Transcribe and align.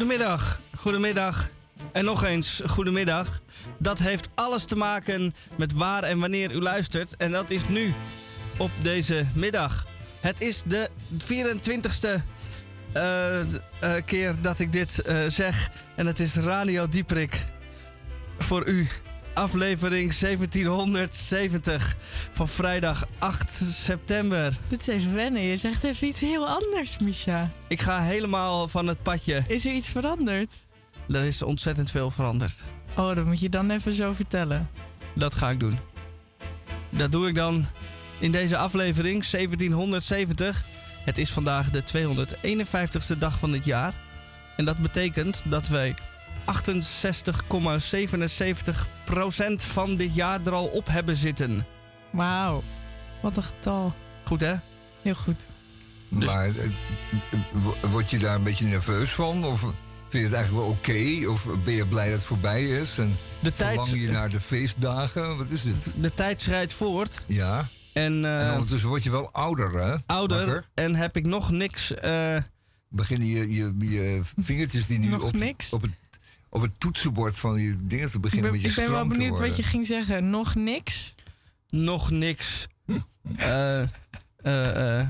Goedemiddag, 0.00 0.60
goedemiddag 0.76 1.50
en 1.92 2.04
nog 2.04 2.24
eens 2.24 2.62
goedemiddag. 2.66 3.40
Dat 3.78 3.98
heeft 3.98 4.28
alles 4.34 4.64
te 4.64 4.76
maken 4.76 5.34
met 5.56 5.72
waar 5.72 6.02
en 6.02 6.18
wanneer 6.18 6.52
u 6.52 6.60
luistert. 6.60 7.16
En 7.16 7.32
dat 7.32 7.50
is 7.50 7.68
nu, 7.68 7.94
op 8.56 8.70
deze 8.82 9.26
middag. 9.34 9.86
Het 10.20 10.40
is 10.40 10.62
de 10.66 10.90
24ste 11.12 12.08
eh, 12.92 13.40
eh, 13.40 13.48
keer 14.04 14.34
dat 14.40 14.58
ik 14.58 14.72
dit 14.72 15.02
eh, 15.02 15.26
zeg. 15.28 15.70
En 15.96 16.06
het 16.06 16.18
is 16.18 16.34
Radio 16.34 16.88
Dieprik 16.88 17.46
voor 18.38 18.66
u. 18.66 18.88
Aflevering 19.40 20.14
1770 20.14 21.96
van 22.32 22.48
vrijdag 22.48 23.06
8 23.18 23.62
september. 23.70 24.56
Dit 24.68 24.80
is 24.80 24.86
even 24.86 25.14
wennen. 25.14 25.42
Je 25.42 25.56
zegt 25.56 25.84
even 25.84 26.06
iets 26.06 26.20
heel 26.20 26.48
anders, 26.48 26.98
Misha. 26.98 27.50
Ik 27.68 27.80
ga 27.80 28.02
helemaal 28.02 28.68
van 28.68 28.86
het 28.86 29.02
padje. 29.02 29.44
Is 29.46 29.66
er 29.66 29.72
iets 29.72 29.88
veranderd? 29.88 30.52
Er 31.08 31.24
is 31.24 31.42
ontzettend 31.42 31.90
veel 31.90 32.10
veranderd. 32.10 32.62
Oh, 32.96 33.14
dat 33.14 33.24
moet 33.24 33.40
je 33.40 33.48
dan 33.48 33.70
even 33.70 33.92
zo 33.92 34.12
vertellen. 34.12 34.70
Dat 35.14 35.34
ga 35.34 35.50
ik 35.50 35.60
doen. 35.60 35.78
Dat 36.90 37.12
doe 37.12 37.28
ik 37.28 37.34
dan 37.34 37.66
in 38.18 38.32
deze 38.32 38.56
aflevering 38.56 39.26
1770. 39.26 40.64
Het 41.04 41.18
is 41.18 41.30
vandaag 41.30 41.70
de 41.70 41.82
251ste 41.82 43.18
dag 43.18 43.38
van 43.38 43.52
het 43.52 43.64
jaar. 43.64 43.94
En 44.56 44.64
dat 44.64 44.78
betekent 44.78 45.42
dat 45.44 45.68
wij 45.68 45.94
68,77% 46.54 46.58
van 49.56 49.96
dit 49.96 50.14
jaar 50.14 50.40
er 50.46 50.52
al 50.52 50.66
op 50.66 50.86
hebben 50.86 51.16
zitten. 51.16 51.66
Wauw, 52.12 52.62
wat 53.22 53.36
een 53.36 53.42
getal. 53.42 53.94
Goed 54.24 54.40
hè? 54.40 54.54
Heel 55.02 55.14
goed. 55.14 55.46
Maar 56.08 56.44
eh, 56.44 56.64
eh, 56.64 56.70
wo- 57.52 57.76
word 57.90 58.10
je 58.10 58.18
daar 58.18 58.34
een 58.34 58.42
beetje 58.42 58.66
nerveus 58.66 59.10
van? 59.10 59.44
Of 59.44 59.60
vind 59.60 59.74
je 60.10 60.18
het 60.18 60.32
eigenlijk 60.32 60.64
wel 60.66 60.76
oké? 60.76 61.28
Of 61.30 61.46
ben 61.64 61.74
je 61.74 61.86
blij 61.86 62.04
dat 62.04 62.14
het 62.14 62.24
voorbij 62.24 62.64
is? 62.68 62.98
En 62.98 63.16
De 63.40 63.52
tijd, 63.52 63.78
verlang 63.78 64.02
je 64.02 64.10
naar 64.10 64.30
de 64.30 64.40
feestdagen? 64.40 65.36
Wat 65.36 65.50
is 65.50 65.62
dit? 65.62 65.94
de 65.96 66.14
tijd 66.14 66.40
schrijdt 66.40 66.72
voort. 66.72 67.24
Ja. 67.26 67.68
En, 67.92 68.24
eh, 68.24 68.46
En 68.46 68.52
ondertussen 68.52 68.88
word 68.88 69.02
je 69.02 69.10
wel 69.10 69.32
ouder, 69.32 69.70
hè? 69.72 69.96
ouder. 70.06 70.68
En 70.74 70.94
heb 70.94 71.16
ik 71.16 71.26
nog 71.26 71.50
niks. 71.50 71.94
eh, 71.94 72.36
Beginnen 72.88 73.28
je, 73.28 73.50
je, 73.54 73.74
je 73.78 74.20
vingertjes 74.36 74.86
die 74.86 74.98
nu 74.98 75.08
Nog 75.08 75.22
op, 75.22 75.34
op, 75.70 75.82
het, 75.82 75.90
op 76.50 76.62
het 76.62 76.72
toetsenbord 76.78 77.38
van 77.38 77.60
je 77.60 77.76
dingen 77.86 78.10
te 78.10 78.20
beginnen 78.20 78.52
ben, 78.52 78.60
met 78.60 78.74
je 78.74 78.80
ik 78.80 78.86
ben 78.86 78.94
wel 78.94 79.06
benieuwd 79.06 79.38
wat 79.38 79.56
je 79.56 79.62
ging 79.62 79.86
zeggen. 79.86 80.30
Nog 80.30 80.54
niks? 80.54 81.14
nog 81.70 82.10
niks. 82.10 82.66
eh, 83.36 83.82
eh, 83.82 84.98
eh, 85.00 85.08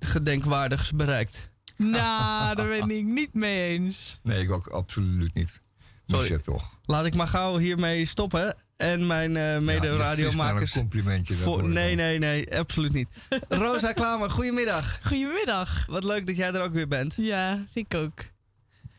gedenkwaardigs 0.00 0.92
bereikt. 0.92 1.50
Nou, 1.76 2.54
daar 2.54 2.68
ben 2.68 2.90
ik 2.90 3.04
niet 3.04 3.34
mee 3.34 3.68
eens. 3.68 4.18
Nee, 4.22 4.42
ik 4.42 4.50
ook 4.50 4.66
absoluut 4.66 5.34
niet. 5.34 5.62
Sorry. 6.06 6.26
Sorry. 6.26 6.42
toch. 6.42 6.78
Laat 6.84 7.06
ik 7.06 7.14
maar 7.14 7.26
gauw 7.26 7.58
hiermee 7.58 8.04
stoppen. 8.04 8.56
En 8.76 9.06
mijn 9.06 9.36
eh 9.36 9.42
Ja, 9.42 9.54
je 9.54 9.60
maar 9.60 9.62
mede-radiomakers. 9.62 10.74
een 10.74 10.80
complimentje. 10.80 11.34
dat 11.34 11.42
voor- 11.42 11.68
nee, 11.68 11.94
nee, 11.94 12.18
nee, 12.18 12.58
absoluut 12.58 12.92
niet. 12.92 13.08
Rosa 13.48 13.92
Klamer, 13.92 14.30
goedemiddag. 14.30 14.98
Goedemiddag. 15.02 15.86
Wat 15.86 16.04
leuk 16.04 16.26
dat 16.26 16.36
jij 16.36 16.52
er 16.52 16.62
ook 16.62 16.72
weer 16.72 16.88
bent. 16.88 17.14
Ja, 17.16 17.66
ik 17.72 17.94
ook. 17.94 18.24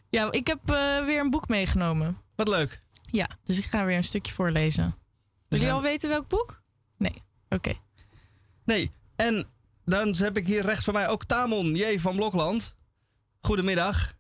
Ja, 0.10 0.32
ik 0.32 0.48
heb 0.48 0.60
eh, 0.70 1.06
weer 1.06 1.20
een 1.20 1.30
boek 1.30 1.48
meegenomen. 1.48 2.22
Wat 2.36 2.48
leuk. 2.48 2.82
Ja, 3.02 3.30
dus 3.44 3.58
ik 3.58 3.66
ga 3.66 3.86
weer 3.86 3.98
een 3.98 4.04
stukje 4.04 4.34
voorlezen. 4.34 4.84
Wil 5.48 5.60
je 5.60 5.66
zijn- 5.66 5.72
al 5.78 5.82
weten 5.82 6.10
welk 6.10 6.28
boek? 6.28 6.62
Nee. 6.98 7.24
Oké. 7.50 7.74
Nee, 8.66 8.92
en 9.16 9.46
dan 9.86 10.16
heb 10.16 10.38
ik 10.38 10.48
hier 10.48 10.62
rechts 10.62 10.84
van 10.86 10.94
mij 10.94 11.08
ook 11.08 11.26
Tamon 11.26 11.76
J. 11.76 12.00
van 12.00 12.16
Blokland. 12.16 12.76
Goedemiddag. 13.42 14.14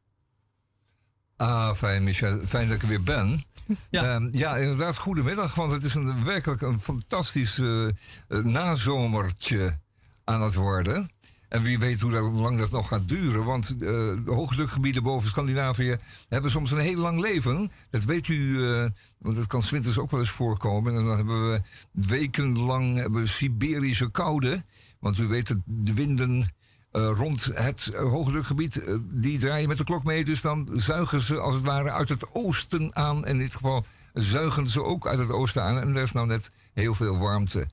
Ah, 1.38 1.74
fijn, 1.74 2.04
Michel. 2.04 2.40
Fijn 2.46 2.68
dat 2.68 2.76
ik 2.76 2.82
er 2.82 2.88
weer 2.88 3.04
ben. 3.04 3.44
Ja. 3.90 4.04
Ehm, 4.16 4.30
ja, 4.32 4.56
inderdaad, 4.58 4.98
goedemiddag. 4.98 5.56
Want 5.56 5.72
het 5.72 5.84
is 5.84 5.94
een, 5.96 6.24
werkelijk 6.24 6.62
een 6.62 6.80
fantastisch 6.80 7.58
eh, 7.60 7.88
nazomertje 8.28 9.80
aan 10.24 10.42
het 10.42 10.54
worden. 10.54 11.10
En 11.50 11.62
wie 11.62 11.80
weet 11.80 12.00
hoe 12.00 12.12
lang 12.12 12.58
dat 12.58 12.72
nog 12.72 12.88
gaat 12.88 13.10
duren. 13.10 13.44
Want 13.44 13.70
eh, 13.70 13.78
de 13.78 14.22
hoogdrukgebieden 14.26 15.04
boven 15.04 15.30
Scandinavië 15.30 15.98
hebben 16.30 16.52
soms 16.52 16.72
een 16.72 16.80
heel 16.80 17.00
lang 17.00 17.20
leven. 17.20 17.72
Dat 17.90 18.04
weet 18.04 18.28
u, 18.28 18.66
eh, 18.66 18.86
want 19.18 19.36
dat 19.36 19.48
kan 19.48 19.62
winters 19.70 20.00
ook 20.00 20.12
wel 20.12 20.20
eens 20.20 20.30
voorkomen. 20.30 20.96
En 20.96 21.06
dan 21.06 21.16
hebben 21.16 21.52
we 21.52 21.62
wekenlang 21.92 22.98
hebben 22.98 23.22
we 23.22 23.28
Siberische 23.28 24.12
koude. 24.12 24.64
Want 25.00 25.18
u 25.18 25.28
weet, 25.28 25.56
de 25.66 25.94
winden 25.94 26.54
eh, 26.92 27.12
rond 27.14 27.50
het 27.54 27.92
uh, 27.94 28.00
hoogdrukgebied, 28.00 28.82
die 29.14 29.40
draaien 29.40 29.68
met 29.68 29.78
de 29.78 29.84
klok 29.84 30.04
mee. 30.04 30.26
Dus 30.26 30.42
dan 30.42 30.70
zuigen 30.74 31.22
ze 31.22 31.40
als 31.40 31.56
het 31.56 31.64
ware 31.64 31.92
uit 31.92 32.10
het 32.10 32.34
oosten 32.34 32.96
aan. 32.96 33.26
En 33.26 33.32
in 33.32 33.38
dit 33.38 33.54
geval 33.54 33.86
zuigen 34.14 34.68
ze 34.68 34.84
ook 34.84 35.08
uit 35.08 35.20
het 35.20 35.32
oosten 35.32 35.64
aan. 35.64 35.80
En 35.80 35.96
er 35.96 36.02
is 36.02 36.12
nou 36.12 36.28
net 36.28 36.52
heel 36.74 36.94
veel 36.94 37.18
warmte. 37.18 37.68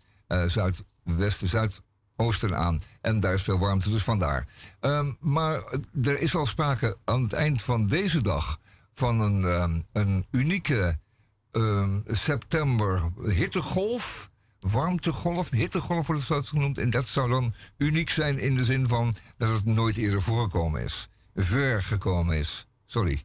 zuidwesten, 0.46 1.70
zuidoosten 2.16 2.56
aan. 2.56 2.80
En 3.00 3.20
daar 3.20 3.34
is 3.34 3.42
veel 3.42 3.58
warmte, 3.58 3.90
dus 3.90 4.02
vandaar. 4.02 4.46
Ehm, 4.80 5.12
maar 5.20 5.62
er 6.02 6.20
is 6.20 6.34
al 6.34 6.46
sprake 6.46 6.96
aan 7.04 7.22
het 7.22 7.32
eind 7.32 7.62
van 7.62 7.86
deze 7.86 8.22
dag 8.22 8.58
van 8.92 9.20
een, 9.20 9.44
ehm, 9.44 9.80
een 9.92 10.26
unieke 10.30 10.98
ehm, 11.52 12.00
september 12.06 13.02
hittegolf. 13.22 14.30
Warmtegolf, 14.60 15.50
hittegolf 15.50 16.06
wordt 16.06 16.20
het 16.20 16.30
zelfs 16.30 16.48
genoemd. 16.48 16.78
En 16.78 16.90
dat 16.90 17.06
zou 17.06 17.30
dan 17.30 17.54
uniek 17.76 18.10
zijn 18.10 18.38
in 18.38 18.54
de 18.54 18.64
zin 18.64 18.86
van 18.86 19.14
dat 19.38 19.48
het 19.48 19.64
nooit 19.64 19.96
eerder 19.96 20.22
voorgekomen 20.22 20.82
is. 20.82 21.08
Ver 21.34 21.82
gekomen 21.82 22.36
is. 22.36 22.66
Sorry. 22.86 23.24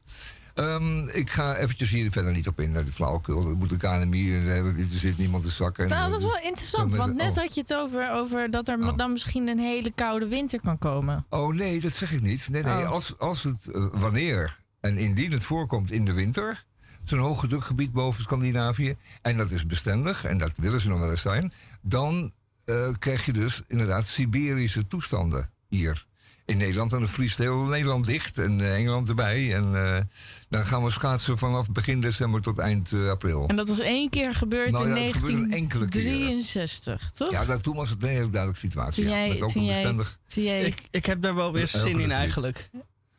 Ehm, 0.60 1.08
ik 1.08 1.30
ga 1.30 1.56
eventjes 1.56 1.90
hier 1.90 2.12
verder 2.12 2.32
niet 2.32 2.48
op 2.48 2.60
in, 2.60 2.72
naar 2.72 2.86
de 2.86 2.92
flauwekul. 2.92 3.46
Dat 3.46 3.56
moet 3.56 3.70
de 3.70 3.78
KNMI, 3.78 4.36
en 4.36 4.48
er 4.48 4.74
zit 4.78 5.18
niemand 5.18 5.44
te 5.44 5.50
zakken. 5.50 5.84
En, 5.84 5.90
Nou, 5.90 6.12
dat 6.12 6.20
is 6.20 6.26
wel 6.26 6.42
interessant, 6.44 6.96
want 6.96 7.16
net 7.16 7.32
oh. 7.32 7.38
had 7.38 7.54
je 7.56 7.62
het 7.62 7.74
over, 7.74 8.12
over 8.12 8.52
dat 8.52 8.68
er 8.68 8.78
Oh. 8.80 8.98
dan 8.98 9.12
misschien 9.12 9.48
een 9.48 9.60
hele 9.60 9.92
koude 9.96 10.28
winter 10.28 10.62
kan 10.62 10.78
komen. 10.78 11.26
Oh 11.30 11.54
nee, 11.54 11.80
dat 11.80 11.94
zeg 11.94 12.12
ik 12.12 12.22
niet. 12.22 12.50
Nee, 12.50 12.64
nee. 12.64 12.82
Oh. 12.82 12.90
Als, 12.90 13.18
als 13.18 13.44
het, 13.44 13.68
eh, 13.68 13.86
wanneer 13.92 14.60
en 14.80 14.98
indien 14.98 15.32
het 15.32 15.44
voorkomt 15.44 15.92
in 15.92 16.06
de 16.06 16.14
winter, 16.14 16.66
zo'n 17.04 17.20
hoogdrukgebied 17.20 17.92
boven 17.92 18.24
Scandinavië, 18.24 18.94
en 19.22 19.38
dat 19.38 19.52
is 19.52 19.66
bestendig, 19.66 20.26
en 20.26 20.38
dat 20.38 20.52
willen 20.58 20.82
ze 20.82 20.90
nog 20.90 21.00
wel 21.00 21.10
eens 21.10 21.22
zijn, 21.22 21.54
dan 21.82 22.34
eh, 22.66 22.90
krijg 23.00 23.26
je 23.26 23.34
dus 23.34 23.62
inderdaad 23.68 24.06
Siberische 24.06 24.88
toestanden 24.88 25.50
hier. 25.70 26.08
In 26.50 26.58
Nederland, 26.58 26.92
en 26.94 27.00
dan 27.00 27.08
vriest 27.08 27.38
heel 27.38 27.60
Nederland 27.64 28.06
dicht 28.06 28.38
en 28.38 28.60
eh, 28.62 28.76
Engeland 28.76 29.10
erbij. 29.10 29.56
En 29.56 29.86
eh, 29.96 30.02
dan 30.50 30.66
gaan 30.66 30.84
we 30.84 30.90
schaatsen 30.92 31.38
vanaf 31.38 31.70
begin 31.72 32.02
december 32.02 32.42
tot 32.42 32.58
eind 32.58 32.92
eh, 32.92 33.10
april. 33.10 33.48
En 33.48 33.56
dat 33.56 33.68
was 33.68 33.80
één 33.80 34.10
keer 34.10 34.36
gebeurd 34.36 34.72
Nou 34.72 34.90
in 34.90 34.96
ja, 34.96 35.02
het 35.02 35.14
gebeurde 35.14 35.38
een 35.38 35.52
enkele 35.52 35.88
keer. 35.88 36.04
1963, 36.04 37.12
toch? 37.12 37.32
Ja, 37.32 37.46
dat, 37.46 37.64
toen 37.64 37.76
was 37.76 37.90
het 37.90 38.04
een 38.04 38.10
hele 38.10 38.30
duidelijke 38.30 38.60
situatie. 38.68 39.04
Toen 39.04 39.12
ja. 39.14 39.20
jij- 39.20 39.30
Met 39.30 39.42
ook 39.42 39.52
toen 39.52 39.62
een 39.62 39.68
jij- 39.68 39.76
bestendig... 39.76 40.20
Jij 40.26 40.62
Ik, 40.66 40.82
ik 40.92 41.06
heb 41.06 41.22
daar 41.22 41.36
wel 41.36 41.54
weer 41.54 41.68
zin 41.68 42.00
in 42.00 42.12
eigenlijk. 42.12 42.70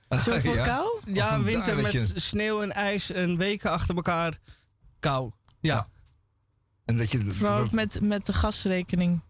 zoveel 0.08 0.54
Ja? 0.54 0.64
kou? 0.64 1.00
Ja, 1.12 1.42
winter 1.42 1.76
met 1.82 1.92
je- 1.92 2.12
sneeuw 2.14 2.62
en 2.62 2.72
ijs 2.72 3.10
en 3.12 3.36
weken 3.36 3.70
achter 3.70 3.94
elkaar 3.94 4.38
kou. 5.00 5.30
Ja, 5.60 5.74
Ja. 5.74 5.86
En 6.84 6.96
dat 6.96 7.10
je... 7.10 7.24
Vooral 7.32 7.58
dat- 7.58 7.72
met, 7.72 8.00
met 8.02 8.26
de 8.26 8.32
gasrekening. 8.32 9.22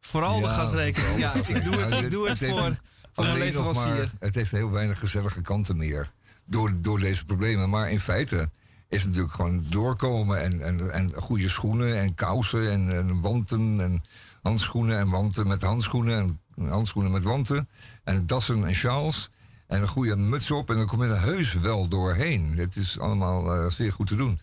vooral 0.00 0.40
de 0.40 0.48
gasrekening. 0.48 1.18
Ja, 1.18 1.34
ik 1.34 1.64
doe 1.64 1.76
het, 1.76 2.04
ik 2.04 2.10
doe 2.10 2.28
het 2.28 2.40
Het 2.40 2.78
voor, 3.12 3.24
een- 3.24 3.38
leverancier. 3.38 3.94
maar- 3.94 4.12
het 4.18 4.34
heeft 4.34 4.50
heel 4.50 4.70
weinig 4.70 4.98
gezellige 4.98 5.40
kanten 5.40 5.76
meer. 5.76 6.10
Door, 6.44 6.72
door 6.80 6.98
deze 7.00 7.24
problemen. 7.24 7.70
Maar 7.70 7.90
in 7.90 8.00
feite 8.00 8.50
is 8.88 9.00
het 9.00 9.08
natuurlijk 9.08 9.34
gewoon 9.34 9.64
doorkomen. 9.68 10.40
En, 10.42 10.60
en, 10.60 10.92
en 10.92 11.12
goede 11.14 11.48
schoenen 11.48 11.96
en 11.98 12.14
kousen 12.14 12.70
en, 12.70 12.92
en 12.92 13.20
wanten. 13.20 13.80
En 13.80 14.04
handschoenen 14.42 14.98
en 14.98 15.08
wanten 15.10 15.46
met 15.48 15.62
handschoenen. 15.62 16.38
En 16.56 16.68
handschoenen 16.68 17.12
met 17.12 17.22
wanten. 17.22 17.68
En 18.04 18.26
dassen 18.26 18.64
en 18.64 18.74
sjaals. 18.74 19.30
En 19.66 19.80
een 19.80 19.88
goede 19.88 20.16
muts 20.16 20.50
op. 20.50 20.70
En 20.70 20.76
dan 20.76 20.86
kom 20.86 21.02
je 21.02 21.08
er 21.08 21.20
heus 21.20 21.52
wel 21.54 21.88
doorheen. 21.88 22.58
Het 22.58 22.76
is 22.76 22.98
allemaal 22.98 23.54
eh, 23.54 23.68
zeer 23.70 23.92
goed 23.92 24.06
te 24.06 24.16
doen. 24.16 24.40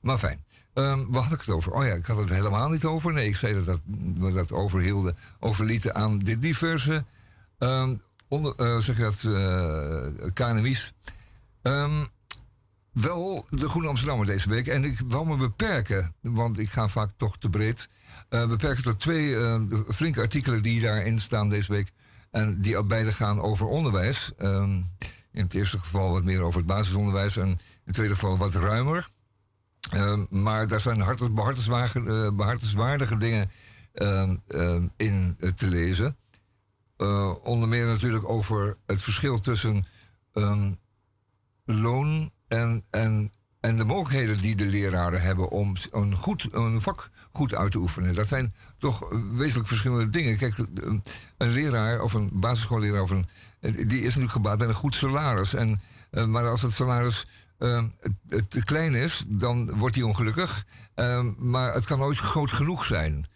Maar 0.00 0.18
fijn. 0.18 0.44
Ehm 0.74 1.00
waar 1.08 1.22
had 1.22 1.32
ik 1.32 1.38
het 1.38 1.48
over? 1.54 1.72
Oh 1.72 1.84
ja, 1.84 1.92
ik 1.92 2.06
had 2.06 2.16
het 2.16 2.28
helemaal 2.28 2.68
niet 2.68 2.84
over. 2.84 3.12
Nee, 3.12 3.28
ik 3.28 3.36
zei 3.36 3.54
dat, 3.54 3.64
dat 3.66 3.80
we 4.18 4.32
dat 4.32 4.52
overhielden, 4.52 5.16
overlieten 5.40 5.94
aan 5.94 6.18
de 6.18 6.38
diverse 6.38 7.04
ehm, 7.58 7.96
onder, 8.30 8.54
eh, 8.56 8.78
zeg 8.78 8.96
je 8.96 9.02
dat. 9.02 9.24
Ehm, 11.62 12.04
wel 12.92 13.46
de 13.50 13.68
Groene 13.68 13.88
Amsterdammer 13.88 14.26
deze 14.26 14.48
week. 14.48 14.66
En 14.66 14.84
ik 14.84 15.00
wou 15.06 15.26
me 15.26 15.36
beperken, 15.36 16.14
want 16.20 16.58
ik 16.58 16.70
ga 16.70 16.88
vaak 16.88 17.10
toch 17.16 17.38
te 17.38 17.50
breed. 17.50 17.88
eh, 18.28 18.48
beperken 18.48 18.82
tot 18.82 19.00
twee 19.00 19.36
flinke 19.88 20.20
artikelen 20.20 20.62
die 20.62 20.80
daarin 20.80 21.18
staan 21.18 21.48
deze 21.48 21.72
week. 21.72 21.92
En 22.30 22.60
die 22.60 22.84
beide 22.84 23.12
gaan 23.12 23.40
over 23.40 23.66
onderwijs. 23.66 24.32
Ehm, 24.38 24.82
in 25.32 25.42
het 25.42 25.54
eerste 25.54 25.78
geval 25.78 26.12
wat 26.12 26.24
meer 26.24 26.42
over 26.42 26.58
het 26.58 26.66
basisonderwijs. 26.68 27.36
En 27.36 27.48
in 27.48 27.58
het 27.84 27.94
tweede 27.94 28.14
geval 28.14 28.36
wat 28.36 28.54
ruimer. 28.54 29.08
Ehm, 29.90 30.24
maar 30.30 30.68
daar 30.68 30.80
zijn 30.80 31.16
behartenswaardige, 31.34 33.12
eh, 33.12 33.18
dingen 33.18 33.50
in 34.96 35.36
te 35.54 35.66
lezen. 35.66 36.16
Eh, 37.00 37.34
onder 37.42 37.68
meer 37.68 37.86
natuurlijk 37.86 38.28
over 38.28 38.76
het 38.86 39.02
verschil 39.02 39.40
tussen 39.40 39.84
ehm, 40.32 40.72
loon 41.64 42.30
en, 42.48 42.84
en, 42.90 43.32
en 43.60 43.76
de 43.76 43.84
mogelijkheden 43.84 44.36
die 44.36 44.56
de 44.56 44.64
leraren 44.64 45.22
hebben 45.22 45.50
om 45.50 45.76
een, 45.90 46.16
goed, 46.16 46.48
een 46.52 46.80
vak 46.80 47.10
goed 47.30 47.54
uit 47.54 47.70
te 47.70 47.78
oefenen. 47.78 48.14
Dat 48.14 48.28
zijn 48.28 48.54
toch 48.78 49.08
wezenlijk 49.32 49.68
verschillende 49.68 50.08
dingen. 50.08 50.36
Kijk, 50.36 50.58
een 51.36 51.52
leraar 51.52 52.00
of 52.00 52.14
een 52.14 52.30
basisschoolleraar 52.32 53.02
of 53.02 53.10
die 53.60 54.00
is 54.00 54.04
natuurlijk 54.04 54.32
gebaat 54.32 54.58
bij 54.58 54.68
een 54.68 54.74
goed 54.74 54.94
salaris. 54.94 55.54
En, 55.54 55.80
eh, 56.10 56.24
maar 56.24 56.48
als 56.48 56.62
het 56.62 56.72
salaris 56.72 57.26
uh, 57.58 57.84
te 58.48 58.64
klein 58.64 58.94
is, 58.94 59.24
dan 59.28 59.78
wordt 59.78 59.94
hij 59.94 60.04
ongelukkig. 60.04 60.64
Uh, 60.96 61.24
maar 61.36 61.74
het 61.74 61.84
kan 61.84 61.98
nooit 61.98 62.18
groot 62.18 62.50
genoeg 62.50 62.84
zijn. 62.84 63.26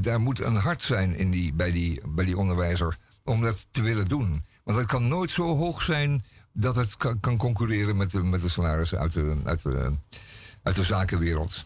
Daar 0.00 0.20
moet 0.20 0.40
een 0.40 0.56
hart 0.56 0.82
zijn 0.82 1.16
in 1.16 1.30
die, 1.30 1.52
bij, 1.52 1.70
die, 1.70 2.00
bij 2.08 2.24
die 2.24 2.38
onderwijzer 2.38 2.98
om 3.24 3.42
dat 3.42 3.66
te 3.70 3.82
willen 3.82 4.08
doen. 4.08 4.44
Want 4.64 4.78
het 4.78 4.86
kan 4.86 5.08
nooit 5.08 5.30
zo 5.30 5.56
hoog 5.56 5.82
zijn 5.82 6.24
dat 6.52 6.76
het 6.76 6.96
kan, 7.20 7.36
concurreren 7.36 7.96
met 7.96 8.10
de, 8.10 8.22
met 8.22 8.40
de 8.40 8.48
salarissen 8.48 8.98
uit 8.98 9.12
de, 9.12 9.36
uit, 10.62 10.74
de, 10.74 10.84
zakenwereld. 10.84 11.64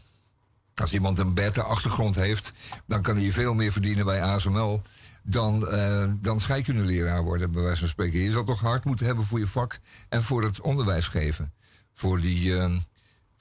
Als 0.74 0.92
iemand 0.92 1.18
een 1.18 1.34
beta-achtergrond 1.34 2.14
heeft, 2.14 2.52
dan 2.86 3.02
kan 3.02 3.16
hij 3.16 3.32
veel 3.32 3.54
meer 3.54 3.72
verdienen 3.72 4.04
bij 4.04 4.22
ASML 4.22 4.82
dan, 5.22 5.74
uh, 5.74 6.12
dan 6.20 6.40
scheikundeleraar 6.40 7.22
worden, 7.22 7.52
bij 7.52 7.62
wijze 7.62 7.78
van 7.78 7.88
spreken. 7.88 8.20
Je 8.20 8.30
zal 8.30 8.44
toch 8.44 8.60
hard 8.60 8.84
moeten 8.84 9.06
hebben 9.06 9.24
voor 9.24 9.38
je 9.38 9.46
vak 9.46 9.78
en 10.08 10.22
voor 10.22 10.42
het 10.42 10.60
onderwijs 10.60 11.08
geven. 11.08 11.52
Voor, 11.92 12.20
die, 12.20 12.42
uh, 12.42 12.76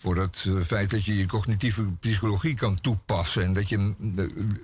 voor 0.01 0.17
het 0.17 0.45
uh, 0.47 0.61
feit 0.61 0.89
dat 0.89 1.05
je 1.05 1.17
je 1.17 1.25
cognitieve 1.25 1.91
psychologie 1.91 2.55
kan 2.55 2.81
toepassen. 2.81 3.43
En 3.43 3.53
dat 3.53 3.69
je 3.69 3.93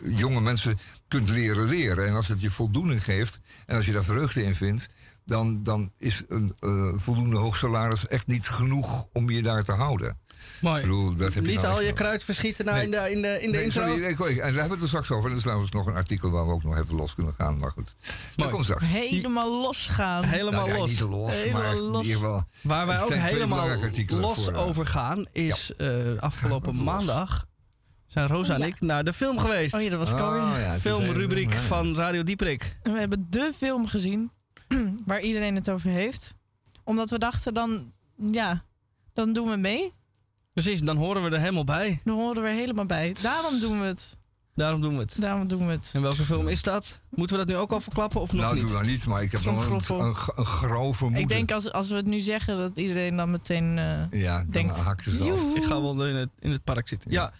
jonge 0.04 0.42
mensen 0.42 0.78
kunt 1.08 1.30
leren 1.30 1.66
leren. 1.66 2.08
En 2.08 2.16
als 2.16 2.28
het 2.28 2.42
je 2.42 2.50
voldoening 2.50 3.04
geeft 3.04 3.40
en 3.66 3.76
als 3.76 3.86
je 3.86 3.92
daar 3.92 4.04
vreugde 4.04 4.44
in 4.44 4.56
vindt, 4.56 4.90
dan, 5.26 5.64
dan 5.64 5.92
is 5.98 6.24
een 6.30 6.54
voldoende 6.96 7.38
hoog 7.38 7.56
salaris 7.56 8.08
echt 8.08 8.28
niet 8.28 8.48
genoeg 8.48 9.08
om 9.14 9.30
je 9.30 9.42
daar 9.42 9.64
te 9.64 9.72
houden. 9.72 10.18
Mooi. 10.62 10.82
Bedoel, 10.82 11.16
dat 11.16 11.34
heb 11.34 11.44
Niet 11.44 11.62
je 11.62 11.68
al 11.68 11.82
je 11.82 11.94
kruid 11.94 12.24
verschieten 12.24 12.66
nou 12.66 12.80
in 12.80 12.92
de, 12.92 13.12
in 13.12 13.22
de, 13.22 13.42
in 13.42 13.52
de 13.52 13.58
nee, 13.58 13.64
intro? 13.64 13.82
Sorry, 13.82 14.00
nee, 14.00 14.10
en 14.10 14.36
daar 14.36 14.44
hebben 14.46 14.68
we 14.68 14.74
het 14.74 14.82
er 14.82 14.88
straks 14.88 15.12
over. 15.12 15.30
Er 15.30 15.36
is 15.36 15.42
trouwens 15.42 15.72
nog 15.72 15.86
een 15.88 15.96
artikel 15.96 16.32
waar 16.32 16.46
we 16.46 16.52
ook 16.52 16.64
nog 16.64 16.78
even 16.78 16.96
los 16.96 17.16
kunnen 17.16 17.34
gaan. 17.34 17.60
Maar 17.60 17.72
goed, 17.72 17.96
dat 18.36 18.50
komt 18.50 18.64
straks. 18.64 18.86
Helemaal 18.86 19.62
los 19.62 19.88
gaan. 19.88 20.24
Helemaal 20.24 20.68
nou, 20.68 20.80
los. 20.80 20.90
Niet 20.90 21.00
los, 21.00 21.34
helemaal 21.34 21.62
maar 21.62 21.76
los. 21.76 22.02
in 22.02 22.08
ieder 22.08 22.22
geval... 22.22 22.44
Waar 22.62 22.88
wij 22.88 23.02
ook 23.02 23.14
helemaal 23.14 23.68
los 24.08 24.44
voor, 24.44 24.54
uh, 24.54 24.68
over 24.68 24.86
gaan... 24.86 25.26
is 25.32 25.72
ja. 25.78 25.86
uh, 25.86 26.22
afgelopen 26.22 26.84
maandag... 26.84 27.46
zijn 28.08 28.28
Rosa 28.28 28.56
en 28.56 28.62
ik 28.62 28.82
naar 28.82 29.04
de 29.04 29.14
film 29.14 29.40
geweest. 29.40 29.74
Oh 29.74 29.82
ja, 29.82 29.90
dat 29.90 30.00
was 30.00 30.12
oh, 30.14 30.56
ja, 30.58 30.80
Filmrubriek 30.80 31.54
van 31.54 31.96
Radio 31.96 32.24
Dieprik. 32.24 32.78
We 32.84 33.00
hebben 33.00 33.28
de 33.30 33.52
film 33.58 33.88
gezien... 33.88 34.32
waar 35.06 35.22
iedereen 35.22 35.56
het 35.56 35.70
over 35.70 35.90
heeft. 35.90 36.34
Omdat 36.84 37.10
we 37.10 37.20
dachten 37.20 37.54
dan... 37.54 37.92
Ja, 38.32 38.64
dan 39.14 39.34
doen 39.34 39.50
we 39.50 39.56
mee. 39.56 39.94
Precies, 40.56 40.82
dan 40.82 40.98
horen 40.98 41.24
we 41.24 41.30
er 41.30 41.40
helemaal 41.40 41.64
bij. 41.64 42.02
Dan 42.04 42.16
horen 42.16 42.42
we 42.42 42.48
er 42.48 42.56
helemaal 42.56 42.86
bij. 42.86 43.16
Daarom 43.22 43.60
doen 43.60 43.80
we 43.80 43.86
het. 43.86 44.18
Daarom 44.54 44.82
doen 44.82 44.94
we 44.94 45.00
het. 45.00 45.16
Daarom 45.20 45.48
doen 45.48 45.66
we 45.66 45.72
het. 45.72 45.90
En 45.94 46.02
welke 46.02 46.24
film 46.24 46.48
is 46.48 46.62
dat? 46.64 47.00
Moeten 47.10 47.38
we 47.38 47.46
dat 47.46 47.56
nu 47.56 47.62
ook 47.62 47.72
al 47.72 47.82
verklappen 47.82 48.22
of 48.22 48.32
nog 48.32 48.42
nou, 48.42 48.54
niet? 48.54 48.64
Nou, 48.64 48.74
doe 48.74 48.84
dat 48.84 48.92
niet, 48.92 49.06
maar 49.06 49.24
ik 49.24 49.32
heb 49.32 49.42
nog 49.42 49.90
een, 49.90 50.00
een, 50.00 50.16
een 50.36 50.46
grauw 50.46 50.94
vermoeden. 50.94 51.22
Ik 51.22 51.28
denk 51.28 51.52
als, 51.52 51.72
als 51.72 51.90
we 51.90 51.96
het 51.96 52.06
nu 52.06 52.20
zeggen, 52.20 52.58
dat 52.58 52.78
iedereen 52.78 53.16
dan 53.16 53.32
meteen 53.32 53.78
uh, 53.78 54.22
ja, 54.22 54.38
dan 54.38 54.52
denkt... 54.52 54.78
hakken 54.78 55.12
ze 55.12 55.32
af. 55.32 55.56
Ik 55.56 55.64
ga 55.64 55.82
wel 55.82 56.08
in 56.08 56.16
het, 56.16 56.30
in 56.40 56.52
het 56.52 56.64
park 56.64 56.88
zitten. 56.88 57.12
Ja. 57.12 57.34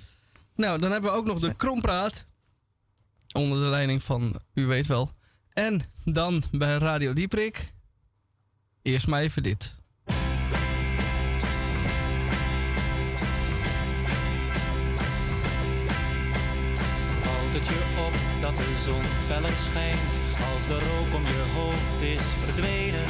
Nou, 0.56 0.80
dan 0.80 0.92
hebben 0.92 1.12
we 1.12 1.18
ook 1.18 1.26
nog 1.26 1.40
de 1.40 1.54
Krompraat. 1.54 2.26
Onder 3.32 3.64
de 3.64 3.70
leiding 3.70 4.04
van, 4.04 4.40
u 4.54 4.66
weet 4.66 4.88
wel. 4.88 5.12
En 5.54 5.82
dan 6.04 6.44
bij 6.52 6.78
Radio 6.78 7.14
Dieprik. 7.14 7.74
Eerst 8.82 9.08
maar 9.08 9.22
even 9.22 9.44
dit. 9.44 9.76
De 18.56 18.82
zon 18.86 19.06
feller 19.28 19.58
schijnt 19.68 20.14
als 20.52 20.64
de 20.68 20.80
rook 20.88 21.12
om 21.20 21.26
je 21.26 21.44
hoofd 21.58 22.02
is 22.02 22.26
verdwenen? 22.44 23.08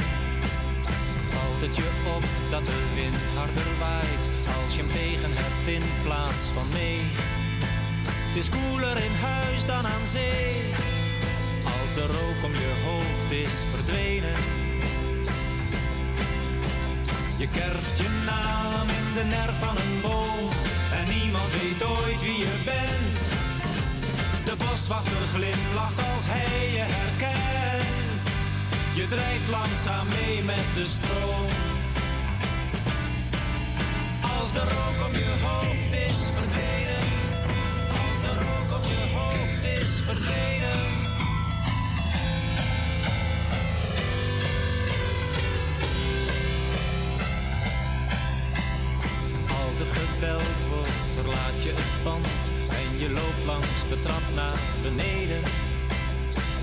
Valt 1.33 1.61
het 1.65 1.75
je 1.75 1.87
op 2.15 2.23
dat 2.51 2.65
de 2.65 2.81
wind 2.95 3.21
harder 3.35 3.71
waait 3.79 4.25
als 4.57 4.75
je 4.75 4.81
hem 4.81 4.91
tegen 4.91 5.31
hebt 5.41 5.67
in 5.77 5.85
plaats 6.03 6.43
van 6.55 6.67
mee? 6.73 7.01
Het 8.27 8.35
is 8.43 8.49
koeler 8.49 8.97
in 9.07 9.15
huis 9.29 9.65
dan 9.65 9.85
aan 9.93 10.07
zee 10.11 10.55
als 11.73 11.91
de 11.97 12.05
rook 12.17 12.39
om 12.47 12.53
je 12.63 12.73
hoofd 12.87 13.31
is 13.31 13.55
verdwenen. 13.73 14.39
Je 17.37 17.47
kerft 17.59 17.97
je 17.97 18.09
naam 18.25 18.87
in 18.89 19.07
de 19.17 19.23
nerf 19.35 19.57
van 19.59 19.77
een 19.77 20.01
boom 20.01 20.49
en 20.99 21.05
niemand 21.15 21.51
weet 21.51 21.83
ooit 21.83 22.21
wie 22.21 22.37
je 22.37 22.55
bent. 22.65 23.04
De 24.57 24.65
boswachter 24.65 25.27
glimlacht 25.33 25.99
als 25.99 26.25
hij 26.27 26.71
je 26.71 26.85
herkent. 26.97 28.25
Je 28.93 29.07
drijft 29.07 29.47
langzaam 29.49 30.07
mee 30.07 30.43
met 30.43 30.65
de 30.75 30.85
stroom. 30.85 31.51
Als 34.39 34.51
de 34.53 34.59
rook 34.59 35.07
om 35.07 35.13
je 35.13 35.33
hoofd 35.45 35.93
is 36.09 36.19
verdwenen. 36.35 37.05
Als 38.01 38.17
de 38.25 38.33
rook 38.45 38.69
om 38.79 38.85
je 38.93 39.03
hoofd 39.17 39.63
is 39.81 39.91
verdwenen. 40.07 40.83
Als 49.59 49.79
er 49.79 49.89
gebeld 49.99 50.57
wordt, 50.69 50.99
verlaat 51.15 51.63
je 51.63 51.71
het 51.75 52.03
pand 52.03 52.54
je 52.97 53.09
loopt 53.11 53.45
langs 53.45 53.87
de 53.87 53.99
trap 54.01 54.25
naar 54.35 54.59
beneden. 54.81 55.43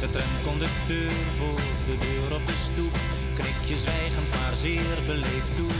De 0.01 0.11
tramconducteur 0.11 1.13
voor 1.39 1.61
de 1.87 1.97
deur 2.07 2.37
op 2.39 2.47
de 2.47 2.59
stoep 2.67 2.95
knikt 3.35 3.69
je 3.69 3.77
zwijgend 3.77 4.31
maar 4.31 4.57
zeer 4.57 4.97
beleefd 5.07 5.57
toe. 5.57 5.75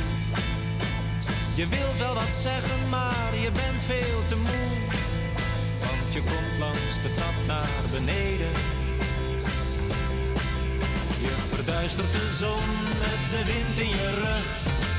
Je 1.55 1.67
wilt 1.67 1.99
wel 1.99 2.15
wat 2.15 2.35
zeggen, 2.43 2.89
maar 2.89 3.33
je 3.45 3.51
bent 3.53 3.83
veel 3.83 4.21
te 4.29 4.37
moe. 4.37 4.71
Want 5.87 6.13
je 6.13 6.21
komt 6.21 6.59
langs 6.59 6.97
de 7.03 7.13
trap 7.17 7.37
naar 7.47 7.83
beneden. 7.93 8.53
Je 11.25 11.35
verduistert 11.55 12.13
de 12.13 12.37
zon 12.39 12.69
met 13.05 13.21
de 13.33 13.43
wind 13.53 13.79
in 13.79 13.89
je 13.89 14.11
rug. 14.25 14.47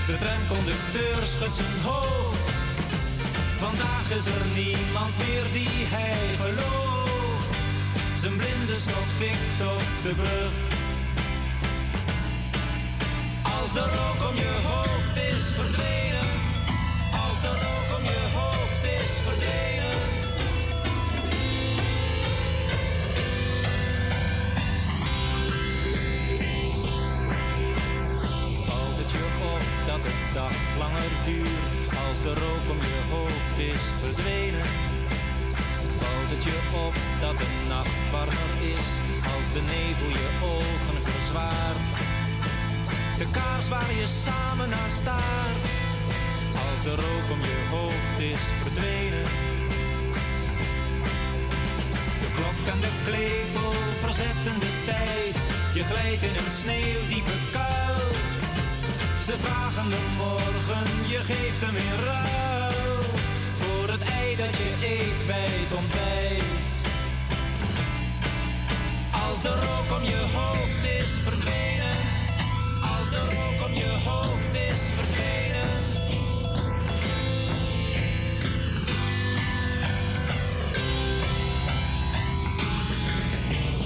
De 0.08 0.18
tramconducteur 0.18 1.26
schudt 1.26 1.56
zijn 1.56 1.82
hoofd 1.84 2.63
Vandaag 3.64 4.10
is 4.10 4.26
er 4.26 4.46
niemand 4.56 5.18
meer 5.18 5.46
die 5.52 5.86
hij 5.96 6.36
gelooft. 6.44 7.50
Zijn 8.16 8.36
blinde 8.38 8.76
stok 8.86 9.10
tikt 9.18 9.60
op 9.76 9.88
de 10.04 10.14
brug. 10.22 10.56
Als 13.58 13.74
de 13.74 13.86
rook 13.96 14.30
om 14.30 14.36
je 14.36 14.54
hoofd 14.72 15.16
is 15.18 15.44
verdwenen. 15.60 16.30
Als 17.24 17.38
de 17.46 17.54
rook 17.64 17.90
om 17.98 18.04
je 18.14 18.22
hoofd 18.38 18.84
is 18.84 19.12
verdwenen. 19.28 20.00
Valt 28.68 28.98
het 29.02 29.12
je 29.12 29.26
op 29.54 29.64
dat 29.88 30.02
de 30.02 30.14
dag 30.34 30.56
langer 30.78 31.10
duurt 31.26 31.63
als 32.14 32.22
de 32.22 32.34
rook 32.46 32.66
om 32.76 32.82
je 32.94 33.02
hoofd 33.16 33.58
is 33.58 33.84
verdwenen, 34.04 34.68
valt 36.00 36.30
het 36.34 36.44
je 36.44 36.58
op 36.86 36.96
dat 37.22 37.38
de 37.38 37.50
nacht 37.74 38.04
warmer 38.12 38.54
is 38.76 38.88
als 39.34 39.48
de 39.56 39.64
nevel 39.74 40.10
je 40.22 40.30
ogen 40.56 40.98
verzwaart. 41.08 41.96
De 43.18 43.28
kaars 43.38 43.68
waar 43.70 43.94
je 44.02 44.08
samen 44.26 44.70
naar 44.70 44.92
staart, 45.02 45.66
als 46.66 46.80
de 46.88 46.96
rook 47.06 47.28
om 47.36 47.42
je 47.52 47.60
hoofd 47.76 48.18
is 48.34 48.44
verdwenen. 48.64 49.28
De 52.22 52.30
klok 52.36 52.60
en 52.74 52.80
de 52.86 52.94
klepel 53.08 53.74
verzetten 54.04 54.58
de 54.66 54.74
tijd, 54.86 55.38
je 55.74 55.84
glijdt 55.84 56.24
in 56.24 56.36
een 56.42 56.54
sneeuwdiepe 56.62 57.38
kuil. 57.52 57.84
Ze 59.26 59.38
vragen 59.38 59.90
de 59.90 59.98
morgen, 60.18 61.08
je 61.08 61.18
geeft 61.18 61.62
hem 61.62 61.76
in 61.76 62.06
ruil 62.06 63.04
voor 63.56 63.90
het 63.90 64.04
ei 64.04 64.36
dat 64.36 64.58
je 64.58 64.72
eet 64.82 65.28
bij 65.28 65.48
het 65.50 65.78
ontbijt. 65.78 66.72
Als 69.28 69.42
de 69.42 69.50
rook 69.50 69.98
om 70.00 70.04
je 70.04 70.26
hoofd 70.36 70.84
is 71.02 71.12
verdwenen, 71.24 71.98
als 72.98 73.10
de 73.10 73.22
rook 73.36 73.68
om 73.68 73.74
je 73.74 73.92
hoofd 74.06 74.56
is 74.56 74.82
verdwenen. 74.98 75.72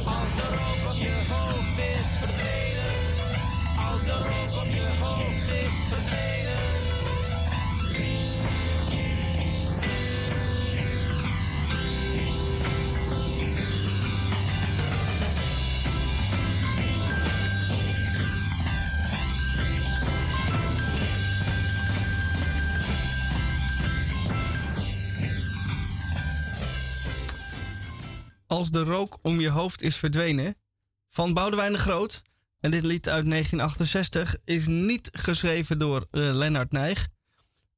Als 0.06 0.32
de 0.40 0.48
rook 0.60 0.92
om 0.92 1.00
je 1.00 1.16
hoofd 1.30 1.78
is 1.78 2.10
verdwenen. 2.20 2.37
Als 28.48 28.72
de 28.72 28.84
rook 28.84 29.18
om 29.22 29.40
je 29.40 29.50
hoofd 29.50 29.82
is 29.82 29.96
verdwenen. 29.96 30.56
Van 31.10 31.34
Boudewijn 31.34 31.72
de 31.72 31.78
Groot. 31.78 32.22
En 32.60 32.72
dit 32.72 32.84
lied 32.84 33.10
uit 33.10 33.30
1968 33.30 34.36
is 34.44 34.68
niet 34.68 35.10
geschreven 35.12 35.80
door 35.80 36.08
uh, 36.12 36.34
Lennart 36.34 36.72
Nijg. 36.72 37.08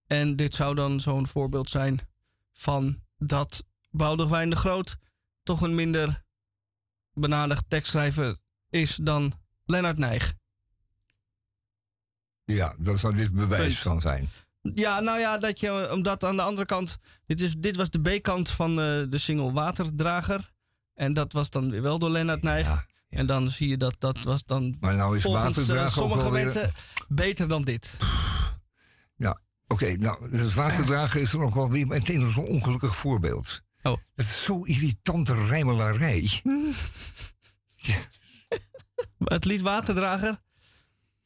En 0.08 0.36
dit 0.36 0.54
zou 0.54 0.76
dan 0.76 1.00
zo'n 1.00 1.28
voorbeeld 1.28 1.70
zijn 1.70 2.00
van 2.54 3.02
dat 3.18 3.64
Boudewijn 3.92 4.50
de 4.50 4.56
Groot 4.56 4.98
toch 5.44 5.62
een 5.62 5.76
minder 5.76 6.24
benadigd 7.14 7.64
tekstschrijver 7.68 8.38
is 8.70 8.96
dan 8.96 9.34
Lennart 9.66 9.98
Nijg. 9.98 10.34
Ja, 12.46 12.76
dat 12.80 13.00
zou 13.00 13.16
dit 13.16 13.34
bewijs 13.34 13.80
van 13.80 14.02
zijn. 14.02 14.30
Ja, 14.62 15.00
nou 15.00 15.20
ja, 15.20 15.38
dat 15.38 15.60
je, 15.60 15.92
omdat 15.94 16.24
aan 16.24 16.36
de 16.36 16.42
andere 16.42 16.66
kant. 16.66 16.98
Dit, 17.26 17.42
is, 17.42 17.56
dit 17.58 17.76
was 17.76 17.90
de 17.90 18.02
B-kant 18.02 18.50
van 18.50 18.70
uh, 18.72 18.76
de 19.10 19.18
single 19.18 19.52
Waterdrager. 19.52 20.52
En 20.94 21.14
dat 21.14 21.34
was 21.34 21.50
dan 21.50 21.72
weer 21.72 21.82
wel 21.82 22.00
door 22.00 22.10
Lennart 22.10 22.42
Nijg. 22.42 22.66
Ja, 22.66 22.86
ja. 23.10 23.18
En 23.18 23.26
dan 23.26 23.50
zie 23.50 23.68
je 23.68 23.78
dat 23.78 23.96
dat 23.98 24.22
was 24.22 24.46
dan. 24.46 24.78
Maar 24.80 24.96
nou 24.96 25.18
is 25.18 25.24
Waterdrager. 25.24 25.86
Uh, 25.86 25.92
sommige 25.92 26.32
mensen 26.32 26.62
weer... 26.62 26.74
beter 27.08 27.48
dan 27.48 27.64
dit. 27.64 27.98
Ja, 29.16 29.30
oké. 29.68 29.84
Okay, 29.84 29.94
nou, 29.94 30.30
dus 30.30 30.54
Waterdrager 30.54 31.22
is 31.22 31.34
er 31.34 31.40
nog 31.40 31.54
wel 31.54 31.70
weer 31.70 31.88
meteen 31.88 32.32
zo'n 32.32 32.48
ongelukkig 32.48 32.96
voorbeeld. 32.96 33.62
Oh. 33.82 33.98
Het 34.16 34.26
is 34.26 34.44
zo 34.44 34.64
irritante 34.64 35.46
rijmelarij. 35.46 36.30
ja. 37.76 37.96
Het 39.18 39.46
lied 39.46 39.62
Waterdrager. 39.62 40.42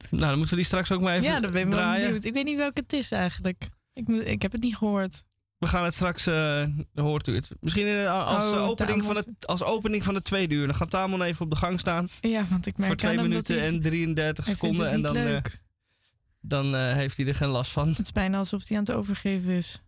Nou, 0.10 0.26
dan 0.26 0.38
moeten 0.38 0.50
we 0.50 0.56
die 0.56 0.66
straks 0.66 0.92
ook 0.92 1.02
maar 1.02 1.14
even 1.14 1.32
Ja, 1.32 1.40
dat 1.40 1.52
ben 1.52 1.62
ik 1.62 1.72
draaien. 1.72 2.06
benieuwd. 2.06 2.26
Ik 2.26 2.34
weet 2.34 2.46
niet 2.46 2.58
welke 2.58 2.82
het 2.82 2.94
is 2.94 3.12
eigenlijk. 3.12 3.70
Ik, 3.94 4.08
moet, 4.08 4.26
ik 4.26 4.42
heb 4.42 4.52
het 4.52 4.62
niet 4.62 4.76
gehoord. 4.76 5.26
We 5.64 5.70
gaan 5.70 5.84
het 5.84 5.94
straks, 5.94 6.28
uh, 6.28 6.66
hoort 6.94 7.28
u 7.28 7.36
het. 7.36 7.50
Misschien 7.60 7.88
in, 7.88 8.08
als, 8.08 8.52
oh, 8.52 8.68
opening 8.68 9.04
van 9.04 9.16
het, 9.16 9.28
als 9.48 9.64
opening 9.64 10.04
van 10.04 10.14
de 10.14 10.22
tweede 10.22 10.56
uur. 10.56 10.66
Dan 10.66 10.76
gaat 10.76 10.90
Tamon 10.90 11.22
even 11.22 11.46
op 11.46 11.52
de 11.52 11.58
gang 11.58 11.80
staan. 11.80 12.10
Ja, 12.22 12.46
want 12.50 12.66
ik 12.66 12.78
merk 12.78 12.90
Voor 12.90 12.98
twee 12.98 13.22
minuten 13.22 13.62
en 13.62 13.82
33 13.82 14.46
seconden. 14.46 14.90
En 14.90 15.02
dan, 15.02 15.18
uh, 15.18 15.40
dan 16.42 16.76
uh, 16.76 16.94
heeft 16.94 17.18
hij 17.18 17.28
er 17.28 17.36
geen 17.36 17.48
last 17.48 17.72
van. 17.72 17.88
Het 17.88 18.00
is 18.00 18.12
bijna 18.12 18.38
alsof 18.38 18.68
hij 18.68 18.78
aan 18.78 18.84
het 18.84 18.94
overgeven 18.94 19.52
is. 19.52 19.82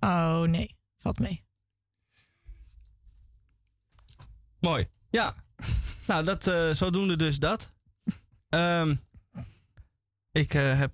Oh 0.00 0.40
nee, 0.40 0.76
valt 0.98 1.18
mee. 1.18 1.44
Mooi. 4.60 4.88
Ja. 5.10 5.34
nou, 6.06 6.24
dat, 6.24 6.52
zodoende 6.76 7.16
dus 7.16 7.38
dat. 7.38 7.72
Um, 8.48 9.00
ik 10.32 10.52
heb. 10.52 10.92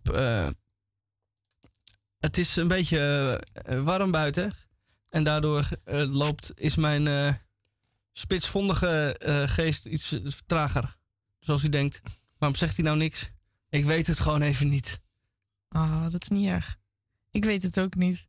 Het 2.18 2.38
is 2.38 2.56
een 2.56 2.68
beetje 2.68 3.44
uh, 3.68 3.82
warm 3.82 4.10
buiten. 4.10 4.52
En 5.08 5.24
daardoor 5.24 5.68
loopt, 6.10 6.52
is 6.54 6.76
mijn 6.76 7.38
spitsvondige 8.12 9.16
geest 9.48 9.86
iets 9.86 10.16
trager. 10.46 10.96
Zoals 11.40 11.64
u 11.64 11.68
denkt. 11.68 12.00
Waarom 12.38 12.58
zegt 12.58 12.76
hij 12.76 12.84
nou 12.84 12.96
niks? 12.96 13.30
Ik 13.68 13.84
weet 13.84 14.06
het 14.06 14.20
gewoon 14.20 14.42
even 14.42 14.68
niet. 14.68 15.00
Ah, 15.68 15.82
oh, 15.82 16.10
dat 16.10 16.22
is 16.22 16.28
niet 16.28 16.48
erg. 16.48 16.76
Ik 17.30 17.44
weet 17.44 17.62
het 17.62 17.80
ook 17.80 17.94
niet. 17.94 18.28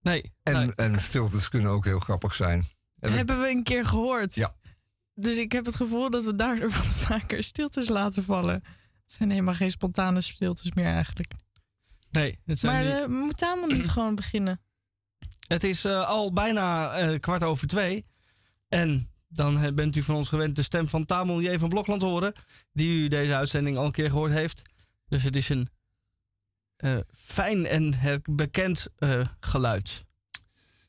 Nee. 0.00 0.32
En, 0.42 0.54
nee. 0.54 0.74
en 0.74 0.98
stiltes 0.98 1.48
kunnen 1.48 1.70
ook 1.70 1.84
heel 1.84 1.98
grappig 1.98 2.34
zijn. 2.34 2.64
Hebben 3.00 3.40
we 3.40 3.48
een 3.48 3.62
keer 3.62 3.86
gehoord. 3.86 4.34
Ja. 4.34 4.56
Dus 5.14 5.36
ik 5.36 5.52
heb 5.52 5.64
het 5.64 5.74
gevoel 5.74 6.10
dat 6.10 6.24
we 6.24 6.34
daardoor 6.34 6.70
wat 6.70 6.84
vaker 7.08 7.42
stiltes 7.42 7.88
laten 7.88 8.24
vallen. 8.24 8.62
Het 9.04 9.12
zijn 9.12 9.30
helemaal 9.30 9.54
geen 9.54 9.70
spontane 9.70 10.20
stiltes 10.20 10.72
meer 10.72 10.84
eigenlijk. 10.84 11.32
Nee, 12.10 12.38
het 12.44 12.58
zijn 12.58 12.72
maar 12.72 13.00
uh, 13.00 13.06
we 13.06 13.12
moeten 13.12 13.68
niet 13.68 13.90
gewoon 13.90 14.14
beginnen. 14.14 14.60
Het 15.48 15.64
is 15.64 15.84
uh, 15.84 16.08
al 16.08 16.32
bijna 16.32 17.00
uh, 17.00 17.18
kwart 17.18 17.42
over 17.42 17.66
twee. 17.66 18.06
En 18.68 19.10
dan 19.28 19.74
bent 19.74 19.96
u 19.96 20.02
van 20.02 20.14
ons 20.14 20.28
gewend 20.28 20.56
de 20.56 20.62
stem 20.62 20.88
van 20.88 21.04
Tamon 21.04 21.42
J. 21.42 21.58
van 21.58 21.68
Blokland 21.68 22.02
horen. 22.02 22.32
Die 22.72 23.02
u 23.02 23.08
deze 23.08 23.34
uitzending 23.34 23.76
al 23.76 23.84
een 23.84 23.92
keer 23.92 24.10
gehoord 24.10 24.32
heeft. 24.32 24.62
Dus 25.08 25.22
het 25.22 25.36
is 25.36 25.48
een 25.48 25.68
fijn 27.12 27.66
en 27.66 27.94
bekend 28.30 28.88
geluid. 29.40 30.04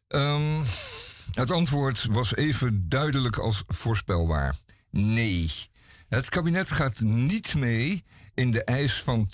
Um, 0.08 0.64
het 1.32 1.52
antwoord 1.52 2.06
was 2.06 2.36
even 2.36 2.90
duidelijk 2.90 3.38
als 3.38 3.64
voorspelbaar. 3.68 4.56
Nee. 4.90 5.52
Het 6.10 6.30
kabinet 6.30 6.72
gaat 6.72 7.00
niet 7.00 7.56
mee 7.56 8.04
in 8.34 8.52
de 8.52 8.64
eis 8.64 9.02
van 9.04 9.30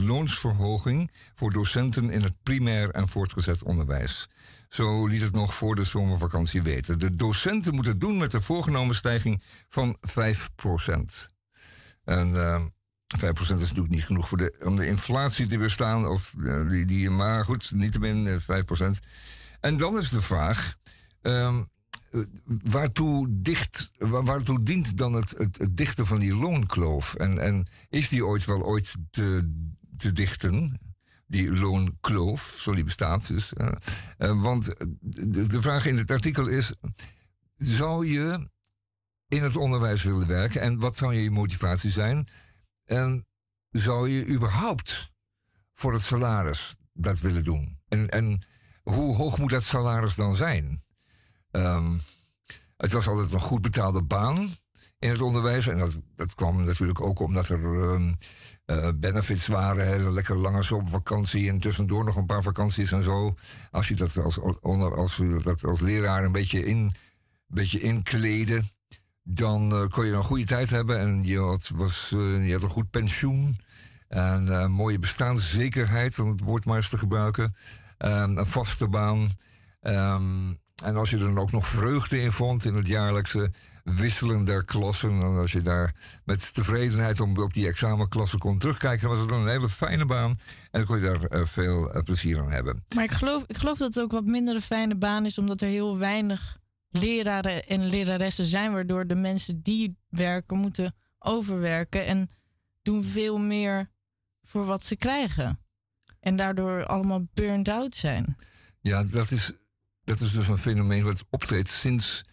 12% 0.00 0.04
loonsverhoging 0.04 1.10
voor 1.34 1.52
docenten 1.52 2.10
in 2.10 2.22
het 2.22 2.42
primair 2.42 2.90
en 2.90 3.08
voortgezet 3.08 3.62
onderwijs. 3.62 4.28
Zo 4.68 5.06
liet 5.06 5.22
het 5.22 5.32
nog 5.32 5.54
voor 5.54 5.74
de 5.74 5.84
zomervakantie 5.84 6.62
weten. 6.62 6.98
De 6.98 7.16
docenten 7.16 7.74
moeten 7.74 7.92
het 7.92 8.00
doen 8.00 8.16
met 8.16 8.30
de 8.30 8.40
voorgenomen 8.40 8.94
stijging 8.94 9.42
van 9.68 9.96
5%. 9.98 10.12
En 12.04 12.28
uh, 12.28 12.62
5% 13.18 13.28
is 13.38 13.48
natuurlijk 13.48 13.88
niet 13.88 14.04
genoeg 14.04 14.28
voor 14.28 14.38
de, 14.38 14.62
om 14.64 14.76
de 14.76 14.86
inflatie 14.86 15.46
te 15.46 15.58
weerstaan. 15.58 16.06
Of, 16.06 16.34
uh, 16.38 16.68
die, 16.68 16.84
die, 16.84 17.10
maar 17.10 17.44
goed, 17.44 17.72
niettemin 17.74 18.40
5%. 18.40 18.44
En 19.60 19.76
dan 19.76 19.96
is 19.96 20.08
de 20.08 20.20
vraag: 20.20 20.74
Um, 21.22 21.68
waartoe, 22.46 23.26
dicht, 23.30 23.90
dient 24.62 24.96
dan 24.96 25.12
het, 25.12 25.34
het, 25.38 25.68
dichten 25.70 26.06
van 26.06 26.18
die 26.18 26.34
loonkloof? 26.34 27.14
En, 27.14 27.38
en 27.38 27.66
is 27.88 28.08
die 28.08 28.26
ooit 28.26 28.44
wel 28.44 28.62
ooit 28.62 28.94
te, 29.10 29.52
te 29.96 30.12
dichten? 30.12 30.80
Die 31.26 31.52
loonkloof, 31.52 32.56
zo 32.58 32.74
die 32.74 32.84
bestaat 32.84 33.28
dus. 33.28 33.52
Uh, 34.18 34.42
want 34.42 34.74
de, 35.00 35.46
de, 35.46 35.60
vraag 35.60 35.86
in 35.86 35.96
het 35.96 36.10
artikel 36.10 36.46
is: 36.46 36.74
zou 37.56 38.06
je 38.06 38.48
in 39.28 39.42
het 39.42 39.56
onderwijs 39.56 40.02
willen 40.02 40.26
werken? 40.26 40.60
En 40.60 40.78
wat 40.78 40.96
zou 40.96 41.14
je 41.14 41.30
motivatie 41.30 41.90
zijn? 41.90 42.28
En 42.84 43.26
zou 43.70 44.08
je 44.08 44.26
überhaupt 44.26 45.12
voor 45.72 45.92
het 45.92 46.02
salaris 46.02 46.76
dat 46.92 47.18
willen 47.18 47.44
doen? 47.44 47.78
En, 47.88 48.08
en 48.08 48.42
hoe 48.82 49.16
hoog 49.16 49.38
moet 49.38 49.50
dat 49.50 49.64
salaris 49.64 50.14
dan 50.14 50.34
zijn? 50.34 50.84
Um, 51.56 52.00
het 52.76 52.92
was 52.92 53.08
altijd 53.08 53.32
een 53.32 53.40
goed 53.40 53.62
betaalde 53.62 54.02
baan 54.02 54.54
in 54.98 55.10
het 55.10 55.20
onderwijs. 55.20 55.66
En 55.66 55.78
dat, 56.16 56.34
kwam 56.34 56.64
natuurlijk 56.64 57.00
ook 57.00 57.20
omdat 57.20 57.48
er 57.48 57.64
um, 57.64 58.16
uh, 58.66 58.88
benefits 58.94 59.46
waren. 59.46 59.86
Hè, 59.86 60.10
lekker 60.10 60.36
lange 60.36 60.62
zomervakantie 60.62 61.48
en 61.48 61.58
tussendoor 61.58 62.04
nog 62.04 62.16
een 62.16 62.26
paar 62.26 62.42
vakanties 62.42 62.92
en 62.92 63.02
zo. 63.02 63.34
Als 63.70 63.88
je 63.88 63.94
dat 63.94 64.16
als, 64.16 64.40
als, 64.62 65.20
dat 65.42 65.64
als 65.64 65.80
leraar 65.80 66.24
een 66.24 66.32
beetje, 66.32 66.64
in, 66.64 66.90
beetje 67.46 67.80
inkleden, 67.80 68.68
dan 69.22 69.72
uh, 69.72 69.86
kon 69.86 70.06
je 70.06 70.12
een 70.12 70.22
goede 70.22 70.44
tijd 70.44 70.70
hebben. 70.70 70.98
En 70.98 71.22
je 71.22 71.38
had, 71.38 71.72
was, 71.74 72.12
uh, 72.14 72.46
je 72.46 72.52
had 72.52 72.62
een 72.62 72.68
goed 72.68 72.90
pensioen. 72.90 73.58
En 74.08 74.70
mooie 74.70 74.98
bestaanszekerheid, 74.98 76.18
om 76.18 76.28
het 76.28 76.40
woord 76.40 76.64
maar 76.64 76.76
eens 76.76 76.88
te 76.88 76.98
gebruiken. 76.98 77.54
Um, 77.98 78.38
een 78.38 78.46
vaste 78.46 78.88
baan. 78.88 79.28
Um, 79.80 80.58
en 80.84 80.96
als 80.96 81.10
je 81.10 81.16
er 81.16 81.22
dan 81.22 81.38
ook 81.38 81.52
nog 81.52 81.66
vreugde 81.66 82.20
in 82.20 82.30
vond 82.30 82.64
in 82.64 82.74
het 82.74 82.86
jaarlijkse 82.86 83.50
wisselen 83.84 84.44
der 84.44 84.64
klassen. 84.64 85.10
En 85.10 85.36
als 85.36 85.52
je 85.52 85.62
daar 85.62 85.94
met 86.24 86.54
tevredenheid 86.54 87.20
om, 87.20 87.36
op 87.36 87.52
die 87.52 87.66
examenklassen 87.66 88.38
kon 88.38 88.58
terugkijken, 88.58 89.08
was 89.08 89.18
het 89.18 89.28
dan 89.28 89.40
een 89.40 89.48
hele 89.48 89.68
fijne 89.68 90.04
baan. 90.04 90.30
En 90.30 90.38
dan 90.70 90.84
kon 90.84 90.96
je 90.96 91.02
daar 91.02 91.40
uh, 91.40 91.46
veel 91.46 91.96
uh, 91.96 92.02
plezier 92.02 92.40
aan 92.40 92.50
hebben. 92.50 92.84
Maar 92.94 93.04
ik 93.04 93.10
geloof, 93.10 93.44
ik 93.46 93.56
geloof 93.56 93.78
dat 93.78 93.94
het 93.94 94.02
ook 94.02 94.12
wat 94.12 94.24
minder 94.24 94.54
een 94.54 94.60
fijne 94.60 94.96
baan 94.96 95.24
is, 95.24 95.38
omdat 95.38 95.60
er 95.60 95.68
heel 95.68 95.98
weinig 95.98 96.58
leraren 96.88 97.66
en 97.66 97.86
leraressen 97.86 98.46
zijn, 98.46 98.72
waardoor 98.72 99.06
de 99.06 99.14
mensen 99.14 99.62
die 99.62 99.96
werken 100.08 100.58
moeten 100.58 100.94
overwerken 101.18 102.06
en 102.06 102.28
doen 102.82 103.04
veel 103.04 103.38
meer 103.38 103.90
voor 104.42 104.64
wat 104.64 104.84
ze 104.84 104.96
krijgen. 104.96 105.60
En 106.20 106.36
daardoor 106.36 106.86
allemaal 106.86 107.26
burned 107.34 107.68
out 107.68 107.94
zijn. 107.94 108.36
Ja, 108.80 109.04
dat 109.04 109.30
is 109.30 109.52
dat 110.06 110.20
is 110.20 110.32
dus 110.32 110.48
een 110.48 110.58
fenomeen 110.58 111.04
wat 111.04 111.24
optreedt 111.30 111.68
sinds 111.68 112.24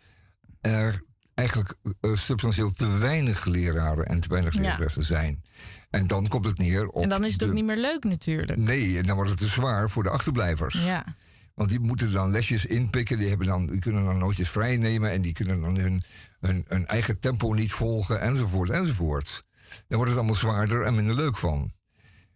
er 0.62 1.02
eigenlijk 1.34 1.76
uh, 2.02 2.16
substantieel 2.16 2.72
te 2.72 2.98
weinig 2.98 3.46
leraren 3.46 4.06
en 4.06 4.20
te 4.20 4.28
weinig 4.28 4.54
leraressen 4.54 5.02
ja. 5.02 5.08
zijn. 5.08 5.44
En 5.90 6.08
dan 6.08 6.28
komt 6.28 6.46
het 6.46 6.58
neer 6.58 6.88
op. 6.88 7.04
En 7.04 7.10
dan 7.10 7.24
is 7.24 7.32
het 7.32 7.40
de... 7.40 7.46
ook 7.46 7.54
niet 7.54 7.66
meer 7.66 7.78
leuk, 7.78 8.04
natuurlijk. 8.04 8.58
Nee, 8.58 8.98
en 8.98 9.06
dan 9.06 9.16
wordt 9.16 9.32
het 9.32 9.40
te 9.40 9.48
zwaar 9.48 9.90
voor 9.90 10.04
de 10.04 10.10
achterblijvers. 10.10 10.86
Ja. 10.86 11.16
Want 11.54 11.70
die 11.70 11.80
moeten 11.80 12.12
dan 12.12 12.32
lesjes 12.32 12.66
inpikken, 12.66 13.18
die, 13.18 13.30
hebben 13.30 13.48
dan, 13.48 13.66
die 13.66 13.80
kunnen 13.80 14.06
dan 14.06 14.18
nootjes 14.18 14.50
vrijnemen 14.50 15.12
en 15.12 15.22
die 15.22 15.34
kunnen 15.34 15.62
dan 15.62 15.78
hun, 15.78 16.04
hun, 16.40 16.66
hun 16.68 16.88
eigen 16.88 17.20
tempo 17.20 17.54
niet 17.54 17.74
volgen, 17.74 18.22
enzovoort, 18.22 18.70
enzovoort. 18.70 19.44
Dan 19.88 19.98
wordt 19.98 20.10
het 20.12 20.20
allemaal 20.20 20.40
zwaarder 20.40 20.86
en 20.86 20.96
minder 20.96 21.16
leuk 21.16 21.38
van. 21.38 21.72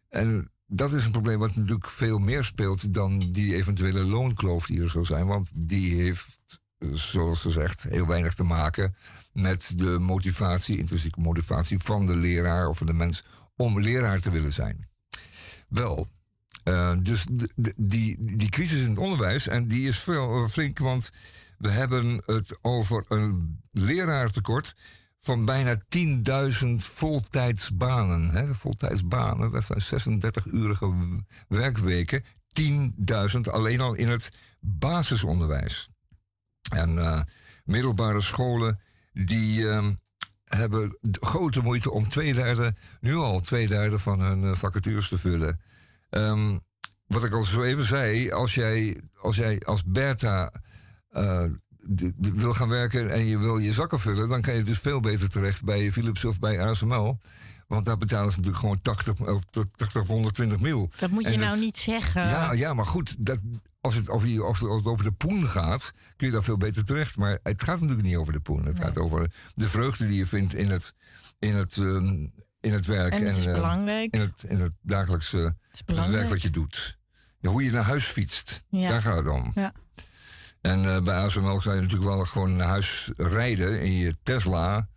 En 0.09 0.51
dat 0.67 0.93
is 0.93 1.05
een 1.05 1.11
probleem 1.11 1.39
wat 1.39 1.55
natuurlijk 1.55 1.89
veel 1.89 2.17
meer 2.17 2.43
speelt 2.43 2.93
dan 2.93 3.19
die 3.19 3.55
eventuele 3.55 4.03
loonkloof 4.03 4.65
die 4.65 4.81
er 4.81 4.89
zou 4.89 5.05
zijn. 5.05 5.25
Want 5.27 5.51
die 5.55 5.95
heeft, 5.95 6.59
zoals 6.79 7.41
gezegd, 7.41 7.83
heel 7.83 8.07
weinig 8.07 8.33
te 8.33 8.43
maken 8.43 8.95
met 9.33 9.73
de 9.75 9.99
motivatie, 9.99 10.77
intrinsieke 10.77 11.19
motivatie 11.19 11.79
van 11.79 12.05
de 12.05 12.15
leraar 12.15 12.67
of 12.67 12.77
van 12.77 12.87
de 12.87 12.93
mens 12.93 13.23
om 13.55 13.79
leraar 13.79 14.19
te 14.19 14.29
willen 14.29 14.53
zijn. 14.53 14.87
Wel, 15.67 16.07
Uh, 16.67 16.93
dus 16.99 17.25
die, 17.75 18.17
die 18.37 18.49
crisis 18.49 18.81
in 18.81 18.89
het 18.89 18.97
onderwijs, 18.97 19.47
en 19.47 19.67
die 19.67 19.87
is 19.87 19.99
veel, 19.99 20.47
flink, 20.47 20.79
want 20.79 21.11
we 21.57 21.69
hebben 21.69 22.21
het 22.25 22.57
over 22.61 23.05
een 23.07 23.59
leraartekort 23.71 24.75
van 25.27 25.45
bijna 25.45 25.81
10.000 26.63 26.67
voltijdsbanen. 26.75 28.29
Hè? 28.29 28.55
Voltijdsbanen, 28.55 29.51
dat 29.51 29.71
zijn 29.79 30.21
36-urige 30.21 30.93
werkweken. 31.47 32.23
10.000 32.61 33.39
alleen 33.41 33.81
al 33.81 33.93
in 33.93 34.09
het 34.09 34.29
basisonderwijs. 34.59 35.89
En 36.71 36.93
uh, 36.93 37.21
middelbare 37.63 38.21
scholen 38.21 38.79
die 39.13 39.59
uh, 39.59 39.87
hebben 40.43 40.97
grote 41.01 41.61
moeite 41.61 41.91
om 41.91 42.09
twee 42.09 42.33
derde, 42.33 42.75
nu 42.99 43.15
al 43.15 43.39
twee 43.39 43.67
derde 43.67 43.99
van 43.99 44.19
hun 44.19 44.43
uh, 44.43 44.53
vacatures 44.53 45.07
te 45.07 45.17
vullen. 45.17 45.61
Um, 46.09 46.59
wat 47.07 47.23
ik 47.23 47.33
al 47.33 47.43
zo 47.43 47.63
even 47.63 47.83
zei, 47.83 48.31
als 48.31 48.55
jij 48.55 49.01
als, 49.21 49.35
jij 49.35 49.59
als 49.59 49.83
Bertha 49.83 50.51
uh, 51.11 51.43
wil 52.17 52.53
gaan 52.53 52.69
werken 52.69 53.11
en 53.11 53.25
je 53.25 53.37
wil 53.37 53.57
je 53.57 53.73
zakken 53.73 53.99
vullen, 53.99 54.29
dan 54.29 54.41
kan 54.41 54.55
je 54.55 54.63
dus 54.63 54.79
veel 54.79 54.99
beter 54.99 55.29
terecht 55.29 55.63
bij 55.63 55.91
Philips 55.91 56.25
of 56.25 56.39
bij 56.39 56.61
ASML. 56.61 57.19
Want 57.67 57.85
daar 57.85 57.97
betalen 57.97 58.31
ze 58.31 58.37
natuurlijk 58.37 58.61
gewoon 58.61 58.81
80 58.81 59.19
of 59.27 59.43
80 59.75 60.01
of 60.01 60.07
120 60.07 60.59
mil. 60.59 60.89
Dat 60.99 61.09
moet 61.09 61.29
je 61.29 61.37
nou 61.37 61.59
niet 61.59 61.77
zeggen. 61.77 62.21
Ja, 62.21 62.53
ja 62.53 62.73
maar 62.73 62.85
goed, 62.85 63.15
dat, 63.19 63.39
als, 63.81 63.95
het 63.95 64.09
over, 64.09 64.43
als 64.43 64.59
het 64.59 64.85
over 64.85 65.03
de 65.03 65.11
poen 65.11 65.47
gaat, 65.47 65.91
kun 66.15 66.27
je 66.27 66.33
daar 66.33 66.43
veel 66.43 66.57
beter 66.57 66.85
terecht. 66.85 67.17
Maar 67.17 67.39
het 67.43 67.63
gaat 67.63 67.79
natuurlijk 67.79 68.07
niet 68.07 68.15
over 68.15 68.33
de 68.33 68.39
poen. 68.39 68.65
Het 68.65 68.79
gaat 68.79 68.97
over 68.97 69.31
de 69.55 69.67
vreugde 69.67 70.07
die 70.07 70.17
je 70.17 70.25
vindt 70.25 70.53
in 70.53 70.71
het, 70.71 70.93
in 71.39 71.55
het, 71.55 71.75
uh, 71.75 72.11
in 72.59 72.73
het 72.73 72.85
werk. 72.85 73.13
En 73.13 73.25
het 73.25 73.37
is 73.37 73.45
uh, 73.45 73.53
belangrijk. 73.53 74.13
In 74.13 74.19
het, 74.19 74.43
in 74.47 74.59
het 74.59 74.73
dagelijkse 74.81 75.55
het 75.71 76.09
werk 76.09 76.29
wat 76.29 76.41
je 76.41 76.49
doet. 76.49 76.97
Ja, 77.39 77.49
hoe 77.49 77.63
je 77.63 77.71
naar 77.71 77.83
huis 77.83 78.05
fietst. 78.05 78.63
Ja. 78.69 78.89
Daar 78.89 79.01
gaat 79.01 79.17
het 79.17 79.27
om. 79.27 79.51
Ja. 79.55 79.73
En 80.67 80.83
uh, 80.83 81.01
bij 81.01 81.15
ASML 81.15 81.61
zou 81.61 81.75
je 81.75 81.81
natuurlijk 81.81 82.09
wel 82.09 82.25
gewoon 82.25 82.55
naar 82.55 82.67
huis 82.67 83.11
rijden 83.17 83.81
in 83.81 83.91
je 83.91 84.17
Tesla. 84.23 84.87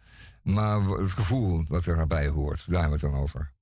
Maar 0.42 0.80
het 0.80 1.12
gevoel 1.12 1.66
dat 1.66 1.86
er 1.86 2.28
hoort, 2.30 2.70
daar 2.70 2.80
hebben 2.80 3.00
we 3.00 3.06
het 3.06 3.14
dan 3.14 3.22
over. 3.22 3.52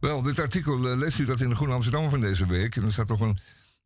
Wel, 0.00 0.22
dit 0.22 0.38
artikel 0.38 0.90
uh, 0.90 0.96
leest 0.96 1.18
u 1.18 1.24
dat 1.24 1.40
in 1.40 1.48
de 1.48 1.54
Groene 1.54 1.74
Amsterdam 1.74 2.10
van 2.10 2.20
deze 2.20 2.46
week. 2.46 2.76
En 2.76 2.82
er 2.82 2.92
staat 2.92 3.08
nog 3.08 3.20
een. 3.20 3.38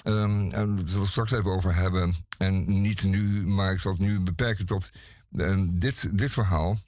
Um, 0.04 0.50
en 0.50 0.74
daar 0.74 0.86
zal 0.86 1.04
straks 1.04 1.30
even 1.30 1.50
over 1.50 1.74
hebben. 1.74 2.14
En 2.38 2.80
niet 2.80 3.02
nu, 3.02 3.46
maar 3.46 3.72
ik 3.72 3.80
zal 3.80 3.92
het 3.92 4.00
nu 4.00 4.20
beperken 4.20 4.66
tot 4.66 4.90
uh, 5.32 5.64
dit, 5.70 6.18
dit 6.18 6.30
verhaal. 6.30 6.78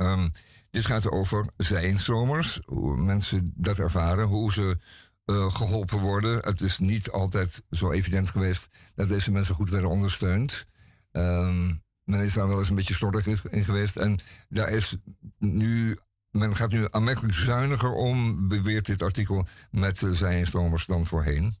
Um, 0.00 0.32
dit 0.70 0.86
gaat 0.86 1.10
over 1.10 1.46
zijinstromers, 1.56 2.60
hoe 2.64 2.96
mensen 2.96 3.52
dat 3.56 3.78
ervaren, 3.78 4.26
hoe 4.26 4.52
ze 4.52 4.78
uh, 5.26 5.54
geholpen 5.54 5.98
worden. 5.98 6.38
Het 6.44 6.60
is 6.60 6.78
niet 6.78 7.10
altijd 7.10 7.62
zo 7.70 7.90
evident 7.90 8.30
geweest 8.30 8.68
dat 8.94 9.08
deze 9.08 9.32
mensen 9.32 9.54
goed 9.54 9.70
werden 9.70 9.90
ondersteund. 9.90 10.66
Um, 11.12 11.82
men 12.04 12.20
is 12.20 12.34
daar 12.34 12.48
wel 12.48 12.58
eens 12.58 12.68
een 12.68 12.74
beetje 12.74 12.94
slordig 12.94 13.26
in 13.26 13.64
geweest. 13.64 13.96
En 13.96 14.18
daar 14.48 14.68
is 14.68 14.96
nu, 15.38 15.98
men 16.30 16.56
gaat 16.56 16.70
nu 16.70 16.86
aanmerkelijk 16.90 17.34
zuiniger 17.34 17.92
om, 17.92 18.48
beweert 18.48 18.86
dit 18.86 19.02
artikel, 19.02 19.46
met 19.70 20.02
uh, 20.02 20.10
zijinstromers 20.10 20.86
dan 20.86 21.06
voorheen. 21.06 21.54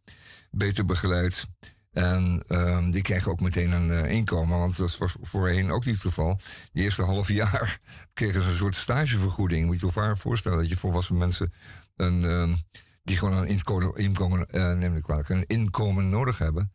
Beter 0.50 0.84
begeleid. 0.84 1.46
En 1.92 2.42
um, 2.48 2.90
die 2.90 3.02
krijgen 3.02 3.30
ook 3.30 3.40
meteen 3.40 3.70
een 3.70 3.88
uh, 3.88 4.10
inkomen, 4.10 4.58
want 4.58 4.76
dat 4.76 4.98
was 4.98 5.16
voorheen 5.20 5.70
ook 5.70 5.84
niet 5.84 5.94
het 5.94 6.02
geval. 6.02 6.38
Die 6.72 6.82
eerste 6.82 7.02
half 7.02 7.28
jaar 7.28 7.80
kregen 8.12 8.42
ze 8.42 8.48
een 8.48 8.56
soort 8.56 8.74
stagevergoeding. 8.74 9.66
Moet 9.66 9.80
je 9.80 9.90
je 9.94 10.16
voorstellen 10.16 10.58
dat 10.58 10.68
je 10.68 10.76
volwassen 10.76 11.18
mensen 11.18 11.52
een, 11.96 12.22
uh, 12.22 12.54
die 13.02 13.16
gewoon 13.16 13.36
een 13.36 13.94
inkomen, 13.94 14.46
uh, 14.50 14.72
neem 14.72 14.96
ik 14.96 15.28
een 15.28 15.46
inkomen 15.46 16.08
nodig 16.08 16.38
hebben, 16.38 16.72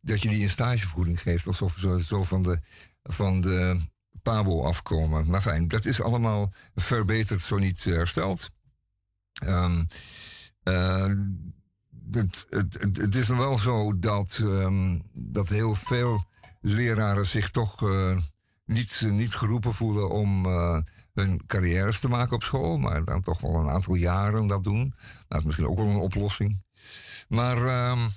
dat 0.00 0.22
je 0.22 0.28
die 0.28 0.42
een 0.42 0.50
stagevergoeding 0.50 1.20
geeft, 1.20 1.46
alsof 1.46 1.72
ze 1.72 2.04
zo 2.04 2.22
van 2.22 2.42
de, 2.42 2.60
van 3.02 3.40
de 3.40 3.86
Pabo 4.22 4.62
afkomen. 4.64 5.30
Maar 5.30 5.40
fijn, 5.40 5.68
dat 5.68 5.84
is 5.84 6.02
allemaal 6.02 6.52
verbeterd, 6.74 7.42
zo 7.42 7.58
niet 7.58 7.84
hersteld. 7.84 8.50
Um, 9.44 9.86
het, 12.10 12.46
het, 12.50 12.78
het, 12.96 13.14
is 13.14 13.28
wel 13.28 13.58
zo 13.58 13.98
dat, 13.98 14.38
um, 14.42 15.02
dat 15.12 15.48
heel 15.48 15.74
veel 15.74 16.24
leraren 16.60 17.26
zich 17.26 17.50
toch 17.50 17.82
uh, 17.82 18.18
niet, 18.64 19.00
niet 19.10 19.34
geroepen 19.34 19.74
voelen 19.74 20.10
om 20.10 20.46
hun 21.20 21.46
carrières 21.46 22.00
te 22.00 22.08
maken 22.08 22.34
op 22.34 22.42
school, 22.42 22.78
maar 22.78 23.04
dan 23.04 23.22
toch 23.22 23.40
wel 23.40 23.54
een 23.54 23.70
aantal 23.70 23.94
jaren 23.94 24.46
dat 24.46 24.64
doen. 24.64 24.78
Nou, 24.78 24.94
dat 25.28 25.38
is 25.38 25.44
misschien 25.44 25.68
ook 25.68 25.78
wel 25.78 25.86
een 25.86 25.96
oplossing. 25.96 26.62
Maar 27.28 27.90
um, 27.90 28.08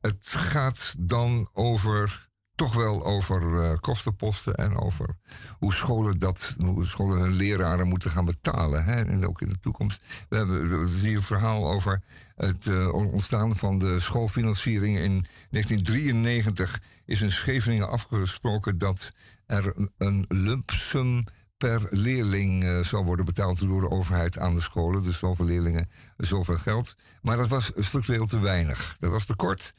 het 0.00 0.28
gaat 0.28 0.94
dan 0.98 1.48
over 1.52 2.28
toch 2.60 2.74
wel 2.74 3.04
over 3.04 3.42
uh, 3.42 3.76
kostenposten 3.78 4.54
en 4.54 4.76
over 4.76 5.16
hoe 5.58 5.74
scholen 5.74 6.18
dat, 6.18 6.56
hoe 6.58 6.86
scholen 6.86 7.18
hun 7.18 7.32
leraren 7.32 7.88
moeten 7.88 8.10
gaan 8.10 8.24
betalen. 8.24 8.84
Hè? 8.84 9.04
En 9.04 9.26
ook 9.26 9.40
in 9.40 9.48
de 9.48 9.60
toekomst. 9.60 10.02
We 10.28 10.36
hebben 10.36 10.86
hier 10.86 11.16
een 11.16 11.22
verhaal 11.22 11.70
over 11.70 12.02
het 12.36 12.66
uh, 12.66 12.94
ontstaan 12.94 13.56
van 13.56 13.78
de 13.78 14.00
schoolfinanciering. 14.00 14.98
In 14.98 15.24
1993 15.50 16.80
is 17.04 17.22
in 17.22 17.30
Scheveningen 17.30 17.88
afgesproken 17.88 18.78
dat 18.78 19.12
er 19.46 19.88
een 19.98 20.24
lump 20.28 20.70
sum 20.70 21.24
per 21.60 21.86
leerling 21.90 22.64
uh, 22.64 22.82
zou 22.82 23.04
worden 23.04 23.24
betaald 23.24 23.60
door 23.60 23.80
de 23.80 23.90
overheid 23.90 24.38
aan 24.38 24.54
de 24.54 24.60
scholen. 24.60 25.02
Dus 25.02 25.18
zoveel 25.18 25.44
leerlingen, 25.44 25.90
zoveel 26.16 26.56
geld. 26.56 26.96
Maar 27.22 27.36
dat 27.36 27.48
was 27.48 27.72
structureel 27.76 28.26
te 28.26 28.40
weinig. 28.40 28.96
Dat 29.00 29.10
was 29.10 29.24
te 29.24 29.36
kort. 29.36 29.74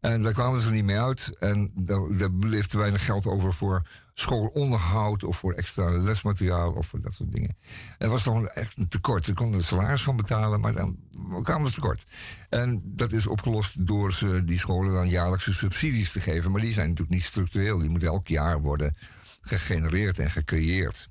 En 0.00 0.22
daar 0.22 0.32
kwamen 0.32 0.60
ze 0.60 0.70
niet 0.70 0.84
mee 0.84 1.00
uit. 1.00 1.36
En 1.38 1.70
daar, 1.74 2.32
bleef 2.32 2.66
te 2.66 2.78
weinig 2.78 3.04
geld 3.04 3.26
over 3.26 3.52
voor 3.52 3.82
schoolonderhoud 4.14 5.24
of 5.24 5.36
voor 5.36 5.52
extra 5.52 5.98
lesmateriaal 5.98 6.72
of 6.72 6.86
voor 6.86 7.00
dat 7.00 7.12
soort 7.12 7.32
dingen. 7.32 7.56
Het 7.98 8.10
was 8.10 8.22
toch 8.22 8.44
echt 8.44 8.78
een 8.78 8.88
tekort. 8.88 9.24
Ze 9.24 9.32
konden 9.32 9.58
er 9.58 9.64
salaris 9.64 10.02
van 10.02 10.16
betalen, 10.16 10.60
maar 10.60 10.72
dan 10.72 10.96
kwamen 11.42 11.68
ze 11.68 11.74
tekort. 11.74 12.04
En 12.48 12.82
dat 12.84 13.12
is 13.12 13.26
opgelost 13.26 13.86
door 13.86 14.12
ze 14.12 14.44
die 14.44 14.58
scholen 14.58 14.92
dan 14.92 15.08
jaarlijkse 15.08 15.52
subsidies 15.52 16.12
te 16.12 16.20
geven. 16.20 16.52
Maar 16.52 16.60
die 16.60 16.72
zijn 16.72 16.88
natuurlijk 16.88 17.14
niet 17.14 17.24
structureel. 17.24 17.78
Die 17.78 17.90
moeten 17.90 18.08
elk 18.08 18.28
jaar 18.28 18.60
worden 18.60 18.96
gegenereerd 19.42 20.18
en 20.18 20.30
gecreëerd. 20.30 21.08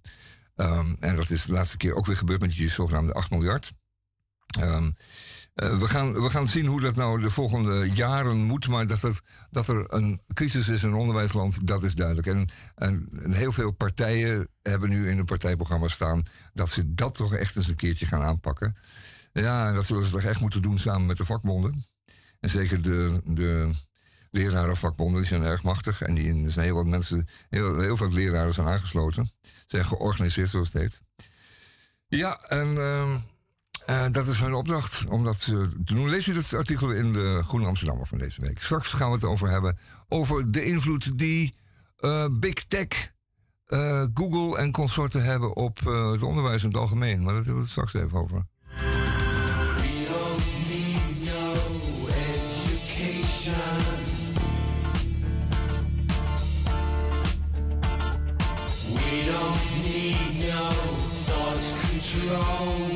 Um, 0.55 0.97
en 0.99 1.15
dat 1.15 1.29
is 1.29 1.45
de 1.45 1.51
laatste 1.51 1.77
keer 1.77 1.95
ook 1.95 2.05
weer 2.05 2.17
gebeurd 2.17 2.41
met 2.41 2.55
die 2.55 2.69
zogenaamde 2.69 3.13
8 3.13 3.29
miljard. 3.29 3.71
Um, 4.59 4.95
uh, 5.55 5.79
we, 5.79 5.87
gaan, 5.87 6.13
we 6.13 6.29
gaan 6.29 6.47
zien 6.47 6.65
hoe 6.65 6.81
dat 6.81 6.95
nou 6.95 7.21
de 7.21 7.29
volgende 7.29 7.89
jaren 7.93 8.37
moet. 8.37 8.67
Maar 8.67 8.87
dat 8.87 9.03
er, 9.03 9.21
dat 9.49 9.67
er 9.67 9.93
een 9.93 10.21
crisis 10.33 10.69
is 10.69 10.83
in 10.83 10.93
onderwijsland, 10.93 11.67
dat 11.67 11.83
is 11.83 11.95
duidelijk. 11.95 12.27
En, 12.27 12.49
en, 12.75 13.09
heel 13.31 13.51
veel 13.51 13.71
partijen 13.71 14.47
hebben 14.61 14.89
nu 14.89 15.09
in 15.09 15.15
hun 15.15 15.25
partijprogramma 15.25 15.87
staan 15.87 16.23
dat 16.53 16.69
ze 16.69 16.93
dat 16.93 17.13
toch 17.13 17.33
echt 17.33 17.55
eens 17.55 17.67
een 17.67 17.75
keertje 17.75 18.05
gaan 18.05 18.21
aanpakken. 18.21 18.75
Ja, 19.33 19.67
en 19.67 19.73
dat 19.73 19.85
zullen 19.85 20.05
ze 20.05 20.11
toch 20.11 20.23
echt 20.23 20.39
moeten 20.39 20.61
doen 20.61 20.79
samen 20.79 21.05
met 21.05 21.17
de 21.17 21.25
vakbonden. 21.25 21.83
En 22.39 22.49
zeker 22.49 22.81
de, 22.81 23.21
de 23.25 23.69
lerarenvakbonden, 24.31 25.19
die 25.21 25.29
zijn 25.29 25.43
erg 25.43 25.63
machtig. 25.63 26.01
En 26.01 26.13
die, 26.13 26.43
er 26.43 26.51
zijn 26.51 26.65
heel 26.65 26.75
wat 26.75 26.85
mensen, 26.85 27.27
heel, 27.49 27.97
veel 27.97 28.11
leraren 28.11 28.53
zijn 28.53 28.67
aangesloten. 28.67 29.31
Zijn 29.65 29.85
georganiseerd, 29.85 30.49
zoals 30.49 30.73
het 30.73 30.81
heet. 30.81 31.01
Ja, 32.07 32.41
en... 32.41 32.67
Uh, 32.67 33.15
uh, 33.89 34.05
dat 34.11 34.27
is 34.27 34.39
mijn 34.39 34.53
opdracht 34.53 35.05
om 35.05 35.23
dat 35.23 35.45
te 35.45 35.69
doen. 35.77 36.09
Lees 36.09 36.27
u 36.27 36.35
het 36.35 36.53
artikel 36.53 36.91
in 36.91 37.13
de 37.13 37.43
Groene 37.43 37.67
Amsterdammer 37.67 38.07
van 38.07 38.17
deze 38.17 38.41
week. 38.41 38.61
Straks 38.61 38.87
gaan 38.87 39.07
we 39.07 39.13
het 39.13 39.23
over 39.23 39.49
hebben. 39.49 39.77
Over 40.07 40.51
de 40.51 40.63
invloed 40.63 41.17
die 41.17 41.55
uh, 41.99 42.25
Big 42.31 42.53
Tech, 42.53 43.11
Google 44.13 44.57
en 44.57 44.71
consorten 44.71 45.23
hebben 45.23 45.55
op 45.55 45.79
het 45.85 46.23
onderwijs 46.23 46.63
in 46.63 46.67
het 46.67 46.77
algemeen. 46.77 47.23
Maar 47.23 47.33
daar 47.33 47.43
hebben 47.43 47.55
we 47.55 47.61
het 47.61 47.69
straks 47.69 47.93
even 47.93 48.17
over. 48.19 48.45
wrong 62.31 62.90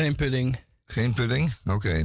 Geen 0.00 0.14
pudding. 0.14 0.58
Geen 0.84 1.14
pudding? 1.14 1.54
Oké. 1.64 2.04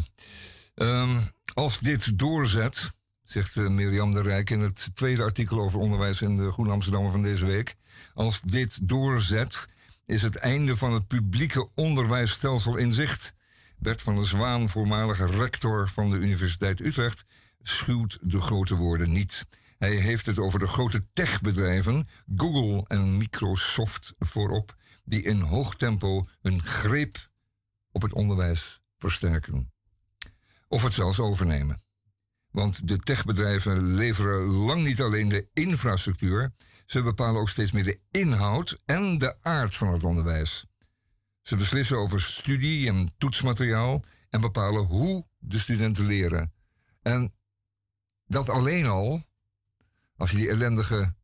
Ehm, 0.75 1.19
als 1.53 1.79
dit 1.79 2.19
doorzet, 2.19 2.97
zegt 3.23 3.55
uh, 3.55 3.67
Mirjam 3.67 4.13
de 4.13 4.21
Rijk 4.21 4.49
in 4.49 4.59
het 4.59 4.89
tweede 4.93 5.23
artikel 5.23 5.59
over 5.59 5.79
onderwijs 5.79 6.21
in 6.21 6.37
de 6.37 6.51
Groene 6.51 6.71
Amsterdammer 6.71 7.11
van 7.11 7.21
deze 7.21 7.45
week. 7.45 7.75
Als 8.13 8.41
dit 8.41 8.87
doorzet, 8.87 9.65
is 10.05 10.21
het 10.21 10.35
einde 10.35 10.75
van 10.75 10.93
het 10.93 11.07
publieke 11.07 11.69
onderwijsstelsel 11.75 12.75
in 12.75 12.91
zicht. 12.91 13.35
Bert 13.77 14.01
van 14.01 14.15
der 14.15 14.25
Zwaan, 14.25 14.69
voormalige 14.69 15.25
rector 15.25 15.89
van 15.89 16.09
de 16.09 16.15
Universiteit 16.15 16.79
Utrecht, 16.79 17.25
schuwt 17.61 18.17
de 18.21 18.41
grote 18.41 18.75
woorden 18.75 19.11
niet. 19.11 19.45
Hij 19.77 19.95
heeft 19.95 20.25
het 20.25 20.39
over 20.39 20.59
de 20.59 20.67
grote 20.67 21.05
techbedrijven, 21.13 22.07
Google 22.35 22.85
en 22.87 23.17
Microsoft 23.17 24.13
voorop, 24.19 24.75
die 25.03 25.21
in 25.21 25.39
hoog 25.39 25.75
tempo 25.75 26.27
hun 26.41 26.61
greep 26.61 27.33
op 27.95 28.01
het 28.01 28.13
onderwijs 28.13 28.81
versterken. 28.97 29.73
Of 30.67 30.83
het 30.83 30.93
zelfs 30.93 31.19
overnemen. 31.19 31.83
Want 32.51 32.87
de 32.87 32.97
techbedrijven 32.97 33.93
leveren 33.93 34.45
lang 34.45 34.83
niet 34.83 35.01
alleen 35.01 35.29
de 35.29 35.47
infrastructuur, 35.53 36.53
ze 36.85 37.01
bepalen 37.01 37.41
ook 37.41 37.49
steeds 37.49 37.71
meer 37.71 37.83
de 37.83 37.99
inhoud 38.11 38.77
en 38.85 39.17
de 39.17 39.41
aard 39.41 39.75
van 39.75 39.93
het 39.93 40.03
onderwijs. 40.03 40.65
Ze 41.41 41.55
beslissen 41.55 41.97
over 41.97 42.21
studie 42.21 42.87
en 42.87 43.13
toetsmateriaal 43.17 44.03
en 44.29 44.41
bepalen 44.41 44.83
hoe 44.83 45.25
de 45.37 45.59
studenten 45.59 46.05
leren. 46.05 46.53
En 47.01 47.33
dat 48.25 48.49
alleen 48.49 48.85
al, 48.85 49.21
als 50.15 50.31
je 50.31 50.37
die 50.37 50.49
ellendige 50.49 51.15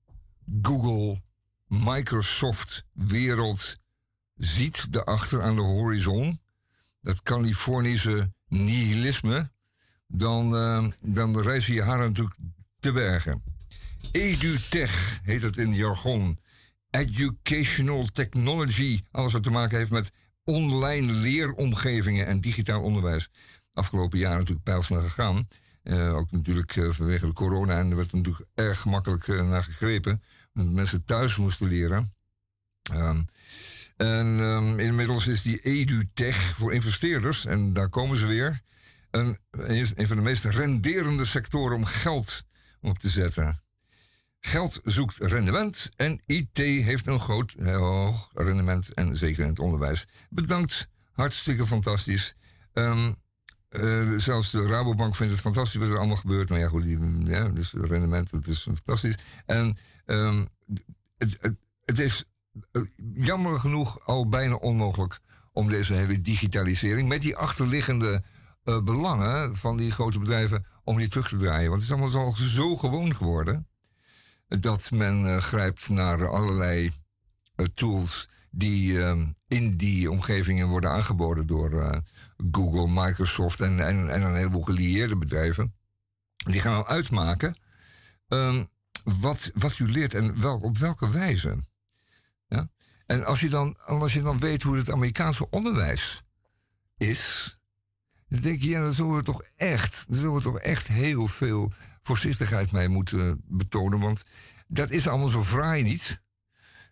Google, 0.61 1.21
Microsoft 1.67 2.85
wereld 2.93 3.79
ziet 4.35 4.93
daarachter 4.93 5.41
aan 5.41 5.55
de 5.55 5.61
horizon, 5.61 6.40
dat 7.01 7.23
Californische 7.23 8.31
nihilisme, 8.47 9.51
dan, 10.07 10.55
uh, 10.55 10.87
dan 11.01 11.41
reizen 11.41 11.73
je 11.73 11.81
haar 11.81 11.99
natuurlijk 11.99 12.35
te 12.79 12.91
bergen. 12.91 13.43
EduTech 14.11 15.19
heet 15.23 15.41
het 15.41 15.57
in 15.57 15.75
jargon. 15.75 16.39
Educational 16.89 18.05
Technology. 18.05 19.01
Alles 19.11 19.33
wat 19.33 19.43
te 19.43 19.51
maken 19.51 19.77
heeft 19.77 19.91
met 19.91 20.11
online 20.43 21.13
leeromgevingen 21.13 22.25
en 22.25 22.41
digitaal 22.41 22.81
onderwijs. 22.81 23.29
Afgelopen 23.73 24.19
jaar 24.19 24.37
natuurlijk 24.37 24.63
pijlsnel 24.63 25.01
gegaan. 25.01 25.47
Uh, 25.83 26.15
ook 26.15 26.31
natuurlijk 26.31 26.75
uh, 26.75 26.91
vanwege 26.91 27.25
de 27.25 27.33
corona. 27.33 27.79
En 27.79 27.89
er 27.89 27.95
werd 27.95 28.13
natuurlijk 28.13 28.45
erg 28.53 28.79
gemakkelijk 28.79 29.27
uh, 29.27 29.49
naar 29.49 29.63
gegrepen. 29.63 30.23
Omdat 30.53 30.73
mensen 30.73 31.05
thuis 31.05 31.37
moesten 31.37 31.67
leren. 31.67 32.13
Um, 32.93 33.25
en 34.01 34.39
um, 34.39 34.79
inmiddels 34.79 35.27
is 35.27 35.41
die 35.41 35.59
EduTech 35.59 36.55
voor 36.57 36.73
investeerders, 36.73 37.45
en 37.45 37.73
daar 37.73 37.89
komen 37.89 38.17
ze 38.17 38.27
weer, 38.27 38.61
een, 39.11 39.37
een 39.51 40.07
van 40.07 40.15
de 40.15 40.21
meest 40.21 40.45
renderende 40.45 41.25
sectoren 41.25 41.75
om 41.75 41.85
geld 41.85 42.43
op 42.81 42.99
te 42.99 43.09
zetten. 43.09 43.63
Geld 44.39 44.79
zoekt 44.83 45.17
rendement 45.17 45.89
en 45.95 46.21
IT 46.25 46.57
heeft 46.57 47.07
een 47.07 47.19
groot 47.19 47.55
hoog 47.63 48.29
rendement 48.33 48.93
en 48.93 49.17
zeker 49.17 49.43
in 49.43 49.49
het 49.49 49.59
onderwijs. 49.59 50.05
Bedankt, 50.29 50.87
hartstikke 51.11 51.65
fantastisch. 51.65 52.35
Um, 52.73 53.15
uh, 53.69 54.17
zelfs 54.17 54.51
de 54.51 54.67
Rabobank 54.67 55.15
vindt 55.15 55.33
het 55.33 55.41
fantastisch 55.41 55.79
wat 55.79 55.89
er 55.89 55.97
allemaal 55.97 56.15
gebeurt. 56.15 56.49
Maar 56.49 56.59
ja, 56.59 56.67
goed, 56.67 56.83
ja, 57.23 57.49
dus 57.49 57.73
rendement, 57.73 58.31
het 58.31 58.47
is 58.47 58.61
fantastisch. 58.61 59.15
En 59.45 59.77
um, 60.05 60.47
het, 61.17 61.57
het, 61.85 61.99
is 61.99 62.25
jammer 63.13 63.59
genoeg 63.59 64.05
al 64.05 64.27
bijna 64.27 64.55
onmogelijk 64.55 65.19
om 65.51 65.69
deze 65.69 65.93
hele 65.93 66.21
digitalisering 66.21 67.07
met 67.07 67.21
die 67.21 67.35
achterliggende 67.35 68.23
uh, 68.63 68.83
belangen 68.83 69.55
van 69.55 69.77
die 69.77 69.91
grote 69.91 70.19
bedrijven 70.19 70.65
om 70.83 70.97
die 70.97 71.07
terug 71.07 71.27
te 71.27 71.37
draaien. 71.37 71.69
Want 71.69 71.81
het 71.81 71.91
is 71.91 71.97
allemaal 71.97 72.35
zo 72.35 72.75
gewoon 72.75 73.15
geworden 73.15 73.67
dat 74.47 74.91
men 74.91 75.25
uh, 75.25 75.37
grijpt 75.37 75.89
naar 75.89 76.27
allerlei 76.27 76.91
tools 77.73 78.29
die 78.49 78.99
in 79.47 79.77
die 79.77 80.11
omgevingen 80.11 80.67
worden 80.67 80.91
aangeboden 80.91 81.47
door 81.47 82.01
Google, 82.51 83.03
Microsoft 83.03 83.61
en, 83.61 83.79
en, 83.79 84.09
en, 84.09 84.21
een 84.21 84.35
heleboel 84.35 84.61
gelieerde 84.61 85.17
bedrijven. 85.17 85.75
Die 86.35 86.61
gaan 86.61 86.73
dan 86.73 86.85
uitmaken 86.85 87.55
um, 88.27 88.67
wat, 89.03 89.51
wat 89.53 89.79
u 89.79 89.91
leert 89.91 90.13
en 90.13 90.41
wel, 90.41 90.57
op 90.57 90.77
welke 90.77 91.09
wijze. 91.09 91.57
En 93.11 93.25
als 93.25 93.39
je, 93.39 93.49
dan, 93.49 93.77
als 93.85 94.13
je 94.13 94.21
dan 94.21 94.39
weet 94.39 94.63
hoe 94.63 94.77
het 94.77 94.91
Amerikaanse 94.91 95.49
onderwijs 95.49 96.23
is, 96.97 97.57
dan 98.27 98.39
denk 98.41 98.61
je, 98.61 98.69
ja, 98.69 98.81
dan 98.81 98.93
zullen 98.93 99.15
we 99.15 99.23
toch 99.23 99.43
echt, 99.55 100.05
dan 100.07 100.17
zullen 100.17 100.33
we 100.33 100.41
toch 100.41 100.59
echt 100.59 100.87
heel 100.87 101.27
veel 101.27 101.71
voorzichtigheid 102.01 102.71
mee 102.71 102.89
moeten 102.89 103.41
betonen. 103.47 103.99
Want 103.99 104.23
dat 104.67 104.91
is 104.91 105.07
allemaal 105.07 105.27
zo 105.27 105.41
fraai 105.41 105.83
niet. 105.83 106.21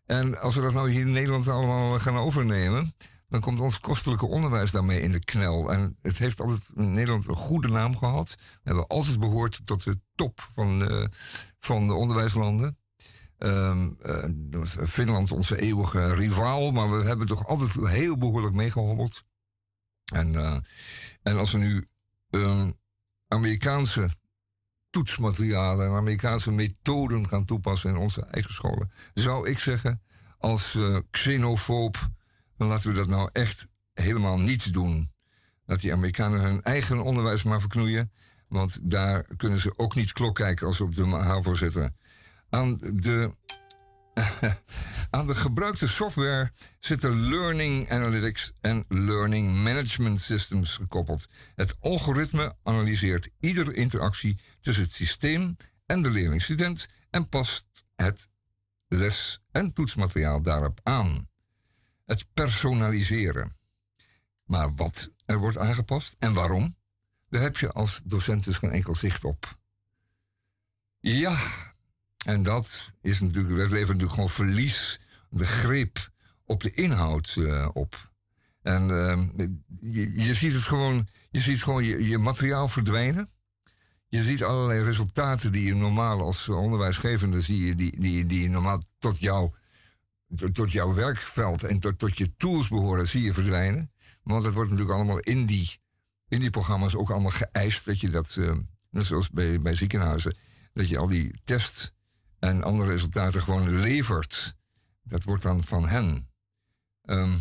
En 0.05 0.41
als 0.41 0.55
we 0.55 0.62
dat 0.62 0.73
nou 0.73 0.91
hier 0.91 1.01
in 1.01 1.12
Nederland 1.12 1.47
allemaal 1.47 1.99
gaan 1.99 2.17
overnemen, 2.17 2.93
dan 3.27 3.41
komt 3.41 3.60
ons 3.60 3.79
kostelijke 3.79 4.27
onderwijs 4.27 4.71
daarmee 4.71 5.01
in 5.01 5.12
de 5.12 5.23
knel. 5.23 5.71
En 5.71 5.97
het 6.01 6.17
heeft 6.17 6.39
altijd 6.39 6.71
in 6.75 6.91
Nederland 6.91 7.27
een 7.27 7.36
goede 7.36 7.67
naam 7.67 7.97
gehad. 7.97 8.36
We 8.38 8.45
hebben 8.63 8.88
altijd 8.88 9.19
behoord 9.19 9.62
tot 9.65 9.84
de 9.84 9.99
top 10.15 10.47
van, 10.51 10.89
van 11.60 11.88
de 11.88 11.93
onderwijslanden. 11.93 12.77
Uh, 13.39 13.88
Finland 14.65 15.32
onze 15.32 15.62
eeuwige 15.62 16.13
rivaal, 16.13 16.71
maar 16.71 16.97
we 16.97 17.06
hebben 17.06 17.28
toch 17.28 17.47
altijd 17.47 17.91
heel 17.91 18.17
behoorlijk 18.17 18.54
meegehobbeld. 18.56 19.23
En, 20.13 20.34
uh, 20.34 20.58
en 21.21 21.38
als 21.38 21.52
we 21.52 21.58
nu 21.58 21.88
um, 22.30 22.78
Amerikaanse 23.28 24.10
toetsmaterialen 24.89 25.86
en 25.88 25.93
Amerikaanse 25.93 26.52
methoden 26.52 27.28
gaan 27.28 27.45
toepassen 27.45 27.89
in 27.89 27.97
onze 27.97 28.25
eigen 28.25 28.54
scholen, 28.54 28.91
zou 29.13 29.49
ik 29.49 29.60
zeggen, 29.60 30.02
als 30.38 30.73
uh, 30.73 30.97
xenofoob, 31.12 32.10
dan 32.58 32.67
laten 32.67 32.89
we 32.89 32.95
dat 32.95 33.08
nou 33.08 33.30
echt 33.32 33.69
helemaal 33.93 34.39
niet 34.39 34.73
doen. 34.73 35.12
Dat 35.65 35.80
die 35.80 35.93
Amerikanen 35.93 36.41
hun 36.41 36.62
eigen 36.62 37.04
onderwijs 37.04 37.43
maar 37.43 37.60
verknoeien, 37.60 38.12
want 38.47 38.80
daar 38.84 39.36
kunnen 39.38 39.60
ze 39.60 39.78
ook 39.78 39.95
niet 39.95 40.12
klok 40.12 40.36
kijken 40.36 40.67
als 40.67 40.78
ze 40.78 40.84
op 40.84 40.95
de 40.95 41.06
HAVO 41.06 41.54
zitten. 41.54 41.97
Aan 42.49 42.77
de, 42.77 43.35
aan 45.09 45.27
de 45.27 45.35
gebruikte 45.35 45.88
software 45.88 46.51
zitten 46.79 47.29
Learning 47.29 47.91
Analytics 47.91 48.51
en 48.62 48.85
Learning 48.88 49.63
Management 49.63 50.21
Systems 50.21 50.75
gekoppeld. 50.75 51.27
Het 51.55 51.75
algoritme 51.79 52.55
analyseert 52.63 53.29
iedere 53.39 53.73
interactie 53.73 54.39
tussen 54.59 54.83
het 54.83 54.93
systeem 54.93 55.55
en 55.85 56.01
de 56.01 56.09
leerling-student 56.09 56.88
en 57.09 57.29
past 57.29 57.67
het 57.95 58.29
les- 58.88 59.39
en 59.51 59.73
toetsmateriaal 59.73 60.41
daarop 60.41 60.79
aan. 60.83 61.29
Het 62.05 62.25
personaliseren. 62.33 63.57
Maar 64.43 64.73
wat 64.73 65.12
er 65.25 65.39
wordt 65.39 65.57
aangepast 65.57 66.15
en 66.19 66.33
waarom, 66.33 66.75
daar 67.29 67.41
heb 67.41 67.57
je 67.57 67.71
als 67.71 68.01
docent 68.03 68.43
dus 68.43 68.57
geen 68.57 68.71
enkel 68.71 68.95
zicht 68.95 69.23
op. 69.23 69.57
Ja, 70.99 71.38
en 72.25 72.43
dat 72.43 72.93
is 73.01 73.19
natuurlijk, 73.19 73.58
dat 73.58 73.69
levert 73.69 73.88
natuurlijk 73.88 74.13
gewoon 74.13 74.29
verlies, 74.29 74.99
de 75.29 75.45
greep 75.45 76.12
op 76.45 76.63
de 76.63 76.73
inhoud 76.73 77.36
uh, 77.38 77.69
op. 77.73 78.12
En 78.62 78.89
uh, 78.89 79.47
je, 79.93 80.23
je, 80.23 80.34
ziet 80.34 80.53
het 80.53 80.63
gewoon, 80.63 81.08
je 81.32 81.39
ziet 81.39 81.63
gewoon 81.63 81.84
je, 81.84 82.10
je, 82.10 82.17
materiaal 82.17 82.67
verdwijnen. 82.67 83.27
Je 84.08 84.23
ziet 84.23 84.43
allerlei 84.43 84.84
resultaten 84.84 85.51
die 85.51 85.65
je 85.65 85.75
normaal 85.75 86.21
als 86.21 86.49
onderwijsgevende 86.49 87.41
zie 87.41 87.65
je, 87.65 87.75
die, 87.75 87.99
die, 87.99 88.25
die 88.25 88.49
normaal 88.49 88.84
tot, 88.99 89.19
jou, 89.19 89.51
tot, 90.51 90.71
jouw 90.71 90.93
werkveld 90.93 91.63
en 91.63 91.79
tot, 91.79 91.99
tot 91.99 92.17
je 92.17 92.36
tools 92.36 92.67
behoren, 92.67 93.08
zie 93.08 93.23
je 93.23 93.34
verdwijnen. 93.34 93.91
Want 94.23 94.43
het 94.43 94.53
wordt 94.53 94.69
natuurlijk 94.69 94.97
allemaal 94.97 95.19
in 95.19 95.45
die, 95.45 95.79
in 96.27 96.39
die 96.39 96.49
programma's 96.49 96.95
ook 96.95 97.10
allemaal 97.10 97.32
geëist 97.32 97.86
dat 97.86 97.99
je 97.99 98.10
dat, 98.10 98.36
uh, 98.39 98.58
net 98.89 99.05
zoals 99.05 99.29
bij, 99.29 99.60
bij 99.60 99.75
ziekenhuizen, 99.75 100.38
dat 100.73 100.89
je 100.89 100.97
al 100.97 101.08
die 101.08 101.34
tests 101.43 101.93
en 102.39 102.63
andere 102.63 102.89
resultaten 102.89 103.41
gewoon 103.41 103.80
levert. 103.80 104.56
Dat 105.04 105.23
wordt 105.23 105.43
dan 105.43 105.63
van 105.63 105.88
hen. 105.88 106.30
Um, 107.06 107.39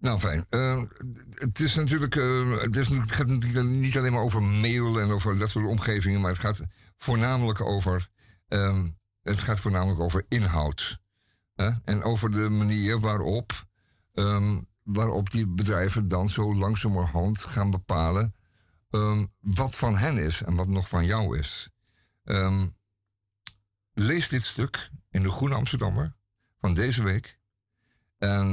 nou, 0.00 0.18
fijn. 0.18 0.46
Uh, 0.50 0.82
het 1.34 1.60
is 1.60 1.74
natuurlijk. 1.74 2.14
Uh, 2.14 2.60
het, 2.60 2.76
is, 2.76 2.88
het 2.88 3.12
gaat 3.12 3.26
niet 3.64 3.98
alleen 3.98 4.12
maar 4.12 4.22
over 4.22 4.42
mail 4.42 5.00
en 5.00 5.10
over 5.10 5.38
dat 5.38 5.48
soort 5.48 5.66
omgevingen, 5.66 6.20
maar 6.20 6.30
het 6.30 6.40
gaat 6.40 6.60
voornamelijk 6.96 7.60
over. 7.60 8.08
Um, 8.48 8.98
het 9.22 9.40
gaat 9.40 9.60
voornamelijk 9.60 10.00
over 10.00 10.24
inhoud. 10.28 10.98
En 11.84 12.02
over 12.02 12.30
de 12.30 12.48
manier 12.48 13.00
waarop. 13.00 13.68
Um, 14.14 14.68
waarop 14.82 15.30
die 15.30 15.46
bedrijven 15.46 16.08
dan 16.08 16.28
zo 16.28 16.54
langzamerhand 16.54 17.40
gaan 17.40 17.70
bepalen. 17.70 18.34
wat 19.40 19.76
van 19.76 19.96
hen 19.96 20.18
is 20.18 20.42
en 20.42 20.54
wat 20.54 20.68
nog 20.68 20.88
van 20.88 21.06
jou 21.06 21.38
is. 21.38 21.70
Lees 23.92 24.28
dit 24.28 24.42
stuk 24.42 24.90
in 25.10 25.22
de 25.22 25.30
Groene 25.30 25.54
Amsterdammer 25.54 26.14
van 26.60 26.74
deze 26.74 27.04
week. 27.04 27.38
En 28.18 28.52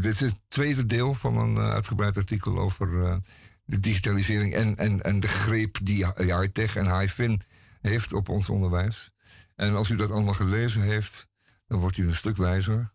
dit 0.00 0.04
is 0.04 0.20
het 0.20 0.36
tweede 0.48 0.84
deel 0.84 1.14
van 1.14 1.36
een 1.36 1.54
uh, 1.56 1.70
uitgebreid 1.70 2.16
artikel 2.16 2.58
over 2.58 2.92
uh, 2.92 3.16
de 3.64 3.80
digitalisering 3.80 4.54
en, 4.54 4.76
en, 4.76 5.02
en 5.02 5.20
de 5.20 5.28
greep 5.28 5.78
die 5.82 6.06
high-tech 6.16 6.76
en 6.76 6.98
high-fin 6.98 7.40
heeft 7.80 8.12
op 8.12 8.28
ons 8.28 8.50
onderwijs. 8.50 9.10
En 9.56 9.74
als 9.74 9.88
u 9.88 9.96
dat 9.96 10.10
allemaal 10.10 10.34
gelezen 10.34 10.82
heeft, 10.82 11.28
dan 11.66 11.78
wordt 11.78 11.96
u 11.96 12.06
een 12.06 12.14
stuk 12.14 12.36
wijzer. 12.36 12.92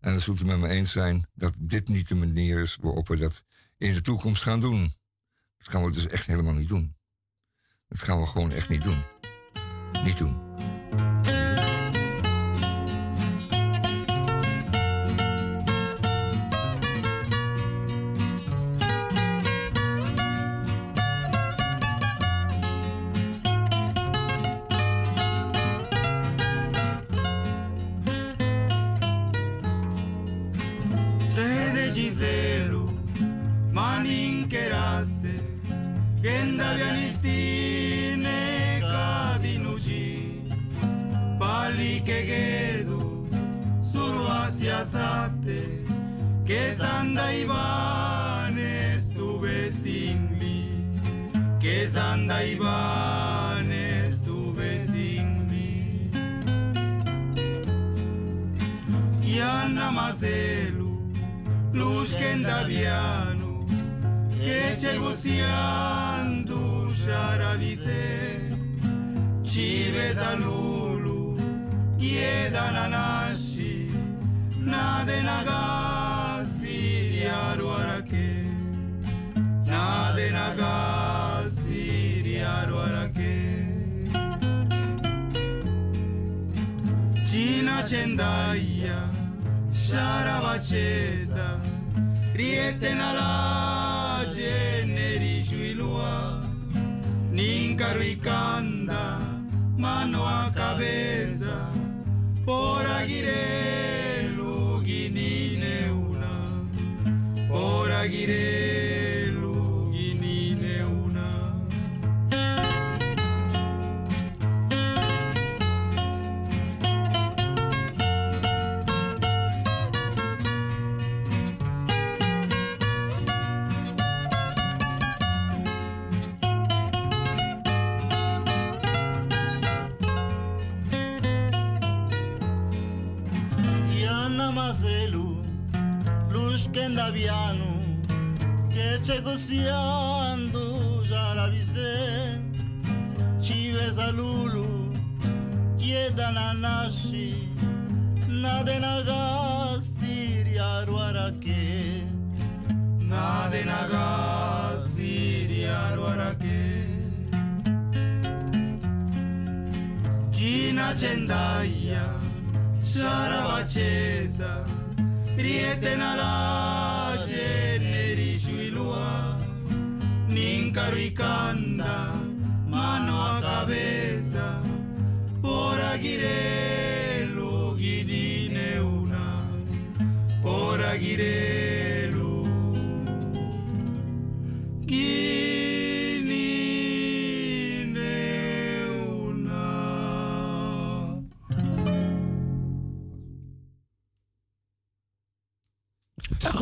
En 0.00 0.12
dan 0.12 0.20
zult 0.20 0.40
u 0.40 0.44
met 0.44 0.58
me 0.58 0.68
eens 0.68 0.92
zijn 0.92 1.26
dat 1.34 1.54
dit 1.60 1.88
niet 1.88 2.08
de 2.08 2.14
manier 2.14 2.60
is 2.60 2.78
waarop 2.80 3.08
we 3.08 3.16
dat 3.16 3.44
in 3.78 3.94
de 3.94 4.00
toekomst 4.00 4.42
gaan 4.42 4.60
doen. 4.60 4.94
Dat 5.58 5.68
gaan 5.68 5.84
we 5.84 5.90
dus 5.90 6.06
echt 6.06 6.26
helemaal 6.26 6.54
niet 6.54 6.68
doen. 6.68 6.96
Dat 7.88 8.02
gaan 8.02 8.20
we 8.20 8.26
gewoon 8.26 8.50
echt 8.50 8.68
niet 8.68 8.82
doen. 8.82 9.02
Niet 10.04 10.18
doen. 10.18 10.41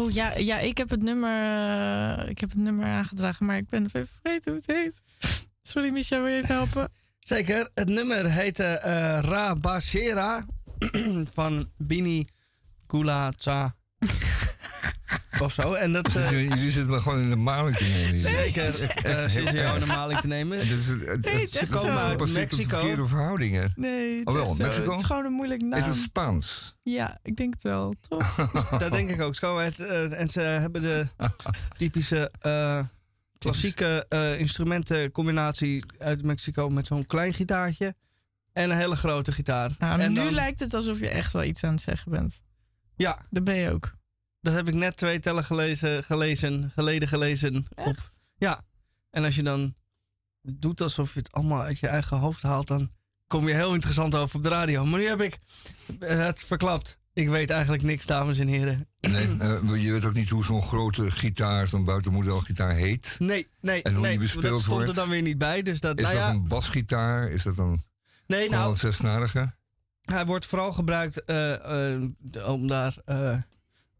Oh 0.01 0.11
ja, 0.11 0.37
ja, 0.37 0.59
ik 0.59 0.79
heb 0.79 0.91
het 0.91 1.03
nummer, 1.03 1.31
uh, 1.31 2.29
ik 2.29 2.39
heb 2.39 2.51
het 2.51 2.59
nummer 2.59 2.87
aangedragen, 2.87 3.47
maar 3.47 3.57
ik 3.57 3.69
ben 3.69 3.85
even 3.85 4.07
vergeten 4.07 4.53
hoe 4.53 4.61
het 4.67 4.77
heet. 4.77 5.03
Sorry, 5.63 5.91
Michel, 5.91 6.23
wil 6.23 6.33
je 6.33 6.43
even 6.43 6.55
helpen? 6.55 6.93
Zeker. 7.19 7.71
Het 7.75 7.89
nummer 7.89 8.31
heette 8.31 8.83
uh, 8.85 9.19
Ra 9.31 9.57
Bashera 9.57 10.47
van 11.35 11.71
Bini 11.77 12.27
Kula 12.87 13.31
Of 15.41 15.53
zo. 15.53 15.73
En 15.73 15.93
dat, 15.93 16.17
uh, 16.17 16.31
je, 16.31 16.65
je 16.65 16.71
zit 16.71 16.87
maar 16.87 17.01
gewoon 17.01 17.21
in 17.21 17.29
de 17.29 17.37
maling 17.37 17.77
te 17.77 17.85
nemen. 17.85 18.19
Zeker. 18.19 18.83
Uh, 19.07 19.25
zit 19.27 19.51
je 19.53 19.73
in 19.75 19.81
de 19.81 19.87
maling 19.87 20.21
te 20.21 20.27
nemen. 20.27 20.59
Dat 20.59 20.79
is, 20.79 20.89
het, 20.89 21.25
nee, 21.25 21.49
ze 21.51 21.67
komen 21.67 21.99
uit 21.99 22.33
Mexico. 22.33 22.79
verkeerde 22.79 23.07
verhoudingen. 23.07 23.73
Nee, 23.77 24.19
het, 24.19 24.29
oh, 24.29 24.35
wel, 24.35 24.51
is, 24.51 24.59
Mexico? 24.59 24.91
het 24.91 25.01
is 25.01 25.07
gewoon 25.07 25.25
een 25.25 25.33
moeilijk 25.33 25.63
naam. 25.63 25.81
Is 25.81 25.87
het 25.87 25.97
Spaans? 25.97 26.77
Ja, 26.83 27.19
ik 27.23 27.37
denk 27.37 27.53
het 27.53 27.63
wel, 27.63 27.95
toch? 28.09 28.51
dat 28.79 28.93
denk 28.93 29.11
ik 29.11 29.21
ook. 29.21 29.35
Ze 29.35 29.41
komen 29.41 29.63
uit, 29.63 29.79
uh, 29.79 30.21
en 30.21 30.29
ze 30.29 30.41
hebben 30.41 30.83
de 30.83 31.07
typische 31.77 32.33
uh, 32.43 32.81
klassieke 33.39 34.07
uh, 34.09 34.41
instrumentencombinatie 34.41 35.85
uit 35.99 36.25
Mexico 36.25 36.69
met 36.69 36.87
zo'n 36.87 37.07
klein 37.07 37.35
gitaartje 37.35 37.95
en 38.53 38.71
een 38.71 38.77
hele 38.77 38.97
grote 38.97 39.33
gitaar. 39.33 39.71
Nou, 39.79 40.01
en 40.01 40.13
nu 40.13 40.23
dan, 40.23 40.33
lijkt 40.33 40.61
het 40.61 40.75
alsof 40.75 41.01
je 41.01 41.09
echt 41.09 41.33
wel 41.33 41.45
iets 41.45 41.65
aan 41.65 41.73
het 41.73 41.83
zeggen 41.83 42.11
bent. 42.11 42.43
Ja. 42.97 43.19
Dat 43.31 43.45
ben 43.45 43.57
je 43.57 43.71
ook. 43.71 43.99
Dat 44.41 44.55
heb 44.55 44.69
ik 44.69 44.75
net 44.75 44.97
twee 44.97 45.21
tellen 45.21 45.45
gelezen, 45.45 46.05
gelezen 46.05 46.71
geleden 46.75 47.09
gelezen. 47.09 47.67
Echt? 47.75 47.89
Op, 47.89 47.97
ja. 48.37 48.65
En 49.11 49.25
als 49.25 49.35
je 49.35 49.43
dan 49.43 49.75
doet 50.43 50.81
alsof 50.81 51.13
je 51.13 51.19
het 51.19 51.33
allemaal 51.33 51.63
uit 51.63 51.79
je 51.79 51.87
eigen 51.87 52.17
hoofd 52.17 52.43
haalt, 52.43 52.67
dan 52.67 52.91
kom 53.27 53.49
je 53.49 53.55
heel 53.55 53.75
interessant 53.75 54.15
over 54.15 54.37
op 54.37 54.43
de 54.43 54.49
radio. 54.49 54.85
Maar 54.85 55.01
nu 55.01 55.07
heb 55.07 55.21
ik 55.21 55.37
het 55.99 56.39
verklapt. 56.39 56.99
Ik 57.13 57.29
weet 57.29 57.51
eigenlijk 57.51 57.83
niks, 57.83 58.07
dames 58.07 58.39
en 58.39 58.47
heren. 58.47 58.89
Nee, 59.01 59.27
uh, 59.41 59.83
je 59.83 59.93
weet 59.93 60.05
ook 60.05 60.15
niet 60.15 60.29
hoe 60.29 60.45
zo'n 60.45 60.63
grote 60.63 61.11
gitaar, 61.11 61.69
zo'n 61.69 61.85
buitenmodelgitaar 61.85 62.75
heet. 62.75 63.17
Nee, 63.19 63.49
nee, 63.61 63.83
en 63.83 63.93
hoe 63.93 64.03
nee, 64.03 64.11
die 64.11 64.21
bespeeld 64.21 64.45
dat 64.45 64.61
stond 64.61 64.75
wordt. 64.75 64.89
er 64.89 64.95
dan 64.95 65.09
weer 65.09 65.23
niet 65.23 65.39
bij. 65.39 65.63
Dus 65.63 65.81
dat, 65.81 65.99
Is 65.99 66.05
nou 66.05 66.17
dat 66.17 66.25
ja, 66.25 66.31
een 66.31 66.49
basgitaar? 66.49 67.31
Is 67.31 67.43
dat 67.43 67.59
een, 67.59 67.83
nee, 68.27 68.51
nou, 68.51 68.71
een 68.71 68.77
zesnarige? 68.77 69.59
hij 70.01 70.27
wordt 70.27 70.47
vooral 70.47 70.73
gebruikt 70.73 71.23
uh, 71.27 71.51
uh, 71.51 72.49
om 72.49 72.69
daar 72.69 72.95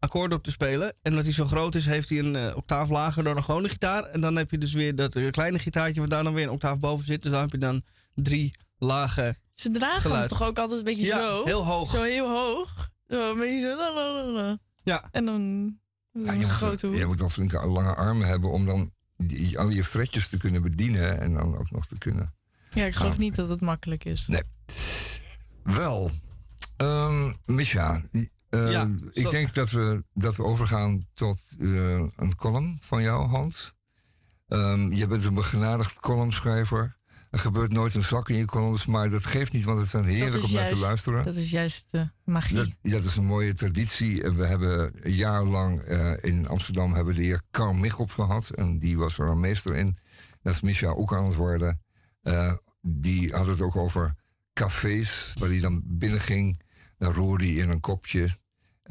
akkoorden 0.01 0.37
op 0.37 0.43
te 0.43 0.51
spelen. 0.51 0.93
En 1.01 1.15
dat 1.15 1.23
hij 1.23 1.33
zo 1.33 1.45
groot 1.45 1.75
is, 1.75 1.85
heeft 1.85 2.09
hij 2.09 2.19
een 2.19 2.55
octaaf 2.55 2.89
lager 2.89 3.23
dan 3.23 3.37
een 3.37 3.43
gewone 3.43 3.69
gitaar. 3.69 4.03
En 4.03 4.21
dan 4.21 4.35
heb 4.35 4.51
je 4.51 4.57
dus 4.57 4.73
weer 4.73 4.95
dat 4.95 5.31
kleine 5.31 5.59
gitaartje, 5.59 5.99
waar 5.99 6.09
daar 6.09 6.23
dan 6.23 6.33
weer 6.33 6.43
een 6.43 6.49
octaaf 6.49 6.79
boven 6.79 7.05
zit. 7.05 7.21
Dus 7.21 7.31
dan 7.31 7.41
heb 7.41 7.51
je 7.51 7.57
dan 7.57 7.83
drie 8.13 8.53
lage 8.77 9.35
Ze 9.53 9.69
dragen 9.69 10.01
geluid. 10.01 10.19
hem 10.19 10.37
toch 10.37 10.47
ook 10.47 10.57
altijd 10.57 10.79
een 10.79 10.85
beetje 10.85 11.05
ja, 11.05 11.17
zo? 11.17 11.45
heel 11.45 11.65
hoog. 11.65 11.89
Zo 11.89 12.01
heel 12.01 12.29
hoog. 12.29 12.89
Zo, 13.07 13.31
een 13.31 13.37
beetje... 13.37 14.59
Ja. 14.83 15.07
En 15.11 15.25
dan... 15.25 15.75
Ja, 16.13 16.33
je, 16.33 16.45
moet, 16.61 16.81
je 16.81 17.05
moet 17.05 17.19
wel 17.19 17.29
flinke 17.29 17.65
lange 17.65 17.95
armen 17.95 18.27
hebben 18.27 18.51
om 18.51 18.65
dan 18.65 18.91
die, 19.17 19.59
al 19.59 19.69
je 19.69 19.83
fretjes 19.83 20.29
te 20.29 20.37
kunnen 20.37 20.61
bedienen 20.61 21.19
en 21.19 21.33
dan 21.33 21.57
ook 21.57 21.71
nog 21.71 21.87
te 21.87 21.97
kunnen. 21.97 22.33
Ja, 22.73 22.85
ik 22.85 22.95
geloof 22.95 23.17
niet 23.17 23.35
dat 23.35 23.49
het 23.49 23.61
makkelijk 23.61 24.05
is. 24.05 24.25
Nee. 24.27 24.43
Wel, 25.63 26.11
um, 26.77 27.35
Misha, 27.45 28.01
uh, 28.51 28.83
ik 29.11 29.29
denk 29.29 29.53
dat 29.53 29.69
we, 29.69 30.03
dat 30.13 30.35
we 30.35 30.43
overgaan 30.43 31.01
tot 31.13 31.39
uh, 31.57 32.07
een 32.15 32.35
column 32.35 32.77
van 32.81 33.01
jou, 33.01 33.27
Hans. 33.27 33.73
Um, 34.47 34.93
je 34.93 35.07
bent 35.07 35.25
een 35.25 35.33
begenadigd 35.33 35.99
columnschrijver. 35.99 36.99
Er 37.29 37.39
gebeurt 37.39 37.71
nooit 37.71 37.93
een 37.95 38.03
zak 38.03 38.29
in 38.29 38.35
je 38.35 38.45
columns, 38.45 38.85
maar 38.85 39.09
dat 39.09 39.25
geeft 39.25 39.53
niet, 39.53 39.63
want 39.63 39.79
het 39.79 39.87
zijn 39.87 40.05
heerlijk 40.05 40.43
om 40.43 40.51
naar 40.51 40.67
te 40.67 40.77
luisteren. 40.77 41.23
Dat 41.23 41.35
is 41.35 41.51
juist 41.51 41.91
de 41.91 42.09
magie. 42.23 42.55
Dat, 42.55 42.69
dat 42.81 43.03
is 43.03 43.15
een 43.15 43.25
mooie 43.25 43.53
traditie. 43.53 44.21
We 44.21 44.45
hebben 44.45 44.93
jarenlang 45.03 45.87
uh, 45.87 46.13
in 46.21 46.47
Amsterdam 46.47 46.93
hebben 46.93 47.15
de 47.15 47.21
heer 47.21 47.41
Carl 47.51 47.73
Michelt 47.73 48.11
gehad. 48.11 48.49
En 48.49 48.77
die 48.77 48.97
was 48.97 49.17
er 49.17 49.27
een 49.27 49.39
meester 49.39 49.75
in. 49.75 49.97
Dat 50.41 50.53
is 50.53 50.61
Micha 50.61 50.87
ook 50.87 51.13
aan 51.13 51.25
het 51.25 51.35
worden. 51.35 51.81
Die 52.81 53.33
had 53.33 53.47
het 53.47 53.61
ook 53.61 53.75
over 53.75 54.15
cafés, 54.53 55.33
waar 55.39 55.49
hij 55.49 55.59
dan 55.59 55.81
binnenging. 55.85 56.61
Dan 56.97 57.13
roerde 57.13 57.45
hij 57.45 57.53
in 57.53 57.69
een 57.69 57.79
kopje. 57.79 58.29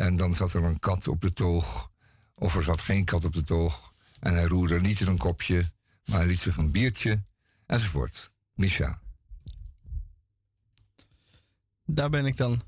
En 0.01 0.17
dan 0.17 0.35
zat 0.35 0.53
er 0.55 0.65
een 0.65 0.79
kat 0.79 1.09
op 1.09 1.21
de 1.21 1.33
toog. 1.33 1.91
Of 2.35 2.57
er 2.57 2.63
zat 2.63 2.81
geen 2.81 3.05
kat 3.05 3.25
op 3.25 3.33
de 3.33 3.45
toog. 3.45 3.93
En 4.21 4.35
hij 4.35 4.45
roerde 4.45 4.81
niet 4.81 5.01
in 5.01 5.07
een 5.07 5.19
kopje, 5.19 5.71
maar 6.05 6.19
hij 6.19 6.27
liet 6.27 6.39
zich 6.39 6.57
een 6.57 6.71
biertje 6.71 7.25
enzovoort. 7.67 8.33
Misha. 8.55 9.01
Daar 11.85 12.11
ben 12.11 12.27
ik 12.27 12.37
dan. 12.37 12.63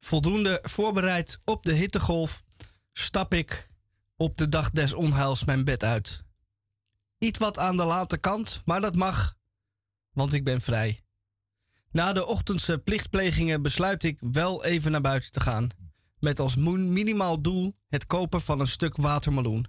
Voldoende 0.00 0.58
voorbereid 0.62 1.40
op 1.44 1.62
de 1.62 1.72
hittegolf 1.72 2.44
stap 2.92 3.34
ik 3.34 3.68
op 4.16 4.36
de 4.36 4.48
dag 4.48 4.70
des 4.70 4.94
onheils 4.94 5.44
mijn 5.44 5.64
bed 5.64 5.84
uit. 5.84 6.24
Iets 7.18 7.38
wat 7.38 7.58
aan 7.58 7.76
de 7.76 7.84
late 7.84 8.18
kant, 8.18 8.62
maar 8.64 8.80
dat 8.80 8.94
mag, 8.94 9.36
want 10.12 10.32
ik 10.32 10.44
ben 10.44 10.60
vrij. 10.60 11.02
Na 11.90 12.12
de 12.12 12.26
ochtendse 12.26 12.78
plichtplegingen 12.78 13.62
besluit 13.62 14.02
ik 14.02 14.18
wel 14.20 14.64
even 14.64 14.90
naar 14.90 15.00
buiten 15.00 15.32
te 15.32 15.40
gaan, 15.40 15.68
met 16.18 16.40
als 16.40 16.56
minimaal 16.56 17.42
doel 17.42 17.74
het 17.88 18.06
kopen 18.06 18.40
van 18.40 18.60
een 18.60 18.66
stuk 18.66 18.96
watermeloen. 18.96 19.66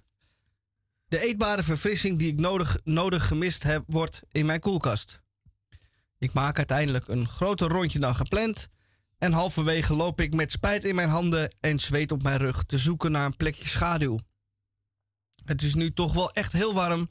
De 1.08 1.20
eetbare 1.20 1.62
verfrissing 1.62 2.18
die 2.18 2.32
ik 2.32 2.40
nodig, 2.40 2.80
nodig 2.84 3.26
gemist 3.26 3.62
heb, 3.62 3.84
wordt 3.86 4.22
in 4.30 4.46
mijn 4.46 4.60
koelkast. 4.60 5.20
Ik 6.18 6.32
maak 6.32 6.56
uiteindelijk 6.56 7.08
een 7.08 7.28
groter 7.28 7.68
rondje 7.68 7.98
dan 7.98 8.14
gepland. 8.14 8.68
En 9.18 9.32
halverwege 9.32 9.94
loop 9.94 10.20
ik 10.20 10.34
met 10.34 10.52
spijt 10.52 10.84
in 10.84 10.94
mijn 10.94 11.08
handen 11.08 11.54
en 11.60 11.78
zweet 11.78 12.12
op 12.12 12.22
mijn 12.22 12.38
rug 12.38 12.64
te 12.64 12.78
zoeken 12.78 13.12
naar 13.12 13.24
een 13.24 13.36
plekje 13.36 13.68
schaduw. 13.68 14.18
Het 15.44 15.62
is 15.62 15.74
nu 15.74 15.92
toch 15.92 16.12
wel 16.12 16.32
echt 16.32 16.52
heel 16.52 16.74
warm. 16.74 17.10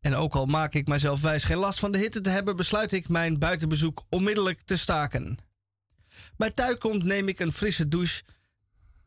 En 0.00 0.14
ook 0.14 0.34
al 0.34 0.46
maak 0.46 0.74
ik 0.74 0.88
mijzelf 0.88 1.20
wijs 1.20 1.44
geen 1.44 1.56
last 1.56 1.78
van 1.78 1.92
de 1.92 1.98
hitte 1.98 2.20
te 2.20 2.30
hebben, 2.30 2.56
besluit 2.56 2.92
ik 2.92 3.08
mijn 3.08 3.38
buitenbezoek 3.38 4.04
onmiddellijk 4.08 4.60
te 4.60 4.76
staken. 4.76 5.38
Bij 6.36 6.50
thuis 6.50 6.78
komt 6.78 7.04
neem 7.04 7.28
ik 7.28 7.40
een 7.40 7.52
frisse 7.52 7.88
douche. 7.88 8.22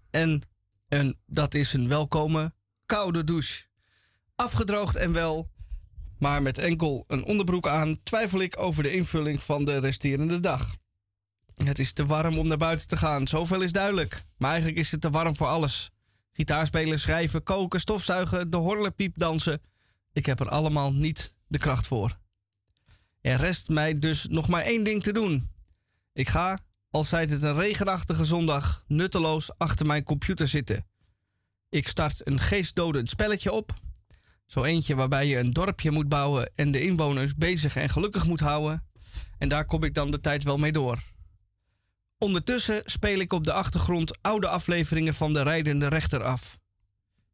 En, 0.10 0.42
en 0.88 1.18
dat 1.26 1.54
is 1.54 1.74
een 1.74 1.88
welkome 1.88 2.54
koude 2.86 3.24
douche. 3.24 3.64
Afgedroogd 4.36 4.96
en 4.96 5.14
wel, 5.14 5.50
maar 6.20 6.42
met 6.42 6.58
enkel 6.58 7.04
een 7.08 7.24
onderbroek 7.24 7.68
aan, 7.68 8.04
twijfel 8.04 8.42
ik 8.42 8.60
over 8.60 8.84
de 8.84 8.92
invulling 8.92 9.44
van 9.44 9.66
de 9.66 9.78
resterende 9.78 10.40
dag. 10.40 10.76
Het 11.54 11.80
is 11.80 11.94
te 11.94 12.06
warm 12.06 12.38
om 12.38 12.48
naar 12.48 12.58
buiten 12.58 12.88
te 12.88 12.98
gaan, 12.98 13.28
zoveel 13.28 13.62
is 13.62 13.72
duidelijk. 13.72 14.24
Maar 14.38 14.50
eigenlijk 14.50 14.80
is 14.80 14.92
het 14.92 15.02
te 15.02 15.10
warm 15.10 15.36
voor 15.36 15.48
alles. 15.48 15.90
Gitaarspelen, 16.32 17.00
schrijven, 17.00 17.44
koken, 17.44 17.80
stofzuigen, 17.80 18.50
de 18.50 18.58
horlepiep 18.58 19.18
dansen. 19.18 19.62
Ik 20.14 20.26
heb 20.26 20.40
er 20.40 20.50
allemaal 20.50 20.94
niet 20.94 21.34
de 21.48 21.58
kracht 21.58 21.88
voor. 21.88 22.18
Er 23.22 23.36
rest 23.36 23.70
mij 23.70 24.00
dus 24.00 24.28
nog 24.30 24.48
maar 24.48 24.62
één 24.62 24.84
ding 24.84 25.04
te 25.04 25.14
doen. 25.14 25.52
Ik 26.14 26.30
ga, 26.30 26.60
al 26.90 27.04
zijt 27.04 27.30
het 27.30 27.42
een 27.42 27.56
regenachtige 27.56 28.26
zondag, 28.26 28.84
nutteloos 28.88 29.58
achter 29.58 29.86
mijn 29.86 30.04
computer 30.04 30.48
zitten. 30.48 30.88
Ik 31.70 31.88
start 31.88 32.28
een 32.28 32.40
geestdodend 32.40 33.10
spelletje 33.10 33.52
op 33.52 33.82
zo 34.54 34.64
eentje 34.64 34.96
waarbij 34.96 35.28
je 35.28 35.38
een 35.38 35.54
dorpje 35.54 35.92
moet 35.92 36.10
bouwen 36.10 36.52
en 36.56 36.72
de 36.72 36.82
inwoners 36.82 37.36
bezig 37.36 37.76
en 37.76 37.90
gelukkig 37.90 38.26
moet 38.26 38.40
houden. 38.40 38.88
En 39.38 39.50
daar 39.50 39.66
kom 39.66 39.84
ik 39.84 39.94
dan 39.94 40.12
de 40.12 40.20
tijd 40.20 40.44
wel 40.44 40.58
mee 40.58 40.72
door. 40.72 41.04
Ondertussen 42.18 42.82
speel 42.86 43.20
ik 43.20 43.34
op 43.34 43.44
de 43.44 43.54
achtergrond 43.54 44.22
oude 44.22 44.48
afleveringen 44.48 45.14
van 45.14 45.34
de 45.34 45.42
rijdende 45.42 45.88
rechter 45.88 46.24
af. 46.24 46.58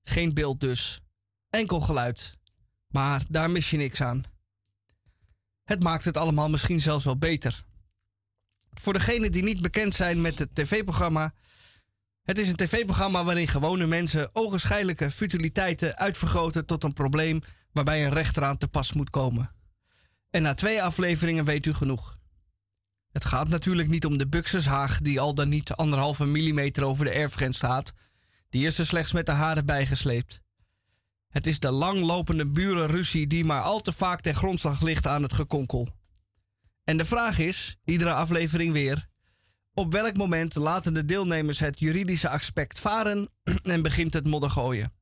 Geen 0.03 0.33
beeld 0.33 0.59
dus. 0.59 1.01
Enkel 1.49 1.81
geluid. 1.81 2.37
Maar 2.91 3.23
daar 3.29 3.51
mis 3.51 3.69
je 3.69 3.77
niks 3.77 4.01
aan. 4.01 4.23
Het 5.63 5.83
maakt 5.83 6.05
het 6.05 6.17
allemaal 6.17 6.49
misschien 6.49 6.81
zelfs 6.81 7.05
wel 7.05 7.17
beter. 7.17 7.63
Voor 8.73 8.93
degenen 8.93 9.31
die 9.31 9.43
niet 9.43 9.61
bekend 9.61 9.95
zijn 9.95 10.21
met 10.21 10.39
het 10.39 10.55
tv-programma, 10.55 11.33
het 12.23 12.37
is 12.37 12.47
een 12.47 12.55
tv-programma 12.55 13.23
waarin 13.23 13.47
gewone 13.47 13.85
mensen 13.85 14.29
ogenschijnlijke 14.33 15.11
futiliteiten 15.11 15.97
uitvergroten 15.97 16.65
tot 16.65 16.83
een 16.83 16.93
probleem 16.93 17.41
waarbij 17.71 18.05
een 18.05 18.13
rechter 18.13 18.43
aan 18.43 18.57
te 18.57 18.67
pas 18.67 18.93
moet 18.93 19.09
komen. 19.09 19.51
En 20.29 20.41
na 20.41 20.53
twee 20.53 20.83
afleveringen 20.83 21.45
weet 21.45 21.65
u 21.65 21.73
genoeg. 21.73 22.19
Het 23.11 23.25
gaat 23.25 23.47
natuurlijk 23.47 23.87
niet 23.87 24.05
om 24.05 24.17
de 24.17 24.27
buxushaag 24.27 25.01
die 25.01 25.19
al 25.19 25.33
dan 25.33 25.49
niet 25.49 25.71
anderhalve 25.71 26.25
millimeter 26.25 26.83
over 26.83 27.05
de 27.05 27.11
erfgrens 27.11 27.57
staat. 27.57 27.93
Die 28.49 28.65
is 28.65 28.79
er 28.79 28.85
slechts 28.85 29.11
met 29.11 29.25
de 29.25 29.31
haren 29.31 29.65
bijgesleept. 29.65 30.41
Het 31.29 31.47
is 31.47 31.59
de 31.59 31.71
langlopende 31.71 32.51
burenruzie 32.51 33.27
die 33.27 33.45
maar 33.45 33.61
al 33.61 33.81
te 33.81 33.91
vaak 33.91 34.21
ten 34.21 34.35
grondslag 34.35 34.81
ligt 34.81 35.07
aan 35.07 35.23
het 35.23 35.33
gekonkel. 35.33 35.87
En 36.83 36.97
de 36.97 37.05
vraag 37.05 37.39
is, 37.39 37.77
iedere 37.85 38.13
aflevering 38.13 38.73
weer, 38.73 39.07
op 39.73 39.91
welk 39.91 40.17
moment 40.17 40.55
laten 40.55 40.93
de 40.93 41.05
deelnemers 41.05 41.59
het 41.59 41.79
juridische 41.79 42.29
aspect 42.29 42.79
varen 42.79 43.29
en 43.63 43.81
begint 43.81 44.13
het 44.13 44.27
modder 44.27 44.49
gooien? 44.49 44.93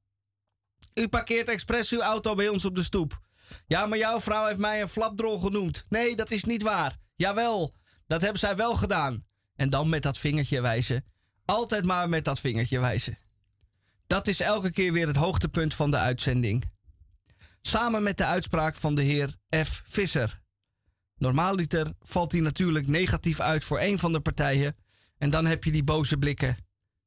U 0.93 1.07
parkeert 1.07 1.47
expres 1.47 1.91
uw 1.91 2.01
auto 2.01 2.35
bij 2.35 2.47
ons 2.47 2.65
op 2.65 2.75
de 2.75 2.83
stoep. 2.83 3.21
Ja, 3.67 3.85
maar 3.85 3.97
jouw 3.97 4.19
vrouw 4.19 4.45
heeft 4.45 4.59
mij 4.59 4.81
een 4.81 4.87
flapdrol 4.87 5.39
genoemd. 5.39 5.85
Nee, 5.89 6.15
dat 6.15 6.31
is 6.31 6.43
niet 6.43 6.61
waar. 6.61 6.97
Jawel, 7.15 7.73
dat 8.07 8.21
hebben 8.21 8.39
zij 8.39 8.55
wel 8.55 8.75
gedaan. 8.75 9.25
En 9.55 9.69
dan 9.69 9.89
met 9.89 10.03
dat 10.03 10.17
vingertje 10.17 10.61
wijzen. 10.61 11.05
Altijd 11.45 11.85
maar 11.85 12.09
met 12.09 12.25
dat 12.25 12.39
vingertje 12.39 12.79
wijzen. 12.79 13.17
Dat 14.07 14.27
is 14.27 14.39
elke 14.39 14.71
keer 14.71 14.93
weer 14.93 15.07
het 15.07 15.15
hoogtepunt 15.15 15.73
van 15.73 15.91
de 15.91 15.97
uitzending. 15.97 16.63
Samen 17.61 18.03
met 18.03 18.17
de 18.17 18.25
uitspraak 18.25 18.75
van 18.75 18.95
de 18.95 19.01
heer 19.01 19.35
F. 19.63 19.81
Visser. 19.85 20.41
Normaaliter 21.17 21.93
valt 21.99 22.31
hij 22.31 22.41
natuurlijk 22.41 22.87
negatief 22.87 23.39
uit 23.39 23.63
voor 23.63 23.79
een 23.79 23.99
van 23.99 24.11
de 24.11 24.19
partijen. 24.19 24.75
En 25.17 25.29
dan 25.29 25.45
heb 25.45 25.63
je 25.63 25.71
die 25.71 25.83
boze 25.83 26.17
blikken. 26.17 26.57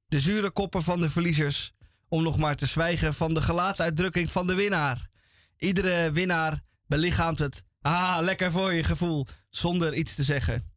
De 0.07 0.20
zure 0.20 0.51
koppen 0.51 0.82
van 0.82 1.01
de 1.01 1.11
verliezers. 1.11 1.72
Om 2.09 2.22
nog 2.22 2.38
maar 2.38 2.57
te 2.57 2.66
zwijgen 2.66 3.14
van 3.14 3.34
de 3.34 3.42
gelaatsuitdrukking 3.42 4.30
van 4.30 4.46
de 4.46 4.55
winnaar. 4.55 5.09
Iedere 5.57 6.12
winnaar 6.12 6.61
belichaamt 6.86 7.38
het. 7.38 7.64
Ah, 7.80 8.18
lekker 8.20 8.51
voor 8.51 8.72
je 8.72 8.84
gevoel. 8.84 9.26
Zonder 9.51 9.94
iets 9.94 10.14
te 10.14 10.22
zeggen. 10.22 10.72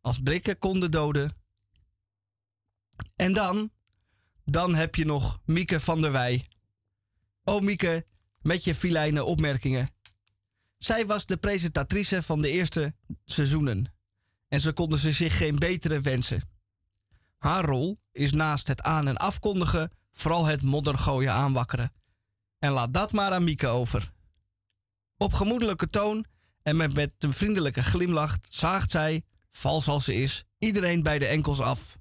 Als 0.00 0.20
blikken 0.22 0.58
konden 0.58 0.90
doden. 0.90 1.36
En 3.16 3.32
dan? 3.32 3.70
Dan 4.50 4.74
heb 4.74 4.94
je 4.94 5.04
nog 5.04 5.38
Mieke 5.44 5.80
van 5.80 6.00
der 6.00 6.12
Wij. 6.12 6.44
Oh 7.44 7.62
Mieke, 7.62 8.06
met 8.40 8.64
je 8.64 8.74
filijne 8.74 9.24
opmerkingen. 9.24 9.88
Zij 10.78 11.06
was 11.06 11.26
de 11.26 11.36
presentatrice 11.36 12.22
van 12.22 12.42
de 12.42 12.50
eerste 12.50 12.94
seizoenen. 13.24 13.94
En 14.48 14.60
ze 14.60 14.72
konden 14.72 14.98
ze 14.98 15.12
zich 15.12 15.36
geen 15.36 15.58
betere 15.58 16.00
wensen. 16.00 16.42
Haar 17.38 17.64
rol 17.64 17.98
is 18.12 18.32
naast 18.32 18.66
het 18.66 18.82
aan- 18.82 19.08
en 19.08 19.16
afkondigen 19.16 19.90
vooral 20.12 20.44
het 20.44 20.62
moddergooien 20.62 21.32
aanwakkeren. 21.32 21.92
En 22.58 22.70
laat 22.70 22.92
dat 22.92 23.12
maar 23.12 23.32
aan 23.32 23.44
Mieke 23.44 23.66
over. 23.66 24.12
Op 25.16 25.32
gemoedelijke 25.32 25.86
toon 25.86 26.24
en 26.62 26.76
met, 26.76 26.94
met 26.94 27.12
een 27.18 27.32
vriendelijke 27.32 27.82
glimlach 27.82 28.36
zaagt 28.48 28.90
zij, 28.90 29.24
vals 29.48 29.88
als 29.88 30.04
ze 30.04 30.14
is, 30.14 30.44
iedereen 30.58 31.02
bij 31.02 31.18
de 31.18 31.26
enkels 31.26 31.60
af. 31.60 31.98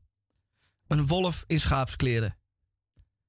Een 0.87 1.07
wolf 1.07 1.43
in 1.47 1.59
schaapskleren. 1.59 2.37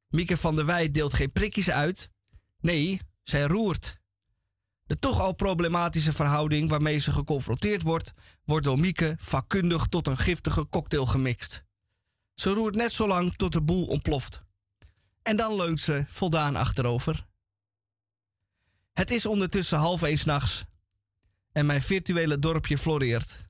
Mieke 0.08 0.36
van 0.36 0.56
der 0.56 0.66
Wij 0.66 0.90
deelt 0.90 1.14
geen 1.14 1.32
prikjes 1.32 1.70
uit. 1.70 2.10
Nee, 2.60 3.00
zij 3.22 3.42
roert. 3.42 4.00
De 4.86 4.98
toch 4.98 5.20
al 5.20 5.32
problematische 5.32 6.12
verhouding 6.12 6.70
waarmee 6.70 6.98
ze 6.98 7.12
geconfronteerd 7.12 7.82
wordt, 7.82 8.12
wordt 8.44 8.64
door 8.64 8.78
Mieke 8.78 9.16
vakkundig 9.18 9.86
tot 9.86 10.06
een 10.06 10.18
giftige 10.18 10.68
cocktail 10.68 11.06
gemixt. 11.06 11.64
Ze 12.34 12.50
roert 12.50 12.74
net 12.74 12.92
zo 12.92 13.06
lang 13.06 13.34
tot 13.34 13.52
de 13.52 13.62
boel 13.62 13.86
ontploft. 13.86 14.42
En 15.22 15.36
dan 15.36 15.56
leunt 15.56 15.80
ze 15.80 16.04
voldaan 16.08 16.56
achterover. 16.56 17.26
Het 18.92 19.10
is 19.10 19.26
ondertussen 19.26 19.78
half 19.78 20.02
één 20.02 20.18
nachts 20.24 20.64
en 21.52 21.66
mijn 21.66 21.82
virtuele 21.82 22.38
dorpje 22.38 22.78
floreert. 22.78 23.45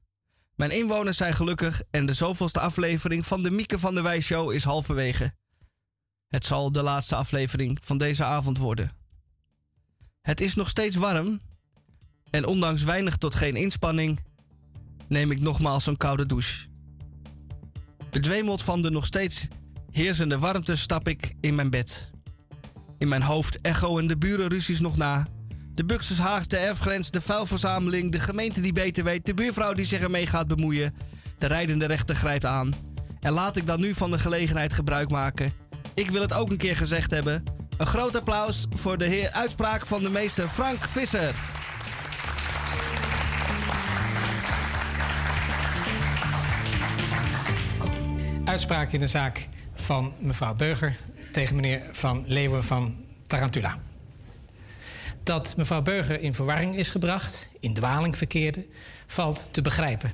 Mijn 0.56 0.70
inwoners 0.70 1.16
zijn 1.16 1.34
gelukkig 1.34 1.82
en 1.90 2.06
de 2.06 2.12
zoveelste 2.12 2.60
aflevering 2.60 3.26
van 3.26 3.42
de 3.42 3.50
Mieke 3.50 3.78
van 3.78 3.94
der 3.94 4.02
Wij 4.02 4.20
Show 4.20 4.52
is 4.52 4.64
halverwege. 4.64 5.34
Het 6.28 6.44
zal 6.44 6.72
de 6.72 6.82
laatste 6.82 7.14
aflevering 7.14 7.78
van 7.82 7.98
deze 7.98 8.24
avond 8.24 8.58
worden. 8.58 8.90
Het 10.20 10.40
is 10.40 10.54
nog 10.54 10.68
steeds 10.68 10.96
warm 10.96 11.40
en 12.30 12.46
ondanks 12.46 12.82
weinig 12.82 13.16
tot 13.16 13.34
geen 13.34 13.56
inspanning 13.56 14.20
neem 15.08 15.30
ik 15.30 15.40
nogmaals 15.40 15.86
een 15.86 15.96
koude 15.96 16.26
douche. 16.26 16.66
Bedwemeld 18.10 18.62
van 18.62 18.82
de 18.82 18.90
nog 18.90 19.06
steeds 19.06 19.48
heersende 19.90 20.38
warmte 20.38 20.76
stap 20.76 21.08
ik 21.08 21.34
in 21.40 21.54
mijn 21.54 21.70
bed. 21.70 22.10
In 22.98 23.08
mijn 23.08 23.22
hoofd 23.22 23.60
echoen 23.60 24.06
de 24.06 24.18
burenruzies 24.18 24.80
nog 24.80 24.96
na. 24.96 25.26
De 25.76 25.84
Buxus 25.84 26.18
Haags, 26.18 26.48
de 26.48 26.56
erfgrens, 26.56 27.10
de 27.10 27.20
vuilverzameling, 27.20 28.12
de 28.12 28.18
gemeente 28.18 28.60
die 28.60 28.72
beter 28.72 29.04
weet, 29.04 29.26
de 29.26 29.34
buurvrouw 29.34 29.72
die 29.72 29.84
zich 29.84 30.00
ermee 30.00 30.26
gaat 30.26 30.46
bemoeien. 30.46 30.94
De 31.38 31.46
rijdende 31.46 31.86
rechter 31.86 32.16
grijpt 32.16 32.44
aan. 32.44 32.72
En 33.20 33.32
laat 33.32 33.56
ik 33.56 33.66
dan 33.66 33.80
nu 33.80 33.94
van 33.94 34.10
de 34.10 34.18
gelegenheid 34.18 34.72
gebruik 34.72 35.10
maken. 35.10 35.52
Ik 35.94 36.10
wil 36.10 36.20
het 36.20 36.32
ook 36.32 36.50
een 36.50 36.56
keer 36.56 36.76
gezegd 36.76 37.10
hebben. 37.10 37.42
Een 37.78 37.86
groot 37.86 38.16
applaus 38.16 38.66
voor 38.70 38.98
de 38.98 39.04
heer 39.04 39.30
uitspraak 39.30 39.86
van 39.86 40.02
de 40.02 40.10
meester 40.10 40.48
Frank 40.48 40.78
Visser. 40.78 41.34
Uitspraak 48.44 48.92
in 48.92 49.00
de 49.00 49.08
zaak 49.08 49.48
van 49.74 50.12
mevrouw 50.20 50.54
Beuger 50.54 50.96
tegen 51.32 51.56
meneer 51.56 51.82
Van 51.92 52.24
Leeuwen 52.26 52.64
van 52.64 52.94
Tarantula. 53.26 53.78
Dat 55.26 55.56
mevrouw 55.56 55.82
Beuger 55.82 56.20
in 56.20 56.34
verwarring 56.34 56.76
is 56.76 56.90
gebracht, 56.90 57.48
in 57.60 57.74
dwaling 57.74 58.16
verkeerde, 58.16 58.66
valt 59.06 59.48
te 59.52 59.62
begrijpen. 59.62 60.12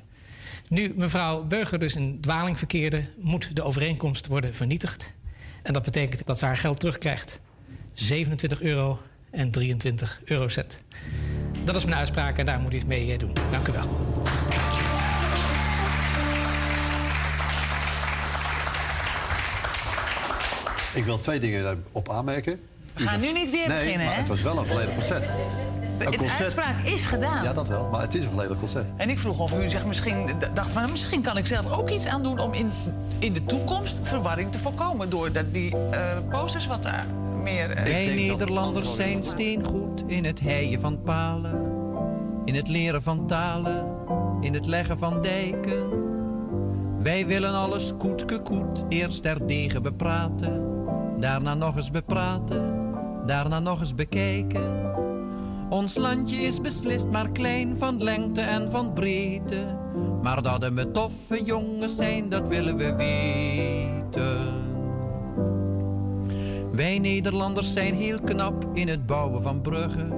Nu 0.67 0.93
mevrouw 0.95 1.43
Beuger 1.43 1.79
dus 1.79 1.95
in 1.95 2.21
dwaling 2.21 2.57
verkeerde, 2.57 3.05
moet 3.17 3.55
de 3.55 3.63
overeenkomst 3.63 4.27
worden 4.27 4.55
vernietigd. 4.55 5.13
En 5.63 5.73
dat 5.73 5.83
betekent 5.83 6.25
dat 6.25 6.39
ze 6.39 6.45
haar 6.45 6.57
geld 6.57 6.79
terugkrijgt. 6.79 7.39
27 7.93 8.61
euro 8.61 8.99
en 9.31 9.51
23 9.51 10.21
eurocent. 10.25 10.79
Dat 11.63 11.75
is 11.75 11.85
mijn 11.85 11.97
uitspraak 11.97 12.37
en 12.37 12.45
daar 12.45 12.59
moet 12.59 12.73
u 12.73 12.75
iets 12.75 12.85
mee 12.85 13.11
eh, 13.11 13.19
doen. 13.19 13.33
Dank 13.51 13.67
u 13.67 13.71
wel. 13.71 13.89
Ik 20.93 21.03
wil 21.05 21.19
twee 21.19 21.39
dingen 21.39 21.63
daarop 21.63 22.09
aanmerken. 22.09 22.59
We 22.93 23.07
gaan 23.07 23.19
nu 23.19 23.31
niet 23.31 23.51
weer 23.51 23.67
nee, 23.67 23.83
beginnen, 23.83 24.05
maar 24.05 24.15
hè? 24.15 24.19
het 24.19 24.29
was 24.29 24.41
wel 24.41 24.57
een 24.57 24.65
volledig 24.65 24.93
concert. 24.93 25.29
De, 25.97 26.17
de 26.17 26.35
uitspraak 26.39 26.81
is 26.83 27.05
gedaan. 27.05 27.43
Ja, 27.43 27.53
dat 27.53 27.67
wel. 27.67 27.87
Maar 27.91 28.01
het 28.01 28.15
is 28.15 28.23
een 28.23 28.29
volledig 28.29 28.57
concert. 28.59 28.89
En 28.95 29.09
ik 29.09 29.19
vroeg 29.19 29.39
of 29.39 29.57
u 29.57 29.69
zich 29.69 29.85
misschien 29.85 30.31
dacht 30.53 30.71
van... 30.71 30.91
misschien 30.91 31.21
kan 31.21 31.37
ik 31.37 31.45
zelf 31.45 31.71
ook 31.71 31.89
iets 31.89 32.05
aan 32.05 32.23
doen 32.23 32.39
om 32.39 32.53
in, 32.53 32.71
in 33.19 33.33
de 33.33 33.45
toekomst 33.45 33.99
verwarring 34.01 34.51
te 34.51 34.59
voorkomen... 34.59 35.09
door 35.09 35.31
dat, 35.31 35.53
die 35.53 35.77
eh, 35.77 36.01
posters 36.29 36.67
wat 36.67 36.83
daar 36.83 37.05
meer... 37.43 37.69
eh, 37.69 37.83
Wij 37.83 38.15
Nederlanders 38.15 38.95
zijn 38.95 39.23
steengoed 39.23 40.03
in 40.07 40.25
het 40.25 40.39
heien 40.39 40.79
van 40.79 41.01
palen, 41.01 41.59
in 42.45 42.55
het 42.55 42.67
leren 42.67 43.03
van 43.03 43.27
talen, 43.27 43.85
in 44.41 44.53
het 44.53 44.65
leggen 44.65 44.97
van 44.97 45.21
dijken. 45.21 45.89
Wij 47.03 47.25
willen 47.25 47.53
alles 47.53 47.91
koetke 47.97 48.39
koet, 48.41 48.83
eerst 48.89 49.23
terdege 49.23 49.81
bepraten, 49.81 50.61
daarna 51.19 51.53
nog 51.53 51.75
eens 51.75 51.91
bepraten, 51.91 52.82
daarna 53.25 53.59
nog 53.59 53.79
eens 53.79 53.95
bekijken. 53.95 54.91
Ons 55.69 55.95
landje 55.95 56.35
is 56.35 56.61
beslist 56.61 57.07
maar 57.07 57.31
klein 57.31 57.77
van 57.77 58.03
lengte 58.03 58.41
en 58.41 58.71
van 58.71 58.93
breedte, 58.93 59.77
maar 60.21 60.41
dat 60.41 60.69
we 60.73 60.91
toffe 60.91 61.43
jongens 61.43 61.95
zijn, 61.95 62.29
dat 62.29 62.47
willen 62.47 62.77
we 62.77 62.95
weten. 62.95 64.61
Wij 66.71 66.99
Nederlanders 66.99 67.73
zijn 67.73 67.93
heel 67.93 68.19
knap 68.19 68.67
in 68.73 68.87
het 68.87 69.05
bouwen 69.05 69.41
van 69.41 69.61
bruggen, 69.61 70.11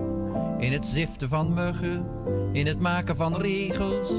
in 0.60 0.72
het 0.72 0.86
ziften 0.86 1.30
van 1.30 1.54
muggen, 1.54 2.06
in 2.52 2.68
het 2.68 2.80
maken 2.80 3.16
van 3.16 3.36
regels. 3.36 4.10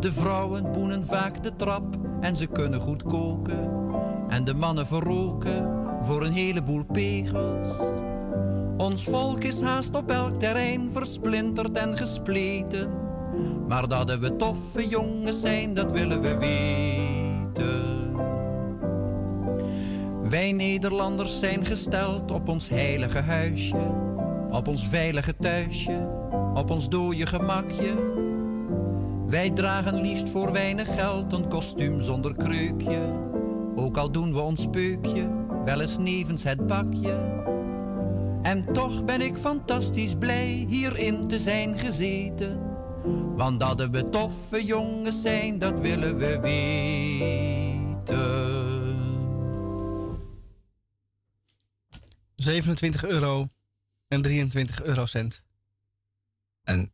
De 0.00 0.12
vrouwen 0.12 0.72
boenen 0.72 1.06
vaak 1.06 1.42
de 1.42 1.56
trap 1.56 1.96
en 2.20 2.36
ze 2.36 2.46
kunnen 2.46 2.80
goed 2.80 3.02
koken. 3.02 3.70
En 4.28 4.44
de 4.44 4.54
mannen 4.54 4.86
verroken 4.86 5.78
voor 6.02 6.24
een 6.24 6.32
heleboel 6.32 6.84
pegels. 6.84 7.68
Ons 8.76 9.04
volk 9.04 9.44
is 9.44 9.60
haast 9.60 9.94
op 9.94 10.10
elk 10.10 10.38
terrein 10.38 10.92
versplinterd 10.92 11.76
en 11.76 11.96
gespleten. 11.96 12.90
Maar 13.68 13.88
dat 13.88 14.18
we 14.18 14.36
toffe 14.36 14.88
jongens 14.88 15.40
zijn, 15.40 15.74
dat 15.74 15.92
willen 15.92 16.20
we 16.20 16.36
weten. 16.36 18.16
Wij 20.28 20.52
Nederlanders 20.52 21.38
zijn 21.38 21.64
gesteld 21.66 22.30
op 22.30 22.48
ons 22.48 22.68
heilige 22.68 23.18
huisje, 23.18 23.94
op 24.50 24.68
ons 24.68 24.88
veilige 24.88 25.36
thuisje, 25.36 26.08
op 26.54 26.70
ons 26.70 26.88
dode 26.88 27.26
gemakje. 27.26 28.16
Wij 29.26 29.50
dragen 29.50 30.00
liefst 30.00 30.30
voor 30.30 30.52
weinig 30.52 30.94
geld 30.94 31.32
een 31.32 31.48
kostuum 31.48 32.02
zonder 32.02 32.34
kreukje, 32.34 32.98
ook 33.76 33.96
al 33.96 34.10
doen 34.10 34.32
we 34.32 34.40
ons 34.40 34.66
peukje 34.70 35.38
wel 35.68 35.80
eens 35.80 35.98
nevens 35.98 36.42
het 36.42 36.66
bakje. 36.66 37.12
En 38.42 38.72
toch 38.72 39.04
ben 39.04 39.20
ik 39.20 39.36
fantastisch 39.36 40.14
blij 40.14 40.66
hierin 40.68 41.26
te 41.26 41.38
zijn 41.38 41.78
gezeten, 41.78 42.60
want 43.36 43.60
dat 43.60 43.88
we 43.90 44.08
toffe 44.08 44.64
jongens 44.64 45.22
zijn, 45.22 45.58
dat 45.58 45.80
willen 45.80 46.18
we 46.18 46.40
weten. 46.40 48.16
27 52.34 53.04
euro 53.04 53.46
en 54.08 54.22
23 54.22 54.82
eurocent. 54.82 55.42
En 56.64 56.92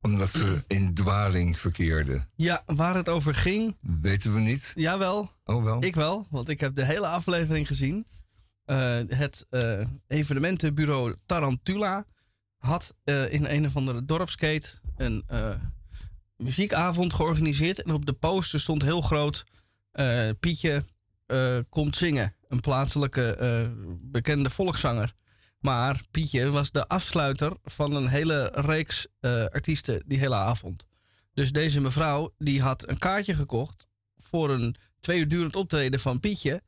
omdat 0.00 0.28
ze 0.30 0.64
in 0.66 0.94
dwaling 0.94 1.58
verkeerden, 1.58 2.28
Ja, 2.36 2.62
waar 2.66 2.94
het 2.94 3.08
over 3.08 3.34
ging, 3.34 3.76
weten 3.80 4.34
we 4.34 4.40
niet. 4.40 4.72
jawel, 4.74 5.32
Oh 5.44 5.64
wel. 5.64 5.84
ik 5.84 5.94
wel, 5.94 6.26
want 6.30 6.48
ik 6.48 6.60
heb 6.60 6.74
de 6.74 6.84
hele 6.84 7.06
aflevering 7.06 7.66
gezien. 7.66 8.06
Eh, 8.64 8.98
het 9.08 9.46
eh, 9.50 9.80
evenementenbureau 10.06 11.14
Tarantula 11.26 12.04
had 12.58 12.94
eh, 13.04 13.32
in 13.32 13.44
een 13.44 13.66
of 13.66 13.76
andere 13.76 14.04
dorpskate 14.04 14.68
een 14.96 15.24
muziekavond 16.36 17.12
georganiseerd. 17.12 17.82
En 17.82 17.92
op 17.92 18.06
de 18.06 18.12
poster 18.12 18.60
stond 18.60 18.82
heel 18.82 19.00
groot 19.00 19.44
Pietje 20.40 20.84
komt 21.68 21.96
zingen. 21.96 22.34
Een 22.46 22.60
plaatselijke 22.60 23.36
bekende 24.00 24.50
volkszanger. 24.50 25.14
Maar 25.58 26.02
Pietje 26.10 26.50
was 26.50 26.70
de 26.70 26.88
afsluiter 26.88 27.52
van 27.64 27.94
een 27.94 28.08
hele 28.08 28.52
reeks 28.54 29.06
eh, 29.20 29.44
artiesten 29.44 30.02
die 30.06 30.18
hele 30.18 30.34
avond. 30.34 30.84
Dus 31.34 31.52
deze 31.52 31.80
mevrouw 31.80 32.34
die 32.38 32.62
had 32.62 32.88
een 32.88 32.98
kaartje 32.98 33.34
gekocht 33.34 33.86
voor 34.16 34.50
een 34.50 34.76
twee 35.00 35.18
uur 35.18 35.28
durend 35.28 35.56
optreden 35.56 36.00
van 36.00 36.20
Pietje. 36.20 36.62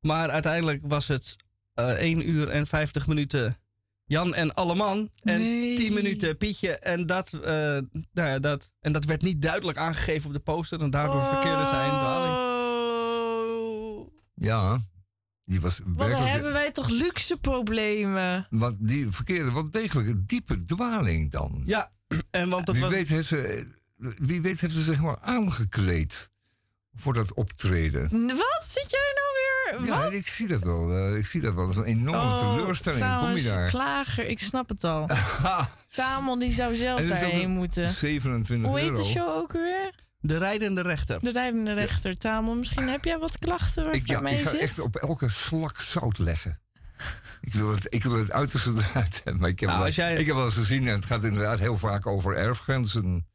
Maar 0.00 0.30
uiteindelijk 0.30 0.80
was 0.86 1.08
het 1.08 1.36
eh 1.74 1.88
1 1.88 2.28
uur 2.30 2.48
en 2.48 2.66
50 2.66 3.06
minuten 3.06 3.58
Jan 4.06 4.34
en 4.34 4.54
Alleman. 4.54 5.10
En 5.22 5.40
Nee. 5.40 5.76
10 5.76 5.94
minuten 5.94 6.36
Pietje. 6.36 6.78
En 6.78 7.06
dat, 7.06 7.32
eh, 7.32 7.42
nou 8.12 8.28
ja, 8.28 8.38
dat, 8.38 8.72
en 8.80 8.92
dat 8.92 9.04
werd 9.04 9.22
niet 9.22 9.42
duidelijk 9.42 9.78
aangegeven 9.78 10.26
op 10.26 10.32
de 10.32 10.40
poster. 10.40 10.80
En 10.80 10.90
daardoor 10.90 11.22
verkeerde 11.24 11.66
zij 11.66 11.84
in 11.88 11.98
dwaling. 11.98 12.34
Oh. 12.34 14.08
Ja, 14.34 14.78
die 15.44 15.60
was 15.60 15.80
Wat 15.84 16.08
hebben 16.18 16.52
wij 16.52 16.70
toch 16.70 16.88
luxe 16.88 17.36
problemen? 17.38 18.46
Want 18.50 18.76
die 18.80 19.10
verkeerde 19.10 19.52
wel 19.52 19.70
degelijk 19.70 20.08
een 20.08 20.22
diepe 20.26 20.62
dwaling 20.64 21.30
dan. 21.30 21.62
Ja, 21.64 21.90
en 22.30 22.48
want 22.50 22.66
dat 22.66 22.74
wie, 22.74 22.84
was... 22.84 22.92
weet 22.92 23.08
heeft 23.08 23.28
ze, 23.28 23.66
wie 24.18 24.42
weet 24.42 24.60
heeft 24.60 24.74
ze 24.74 24.82
zich 24.82 25.00
maar 25.00 25.18
aangekleed 25.20 26.30
voor 26.94 27.12
dat 27.14 27.32
optreden. 27.34 28.02
Wat? 28.26 28.64
Zit 28.68 28.90
jij 28.90 29.12
nou 29.14 29.28
weer? 29.86 29.94
Ja, 29.94 30.02
Wat? 30.02 30.12
ik 30.12 30.26
zie 30.26 30.48
dat 30.48 30.62
wel. 30.62 30.90
eh, 30.90 31.16
ik 31.16 31.26
zie 31.26 31.40
dat 31.40 31.54
wel. 31.54 31.64
Dat 31.66 31.74
is 31.74 31.80
een 31.80 31.84
enorme 31.86 32.38
teleurstelling. 32.38 33.00
Kom 33.02 33.08
je 33.10 33.14
Oh, 33.14 33.18
trouwens, 33.20 33.44
daar? 33.44 33.68
Klager, 33.68 34.26
ik 34.26 34.40
snap 34.40 34.68
het 34.68 34.84
al. 34.84 35.08
Samon 35.86 36.38
die 36.38 36.50
zou 36.52 36.74
zelf 36.74 37.00
daarheen 37.02 37.44
een 37.44 37.50
moeten. 37.50 37.88
27 37.88 38.68
Hoe 38.70 38.78
heet 38.80 38.90
euro. 38.90 39.02
de 39.02 39.08
show 39.08 39.28
ook 39.28 39.52
weer? 39.52 39.94
De 40.26 40.36
rijdende 40.38 40.80
rechter. 40.80 41.18
De 41.22 41.32
rijdende 41.32 41.72
rechter. 41.72 42.16
Tamon, 42.18 42.58
misschien 42.58 42.88
heb 42.88 43.04
jij 43.04 43.18
wat 43.18 43.38
klachten 43.38 43.84
waar 43.84 43.94
Ik, 43.94 44.00
ik 44.00 44.08
ja, 44.08 44.20
mee 44.20 44.38
ik 44.38 44.44
ga 44.44 44.50
zit? 44.50 44.60
echt 44.60 44.78
op 44.78 44.96
elke 44.96 45.28
slak 45.28 45.80
zout 45.80 46.18
leggen. 46.18 46.60
Ik 47.40 47.52
wil 47.52 47.70
het, 47.74 47.86
ik 47.88 48.02
wil 48.02 48.18
het 48.18 48.32
uiterste 48.32 48.70
eruit 48.90 49.14
hebben. 49.24 49.40
Maar 49.40 49.50
ik 49.50 49.60
heb, 49.60 49.68
Nou, 49.68 49.82
wel, 49.82 49.90
jij- 49.92 50.16
ik 50.16 50.26
heb 50.26 50.34
wel 50.36 50.44
eens 50.44 50.54
gezien, 50.54 50.88
en 50.88 50.94
het 50.94 51.04
gaat 51.04 51.24
inderdaad 51.24 51.58
heel 51.58 51.76
vaak 51.76 52.06
over 52.06 52.36
erfgrenzen. 52.36 53.26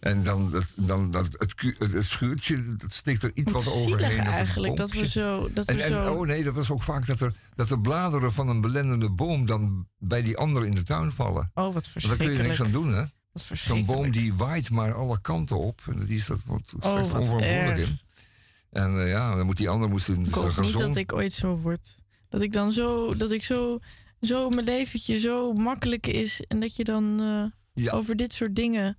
En 0.00 0.22
dan, 0.22 0.50
dat, 0.50 0.72
dan 0.76 1.10
dat, 1.10 1.24
het, 1.38 1.54
het, 1.78 1.92
het 1.92 2.04
schuurtje, 2.04 2.76
dat 2.76 2.92
steekt 2.92 3.22
er 3.22 3.30
iets 3.34 3.52
Wat 3.52 3.72
overheen. 3.72 4.10
of 4.10 4.18
een 4.18 4.24
eigenlijk, 4.26 4.76
dat 4.76 4.92
we 4.92 5.06
zo... 5.08 5.48
Dat 5.52 5.66
En, 5.66 5.76
we 5.76 5.82
en, 5.82 5.88
zo 5.88 6.12
oh 6.14 6.26
nee, 6.26 6.44
dat 6.44 6.54
was 6.54 6.70
ook 6.70 6.82
vaak 6.82 7.06
dat, 7.06 7.20
er, 7.20 7.32
dat 7.54 7.68
de 7.68 7.78
bladeren 7.80 8.32
van 8.32 8.48
een 8.48 8.60
belendende 8.60 9.10
boom 9.10 9.46
dan 9.46 9.88
bij 9.98 10.22
die 10.22 10.36
andere 10.36 10.66
in 10.66 10.74
de 10.74 10.82
tuin 10.82 11.12
vallen. 11.12 11.50
oh, 11.54 11.64
wat 11.64 11.72
Want 11.72 11.74
daar 11.74 11.82
kun 11.92 12.00
verschrikkelijk. 12.02 12.36
je 12.36 12.42
niks 12.42 12.62
aan 12.62 12.70
doen, 12.70 12.94
hè? 12.94 13.02
Wat 13.36 13.46
Zo'n 13.46 13.56
verschrikkelijk. 13.56 14.00
boom 14.00 14.10
die 14.10 14.34
waait 14.34 14.70
maar 14.70 14.94
alle 14.94 15.20
kanten 15.20 15.58
op. 15.58 15.80
En 15.86 16.04
die 16.04 16.16
is 16.16 16.26
dat 16.26 16.44
wat 16.44 16.72
Oh, 16.76 16.82
wat 16.82 17.02
onverantwoordelijk 17.02 17.78
in. 17.78 17.98
En 18.70 19.00
eh, 19.02 19.08
ja, 19.10 19.36
dan 19.36 19.46
moet 19.46 19.56
die 19.56 19.68
ander 19.68 19.88
moet 19.88 20.08
in 20.08 20.20
Ik 20.20 20.26
zijn 20.26 20.44
hoop 20.44 20.60
niet 20.64 20.72
dat 20.72 20.96
ik 20.96 21.12
ooit 21.12 21.32
zo 21.32 21.56
word. 21.56 21.98
Dat 22.28 22.42
ik 22.42 22.52
dan 22.52 22.72
zo, 22.72 23.14
dat 23.14 23.30
ik 23.30 23.44
zo, 23.44 23.78
zo 24.20 24.48
mijn 24.48 24.64
leventje 24.66 25.18
zo 25.18 25.52
makkelijk 25.52 26.06
is. 26.06 26.40
En 26.40 26.60
dat 26.60 26.76
je 26.76 26.84
dan 26.84 27.20
eh, 27.20 27.84
Ja. 27.84 27.92
over 27.92 28.16
dit 28.16 28.32
soort 28.32 28.54
dingen 28.56 28.98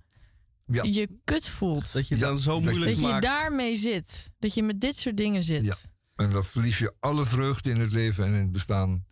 Ja. 0.66 0.82
je 0.82 1.08
kut 1.24 1.48
voelt. 1.48 1.92
Dat 1.92 2.08
je 2.08 2.14
Ja, 2.14 2.20
dan 2.20 2.38
zo 2.38 2.50
dat 2.52 2.62
moeilijk 2.62 3.00
Dat 3.00 3.10
je 3.14 3.20
daarmee 3.20 3.76
zit. 3.76 4.30
Dat 4.38 4.54
je 4.54 4.62
met 4.62 4.80
dit 4.80 4.96
soort 4.96 5.16
dingen 5.16 5.42
zit. 5.42 5.64
Ja. 5.64 5.76
En 6.16 6.30
dan 6.30 6.44
verlies 6.44 6.78
je 6.78 6.94
alle 7.00 7.24
vreugde 7.24 7.70
in 7.70 7.80
het 7.80 7.92
leven 7.92 8.24
en 8.24 8.32
in 8.32 8.40
het 8.40 8.52
bestaan. 8.52 9.04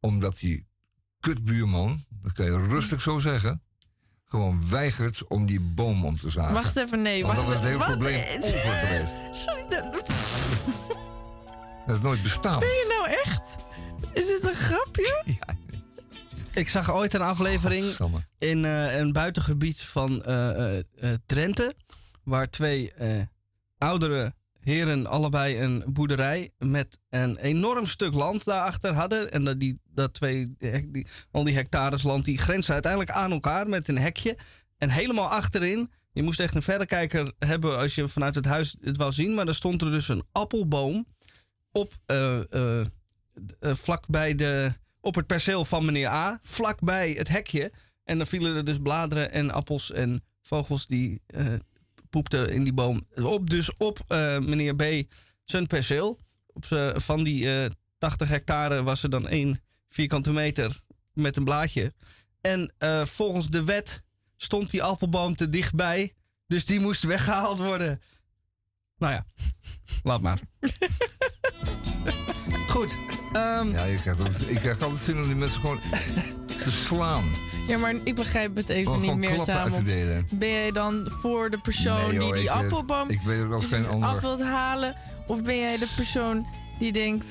Omdat 0.00 0.38
die 0.38 0.66
kutbuurman, 1.20 2.04
dat 2.22 2.32
kan 2.32 2.44
je 2.46 2.66
rustig 2.68 3.00
zo 3.00 3.18
zeggen, 3.18 3.62
gewoon 4.28 4.68
weigert 4.70 5.26
om 5.28 5.46
die 5.46 5.60
boom 5.60 6.04
om 6.04 6.16
te 6.16 6.30
zagen. 6.30 6.52
Wacht 6.54 6.76
even, 6.76 7.02
nee. 7.02 7.24
Want 7.24 7.36
Wacht, 7.36 7.48
dat 7.48 7.54
was 7.62 7.64
het 7.64 7.72
hele 7.72 7.84
probleem 7.92 8.24
over 8.42 8.72
geweest. 8.86 9.14
Sorry, 9.44 9.64
dat- 9.68 10.06
Dat 11.86 11.96
is 11.96 12.02
nooit 12.02 12.22
bestaan. 12.22 12.58
ben 12.58 12.68
je 12.68 12.86
nou 12.98 13.18
echt? 13.24 13.56
Is 14.12 14.26
dit 14.26 14.42
een 14.42 14.54
grapje? 14.54 15.24
Ik 16.52 16.68
zag 16.68 16.92
ooit 16.92 17.14
een 17.14 17.22
aflevering 17.22 17.96
in 18.38 18.64
eh, 18.64 18.98
een 18.98 19.12
buitengebied 19.12 19.82
van 19.82 20.24
eh, 20.24 20.50
eh, 20.76 20.78
eh, 21.00 21.14
Drenthe. 21.26 21.72
Waar 22.24 22.50
twee 22.50 22.92
eh, 22.92 23.22
oudere 23.78 24.34
heren 24.68 25.06
allebei 25.06 25.60
een 25.60 25.84
boerderij 25.86 26.50
met 26.58 26.98
een 27.10 27.36
enorm 27.36 27.86
stuk 27.86 28.14
land 28.14 28.44
daarachter 28.44 28.94
hadden. 28.94 29.32
En 29.32 29.44
dat, 29.44 29.60
die, 29.60 29.80
dat 29.84 30.14
twee, 30.14 30.56
die, 30.86 31.06
al 31.30 31.44
die 31.44 31.54
hectares 31.54 32.02
land 32.02 32.24
die 32.24 32.38
grenzen 32.38 32.72
uiteindelijk 32.72 33.12
aan 33.12 33.32
elkaar 33.32 33.68
met 33.68 33.88
een 33.88 33.98
hekje. 33.98 34.36
En 34.78 34.90
helemaal 34.90 35.28
achterin, 35.28 35.90
je 36.12 36.22
moest 36.22 36.40
echt 36.40 36.54
een 36.54 36.62
verrekijker 36.62 37.32
hebben 37.38 37.78
als 37.78 37.94
je 37.94 38.08
vanuit 38.08 38.34
het 38.34 38.44
huis 38.44 38.76
het 38.80 38.96
wou 38.96 39.12
zien. 39.12 39.34
Maar 39.34 39.44
daar 39.44 39.54
stond 39.54 39.82
er 39.82 39.90
dus 39.90 40.08
een 40.08 40.24
appelboom 40.32 41.06
op, 41.72 41.92
eh, 42.06 42.52
eh, 42.52 42.80
eh, 42.80 43.74
vlakbij 43.74 44.34
de, 44.34 44.72
op 45.00 45.14
het 45.14 45.26
perceel 45.26 45.64
van 45.64 45.84
meneer 45.84 46.08
A, 46.08 46.38
vlakbij 46.42 47.10
het 47.10 47.28
hekje. 47.28 47.72
En 48.04 48.18
dan 48.18 48.26
vielen 48.26 48.56
er 48.56 48.64
dus 48.64 48.78
bladeren 48.78 49.30
en 49.32 49.50
appels 49.50 49.92
en 49.92 50.24
vogels 50.42 50.86
die 50.86 51.22
eh, 52.08 52.10
poepten 52.10 52.52
in 52.52 52.64
die 52.64 52.72
boom 52.72 53.06
op. 53.14 53.50
Dus 53.50 53.76
op 53.76 54.00
eh, 54.08 54.38
meneer 54.38 54.76
B 54.76 54.82
zijn 55.44 55.66
perceel. 55.66 56.18
Op 56.46 56.64
z'n- 56.66 56.92
van 57.00 57.24
die 57.24 57.54
eh 57.64 57.70
80 57.98 58.28
hectare 58.28 58.82
was 58.82 59.02
er 59.02 59.10
dan 59.10 59.28
één 59.28 59.60
vierkante 59.88 60.32
meter 60.32 60.80
met 61.12 61.36
een 61.36 61.44
blaadje. 61.44 61.92
En 62.40 62.72
eh, 62.78 63.04
volgens 63.04 63.48
de 63.48 63.64
wet 63.64 64.02
stond 64.36 64.70
die 64.70 64.82
appelboom 64.82 65.34
te 65.34 65.48
dichtbij. 65.48 66.14
Dus 66.46 66.64
die 66.66 66.80
moest 66.80 67.02
weggehaald 67.02 67.58
worden. 67.58 68.00
Nou 68.98 69.12
ja, 69.12 69.26
laat 70.02 70.20
maar. 70.20 70.40
Goed. 72.68 72.94
ehm, 73.32 73.70
Ja, 73.70 73.84
je 73.84 74.00
krijgt 74.00 74.20
altijd, 74.20 74.48
ik 74.48 74.56
krijg 74.58 74.82
altijd 74.82 75.00
zin 75.00 75.16
om 75.20 75.26
die 75.26 75.34
mensen 75.34 75.60
gewoon 75.60 75.80
te 76.46 76.70
slaan. 76.70 77.24
Ja, 77.68 77.78
maar 77.78 77.94
ik 78.04 78.14
begrijp 78.14 78.56
het 78.56 78.68
even 78.68 79.00
niet 79.00 79.16
meer, 79.16 79.42
Tamon. 79.44 79.84
Ben 80.32 80.48
jij 80.48 80.70
dan 80.70 81.08
voor 81.20 81.50
de 81.50 81.58
persoon 81.58 82.00
Nee, 82.08 82.12
joh, 82.14 82.32
die 82.32 82.40
die 82.40 82.50
appelboom 82.50 83.08
Ik 83.10 83.20
weet 83.20 83.42
het 83.42 83.52
als 83.52 83.66
geen 83.66 83.86
ander. 83.88 84.08
af 84.08 84.20
wilt 84.20 84.42
halen? 84.42 84.96
Of 85.26 85.42
ben 85.42 85.56
jij 85.58 85.78
de 85.78 85.88
persoon 85.96 86.46
die 86.78 86.92
denkt... 86.92 87.26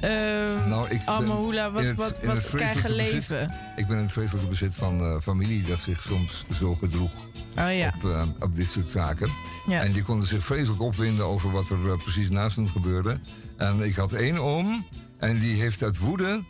ehm 0.00 0.68
Nou, 0.68 0.88
ik 0.90 1.00
Amahula, 1.04 1.70
wat, 1.70 1.82
het- 1.82 1.96
wat, 1.96 2.48
krijgen 2.50 2.82
bezit- 2.96 3.12
leven? 3.12 3.54
Ik 3.76 3.86
ben 3.86 3.96
in 3.96 4.02
het 4.02 4.12
vreselijke 4.12 4.48
bezit 4.48 4.74
van 4.74 5.00
eh, 5.00 5.18
familie 5.20 5.62
dat 5.62 5.78
zich 5.78 6.02
soms 6.02 6.44
zo 6.52 6.74
gedroeg 6.74 7.12
Oh 7.58 7.76
ja. 7.76 7.92
op, 8.02 8.10
eh, 8.10 8.22
op 8.40 8.54
dit 8.54 8.68
soort 8.68 8.90
zaken. 8.90 9.28
Ja. 9.68 9.82
En 9.82 9.92
die 9.92 10.02
konden 10.02 10.26
zich 10.26 10.44
vreselijk 10.44 10.82
opwinden 10.82 11.24
over 11.24 11.50
wat 11.50 11.70
er 11.70 11.90
eh, 11.90 11.96
precies 12.02 12.30
naast 12.30 12.56
hen 12.56 12.68
gebeurde. 12.68 13.18
En 13.56 13.80
ik 13.80 13.94
had 13.96 14.12
één 14.12 14.36
oom 14.36 14.84
en 15.18 15.38
die 15.38 15.60
heeft 15.60 15.82
uit 15.82 15.98
woede 15.98 16.40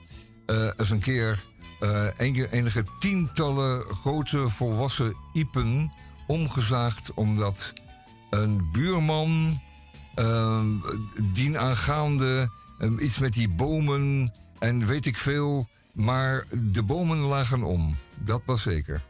eens 0.77 0.91
een 0.91 1.01
keer 1.01 1.43
enige, 2.16 2.51
enige 2.51 2.85
tientallen 2.99 3.85
grote 3.85 4.49
volwassen 4.49 5.16
iepen 5.33 5.93
omgezaagd 6.26 7.14
omdat 7.14 7.72
een 8.30 8.68
buurman 8.72 9.61
eh, 10.14 10.61
dienaangaande 11.33 12.51
eh, 12.78 12.91
iets 12.99 13.18
met 13.18 13.33
die 13.33 13.49
bomen 13.49 14.33
en 14.59 14.87
weet 14.87 15.07
ik 15.07 15.18
veel. 15.18 15.66
Maar 15.93 16.45
de 16.51 16.83
bomen 16.83 17.18
lagen 17.18 17.62
om. 17.62 17.97
Dat 18.18 18.43
was 18.45 18.62
zeker. 18.62 19.01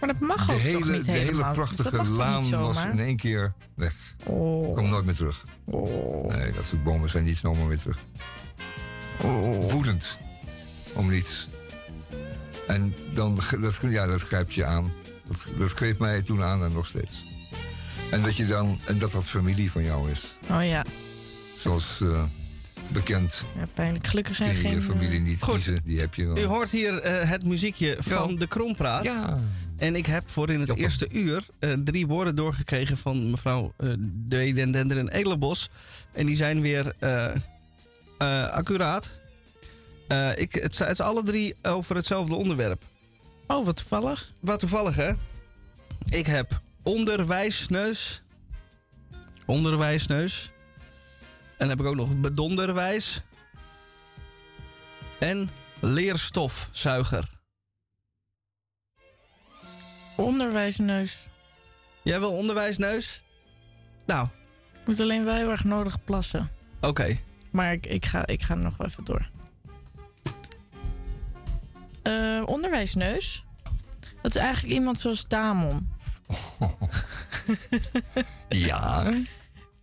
Maar 0.00 0.08
dat 0.08 0.20
mag 0.20 0.46
De 0.46 0.52
ook 0.52 0.58
toch 0.58 0.66
hele, 0.66 0.92
niet 0.92 1.04
de 1.04 1.10
hele 1.10 1.24
helemaal? 1.24 1.52
Prachtige 1.52 1.96
toch 1.96 2.08
laan 2.08 2.50
was 2.50 2.84
in 2.84 2.98
één 2.98 3.16
keer 3.16 3.52
weg. 3.74 3.94
Oh. 4.24 4.74
Komt 4.74 4.88
nooit 4.88 5.04
meer 5.04 5.14
terug. 5.14 5.44
Oh. 5.64 6.34
Nee, 6.34 6.52
dat 6.52 6.64
soort 6.64 6.84
bomen 6.84 7.08
zijn 7.08 7.24
niet 7.24 7.36
zomaar 7.36 7.68
weer 7.68 7.78
terug. 7.78 8.04
Oh. 9.22 9.70
Woedend. 9.70 10.18
Om 10.94 11.10
niets. 11.10 11.48
En 12.66 12.94
dan, 13.12 13.38
dat, 13.60 13.78
ja, 13.82 14.06
dat 14.06 14.22
grijpt 14.22 14.54
je 14.54 14.64
aan. 14.64 14.92
Dat, 15.28 15.46
dat 15.58 15.70
greep 15.70 15.98
mij 15.98 16.22
toen 16.22 16.42
aan 16.42 16.64
en 16.64 16.72
nog 16.72 16.86
steeds. 16.86 17.24
En 18.10 18.22
dat 18.22 18.36
je 18.36 18.46
dan, 18.46 18.78
en 18.86 18.98
dat 18.98 19.12
dat 19.12 19.24
familie 19.24 19.70
van 19.70 19.84
jou 19.84 20.10
is. 20.10 20.38
Oh 20.50 20.66
ja. 20.66 20.84
Zoals 21.56 22.00
eh, 22.00 22.22
bekend 22.92 23.46
ja, 23.58 23.66
pijnlijk. 23.74 24.06
Gelukkig 24.06 24.36
zijn 24.36 24.50
kun 24.50 24.58
je 24.58 24.64
geen... 24.64 24.74
je 24.74 24.82
familie 24.82 25.18
eh, 25.18 25.24
niet 25.24 25.42
Goed. 25.42 25.54
kiezen. 25.54 25.80
Die 25.84 26.00
heb 26.00 26.14
je 26.14 26.26
wel. 26.26 26.38
U 26.38 26.44
hoort 26.44 26.70
hier 26.70 26.98
eh, 26.98 27.28
het 27.30 27.44
muziekje 27.44 27.96
van 27.98 28.36
de 28.36 28.46
Krompraat. 28.46 29.04
Ja. 29.04 29.36
En 29.76 29.96
ik 29.96 30.06
heb 30.06 30.22
voor 30.26 30.50
in 30.50 30.60
het 30.60 30.76
eerste 30.76 31.08
uur 31.10 31.44
eh, 31.58 31.72
drie 31.72 32.06
woorden 32.06 32.36
doorgekregen 32.36 32.96
van 32.96 33.30
mevrouw 33.30 33.72
eh 33.76 33.92
De 34.28 34.52
Den 34.52 34.70
Dender 34.70 34.98
en 34.98 35.08
Edelenbos. 35.08 35.70
En 36.12 36.26
die 36.26 36.36
zijn 36.36 36.60
weer 36.60 36.92
eh, 36.98 37.24
eh, 38.18 38.50
accuraat. 38.50 39.20
Eh, 40.08 40.38
ik, 40.38 40.52
het, 40.54 40.74
zijn- 40.74 40.88
het 40.88 40.98
is 40.98 41.04
alle 41.04 41.22
drie 41.22 41.54
over 41.62 41.96
hetzelfde 41.96 42.34
onderwerp. 42.34 42.82
Oh, 43.46 43.64
wat 43.64 43.76
toevallig. 43.76 44.32
Wat 44.40 44.58
toevallig, 44.58 44.96
hè? 44.96 45.12
Ik 46.08 46.26
heb 46.26 46.60
onderwijsneus. 46.82 48.22
Onderwijsneus. 49.46 50.50
En 51.36 51.56
dan 51.58 51.68
heb 51.68 51.80
ik 51.80 51.86
ook 51.86 51.94
nog 51.94 52.20
bedonderwijs. 52.20 53.22
En 55.18 55.50
leerstofzuiger. 55.80 57.30
Onderwijsneus. 60.16 61.16
Jij 62.02 62.18
wil 62.18 62.32
onderwijsneus? 62.32 63.22
Nou, 64.06 64.28
Ik 64.80 64.86
moet 64.86 65.00
alleen 65.00 65.24
wel 65.24 65.34
heel 65.34 65.50
erg 65.50 65.64
nodig 65.64 66.04
plassen. 66.04 66.50
oké. 66.80 67.16
Maar 67.50 67.72
ik, 67.72 67.86
ik, 67.86 68.04
ga, 68.04 68.26
ik 68.26 68.42
ga 68.42 68.54
nog 68.54 68.76
wel 68.76 68.86
even 68.86 69.04
door. 69.04 69.28
Eh, 72.06 72.42
onderwijsneus. 72.46 73.44
Dat 74.22 74.34
is 74.34 74.40
eigenlijk 74.42 74.74
iemand 74.74 74.98
zoals 74.98 75.24
Tamon. 75.24 75.88
Ja. 78.48 79.12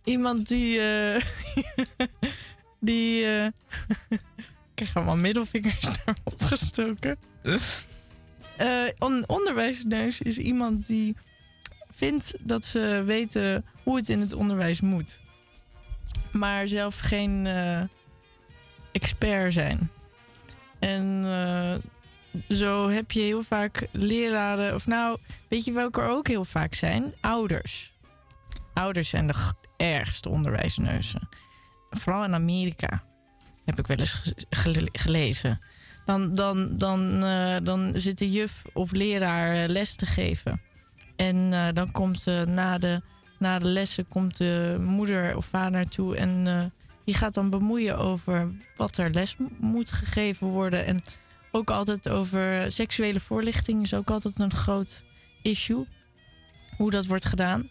Iemand 0.04 0.48
die. 0.48 0.80
eh, 0.80 1.22
die. 2.80 3.24
eh, 3.26 3.44
ik 4.18 4.20
krijg 4.74 4.96
allemaal 4.96 5.16
middelvingers 5.16 5.80
naar 5.80 6.16
opgestoken. 6.24 7.18
On- 8.98 9.24
onderwijsneus 9.28 10.20
is 10.20 10.38
iemand 10.38 10.86
die 10.86 11.16
vindt 11.90 12.34
dat 12.40 12.64
ze 12.64 13.02
weten 13.06 13.64
hoe 13.82 13.96
het 13.96 14.08
in 14.08 14.20
het 14.20 14.32
onderwijs 14.32 14.80
moet. 14.80 15.20
Maar 16.30 16.68
zelf 16.68 16.98
geen 16.98 17.46
expert 18.92 19.52
zijn. 19.52 19.90
En 20.78 21.22
eh, 21.24 21.74
zo 22.48 22.88
heb 22.88 23.10
je 23.12 23.20
heel 23.20 23.42
vaak 23.42 23.86
leraren. 23.92 24.74
Of 24.74 24.86
nou, 24.86 25.18
weet 25.48 25.64
je 25.64 25.72
welke 25.72 26.00
er 26.00 26.08
ook 26.08 26.28
heel 26.28 26.44
vaak 26.44 26.74
zijn? 26.74 27.14
Ouders. 27.20 27.92
Ouders 28.74 29.08
zijn 29.08 29.26
de 29.26 29.34
ergste 29.76 30.28
onderwijsneuzen. 30.28 31.28
Vooral 31.90 32.24
in 32.24 32.34
Amerika. 32.34 33.02
Heb 33.64 33.78
ik 33.78 33.86
wel 33.86 33.96
eens 33.96 34.12
ge- 34.12 34.34
gele- 34.50 34.88
gelezen. 34.92 35.60
Dan, 36.06 36.34
dan, 36.34 36.78
dan, 36.78 37.24
eh, 37.24 37.56
dan 37.62 37.92
zit 37.94 38.18
de 38.18 38.30
juf 38.30 38.62
of 38.72 38.92
leraar 38.92 39.54
eh, 39.54 39.68
les 39.68 39.96
te 39.96 40.06
geven. 40.06 40.60
En 41.16 41.52
eh, 41.52 41.66
dan 41.72 41.90
komt 41.92 42.24
na, 42.44 42.78
de, 42.78 43.00
na 43.38 43.58
de 43.58 43.66
lessen 43.66 44.08
komt 44.08 44.36
de 44.36 44.76
moeder 44.80 45.36
of 45.36 45.46
vader 45.46 45.70
naartoe. 45.70 46.16
En 46.16 46.72
die 47.04 47.14
gaat 47.14 47.34
dan 47.34 47.50
bemoeien 47.50 47.98
over 47.98 48.50
wat 48.76 48.96
er 48.96 49.10
les 49.10 49.36
mo- 49.36 49.48
moet 49.60 49.90
gegeven 49.90 50.46
worden. 50.46 50.86
En 50.86 51.02
ook 51.54 51.70
altijd 51.70 52.08
over 52.08 52.72
seksuele 52.72 53.20
voorlichting 53.20 53.82
is 53.82 53.94
ook 53.94 54.10
altijd 54.10 54.38
een 54.38 54.52
groot 54.54 55.02
issue. 55.42 55.86
Hoe 56.76 56.90
dat 56.90 57.06
wordt 57.06 57.24
gedaan. 57.24 57.68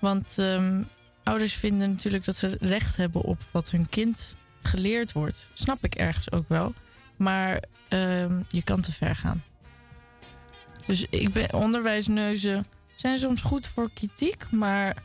Want 0.00 0.38
ehm, 0.38 0.82
ouders 1.22 1.54
vinden 1.54 1.90
natuurlijk 1.90 2.24
dat 2.24 2.36
ze 2.36 2.56
recht 2.60 2.96
hebben 2.96 3.22
op 3.22 3.42
wat 3.52 3.70
hun 3.70 3.88
kind 3.88 4.36
geleerd 4.62 5.12
wordt. 5.12 5.50
Snap 5.52 5.84
ik 5.84 5.94
ergens 5.94 6.32
ook 6.32 6.48
wel. 6.48 6.74
Maar 7.16 7.62
ehm, 7.88 8.42
je 8.48 8.62
kan 8.62 8.80
te 8.80 8.92
ver 8.92 9.16
gaan. 9.16 9.44
Dus 10.86 11.06
ik 11.10 11.32
ben, 11.32 11.54
onderwijsneuzen 11.54 12.66
zijn 12.96 13.18
soms 13.18 13.40
goed 13.40 13.66
voor 13.66 13.90
kritiek, 13.94 14.50
maar 14.50 14.96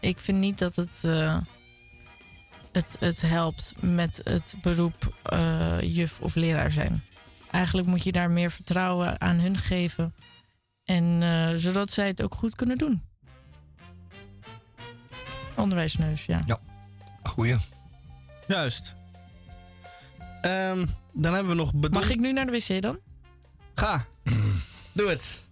ik 0.00 0.18
vind 0.18 0.38
niet 0.38 0.58
dat 0.58 0.76
het. 0.76 1.00
eh, 1.04 1.38
het, 2.72 2.96
het 3.00 3.22
helpt 3.22 3.72
met 3.80 4.20
het 4.24 4.54
beroep 4.62 5.14
eh, 5.22 5.80
juf 5.80 6.20
of 6.20 6.34
leraar 6.34 6.72
zijn. 6.72 7.04
Eigenlijk 7.52 7.88
moet 7.88 8.02
je 8.02 8.12
daar 8.12 8.30
meer 8.30 8.50
vertrouwen 8.50 9.20
aan 9.20 9.36
hun 9.36 9.56
geven. 9.56 10.14
En 10.84 11.22
eh, 11.22 11.48
zodat 11.56 11.90
zij 11.90 12.06
het 12.06 12.22
ook 12.22 12.34
goed 12.34 12.54
kunnen 12.54 12.78
doen. 12.78 13.02
Onderwijsneus, 15.56 16.24
ja. 16.24 16.44
Goeie. 17.22 17.56
Juist. 18.46 18.94
Ehm, 20.40 20.86
dan 21.12 21.34
hebben 21.34 21.56
we 21.56 21.62
nog 21.62 21.74
bedoel... 21.74 22.00
Mag 22.00 22.10
ik 22.10 22.20
nu 22.20 22.32
naar 22.32 22.46
de 22.46 22.52
wc 22.52 22.82
dan? 22.82 22.98
Ga. 23.74 24.06
Doe 24.92 25.08
het. 25.08 25.44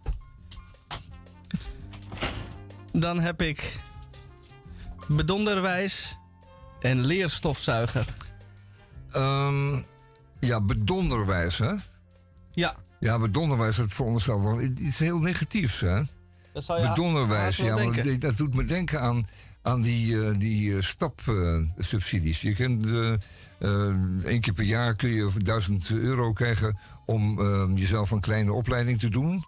Dan 2.92 3.20
heb 3.20 3.42
ik 3.42 3.80
bedonderwijs 5.08 6.16
en 6.80 7.06
leerstofzuiger. 7.06 8.04
Ehm, 9.10 9.82
ja, 10.40 10.60
bedonderwijs, 10.60 11.58
hè? 11.58 11.74
Ja. 12.60 12.76
Ja, 13.00 13.18
bedonderwijs, 13.18 13.76
dat 13.76 13.92
veronderstelt 13.92 14.42
wel 14.42 14.60
iets 14.60 14.98
heel 14.98 15.18
negatiefs, 15.18 15.80
hè? 15.80 16.00
Dat 16.52 16.64
zou 16.64 16.80
je 16.80 16.88
Bedonderwijs, 16.88 17.56
ja, 17.56 17.74
want 17.74 18.20
dat 18.20 18.36
doet 18.36 18.54
me 18.54 18.64
denken 18.64 19.00
aan, 19.00 19.26
aan 19.62 19.80
die, 19.80 20.22
eh, 20.22 20.38
die 20.38 20.76
eh, 20.76 20.82
stapsubsidies. 20.82 22.40
je 22.40 22.54
kunt 22.54 22.86
eh, 22.86 23.84
één 24.24 24.40
keer 24.40 24.52
per 24.52 24.64
jaar 24.64 24.94
kun 24.96 25.10
je 25.10 25.30
1000 25.36 25.90
euro 25.90 26.32
krijgen 26.32 26.78
om 27.06 27.76
jezelf 27.76 28.10
een 28.10 28.20
kleine 28.20 28.52
opleiding 28.52 28.98
te 28.98 29.08
doen. 29.08 29.44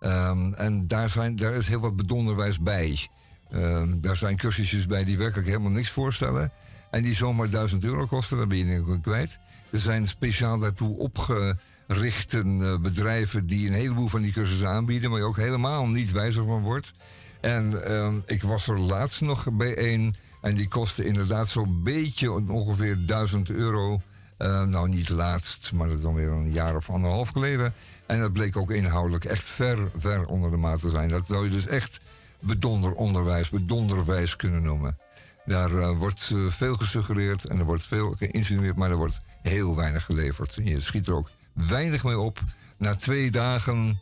Ehm, 0.00 0.52
en 0.52 0.86
daar, 0.86 1.10
zijn, 1.10 1.36
daar 1.36 1.54
is 1.54 1.68
heel 1.68 1.80
wat 1.80 1.96
bedonderwijs 1.96 2.58
bij. 2.58 3.08
Ehm, 3.48 4.00
daar 4.00 4.16
zijn 4.16 4.36
cursusjes 4.36 4.86
bij 4.86 5.04
die 5.04 5.18
werkelijk 5.18 5.48
helemaal 5.48 5.70
niks 5.70 5.90
voorstellen. 5.90 6.52
En 6.90 7.02
die 7.02 7.14
zomaar 7.14 7.50
1000 7.50 7.84
euro 7.84 8.06
kosten, 8.06 8.36
dan 8.36 8.48
ben 8.48 8.58
je 8.58 9.00
kwijt. 9.00 9.38
Er 9.76 9.82
zijn 9.82 10.06
speciaal 10.06 10.58
daartoe 10.58 10.98
opgerichte 10.98 12.38
eh, 12.38 12.78
bedrijven 12.78 13.46
die 13.46 13.66
een 13.66 13.74
heleboel 13.74 14.08
van 14.08 14.22
die 14.22 14.32
cursussen 14.32 14.68
aanbieden, 14.68 15.10
maar 15.10 15.18
je 15.18 15.24
ook 15.24 15.36
helemaal 15.36 15.86
niet 15.86 16.12
wijzer 16.12 16.44
van 16.44 16.62
wordt. 16.62 16.92
En 17.40 17.84
ehm, 17.84 18.18
ik 18.26 18.42
was 18.42 18.68
er 18.68 18.80
laatst 18.80 19.20
nog 19.20 19.46
bij 19.52 19.76
één. 19.76 20.14
En 20.40 20.54
die 20.54 20.68
kostte 20.68 21.04
inderdaad 21.04 21.48
zo'n 21.48 21.82
beetje 21.82 22.32
ongeveer 22.32 23.06
1000 23.06 23.50
euro. 23.50 24.00
Eh, 24.36 24.62
nou, 24.62 24.88
niet 24.88 25.08
laatst, 25.08 25.72
maar 25.72 25.88
dat 25.88 26.02
dan 26.02 26.14
weer 26.14 26.28
een 26.28 26.52
jaar 26.52 26.76
of 26.76 26.90
anderhalf 26.90 27.28
geleden. 27.28 27.74
En 28.06 28.20
dat 28.20 28.32
bleek 28.32 28.56
ook 28.56 28.70
inhoudelijk 28.70 29.24
echt 29.24 29.44
ver, 29.44 29.90
ver 29.96 30.26
onder 30.26 30.50
de 30.50 30.56
maat 30.56 30.80
te 30.80 30.90
zijn. 30.90 31.08
Dat 31.08 31.26
zou 31.26 31.44
je 31.44 31.50
dus 31.50 31.66
echt 31.66 32.00
bedonderonderwijs, 32.40 33.48
bedonderwijs 33.48 34.36
kunnen 34.36 34.62
noemen. 34.62 34.98
Daar 35.46 35.78
eh, 35.78 35.98
wordt 35.98 36.34
veel 36.46 36.74
gesuggereerd 36.74 37.44
en 37.44 37.58
er 37.58 37.64
wordt 37.64 37.84
veel 37.84 38.14
geïnsinueerd, 38.18 38.76
maar 38.76 38.90
er 38.90 38.96
wordt 38.96 39.20
heel 39.48 39.76
weinig 39.76 40.04
geleverd. 40.04 40.58
Je 40.62 40.80
schiet 40.80 41.06
er 41.06 41.14
ook 41.14 41.30
weinig 41.52 42.04
mee 42.04 42.18
op. 42.18 42.38
Na 42.76 42.94
twee 42.94 43.30
dagen 43.30 44.00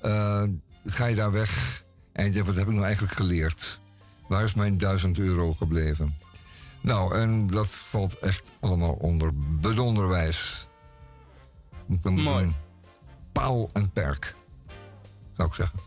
eh, 0.00 0.42
ga 0.84 1.06
je 1.06 1.14
daar 1.14 1.32
weg 1.32 1.82
en 2.12 2.24
je 2.24 2.30
denkt, 2.30 2.48
wat 2.48 2.56
heb 2.56 2.66
ik 2.66 2.72
nou 2.72 2.84
eigenlijk 2.84 3.14
geleerd? 3.14 3.80
Waar 4.28 4.44
is 4.44 4.54
mijn 4.54 4.78
1000 4.78 5.18
euro 5.18 5.54
gebleven? 5.54 6.16
Nou, 6.80 7.14
en 7.14 7.46
dat 7.46 7.68
valt 7.68 8.18
echt 8.18 8.52
allemaal 8.60 8.92
onder 8.92 9.30
bedonderwijs. 9.60 10.66
Mooi. 12.02 12.52
paal 13.32 13.70
en 13.72 13.90
perk, 13.90 14.34
zou 15.36 15.48
ik 15.48 15.54
zeggen. 15.54 15.78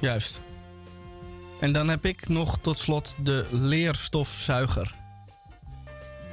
Juist. 0.00 0.40
En 1.60 1.72
dan 1.72 1.88
heb 1.88 2.04
ik 2.04 2.28
nog 2.28 2.58
tot 2.60 2.78
slot 2.78 3.14
de 3.22 3.46
leerstofzuiger. 3.50 4.94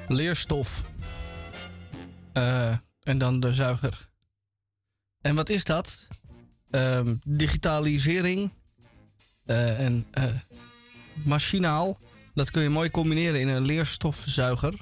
Leerstof. 0.08 0.82
Eh, 2.38 2.78
en 3.04 3.18
dan 3.18 3.40
de 3.40 3.54
zuiger. 3.54 4.10
En 5.22 5.36
wat 5.36 5.50
is 5.50 5.64
dat? 5.64 6.08
Ehm, 6.70 7.16
digitalisering 7.26 8.52
eh, 9.46 9.80
en 9.80 10.06
eh, 10.12 10.24
machinaal. 11.14 11.98
Dat 12.34 12.52
kun 12.52 12.62
je 12.62 12.70
mooi 12.70 12.90
combineren 12.90 13.40
in 13.40 13.48
een 13.48 13.66
leerstofzuiger. 13.66 14.82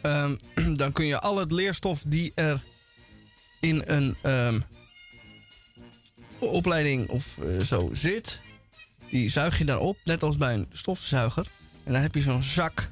Ehm, 0.00 0.36
dan 0.80 0.92
kun 0.92 1.06
je 1.06 1.20
al 1.20 1.38
het 1.38 1.50
leerstof 1.50 2.04
die 2.06 2.32
er 2.34 2.62
in 3.60 3.82
een 3.86 4.16
ehm, 4.22 4.60
opleiding 6.38 7.08
of 7.08 7.38
zo 7.62 7.90
zit, 7.92 8.40
die 9.08 9.30
zuig 9.30 9.58
je 9.58 9.64
dan 9.64 9.78
op, 9.78 9.98
net 10.04 10.22
als 10.22 10.36
bij 10.36 10.54
een 10.54 10.68
stofzuiger. 10.72 11.46
En 11.84 11.92
dan 11.92 12.02
heb 12.02 12.14
je 12.14 12.20
zo'n 12.20 12.42
zak 12.42 12.90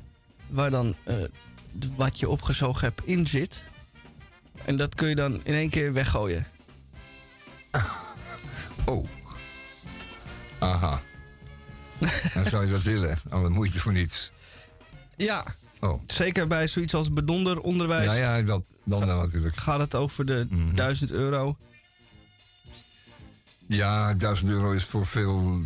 waar 0.49 0.71
dan 0.71 0.97
wat 1.97 2.19
je 2.19 2.29
opgezogen 2.29 2.81
hebt 2.85 3.01
in 3.05 3.27
zit. 3.27 3.65
En 4.65 4.77
dat 4.77 4.95
kun 4.95 5.09
je 5.09 5.15
dan 5.15 5.35
in 5.45 5.55
één 5.55 5.71
keer 5.71 5.93
weggooien. 5.93 6.47
Oh. 8.85 9.09
Aha. 10.59 11.01
Dan 12.35 12.45
zou 12.45 12.67
je 12.67 12.73
dat 12.73 12.83
willen. 12.83 13.19
Alle 13.29 13.49
moeite 13.49 13.81
voor 13.81 13.93
niets. 13.93 14.33
Ja, 15.17 15.45
Oh. 15.81 16.03
zeker 16.07 16.47
bij 16.47 16.69
zoiets 16.69 16.95
als 16.95 17.13
bedonder 17.13 17.61
onderwijs 17.61 18.05
Ja, 18.13 18.37
ja, 18.37 18.43
dat, 18.45 18.63
dan 18.85 19.07
wel 19.07 19.19
natuurlijk. 19.19 19.57
gaat 19.57 19.79
het 19.79 19.95
over 19.95 20.27
de 20.27 20.47
1000 20.75 21.11
euro. 21.11 21.57
Ja, 23.67 24.15
1000 24.15 24.51
euro 24.51 24.73
is 24.73 24.85
voor 24.85 25.07
veel 25.07 25.61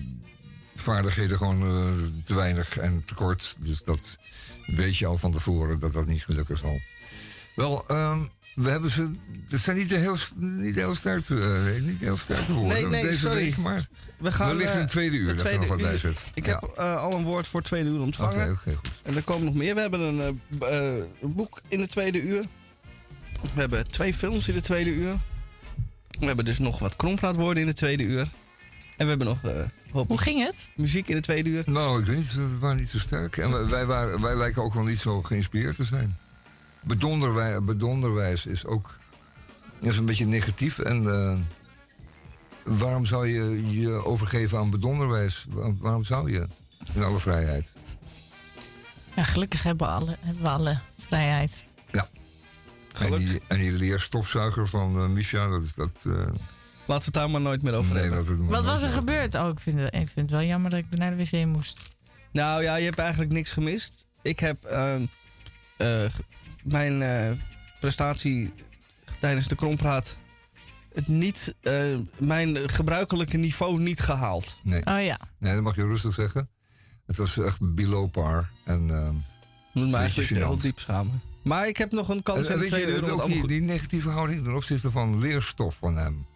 vaardigheden 0.76 1.36
gewoon 1.38 1.62
eh, 1.62 1.92
te 2.24 2.34
weinig 2.34 2.78
en 2.78 3.04
te 3.04 3.14
kort. 3.14 3.57
Dus 3.61 3.82
dat 3.82 4.16
weet 4.67 4.97
je 4.97 5.07
al 5.07 5.19
van 5.19 5.33
tevoren 5.33 5.79
dat 5.79 5.93
dat 5.93 6.07
niet 6.07 6.25
gelukken 6.25 6.59
zal. 6.59 6.81
Wel, 7.55 7.85
ehm, 7.89 8.19
we 8.55 8.71
hebben 8.71 8.91
ze. 8.91 9.11
Het 9.49 9.61
zijn 9.61 9.77
niet 9.77 9.91
heel, 9.91 10.17
niet 10.37 10.75
heel 10.75 10.95
sterk, 10.95 11.29
eh, 11.31 11.62
niet 11.83 12.01
heel 12.01 12.17
sterke 12.17 12.53
woorden 12.53 12.73
Nee, 12.83 12.87
nee, 12.87 13.03
deze 13.03 13.19
sorry. 13.19 13.37
week, 13.37 13.57
maar 13.57 13.87
We 14.19 14.33
gaan 14.33 14.47
wellicht 14.49 14.73
eh, 14.75 14.81
een 14.81 14.87
tweede 14.87 15.17
uur 15.17 15.29
het 15.29 15.37
dat 15.37 15.47
er 15.47 15.53
nog 15.53 15.64
tweede 15.67 15.83
wat 15.83 15.91
bij 15.91 15.99
zit. 15.99 16.25
Ik 16.35 16.47
Ja. 16.47 16.53
heb 16.61 16.71
eh, 16.77 17.03
al 17.03 17.12
een 17.12 17.25
woord 17.25 17.47
voor 17.47 17.61
het 17.61 17.69
tweede 17.69 17.91
uur 17.91 18.01
ontvangen. 18.01 18.43
Oké, 18.51 18.51
oké, 18.51 18.75
goed. 18.77 19.01
En 19.03 19.17
er 19.17 19.23
komen 19.23 19.45
nog 19.45 19.55
meer. 19.55 19.75
We 19.75 19.81
hebben 19.81 20.21
eh, 20.61 20.97
eh, 20.97 21.05
een 21.23 21.35
boek 21.35 21.61
in 21.69 21.79
de 21.79 21.87
tweede 21.87 22.23
uur. 22.23 22.45
We 23.55 23.61
hebben 23.61 23.91
twee 23.91 24.14
films 24.14 24.49
in 24.49 24.55
de 24.55 24.61
tweede 24.61 24.91
uur. 24.91 25.17
We 26.19 26.27
hebben 26.27 26.45
dus 26.45 26.59
nog 26.59 26.79
wat 26.79 26.97
krompraatwoorden 26.97 27.61
in 27.62 27.69
de 27.69 27.75
tweede 27.75 28.03
uur. 28.03 28.29
En 28.97 29.05
we 29.05 29.05
hebben 29.07 29.27
nog 29.27 29.39
Hoe 29.91 30.18
ging 30.20 30.45
het? 30.45 30.68
muziek 30.74 31.09
in 31.09 31.14
de 31.16 31.22
tweede 31.22 31.49
uur. 31.51 31.62
Nou, 31.66 32.01
ik 32.01 32.07
weet 32.07 32.16
niet, 32.16 32.34
we 32.34 32.59
waren 32.59 32.76
niet 32.76 32.89
zo 32.89 32.99
sterk. 32.99 33.37
En 33.37 33.51
wij- 33.51 33.66
wij, 33.66 33.87
waren, 33.87 34.20
wij 34.20 34.37
lijken 34.37 34.62
ook 34.62 34.74
wel 34.74 34.82
niet 34.82 34.99
zo 34.99 35.22
geïnspireerd 35.22 35.76
te 35.76 35.84
zijn. 35.84 36.16
Bedonderwij, 36.82 37.62
bedonderwijs 37.62 38.47
is 38.47 38.64
ook 38.66 38.97
is 39.80 39.97
een 39.97 40.05
beetje 40.05 40.26
negatief. 40.26 40.78
En 40.78 41.09
eh, 41.14 41.39
waarom 42.78 43.07
zou 43.07 43.26
je 43.28 43.70
je 43.80 43.91
overgeven 43.91 44.59
aan 44.59 44.70
bedonderwijs? 44.70 45.47
Waar- 45.49 45.76
Waarom 45.76 46.03
zou 46.05 46.32
je? 46.32 46.47
In 46.95 47.03
alle 47.03 47.18
vrijheid. 47.18 47.72
Ja, 49.16 49.22
gelukkig 49.24 49.62
hebben 49.62 49.87
we 49.87 49.93
alle, 49.93 50.16
hebben 50.20 50.43
we 50.43 50.49
alle 50.49 50.78
vrijheid. 50.99 51.64
En 52.99 53.14
die, 53.14 53.41
en 53.47 53.59
die 53.59 53.72
leerstofzuiger 53.72 54.68
van 54.68 55.12
Misha, 55.12 55.49
dat 55.49 55.62
is 55.62 55.74
dat... 55.74 56.05
eh, 56.07 56.26
Laten 56.87 56.99
we 56.99 57.05
het 57.05 57.12
daar 57.12 57.30
maar 57.30 57.41
nooit 57.41 57.62
meer 57.62 57.74
over 57.74 57.93
nee, 57.95 58.03
hebben. 58.03 58.26
dat 58.26 58.39
het 58.39 58.47
Wat 58.47 58.64
was 58.64 58.82
er 58.82 58.89
gebeurd? 58.89 59.34
Oh, 59.34 59.49
ik 59.49 59.61
vind, 59.61 59.80
het, 59.80 59.95
ik 59.95 60.09
vind 60.09 60.14
het 60.14 60.30
wel 60.30 60.43
jammer 60.43 60.70
dat 60.70 60.78
ik 60.78 60.99
naar 60.99 61.16
de 61.16 61.24
wc 61.24 61.47
moest. 61.47 61.91
Nou 62.32 62.62
ja, 62.62 62.76
je 62.76 62.84
hebt 62.84 62.99
eigenlijk 62.99 63.32
niks 63.32 63.53
gemist. 63.53 64.07
Ik 64.22 64.41
heb 64.41 64.64
ehm, 64.64 65.07
eh, 65.76 66.05
mijn 66.62 67.03
eh, 67.03 67.30
prestatie 67.80 68.53
tijdens 69.20 69.49
de 69.49 69.55
krompraat... 69.55 70.16
Het 70.95 71.09
niet, 71.09 71.55
eh, 71.61 71.97
mijn 72.18 72.68
gebruikelijke 72.68 73.37
niveau 73.37 73.80
niet 73.80 74.01
gehaald. 74.01 74.59
Nee. 74.62 74.87
Oh 74.87 75.03
ja. 75.03 75.18
nee, 75.39 75.55
dat 75.55 75.62
mag 75.62 75.76
je 75.76 75.87
rustig 75.87 76.12
zeggen. 76.12 76.49
Het 77.07 77.16
was 77.16 77.39
echt 77.39 77.74
below 77.74 78.11
par. 78.11 78.51
En, 78.64 78.91
eh, 78.91 79.09
Moet 79.72 79.91
me 79.91 79.97
eigenlijk 79.97 80.28
gênant. 80.28 80.32
heel 80.32 80.57
diep 80.57 80.78
schamen. 80.78 81.22
Maar 81.43 81.68
ik 81.68 81.76
heb 81.76 81.93
nog 81.93 82.09
een 82.09 82.22
kans 82.22 82.47
En, 82.47 82.55
in 82.55 82.61
en 82.61 82.66
tweede 82.66 82.93
je, 82.93 83.03
ook 83.03 83.09
allemaal 83.09 83.26
die, 83.26 83.47
die 83.47 83.61
negatieve 83.61 84.11
houding 84.11 84.45
ten 84.45 84.55
opzichte 84.55 84.91
van 84.91 85.18
leerstof 85.18 85.76
van 85.76 85.97
hem. 85.97 86.26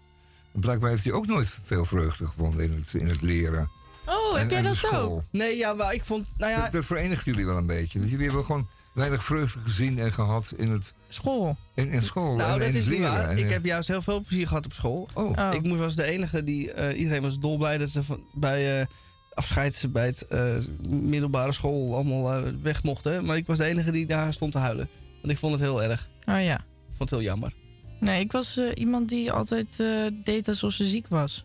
Blijkbaar 0.52 0.90
heeft 0.90 1.04
hij 1.04 1.12
ook 1.12 1.26
nooit 1.26 1.48
veel 1.62 1.84
vreugde 1.84 2.26
gevonden 2.26 2.64
in 2.64 2.72
het, 2.72 2.94
in 2.94 3.08
het 3.08 3.22
leren. 3.22 3.70
Oh, 4.06 4.34
En- 4.34 4.40
heb 4.40 4.50
jij 4.50 4.62
dat 4.62 4.92
ook? 4.92 5.22
Nee, 5.30 5.56
ja, 5.56 5.72
maar 5.74 5.94
ik 5.94 6.04
vond... 6.04 6.26
Nou 6.36 6.50
ja, 6.52 6.62
Dat, 6.62 6.72
dat 6.72 6.84
verenigt 6.84 7.24
jullie 7.24 7.46
wel 7.46 7.56
een 7.56 7.66
beetje. 7.66 7.98
Want 7.98 8.10
jullie 8.10 8.26
hebben 8.26 8.44
gewoon 8.44 8.68
weinig 8.94 9.24
vreugde 9.24 9.58
gezien 9.60 9.98
en 9.98 10.12
gehad 10.12 10.52
in, 10.56 10.70
het, 10.70 10.92
School. 11.08 11.56
in, 11.74 11.88
in 11.88 12.02
school. 12.02 12.36
nou, 12.36 12.52
en, 12.52 12.58
dat 12.58 12.68
in 12.68 12.74
is 12.80 12.86
niet 12.86 13.00
waar. 13.00 13.38
Ik 13.38 13.50
heb 13.50 13.64
juist 13.64 13.88
heel 13.88 14.02
veel 14.02 14.20
plezier 14.20 14.46
gehad 14.48 14.64
op 14.66 14.72
school. 14.72 15.08
Oh, 15.14 15.30
Oh. 15.38 15.48
Ik 15.54 15.62
moest- 15.62 15.80
was 15.80 15.96
de 15.96 16.04
enige 16.04 16.44
die... 16.44 16.72
eh, 16.72 16.98
iedereen 16.98 17.22
was 17.22 17.38
dolblij 17.38 17.78
dat 17.78 17.88
ze 17.88 18.02
van, 18.02 18.22
bij 18.34 18.80
eh, 18.80 18.86
afscheid 19.34 19.84
bij 19.88 20.06
het 20.06 20.22
eh, 20.26 20.54
middelbare 20.88 21.52
school 21.52 21.94
allemaal 21.94 22.42
weg 22.62 22.82
mochten. 22.82 23.24
Maar 23.24 23.36
ik 23.36 23.46
was 23.46 23.58
de 23.58 23.64
enige 23.64 23.90
die 23.90 24.06
daar 24.06 24.32
stond 24.32 24.52
te 24.52 24.58
huilen. 24.58 24.88
Want 25.20 25.32
ik 25.32 25.38
vond 25.38 25.52
het 25.52 25.62
heel 25.62 25.82
erg. 25.82 26.08
Oh 26.26 26.42
ja. 26.42 26.56
Ik 26.56 26.96
vond 26.96 27.10
het 27.10 27.18
heel 27.18 27.28
jammer. 27.28 27.52
Nee, 28.00 28.20
ik 28.20 28.32
was 28.32 28.56
eh, 28.56 28.68
iemand 28.74 29.08
die 29.08 29.32
altijd 29.32 29.80
eh, 29.80 30.06
deed 30.12 30.48
alsof 30.48 30.72
ze 30.72 30.86
ziek 30.86 31.08
was. 31.08 31.44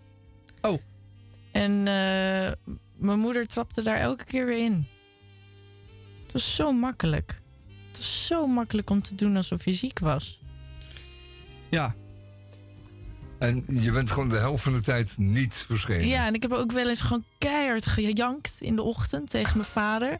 Oh. 0.62 0.82
En 1.51 1.72
eh, 1.72 2.51
mijn 2.97 3.20
moeder 3.20 3.47
trapte 3.47 3.82
daar 3.82 3.97
elke 3.97 4.24
keer 4.24 4.45
weer 4.45 4.64
in. 4.66 4.88
was 6.32 6.56
zo 6.56 6.72
makkelijk. 6.72 7.41
Het 7.88 7.97
was 7.97 8.26
zo 8.28 8.47
makkelijk 8.47 8.89
om 8.89 9.01
te 9.01 9.16
doen 9.16 9.36
alsof 9.36 9.66
je 9.66 9.74
ziek 9.74 9.99
was. 9.99 10.39
Ja. 11.70 11.95
En 13.39 13.64
je 13.68 13.91
bent 13.91 14.12
gewoon 14.12 14.30
de 14.30 14.38
helft 14.38 14.64
van 14.64 14.74
de 14.74 14.82
tijd 14.82 15.18
niet 15.18 15.56
verschenen. 15.56 16.08
Ja, 16.08 16.26
en 16.26 16.34
ik 16.34 16.41
heb 16.41 16.51
ook 16.51 16.72
wel 16.72 16.89
eens 16.89 17.01
gewoon 17.01 17.26
keihard 17.38 17.86
gejankt 17.86 18.58
in 18.60 18.76
de 18.76 18.82
ochtend 18.82 19.30
tegen 19.30 19.58
mijn 19.58 19.70
vader. 19.70 20.10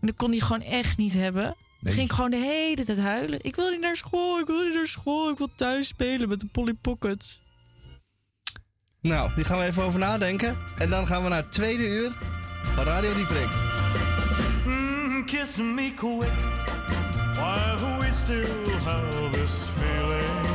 En 0.00 0.06
dat 0.06 0.16
kon 0.16 0.30
hij 0.30 0.40
gewoon 0.40 0.62
echt 0.62 0.96
niet 0.96 1.12
hebben. 1.12 1.56
Nee. 1.86 1.94
ging 1.94 2.08
ik 2.08 2.14
gewoon 2.14 2.30
de 2.30 2.36
hele 2.36 2.84
tijd 2.84 2.98
huilen. 2.98 3.38
Ik 3.42 3.56
wil 3.56 3.70
niet 3.70 3.80
naar 3.80 3.96
school, 3.96 4.38
ik 4.38 4.46
wil 4.46 4.64
niet 4.64 4.74
naar 4.74 4.86
school. 4.86 5.30
Ik 5.30 5.38
wil 5.38 5.48
thuis 5.54 5.86
spelen 5.86 6.28
met 6.28 6.40
de 6.40 6.46
Polly 6.52 6.74
Pockets. 6.80 7.40
Nou, 9.00 9.34
die 9.34 9.44
gaan 9.44 9.58
we 9.58 9.64
even 9.64 9.82
over 9.82 9.98
nadenken. 9.98 10.56
En 10.78 10.90
dan 10.90 11.06
gaan 11.06 11.22
we 11.22 11.28
naar 11.28 11.42
het 11.42 11.52
tweede 11.52 11.86
uur 11.88 12.12
van 12.62 12.84
Radio 12.84 13.14
Dieprik. 13.14 13.48
Mm, 14.64 15.24
kiss 15.24 15.56
me 15.56 15.92
quick 15.96 16.32
while 17.34 17.98
we 17.98 18.08
still 18.12 18.72
have 18.84 19.30
this 19.30 19.66
feeling. 19.76 20.46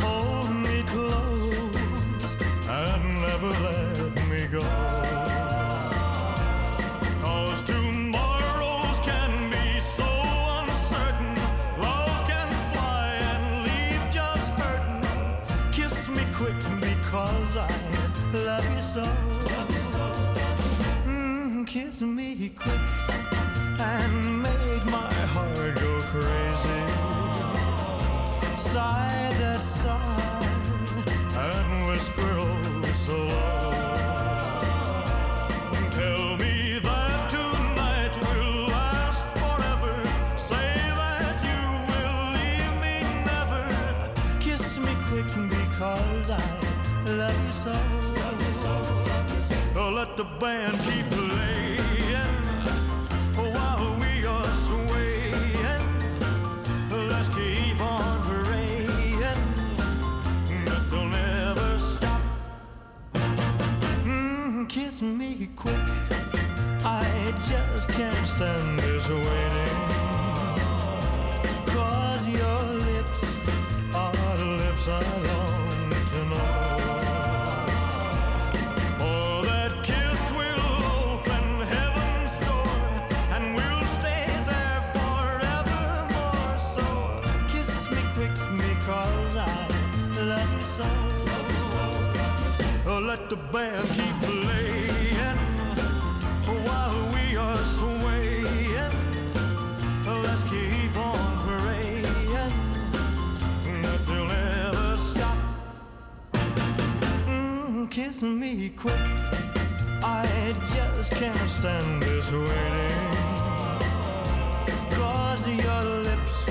Hold 0.00 0.50
me 0.50 0.82
close 0.84 2.36
and 2.68 3.20
never 3.20 3.60
let 3.60 4.28
me 4.28 4.58
go. 4.60 4.81
Kiss 21.72 22.02
me 22.02 22.50
quick 22.50 22.78
and 23.80 24.42
make 24.42 24.84
my 24.90 25.10
heart 25.32 25.74
go 25.74 26.00
crazy. 26.12 26.82
Sigh 28.58 29.32
that 29.40 29.62
sigh 29.62 30.42
and 31.34 31.88
whisper 31.88 32.30
oh 32.40 32.92
so 32.92 33.16
low. 33.16 33.72
Tell 35.92 36.36
me 36.36 36.78
that 36.80 37.30
tonight 37.30 38.14
will 38.20 38.66
last 38.66 39.24
forever. 39.40 39.94
Say 40.36 40.72
that 41.00 41.38
you 41.48 41.62
will 41.88 42.20
leave 42.36 42.74
me 42.84 42.96
never. 43.24 43.64
Kiss 44.40 44.78
me 44.78 44.94
quick 45.08 45.30
because 45.48 46.28
I 46.28 46.32
love 47.06 47.46
you 47.46 47.52
so. 47.52 48.02
Oh, 49.74 49.90
let 49.90 50.18
the 50.18 50.24
band 50.38 50.76
Mm, 65.02 65.18
kiss 65.18 65.18
me 65.18 65.48
quick. 65.56 65.74
I 66.84 67.34
just 67.48 67.88
can't 67.88 68.24
stand 68.24 68.78
this 68.78 69.08
waiting. 69.08 69.78
Cause 71.74 72.28
your 72.28 72.62
lips 72.88 73.20
are 73.96 74.36
the 74.36 74.44
lips 74.62 74.86
I 74.86 75.02
long 75.28 75.90
to 76.10 76.20
know. 76.30 76.68
For 78.98 79.44
that 79.46 79.72
kiss 79.82 80.32
will 80.36 80.62
kiss 108.04 108.22
me 108.22 108.68
quick. 108.70 108.98
I 110.02 110.26
just 110.74 111.12
can't 111.12 111.48
stand 111.48 112.02
this 112.02 112.32
waiting. 112.32 113.12
Cause 114.90 115.46
your 115.46 115.82
lips 116.08 116.44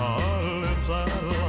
are 0.00 0.42
lips 0.60 0.88
I 0.90 1.04
long 1.28 1.41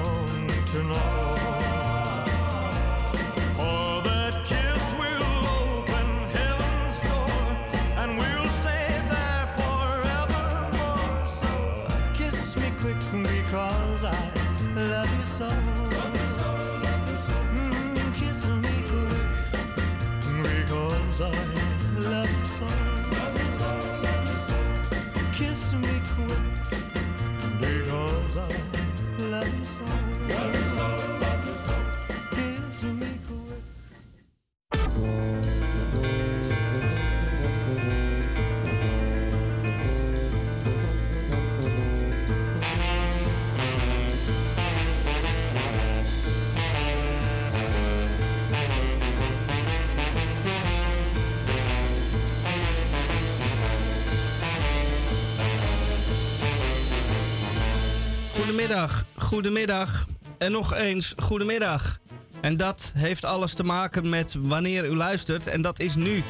Goedemiddag, 58.73 59.05
goedemiddag 59.15 60.07
en 60.37 60.51
nog 60.51 60.73
eens 60.73 61.13
goedemiddag. 61.17 61.99
En 62.41 62.57
dat 62.57 62.91
heeft 62.95 63.25
alles 63.25 63.53
te 63.53 63.63
maken 63.63 64.09
met 64.09 64.35
wanneer 64.39 64.85
u 64.85 64.95
luistert 64.95 65.47
en 65.47 65.61
dat 65.61 65.79
is 65.79 65.95
nu. 65.95 66.23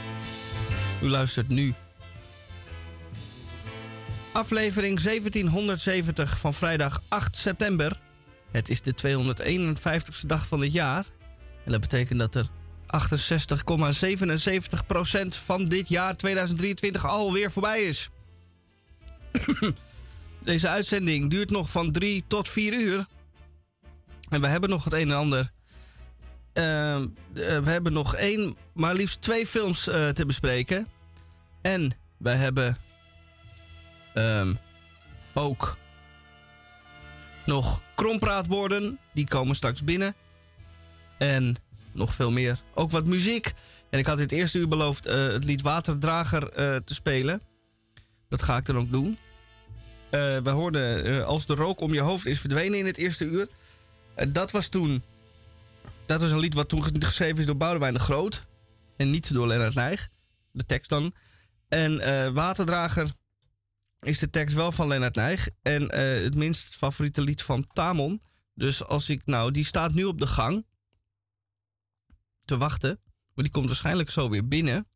U 1.02 1.10
luistert 1.10 1.48
nu. 1.48 1.74
Aflevering 4.32 5.00
1770 5.00 6.38
van 6.38 6.54
vrijdag 6.54 7.02
8 7.08 7.36
september. 7.38 8.00
Het 8.52 8.70
is 8.70 8.82
de 8.82 8.94
251ste 9.04 10.26
dag 10.26 10.48
van 10.48 10.60
dit 10.60 10.74
jaar. 10.74 11.06
En 11.66 11.72
dat 11.72 11.82
betekent 11.82 12.20
dat 12.20 12.36
er 12.36 12.48
68,77% 15.26 15.28
van 15.28 15.68
dit 15.68 15.90
jaar 15.90 16.16
2023 16.16 17.06
alweer 17.06 17.52
voorbij 17.52 17.84
is. 17.84 18.10
Deze 20.44 20.70
uitzending 20.70 21.30
duurt 21.30 21.50
nog 21.50 21.72
van 21.72 21.92
3 21.92 22.24
tot 22.28 22.50
4 22.50 22.74
uur. 22.74 23.08
En 24.30 24.42
we 24.42 24.48
hebben 24.48 24.70
nog 24.70 24.84
het 24.84 24.94
een 24.94 25.10
en 25.10 25.18
ander. 25.18 25.52
Ehm, 26.54 27.02
eh, 27.34 27.60
we 27.60 27.70
hebben 27.70 27.94
nog 27.94 28.16
één, 28.16 28.56
maar 28.74 28.94
liefst 28.94 29.22
twee 29.22 29.48
films 29.48 29.88
eh, 29.88 30.10
te 30.10 30.26
bespreken. 30.26 30.88
En 31.62 31.92
we 32.18 32.30
hebben 32.30 32.78
ehm, 34.14 34.54
ook 35.34 35.78
nog 37.46 37.82
krompraatwoorden. 37.96 39.00
Die 39.14 39.28
komen 39.28 39.56
straks 39.56 39.84
binnen. 39.84 40.16
En 41.18 41.56
nog 41.92 42.14
veel 42.14 42.32
meer. 42.32 42.60
Ook 42.74 42.92
wat 42.92 43.06
muziek. 43.06 43.54
En 43.90 44.00
ik 44.00 44.06
had 44.06 44.18
in 44.18 44.24
het 44.24 44.32
eerste 44.32 44.58
uur 44.58 44.68
beloofd 44.68 45.06
eh, 45.06 45.16
het 45.16 45.44
lied 45.44 45.62
Waterdrager 45.62 46.50
te 46.84 46.94
spelen. 46.94 47.42
Dat 48.30 48.42
ga 48.42 48.58
ik 48.58 48.66
dan 48.66 48.78
ook 48.78 48.92
doen. 48.92 49.18
Eh, 50.14 50.38
we 50.38 50.50
hoorden 50.50 51.06
eh, 51.06 51.26
Als 51.26 51.46
de 51.46 51.56
rook 51.56 51.80
om 51.80 51.94
je 51.94 52.00
hoofd 52.00 52.26
is 52.26 52.40
verdwenen 52.40 52.80
in 52.80 52.86
het 52.86 52.98
eerste 52.98 53.26
uur. 53.26 53.48
Eh, 54.16 54.28
dat 54.30 54.52
was 54.52 54.68
toen... 54.68 55.04
Dat 56.06 56.22
was 56.22 56.32
een 56.32 56.40
lied 56.40 56.54
wat 56.54 56.70
toen 56.70 57.04
geschreven 57.04 57.38
is 57.38 57.46
door 57.46 57.58
Boudewijn 57.58 57.94
de 57.94 58.00
Groot. 58.00 58.46
En 58.98 59.10
niet 59.10 59.34
door 59.34 59.48
Lennart 59.48 59.74
Nijg. 59.74 60.10
De 60.52 60.66
tekst 60.66 60.90
dan. 60.90 61.14
En 61.68 62.34
Waterdrager 62.34 63.12
is 64.00 64.20
de 64.20 64.30
tekst 64.30 64.56
wel 64.56 64.72
van 64.72 64.88
Lennart 64.88 65.16
Nijg. 65.16 65.50
En 65.62 65.96
het 66.24 66.36
minst 66.36 66.76
favoriete 66.76 67.22
lied 67.22 67.42
van 67.42 67.68
Tamon. 67.68 68.22
Dus 68.54 68.84
als 68.84 69.10
ik 69.10 69.22
nou... 69.26 69.52
Die 69.52 69.66
staat 69.66 69.94
nu 69.94 70.04
op 70.04 70.20
de 70.20 70.28
gang. 70.28 70.66
Te 72.46 72.58
wachten. 72.58 73.00
Maar 73.34 73.44
die 73.44 73.54
komt 73.54 73.66
waarschijnlijk 73.66 74.10
zo 74.10 74.30
weer 74.30 74.48
binnen. 74.48 74.88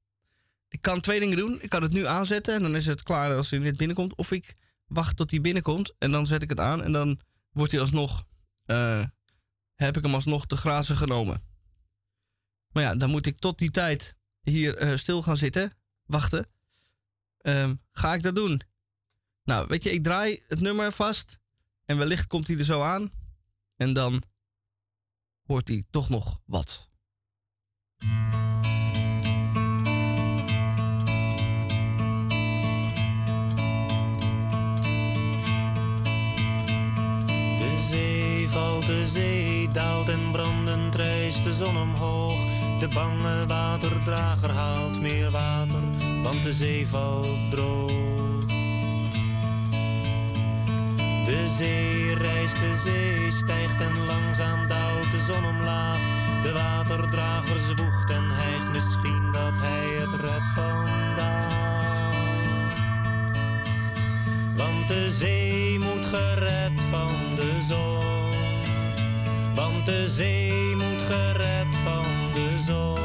ik 0.69 0.81
kan 0.81 1.01
twee 1.01 1.19
dingen 1.19 1.37
doen. 1.37 1.61
Ik 1.61 1.69
kan 1.69 1.81
het 1.81 1.93
nu 1.93 2.05
aanzetten 2.05 2.53
en 2.53 2.61
dan 2.61 2.75
is 2.75 2.85
het 2.85 3.03
klaar 3.03 3.35
als 3.35 3.49
hij 3.49 3.59
net 3.59 3.77
binnenkomt. 3.77 4.15
Of 4.15 4.31
ik 4.31 4.55
wacht 4.87 5.15
tot 5.15 5.31
hij 5.31 5.41
binnenkomt 5.41 5.95
en 5.97 6.11
dan 6.11 6.25
zet 6.25 6.41
ik 6.41 6.49
het 6.49 6.59
aan 6.59 6.83
en 6.83 6.91
dan 6.91 7.19
wordt 7.51 7.71
hij 7.71 7.81
alsnog, 7.81 8.25
eh, 8.65 9.03
heb 9.75 9.97
ik 9.97 10.03
hem 10.03 10.13
alsnog 10.13 10.45
te 10.45 10.57
grazen 10.57 10.97
genomen. 10.97 11.43
Maar 12.71 12.83
ja, 12.83 12.95
dan 12.95 13.09
moet 13.09 13.25
ik 13.25 13.39
tot 13.39 13.57
die 13.57 13.71
tijd 13.71 14.15
hier 14.41 14.77
eh, 14.77 14.97
stil 14.97 15.21
gaan 15.21 15.37
zitten, 15.37 15.77
wachten. 16.05 16.47
Ehm, 17.37 17.75
ga 17.91 18.13
ik 18.13 18.21
dat 18.21 18.35
doen? 18.35 18.61
Nou, 19.43 19.67
weet 19.67 19.83
je, 19.83 19.91
ik 19.91 20.03
draai 20.03 20.43
het 20.47 20.59
nummer 20.59 20.91
vast 20.91 21.39
en 21.85 21.97
wellicht 21.97 22.27
komt 22.27 22.47
hij 22.47 22.57
er 22.57 22.63
zo 22.63 22.81
aan 22.81 23.11
en 23.75 23.93
dan 23.93 24.23
hoort 25.43 25.67
hij 25.67 25.85
toch 25.89 26.09
nog 26.09 26.41
wat. 26.45 26.89
Zee 37.89 38.49
valt, 38.49 38.85
de 38.85 39.07
zee 39.07 39.69
daalt 39.73 40.09
en 40.09 40.31
brandend 40.31 40.95
rijst 40.95 41.43
de 41.43 41.53
zon 41.53 41.77
omhoog. 41.77 42.39
De 42.79 42.87
bange 42.93 43.45
waterdrager 43.47 44.51
haalt 44.51 45.01
meer 45.01 45.31
water, 45.31 45.81
want 46.23 46.43
de 46.43 46.51
zee 46.51 46.87
valt 46.87 47.51
droog. 47.51 48.45
De 51.25 51.53
zee 51.57 52.15
reist, 52.15 52.59
de 52.59 52.75
zee 52.83 53.31
stijgt 53.31 53.81
en 53.81 54.05
langzaam 54.05 54.67
daalt 54.67 55.11
de 55.11 55.19
zon 55.19 55.45
omlaag. 55.45 55.99
De 56.43 56.51
waterdrager 56.53 57.59
zwoegt 57.59 58.09
en 58.09 58.23
hijgt 58.29 58.73
misschien 58.73 59.31
dat 59.31 59.53
hij 59.57 59.87
het 59.99 60.21
redt 60.21 60.53
vandaag. 60.55 61.65
Want 64.55 64.87
de 64.87 65.11
zee 65.11 65.46
Want 69.55 69.85
de 69.85 70.07
zee 70.07 70.75
moet 70.75 71.01
gered 71.09 71.75
van 71.83 72.05
de 72.33 72.59
zon. 72.59 72.95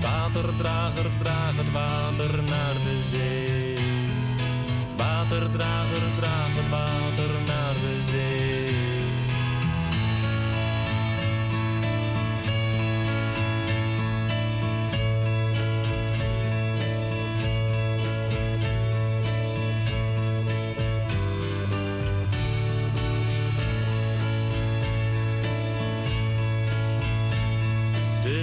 Waterdrager, 0.00 1.10
draag 1.18 1.56
het 1.56 1.70
water 1.70 2.42
naar 2.42 2.74
de 2.74 3.00
zee. 3.10 3.78
Waterdrager, 4.96 6.02
draag 6.16 6.54
het 6.54 6.68
water 6.68 7.30
naar 7.32 7.45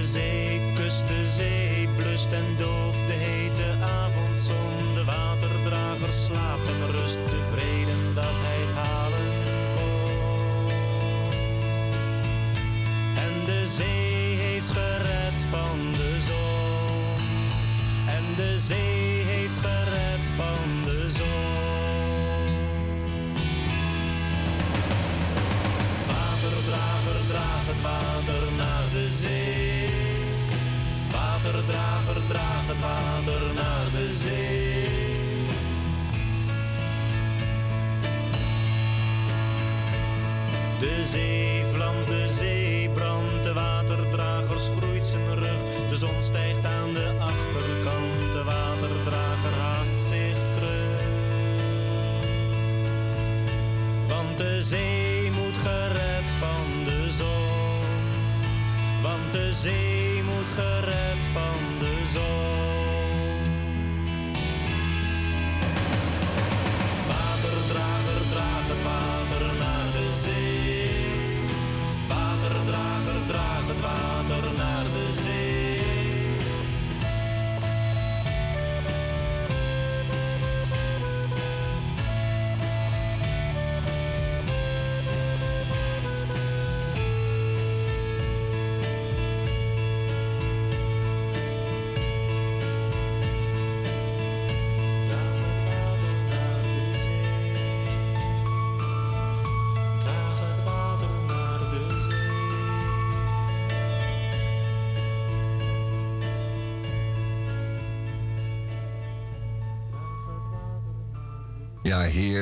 De 0.03 0.09
zee 0.09 0.59
kust 0.75 1.07
de 1.07 1.27
zee, 1.35 1.87
blust 1.97 2.31
en 2.31 2.55
dooft 2.57 3.07
de 3.07 3.13
hete 3.13 3.42
water 33.25 33.53
naar 33.53 33.91
de 33.91 34.13
zee. 34.13 34.91
De 40.79 41.05
zee 41.09 41.63
vlamt, 41.73 42.07
de 42.07 42.33
zee 42.37 42.89
brandt, 42.89 43.43
de 43.43 43.53
waterdrager 43.53 44.59
schroeit 44.59 45.07
zijn 45.07 45.35
rug. 45.35 45.89
De 45.89 45.97
zon 45.97 46.23
stijgt 46.23 46.65
aan 46.65 46.93
de 46.93 47.11
achterkant, 47.19 48.33
de 48.33 48.43
waterdrager 48.45 49.59
haast 49.59 50.01
zich 50.07 50.37
terug. 50.55 51.01
Want 54.07 54.37
de 54.37 54.63
zee 54.63 55.31
moet 55.31 55.57
gered 55.63 56.29
van 56.39 56.83
de 56.85 57.11
zon. 57.11 57.81
Want 59.01 59.31
de 59.31 59.53
zee 59.53 59.92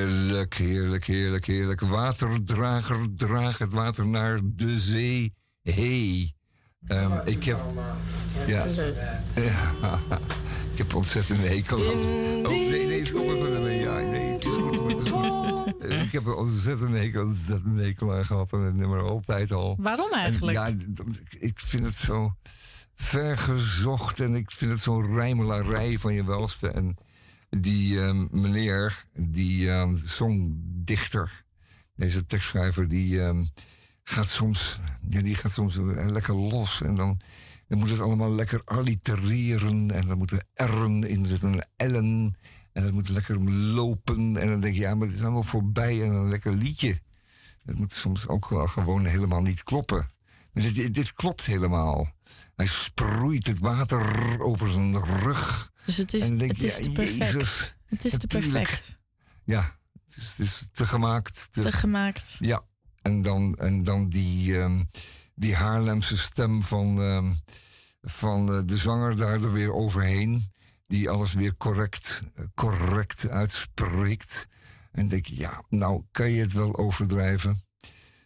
heerlijk, 0.08 0.54
heerlijk, 0.54 1.06
heerlijk, 1.06 1.46
heerlijk. 1.46 1.82
Waterdrager, 1.82 3.16
draag 3.16 3.58
het 3.58 3.74
water 3.74 4.08
naar 4.08 4.40
de 4.44 4.80
zee. 4.80 5.34
Hey. 5.62 6.34
Ehm, 6.88 7.12
ik 7.26 7.44
heb. 7.44 7.60
Ja. 8.48 8.66
ja. 9.36 10.00
Ik 10.72 10.78
heb 10.78 10.96
ontzettend 10.96 11.40
een 11.40 11.48
hekel 11.48 11.78
aan. 11.78 12.46
Oh, 12.46 12.52
nee, 12.52 12.88
nee, 12.88 13.06
stop 13.06 13.30
even. 13.30 13.62
Nee, 13.62 13.80
ja, 13.80 14.00
nee, 14.00 14.32
het 14.32 14.46
is 14.46 14.54
goed, 14.54 14.92
het 14.92 15.06
is 15.06 15.10
goed. 15.10 15.92
Ik 15.92 16.12
heb 16.12 16.26
er 16.26 16.36
ontzettend 16.36 16.94
hekel, 16.94 17.22
ontzettend 17.24 17.80
hekel 17.80 18.14
aan 18.14 18.26
gehad. 18.26 18.52
En 18.52 18.62
het 18.62 18.76
nummer 18.76 19.02
altijd 19.02 19.52
al. 19.52 19.76
Waarom 19.80 20.12
En 20.12 20.20
eigenlijk? 20.20 20.58
ja, 20.58 20.74
ik 21.40 21.60
vind 21.60 21.86
het 21.86 21.96
zo 21.96 22.34
vergezocht 22.96 24.20
en 24.20 24.36
ik 24.36 24.52
vind 24.52 24.72
het 24.72 24.80
zo'n 24.80 25.16
rijmelarij 25.16 25.98
van 25.98 26.14
je 26.14 26.26
welste. 26.26 26.68
En 26.68 26.98
die 27.60 28.02
ehm, 28.02 28.28
meneer, 28.42 29.06
die 29.14 29.70
ehm, 29.72 29.96
songdichter, 29.96 31.44
deze 31.96 32.26
tekstschrijver, 32.26 32.88
die 32.88 33.22
ehm, 33.22 33.44
gaat 34.04 34.30
soms, 34.30 34.80
ja, 35.10 35.22
die 35.22 35.36
gaat 35.36 35.52
soms 35.52 35.78
eh, 35.78 36.08
lekker 36.08 36.36
los. 36.36 36.82
En 36.82 36.96
dan, 36.96 37.20
dan 37.68 37.78
moet 37.80 37.90
het 37.90 38.00
allemaal 38.00 38.32
lekker 38.32 38.62
allitereren. 38.66 39.92
En 39.92 40.08
dan 40.08 40.18
moeten 40.18 40.48
R'en 40.56 41.04
in 41.04 41.26
zitten, 41.26 41.68
en 41.76 41.92
L'en. 41.92 42.36
En 42.74 42.84
dat 42.84 42.92
moet 42.92 43.10
lekker 43.10 43.42
lopen. 43.52 44.38
En 44.38 44.48
dan 44.48 44.60
denk 44.60 44.76
je, 44.76 44.82
ja, 44.82 44.96
maar 44.96 45.08
het 45.08 45.16
is 45.16 45.22
allemaal 45.24 45.44
voorbij. 45.44 46.04
En 46.04 46.12
een 46.12 46.30
lekker 46.30 46.54
liedje. 46.54 47.00
Het 47.66 47.78
moet 47.78 47.92
soms 47.92 48.28
ook 48.28 48.50
wel 48.50 48.68
gewoon 48.68 49.06
helemaal 49.06 49.42
niet 49.42 49.64
kloppen. 49.64 50.10
Dit, 50.54 50.76
dit- 50.76 50.94
dit 50.94 51.14
klopt 51.14 51.46
helemaal. 51.46 52.12
Hij 52.56 52.66
sproeit 52.66 53.48
het 53.48 53.60
water 53.60 54.40
over 54.42 54.72
zijn 54.72 55.00
rug. 55.00 55.72
Dus 55.86 55.98
het 55.98 56.14
is, 56.14 56.30
en 56.30 56.38
denk 56.38 56.52
het 56.52 56.64
is 56.64 56.78
ja, 56.78 56.84
te 56.84 56.92
perfect. 56.92 57.18
Jezus, 57.18 57.76
het 57.86 58.06
is 58.06 58.12
te 58.12 58.18
natuurlijk. 58.22 58.54
perfect. 58.54 59.00
Ja, 59.44 59.78
het 60.06 60.18
is, 60.18 60.30
het 60.30 60.40
is 60.40 60.68
te 60.72 60.86
gemaakt. 60.86 61.48
Te, 61.52 61.62
Te 61.62 61.72
gemaakt. 61.72 62.36
Ja, 62.40 62.64
en 63.02 63.22
dan, 63.22 63.56
en 63.56 63.84
dan 63.84 64.10
die, 64.10 64.58
ehm, 64.60 64.84
die 65.36 65.56
Haarlemse 65.56 66.18
stem 66.18 66.64
van, 66.64 67.02
ehm, 67.02 67.32
van 68.02 68.54
eh, 68.54 68.62
de 68.66 68.78
zanger 68.78 69.18
daar 69.18 69.44
er 69.44 69.52
weer 69.52 69.74
overheen. 69.74 70.52
Die 70.88 71.10
alles 71.10 71.34
weer 71.34 71.58
correct, 71.58 72.24
correct 72.54 73.30
uitspreekt. 73.30 74.48
En 74.92 75.08
denk 75.08 75.26
ja, 75.26 75.64
nou 75.70 76.04
kan 76.12 76.32
je 76.32 76.42
het 76.42 76.54
wel 76.54 76.78
overdrijven. 76.78 77.64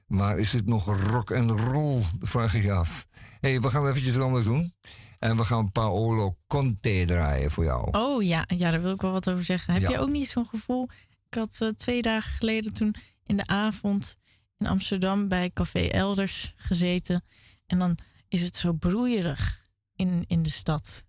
Maar 0.05 0.37
is 0.39 0.53
het 0.53 0.65
nog 0.65 1.01
rock 1.01 1.31
en 1.31 1.51
roll? 1.51 2.01
Vraag 2.19 2.53
ik 2.53 2.63
je 2.63 2.71
af. 2.71 3.07
Hé, 3.39 3.49
hey, 3.49 3.61
we 3.61 3.69
gaan 3.69 3.87
eventjes 3.87 4.15
wat 4.15 4.25
anders 4.25 4.45
doen. 4.45 4.73
En 5.19 5.37
we 5.37 5.43
gaan 5.43 5.71
Paolo 5.71 6.37
Conte 6.47 7.03
draaien 7.07 7.51
voor 7.51 7.63
jou. 7.63 7.89
Oh 7.91 8.23
ja, 8.23 8.45
ja, 8.47 8.71
daar 8.71 8.81
wil 8.81 8.93
ik 8.93 9.01
wel 9.01 9.11
wat 9.11 9.29
over 9.29 9.43
zeggen. 9.45 9.73
Heb 9.73 9.81
Ja. 9.81 9.89
je 9.89 9.99
ook 9.99 10.09
niet 10.09 10.27
zo'n 10.27 10.45
gevoel? 10.45 10.89
Ik 11.29 11.33
had 11.37 11.57
eh, 11.61 11.69
twee 11.69 12.01
dagen 12.01 12.31
geleden 12.31 12.73
toen 12.73 12.95
in 13.25 13.37
de 13.37 13.47
avond 13.47 14.15
in 14.57 14.67
Amsterdam 14.67 15.27
bij 15.27 15.49
Café 15.49 15.79
Elders 15.87 16.53
gezeten. 16.57 17.23
En 17.65 17.79
dan 17.79 17.97
is 18.27 18.41
het 18.41 18.55
zo 18.55 18.73
broeierig 18.73 19.61
in, 19.95 20.23
in 20.27 20.43
de 20.43 20.49
stad. 20.49 21.05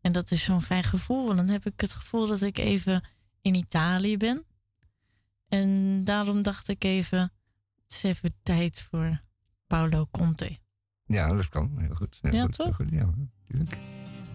En 0.00 0.12
dat 0.12 0.30
is 0.30 0.44
zo'n 0.44 0.62
fijn 0.62 0.84
gevoel. 0.84 1.24
Want 1.26 1.36
dan 1.36 1.48
heb 1.48 1.66
ik 1.66 1.80
het 1.80 1.92
gevoel 1.92 2.26
dat 2.26 2.40
ik 2.42 2.58
even 2.58 3.08
in 3.42 3.54
Italië 3.54 4.16
ben. 4.16 4.44
En 5.48 6.04
daarom 6.04 6.42
dacht 6.42 6.68
ik 6.68 6.84
even, 6.84 7.32
is 7.92 8.02
even 8.02 8.34
tijd 8.42 8.82
voor 8.82 9.20
Paolo 9.66 10.06
Conte. 10.10 10.58
Ja, 11.04 11.32
dat 11.32 11.48
kan. 11.48 11.72
Heel 11.78 11.94
goed. 11.94 12.18
Heel 12.22 12.32
Ja, 12.32 12.42
goed, 12.42 12.56
heel 12.56 12.66
toch? 12.66 12.76
goed. 12.76 12.90
Ja, 12.90 13.14
natuurlijk. 13.40 13.76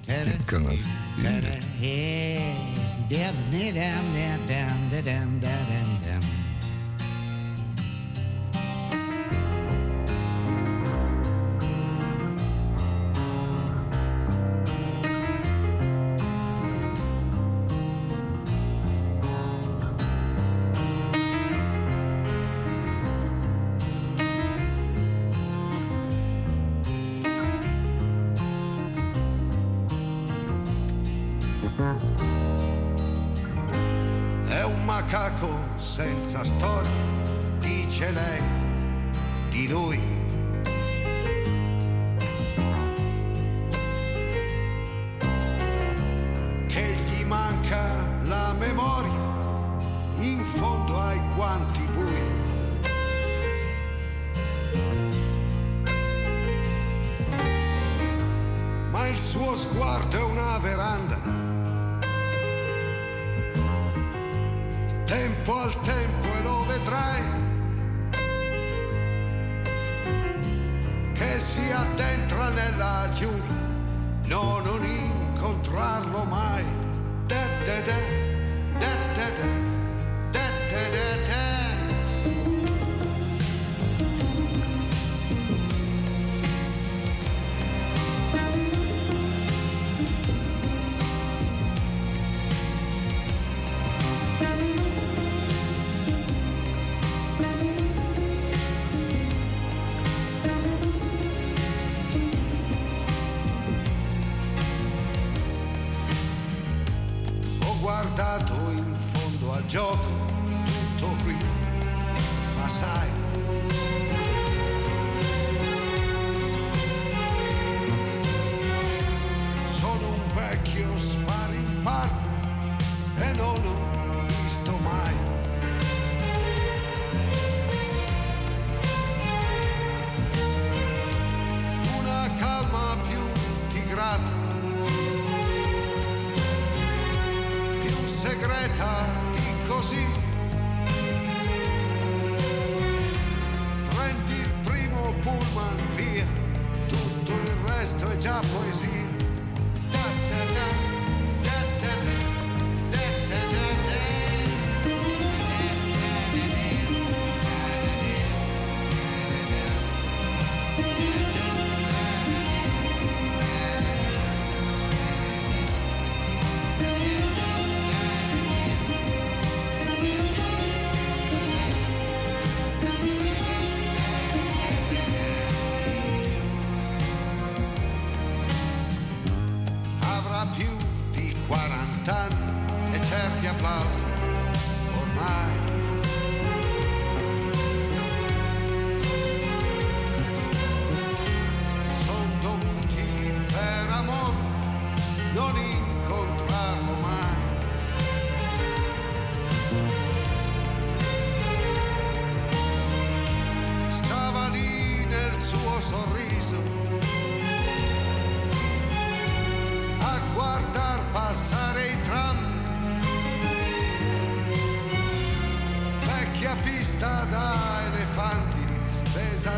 Ja, 0.05 0.43
kan 0.45 0.65
dat. 0.65 0.85
Tuurlijk. 1.15 1.63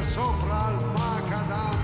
Sopra 0.04 0.70
il 0.70 0.86
macadam. 0.92 1.84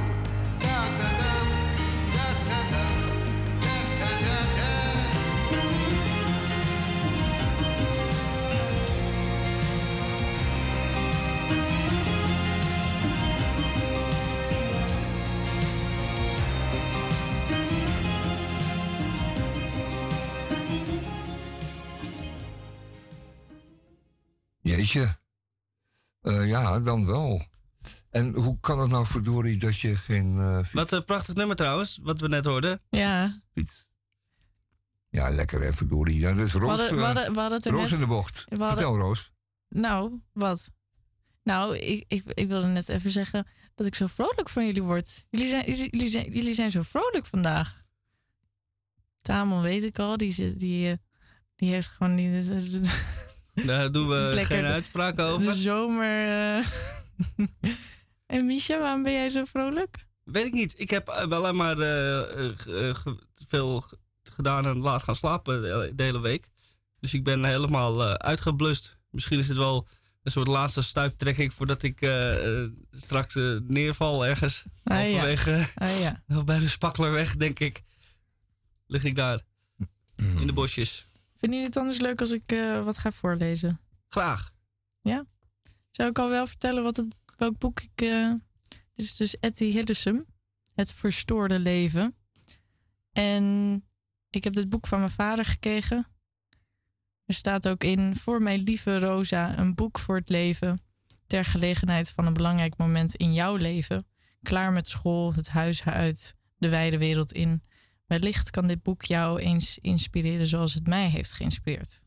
Eh, 26.30 26.48
ja, 26.48 26.80
dan 26.80 27.06
wel. 27.06 27.49
En 28.12 28.34
hoe 28.34 28.60
kan 28.60 28.80
het 28.80 28.90
nou 28.90 29.06
verdorie 29.06 29.58
dat 29.58 29.80
je 29.80 29.96
geen 29.96 30.40
eh, 30.40 30.58
fiets... 30.58 30.74
Wat 30.74 30.92
een 30.92 31.06
prachtig 31.06 31.36
nummer 31.36 31.56
trouwens, 31.56 32.00
wat 32.02 32.20
we 32.20 32.28
net 32.28 32.46
hoorden. 32.46 32.82
Ja, 32.90 33.40
fiets? 33.54 33.88
Ja, 35.10 35.30
lekker 35.30 35.62
hè, 35.62 35.74
verdorie. 35.74 36.20
Ja, 36.20 36.34
dat 36.34 36.46
is 36.48 36.54
Roos, 36.54 36.70
hadden- 36.80 36.90
we 36.96 37.00
eh, 37.02 37.06
hadden- 37.06 37.34
we 37.34 37.40
hadden 37.40 37.62
Roos 37.72 37.82
net- 37.82 37.92
in 37.92 38.00
de 38.00 38.06
bocht. 38.06 38.46
hadden- 38.50 38.68
Vertel 38.68 38.98
Roos. 38.98 39.32
nou, 39.70 40.20
wat? 40.34 40.72
Nou, 41.44 41.78
ik, 41.78 42.06
ik, 42.08 42.24
ik 42.34 42.48
wilde 42.48 42.68
net 42.68 42.90
even 42.90 43.12
zeggen 43.12 43.48
dat 43.76 43.88
ik 43.88 43.96
zo 43.96 44.08
vrolijk 44.08 44.50
van 44.50 44.66
jullie 44.66 44.84
word. 44.84 45.26
Jullie 45.30 45.48
zijn, 45.50 45.66
jullie 45.74 46.10
zijn, 46.10 46.32
jullie 46.32 46.54
zijn 46.54 46.72
zo 46.72 46.82
vrolijk 46.82 47.26
vandaag. 47.26 47.84
Tamon 49.22 49.62
weet 49.62 49.84
ik 49.84 50.00
al, 50.00 50.18
die, 50.18 50.32
zit- 50.34 50.60
die, 50.60 50.92
eh, 50.92 50.98
die 51.56 51.72
heeft 51.72 51.88
gewoon 51.88 52.16
die, 52.16 52.44
Daar 53.66 53.92
doen 53.92 54.08
we 54.08 54.42
geen 54.46 54.64
uitspraak 54.66 55.20
over. 55.20 55.46
de 55.54 55.56
zomer. 55.60 56.58
eh. 56.58 56.66
en 58.30 58.46
Misha, 58.46 58.80
waarom 58.80 59.04
ben 59.04 59.12
jij 59.12 59.30
zo 59.30 59.44
vrolijk? 59.46 60.08
Weet 60.24 60.46
ik 60.46 60.54
niet. 60.54 60.74
Ik 60.80 60.90
heb 60.90 61.08
eh, 61.08 61.26
wel 61.28 61.40
alleen 61.40 61.56
maar 61.56 61.80
eh, 61.80 62.90
eh, 62.90 62.96
veel 63.48 63.84
gedaan 64.24 64.66
en 64.66 64.78
laat 64.78 65.04
gaan 65.04 65.16
slapen 65.16 65.62
de 65.96 66.04
hele- 66.04 66.20
week. 66.20 66.50
Dus 67.00 67.14
ik 67.14 67.24
ben 67.24 67.44
helemaal 67.44 68.04
eh, 68.04 68.14
uitgeblust. 68.14 68.98
Misschien 69.10 69.40
is 69.40 69.48
het 69.48 69.58
wel 69.58 69.88
een 70.24 70.32
soort 70.32 70.48
laatste 70.48 70.82
stuiptrekking 70.84 71.54
voordat 71.54 71.84
ik 71.84 71.98
straks 72.92 73.36
neerval 73.68 74.26
ergens. 74.26 74.64
Ah, 74.84 75.10
ja. 75.12 75.66
Ah, 75.76 76.00
ja. 76.00 76.24
of 76.38 76.46
bij 76.46 76.60
de 76.60 76.70
Spakkelerweg, 76.70 77.36
denk 77.36 77.60
ik. 77.60 77.84
Lig 78.88 79.04
ik 79.04 79.16
daar. 79.16 79.42
In 80.16 80.48
de 80.48 80.54
bosjes. 80.54 81.06
Vinden 81.38 81.60
jullie 81.60 81.66
het 81.66 81.78
anders 81.78 82.00
leuk 82.00 82.20
als 82.22 82.32
ik 82.32 82.56
wat 82.84 82.98
ga 82.98 83.12
voorlezen? 83.12 83.80
Graag. 84.08 84.50
Ja? 85.02 85.26
Zou 85.92 86.10
ik 86.10 86.20
al 86.20 86.30
wel 86.30 86.48
vertellen 86.48 86.84
wat 86.84 86.96
het, 86.98 87.16
welk 87.40 87.58
boek 87.58 87.82
ik... 87.82 88.02
eh 88.02 88.34
dit 88.68 89.08
is 89.08 89.16
dus 89.16 89.40
Etty 89.40 89.72
Hillesum. 89.72 90.26
Het 90.74 90.94
Verstoorde 90.94 91.60
Leven. 91.60 92.16
En 93.12 93.44
ik 94.30 94.44
heb 94.44 94.54
dit 94.54 94.70
boek 94.70 94.88
van 94.88 95.00
mijn 95.00 95.12
vader 95.12 95.46
gekregen. 95.46 96.08
Er 97.26 97.34
staat 97.34 97.68
ook 97.68 97.84
in... 97.84 98.16
Voor 98.16 98.42
mijn 98.42 98.60
lieve 98.60 99.00
Rosa, 99.00 99.60
een 99.60 99.76
boek 99.76 100.00
voor 100.00 100.16
het 100.16 100.30
leven. 100.30 100.82
Ter 101.28 101.46
gelegenheid 101.46 102.10
van 102.10 102.26
een 102.26 102.34
belangrijk 102.34 102.78
moment 102.78 103.16
in 103.16 103.34
jouw 103.34 103.56
leven. 103.56 104.08
Klaar 104.42 104.72
met 104.72 104.88
school, 104.88 105.34
het 105.34 105.50
huis 105.50 105.84
uit, 105.84 106.36
de 106.58 106.70
wijde 106.70 106.98
wereld 106.98 107.32
in. 107.32 107.64
Wellicht 108.06 108.50
kan 108.50 108.68
dit 108.68 108.84
boek 108.84 109.04
jou 109.04 109.40
eens 109.40 109.78
inspireren 109.78 110.46
zoals 110.46 110.74
het 110.74 110.88
mij 110.88 111.10
heeft 111.10 111.34
geïnspireerd. 111.34 112.02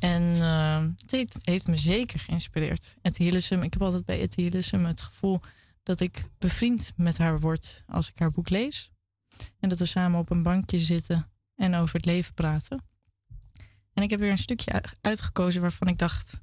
En 0.00 0.22
eh, 0.22 0.84
het 0.96 1.38
heeft, 1.42 1.66
me 1.66 1.76
zeker 1.76 2.18
geïnspireerd. 2.18 2.96
Ik 3.02 3.72
heb 3.72 3.82
altijd 3.82 4.04
bij 4.04 4.20
Etty 4.20 4.50
het 4.50 5.00
gevoel 5.00 5.40
dat 5.82 6.00
ik 6.00 6.28
bevriend 6.38 6.92
met 6.96 7.18
haar 7.18 7.40
word 7.40 7.84
als 7.86 8.08
ik 8.08 8.18
haar 8.18 8.30
boek 8.30 8.48
lees. 8.48 8.90
En 9.60 9.68
dat 9.68 9.78
we 9.78 9.84
samen 9.84 10.18
op 10.18 10.30
een 10.30 10.42
bankje 10.42 10.78
zitten 10.78 11.30
en 11.56 11.74
over 11.74 11.94
het 11.96 12.04
leven 12.04 12.34
praten. 12.34 12.84
En 13.92 14.02
ik 14.02 14.10
heb 14.10 14.20
weer 14.20 14.30
een 14.30 14.38
stukje 14.38 14.82
uitgekozen 15.00 15.60
waarvan 15.60 15.88
ik 15.88 15.98
dacht: 15.98 16.40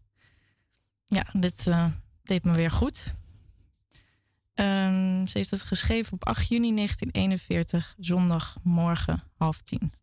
ja, 1.06 1.26
dit 1.34 1.68
eh, 1.68 1.86
deed 2.24 2.44
me 2.44 2.52
weer 2.56 2.72
goed. 2.72 3.14
Ehm, 4.54 5.26
ze 5.26 5.38
heeft 5.38 5.52
het 5.52 5.62
geschreven 5.62 6.14
op 6.14 6.26
8 6.26 6.48
juni 6.48 6.76
1941, 6.76 7.96
zondagmorgen 8.00 9.20
half 9.38 9.62
tien. 9.62 9.94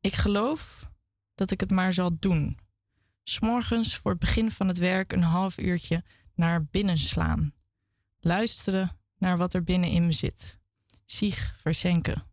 Ik 0.00 0.14
geloof 0.14 0.90
dat 1.38 1.50
ik 1.50 1.60
het 1.60 1.70
maar 1.70 1.92
zal 1.92 2.18
doen. 2.18 2.58
S'morgens 3.22 3.96
voor 3.96 4.10
het 4.10 4.20
begin 4.20 4.50
van 4.50 4.68
het 4.68 4.78
werk 4.78 5.12
een 5.12 5.22
half 5.22 5.58
uurtje 5.58 6.04
naar 6.34 6.64
binnen 6.64 6.98
slaan. 6.98 7.54
Luisteren 8.20 8.98
naar 9.18 9.36
wat 9.36 9.54
er 9.54 9.64
binnen 9.64 9.90
in 9.90 10.06
me 10.06 10.12
zit. 10.12 10.58
Zich 11.04 11.54
versenken. 11.60 12.26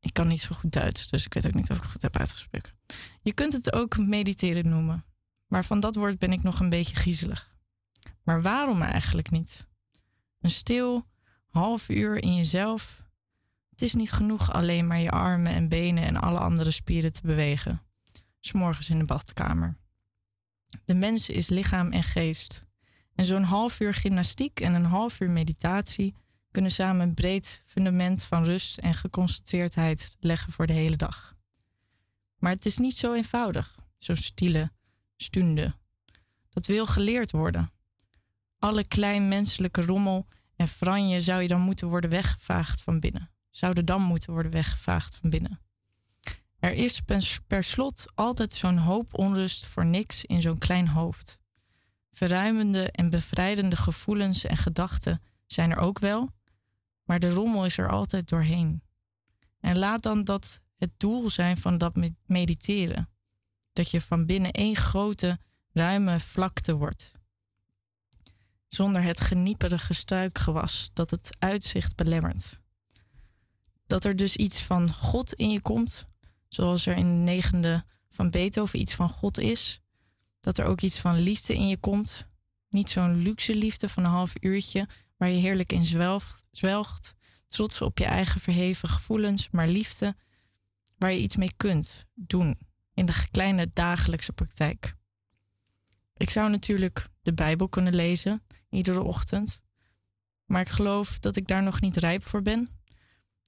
Ik 0.00 0.12
kan 0.12 0.28
niet 0.28 0.40
zo 0.40 0.54
goed 0.54 0.72
Duits, 0.72 1.08
dus 1.08 1.24
ik 1.24 1.34
weet 1.34 1.46
ook 1.46 1.54
niet 1.54 1.70
of 1.70 1.76
ik 1.76 1.82
het 1.82 1.92
goed 1.92 2.02
heb 2.02 2.16
uitgesproken. 2.16 2.72
Je 3.22 3.32
kunt 3.32 3.52
het 3.52 3.72
ook 3.72 3.98
mediteren 3.98 4.68
noemen. 4.68 5.04
Maar 5.46 5.64
van 5.64 5.80
dat 5.80 5.96
woord 5.96 6.18
ben 6.18 6.32
ik 6.32 6.42
nog 6.42 6.60
een 6.60 6.70
beetje 6.70 6.96
griezelig. 6.96 7.54
Maar 8.22 8.42
waarom 8.42 8.82
eigenlijk 8.82 9.30
niet? 9.30 9.66
Een 10.40 10.50
stil 10.50 11.06
half 11.46 11.88
uur 11.88 12.22
in 12.22 12.34
jezelf. 12.34 13.01
Het 13.82 13.90
is 13.90 13.96
niet 13.96 14.12
genoeg 14.12 14.52
alleen 14.52 14.86
maar 14.86 14.98
je 14.98 15.10
armen 15.10 15.52
en 15.52 15.68
benen 15.68 16.04
en 16.04 16.16
alle 16.16 16.38
andere 16.38 16.70
spieren 16.70 17.12
te 17.12 17.20
bewegen. 17.22 17.82
S'morgens 18.40 18.90
in 18.90 18.98
de 18.98 19.04
badkamer. 19.04 19.76
De 20.84 20.94
mens 20.94 21.28
is 21.28 21.48
lichaam 21.48 21.92
en 21.92 22.02
geest. 22.02 22.66
En 23.14 23.24
zo'n 23.24 23.42
half 23.42 23.80
uur 23.80 23.94
gymnastiek 23.94 24.60
en 24.60 24.74
een 24.74 24.84
half 24.84 25.20
uur 25.20 25.30
meditatie 25.30 26.14
kunnen 26.50 26.70
samen 26.70 27.08
een 27.08 27.14
breed 27.14 27.62
fundament 27.66 28.24
van 28.24 28.44
rust 28.44 28.78
en 28.78 28.94
geconcentreerdheid 28.94 30.16
leggen 30.20 30.52
voor 30.52 30.66
de 30.66 30.72
hele 30.72 30.96
dag. 30.96 31.36
Maar 32.38 32.52
het 32.52 32.66
is 32.66 32.78
niet 32.78 32.96
zo 32.96 33.12
eenvoudig, 33.12 33.78
zo'n 33.98 34.16
stille 34.16 34.72
stunde. 35.16 35.74
Dat 36.48 36.66
wil 36.66 36.86
geleerd 36.86 37.30
worden. 37.30 37.72
Alle 38.58 38.86
klein 38.86 39.28
menselijke 39.28 39.82
rommel 39.82 40.26
en 40.56 40.68
franje 40.68 41.20
zou 41.20 41.42
je 41.42 41.48
dan 41.48 41.60
moeten 41.60 41.88
worden 41.88 42.10
weggevaagd 42.10 42.82
van 42.82 43.00
binnen. 43.00 43.30
Zouden 43.52 43.84
dan 43.84 44.02
moeten 44.02 44.32
worden 44.32 44.52
weggevaagd 44.52 45.14
van 45.14 45.30
binnen. 45.30 45.60
Er 46.58 46.72
is 46.72 47.00
per, 47.46 47.64
slot 47.64 48.04
altijd 48.14 48.52
zo'n 48.52 48.76
hoop 48.76 49.18
onrust 49.18 49.66
voor 49.66 49.86
niks 49.86 50.24
in 50.24 50.40
zo'n 50.40 50.58
klein 50.58 50.88
hoofd. 50.88 51.38
Verruimende 52.12 52.90
en 52.90 53.10
bevrijdende 53.10 53.76
gevoelens 53.76 54.44
en 54.44 54.56
gedachten 54.56 55.22
zijn 55.46 55.70
er 55.70 55.76
ook 55.76 55.98
wel, 55.98 56.30
maar 57.04 57.18
de 57.18 57.30
rommel 57.30 57.64
is 57.64 57.78
er 57.78 57.90
altijd 57.90 58.28
doorheen. 58.28 58.82
En 59.60 59.78
laat 59.78 60.02
dan 60.02 60.24
dat 60.24 60.60
het 60.76 60.92
doel 60.96 61.30
zijn 61.30 61.56
van 61.56 61.78
dat 61.78 61.96
me- 61.96 62.14
mediteren. 62.26 63.08
Dat 63.72 63.90
je 63.90 64.00
van 64.00 64.26
binnen 64.26 64.52
één 64.52 64.76
grote, 64.76 65.38
ruime 65.72 66.20
vlakte 66.20 66.74
wordt. 66.74 67.12
Zonder 68.68 69.02
het 69.02 69.20
genieperige 69.20 69.94
struikgewas 69.94 70.90
dat 70.92 71.10
het 71.10 71.36
uitzicht 71.38 71.96
belemmert. 71.96 72.60
Dat 73.92 74.04
er 74.04 74.16
dus 74.16 74.36
iets 74.36 74.62
van 74.62 74.92
God 74.92 75.32
in 75.32 75.50
je 75.50 75.60
komt, 75.60 76.06
zoals 76.48 76.86
er 76.86 76.96
in 76.96 77.04
de 77.04 77.30
negende 77.32 77.84
van 78.10 78.30
Beethoven 78.30 78.80
iets 78.80 78.94
van 78.94 79.08
God 79.08 79.38
is. 79.38 79.80
Dat 80.40 80.58
er 80.58 80.64
ook 80.64 80.80
iets 80.80 80.98
van 80.98 81.18
liefde 81.18 81.54
in 81.54 81.68
je 81.68 81.76
komt. 81.76 82.26
Niet 82.68 82.90
zo'n 82.90 83.16
luxe 83.16 83.54
liefde 83.54 83.88
van 83.88 84.04
een 84.04 84.10
half 84.10 84.32
uurtje 84.40 84.88
waar 85.16 85.28
je 85.28 85.40
heerlijk 85.40 85.72
in 85.72 85.86
zwelgt, 85.86 86.44
zwelgt, 86.50 87.14
trots 87.48 87.80
op 87.80 87.98
je 87.98 88.04
eigen 88.04 88.40
verheven 88.40 88.88
gevoelens, 88.88 89.48
maar 89.50 89.68
liefde 89.68 90.16
waar 90.96 91.12
je 91.12 91.20
iets 91.20 91.36
mee 91.36 91.52
kunt 91.56 92.04
doen 92.14 92.58
in 92.94 93.06
de 93.06 93.24
kleine 93.30 93.70
dagelijkse 93.72 94.32
praktijk. 94.32 94.94
Ik 96.16 96.30
zou 96.30 96.50
natuurlijk 96.50 97.08
de 97.22 97.34
Bijbel 97.34 97.68
kunnen 97.68 97.94
lezen 97.94 98.42
iedere 98.70 99.02
ochtend, 99.02 99.60
maar 100.44 100.60
ik 100.60 100.68
geloof 100.68 101.18
dat 101.18 101.36
ik 101.36 101.46
daar 101.46 101.62
nog 101.62 101.80
niet 101.80 101.96
rijp 101.96 102.22
voor 102.22 102.42
ben, 102.42 102.80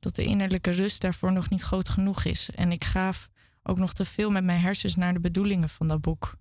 dat 0.05 0.15
de 0.15 0.25
innerlijke 0.25 0.71
rust 0.71 1.01
daarvoor 1.01 1.33
nog 1.33 1.51
niet 1.51 1.63
groot 1.63 1.89
genoeg 1.89 2.25
is 2.25 2.51
en 2.51 2.73
ik 2.73 2.85
gaaf 2.85 3.29
ook 3.63 3.79
nog 3.79 3.93
te 3.93 4.05
veel 4.05 4.31
met 4.31 4.45
mijn 4.45 4.61
hersens 4.61 4.95
naar 4.95 5.13
de 5.13 5.21
bedoelingen 5.21 5.69
van 5.69 5.89
dat 5.89 6.01
boek, 6.01 6.37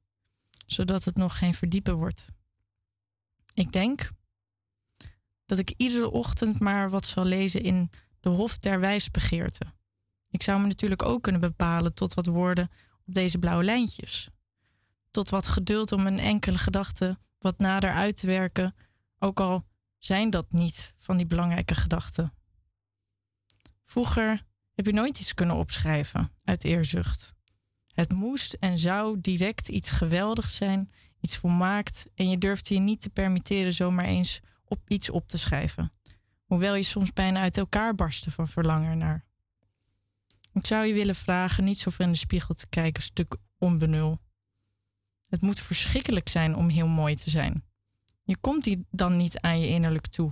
zodat 0.66 1.06
het 1.06 1.16
nog 1.16 1.38
geen 1.38 1.54
verdiepen 1.54 1.96
wordt. 1.96 2.28
Ik 3.54 3.72
denk 3.72 4.10
dat 5.46 5.58
ik 5.58 5.74
iedere 5.78 6.10
ochtend 6.10 6.60
maar 6.60 6.90
wat 6.90 7.06
zal 7.06 7.26
lezen 7.26 7.64
in 7.64 7.90
de 8.20 8.30
Hof 8.30 8.58
der 8.60 8.80
Wijsbegeerte. 8.80 9.66
Ik 10.30 10.44
zou 10.44 10.62
me 10.62 10.68
natuurlijk 10.68 11.04
ook 11.04 11.24
kunnen 11.24 11.42
bepalen 11.42 11.94
tot 11.94 12.14
wat 12.14 12.26
woorden 12.26 12.70
op 13.06 13.14
deze 13.14 13.40
blauwe 13.40 13.64
lijntjes. 13.64 14.30
Tot 15.12 15.30
wat 15.30 15.48
geduld 15.48 15.92
om 15.92 16.08
een 16.08 16.20
enkele 16.20 16.58
gedachte 16.58 17.18
wat 17.40 17.58
nader 17.58 17.92
uit 17.92 18.16
te 18.16 18.28
werken, 18.28 18.76
ook 19.20 19.40
al 19.40 19.66
zijn 19.98 20.30
dat 20.30 20.52
niet 20.52 20.94
van 20.98 21.18
die 21.18 21.28
belangrijke 21.28 21.76
gedachten. 21.76 22.34
Vroeger 23.94 24.46
heb 24.76 24.86
je 24.86 24.94
nooit 24.94 25.20
iets 25.20 25.34
kunnen 25.34 25.56
opschrijven 25.56 26.32
uit 26.44 26.64
eerzucht. 26.64 27.34
Het 27.94 28.12
moest 28.12 28.54
en 28.54 28.78
zou 28.78 29.22
direct 29.22 29.70
iets 29.70 29.90
geweldigs 29.90 30.56
zijn, 30.56 30.92
iets 31.20 31.38
volmaakt, 31.38 32.06
en 32.16 32.30
je 32.30 32.38
durfde 32.38 32.74
je 32.74 32.80
niet 32.80 33.02
te 33.02 33.10
permitteren 33.10 33.74
zomaar 33.74 34.06
eens 34.06 34.40
op 34.66 34.90
iets 34.90 35.10
op 35.10 35.28
te 35.28 35.38
schrijven. 35.38 35.92
Hoewel 36.46 36.76
je 36.76 36.84
soms 36.84 37.14
bijna 37.14 37.42
uit 37.42 37.58
elkaar 37.58 37.96
barstte 37.96 38.32
van 38.32 38.48
verlangen 38.48 38.90
ernaar. 38.90 39.26
Ik 40.54 40.66
zou 40.66 40.86
je 40.86 40.94
willen 40.94 41.16
vragen 41.16 41.64
niet 41.64 41.80
zoveel 41.80 42.06
in 42.06 42.12
de 42.12 42.18
spiegel 42.18 42.54
te 42.54 42.68
kijken, 42.70 43.04
stuk 43.04 43.36
onbenul. 43.58 44.20
Het 45.26 45.42
moet 45.42 45.60
verschrikkelijk 45.60 46.30
zijn 46.30 46.56
om 46.56 46.70
heel 46.70 46.88
mooi 46.88 47.16
te 47.16 47.30
zijn. 47.30 47.64
Je 48.24 48.38
komt 48.38 48.64
die 48.64 48.86
dan 48.92 49.18
niet 49.18 49.40
aan 49.40 49.60
je 49.60 49.68
innerlijk 49.68 50.08
toe. 50.08 50.32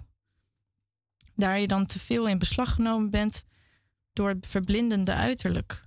Daar 1.36 1.60
je 1.60 1.68
dan 1.68 1.86
te 1.86 2.00
veel 2.00 2.28
in 2.28 2.38
beslag 2.38 2.74
genomen 2.74 3.10
bent 3.10 3.50
door 4.14 4.30
het 4.30 4.48
verblindende 4.48 5.14
uiterlijk. 5.14 5.82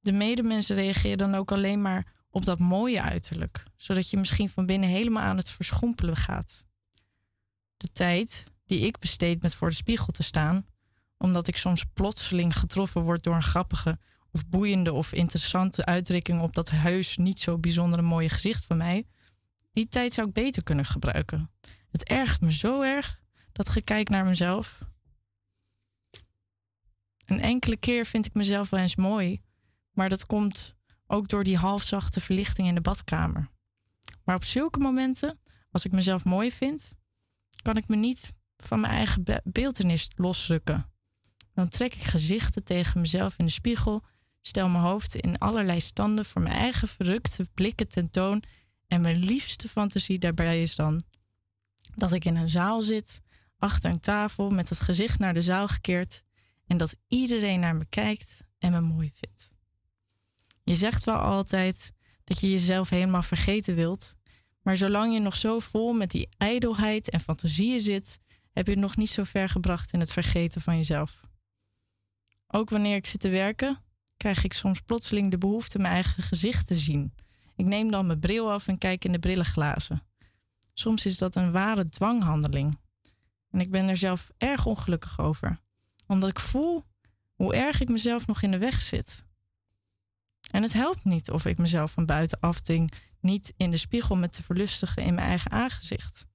De 0.00 0.12
medemensen 0.12 0.76
reageren 0.76 1.18
dan 1.18 1.34
ook 1.34 1.52
alleen 1.52 1.82
maar 1.82 2.14
op 2.30 2.44
dat 2.44 2.58
mooie 2.58 3.00
uiterlijk, 3.00 3.62
zodat 3.76 4.10
je 4.10 4.16
misschien 4.16 4.50
van 4.50 4.66
binnen 4.66 4.88
helemaal 4.88 5.22
aan 5.22 5.36
het 5.36 5.50
verschrompelen 5.50 6.16
gaat. 6.16 6.64
De 7.76 7.92
tijd 7.92 8.44
die 8.64 8.80
ik 8.80 8.98
besteed 8.98 9.42
met 9.42 9.54
voor 9.54 9.68
de 9.68 9.74
spiegel 9.74 10.12
te 10.12 10.22
staan, 10.22 10.66
omdat 11.18 11.46
ik 11.48 11.56
soms 11.56 11.84
plotseling 11.94 12.56
getroffen 12.56 13.00
word 13.00 13.22
door 13.22 13.34
een 13.34 13.42
grappige 13.42 13.98
of 14.30 14.46
boeiende 14.46 14.92
of 14.92 15.12
interessante 15.12 15.84
uitdrukkingen 15.84 16.42
op 16.42 16.54
dat 16.54 16.70
heus 16.70 17.16
niet 17.16 17.38
zo 17.38 17.58
bijzondere 17.58 18.02
mooie 18.02 18.28
gezicht 18.28 18.64
van 18.64 18.76
mij. 18.76 19.06
Die 19.72 19.88
tijd 19.88 20.12
zou 20.12 20.26
ik 20.28 20.32
beter 20.32 20.62
kunnen 20.62 20.84
gebruiken. 20.84 21.50
Het 21.90 22.04
ergt 22.04 22.40
me 22.40 22.52
zo 22.52 22.82
erg 22.82 23.20
dat 23.52 23.68
gekijk 23.68 24.08
naar 24.08 24.24
mezelf. 24.24 24.78
Een 27.26 27.40
enkele 27.40 27.76
keer 27.76 28.06
vind 28.06 28.26
ik 28.26 28.34
mezelf 28.34 28.70
wel 28.70 28.80
eens 28.80 28.96
mooi, 28.96 29.40
maar 29.92 30.08
dat 30.08 30.26
komt 30.26 30.74
ook 31.06 31.28
door 31.28 31.44
die 31.44 31.56
halfzachte 31.56 32.20
verlichting 32.20 32.68
in 32.68 32.74
de 32.74 32.80
badkamer. 32.80 33.50
Maar 34.24 34.36
op 34.36 34.44
zulke 34.44 34.78
momenten, 34.78 35.40
als 35.70 35.84
ik 35.84 35.92
mezelf 35.92 36.24
mooi 36.24 36.52
vind, 36.52 36.92
kan 37.62 37.76
ik 37.76 37.88
me 37.88 37.96
niet 37.96 38.36
van 38.56 38.80
mijn 38.80 38.92
eigen 38.92 39.24
be- 39.24 39.40
beeltenis 39.44 40.10
losrukken. 40.16 40.90
Dan 41.54 41.68
trek 41.68 41.94
ik 41.94 42.02
gezichten 42.02 42.64
tegen 42.64 43.00
mezelf 43.00 43.38
in 43.38 43.44
de 43.44 43.52
spiegel, 43.52 44.04
stel 44.40 44.68
mijn 44.68 44.84
hoofd 44.84 45.14
in 45.14 45.38
allerlei 45.38 45.80
standen 45.80 46.24
voor 46.24 46.42
mijn 46.42 46.56
eigen 46.56 46.88
verrukte 46.88 47.46
blikken 47.54 47.88
tentoon 47.88 48.42
en 48.86 49.00
mijn 49.00 49.18
liefste 49.18 49.68
fantasie 49.68 50.18
daarbij 50.18 50.62
is 50.62 50.76
dan 50.76 51.02
dat 51.94 52.12
ik 52.12 52.24
in 52.24 52.36
een 52.36 52.48
zaal 52.48 52.82
zit, 52.82 53.20
achter 53.58 53.90
een 53.90 54.00
tafel 54.00 54.50
met 54.50 54.68
het 54.68 54.80
gezicht 54.80 55.18
naar 55.18 55.34
de 55.34 55.42
zaal 55.42 55.68
gekeerd 55.68 56.24
en 56.66 56.76
dat 56.76 56.96
iedereen 57.08 57.60
naar 57.60 57.76
me 57.76 57.86
kijkt 57.88 58.44
en 58.58 58.72
me 58.72 58.80
mooi 58.80 59.10
vindt. 59.14 59.52
Je 60.62 60.74
zegt 60.74 61.04
wel 61.04 61.16
altijd 61.16 61.92
dat 62.24 62.40
je 62.40 62.50
jezelf 62.50 62.88
helemaal 62.88 63.22
vergeten 63.22 63.74
wilt, 63.74 64.14
maar 64.62 64.76
zolang 64.76 65.12
je 65.12 65.20
nog 65.20 65.36
zo 65.36 65.58
vol 65.58 65.92
met 65.92 66.10
die 66.10 66.28
ijdelheid 66.36 67.10
en 67.10 67.20
fantasieën 67.20 67.80
zit, 67.80 68.18
heb 68.50 68.66
je 68.66 68.72
het 68.72 68.80
nog 68.80 68.96
niet 68.96 69.10
zo 69.10 69.24
ver 69.24 69.48
gebracht 69.48 69.92
in 69.92 70.00
het 70.00 70.12
vergeten 70.12 70.60
van 70.60 70.76
jezelf. 70.76 71.20
Ook 72.46 72.70
wanneer 72.70 72.96
ik 72.96 73.06
zit 73.06 73.20
te 73.20 73.28
werken, 73.28 73.82
krijg 74.16 74.44
ik 74.44 74.52
soms 74.52 74.80
plotseling 74.80 75.30
de 75.30 75.38
behoefte 75.38 75.78
mijn 75.78 75.94
eigen 75.94 76.22
gezicht 76.22 76.66
te 76.66 76.74
zien. 76.74 77.14
Ik 77.56 77.66
neem 77.66 77.90
dan 77.90 78.06
mijn 78.06 78.20
bril 78.20 78.52
af 78.52 78.68
en 78.68 78.78
kijk 78.78 79.04
in 79.04 79.12
de 79.12 79.18
brillenglazen. 79.18 80.02
Soms 80.72 81.06
is 81.06 81.18
dat 81.18 81.36
een 81.36 81.52
ware 81.52 81.88
dwanghandeling. 81.88 82.78
En 83.50 83.60
ik 83.60 83.70
ben 83.70 83.88
er 83.88 83.96
zelf 83.96 84.30
erg 84.38 84.66
ongelukkig 84.66 85.18
over, 85.18 85.60
omdat 86.06 86.28
ik 86.28 86.40
voel 86.40 86.84
hoe 87.34 87.54
erg 87.54 87.80
ik 87.80 87.88
mezelf 87.88 88.26
nog 88.26 88.42
in 88.42 88.50
de 88.50 88.58
weg 88.58 88.82
zit. 88.82 89.24
En 90.50 90.62
het 90.62 90.72
helpt 90.72 91.04
niet 91.04 91.30
of 91.30 91.46
ik 91.46 91.58
mezelf 91.58 91.92
van 91.92 92.06
buitenaf 92.06 92.60
ding 92.60 92.92
niet 93.20 93.52
in 93.56 93.70
de 93.70 93.76
spiegel 93.76 94.16
met 94.16 94.32
te 94.32 94.42
verlustigen 94.42 95.02
in 95.02 95.14
mijn 95.14 95.26
eigen 95.26 95.50
aangezicht. 95.50 96.26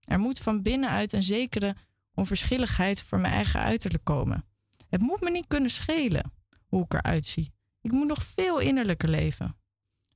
Er 0.00 0.18
moet 0.18 0.38
van 0.38 0.62
binnenuit 0.62 1.12
een 1.12 1.22
zekere 1.22 1.76
onverschilligheid 2.14 3.00
voor 3.00 3.20
mijn 3.20 3.32
eigen 3.32 3.60
uiterlijk 3.60 4.04
komen. 4.04 4.44
Het 4.88 5.00
moet 5.00 5.20
me 5.20 5.30
niet 5.30 5.46
kunnen 5.46 5.70
schelen 5.70 6.32
hoe 6.66 6.84
ik 6.84 6.94
eruit 6.94 7.26
zie. 7.26 7.52
Ik 7.80 7.92
moet 7.92 8.06
nog 8.06 8.22
veel 8.22 8.58
innerlijker 8.58 9.08
leven. 9.08 9.56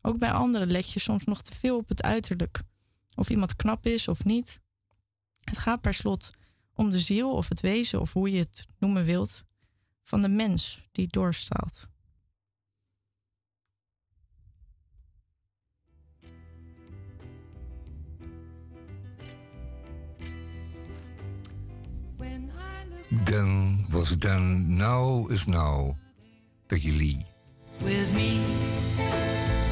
Ook 0.02 0.18
bij 0.18 0.32
anderen 0.32 0.70
let 0.70 0.92
je 0.92 1.00
soms 1.00 1.24
nog 1.24 1.42
te 1.42 1.54
veel 1.54 1.76
op 1.76 1.88
het 1.88 2.02
uiterlijk. 2.02 2.62
Of 3.14 3.30
iemand 3.30 3.56
knap 3.56 3.86
is 3.86 4.08
of 4.08 4.24
niet. 4.24 4.60
Het 5.40 5.58
gaat 5.58 5.80
per 5.80 5.94
slot 5.94 6.30
om 6.74 6.90
de 6.90 7.00
ziel 7.00 7.32
of 7.34 7.48
het 7.48 7.60
wezen 7.60 8.00
of 8.00 8.12
hoe 8.12 8.30
je 8.30 8.38
het 8.38 8.66
noemen 8.78 9.04
wilt 9.04 9.44
van 10.02 10.22
de 10.22 10.28
mens 10.28 10.88
die 10.92 11.06
doorstraalt. 11.06 11.88
Then 23.24 23.86
was 23.90 24.16
then, 24.18 24.76
now 24.76 25.30
is 25.30 25.46
now. 25.46 25.96
Peggy 26.66 26.90
Lee. 26.90 27.26
with 27.80 28.14
me. 28.14 29.63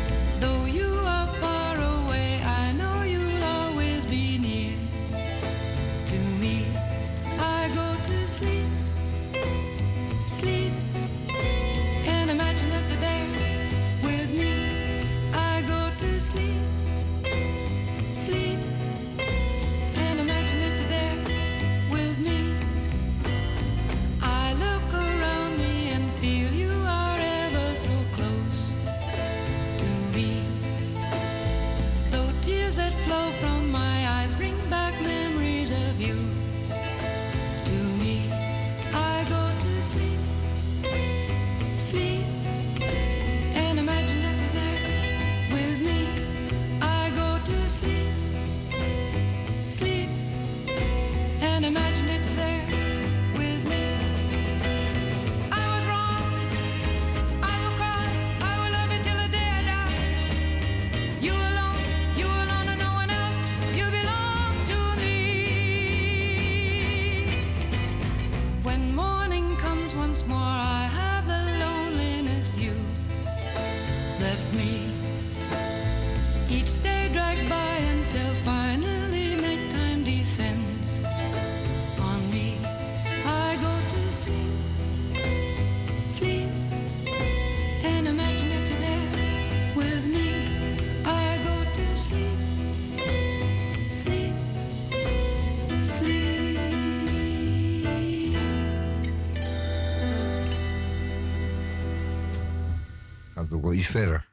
Verder. 103.92 104.30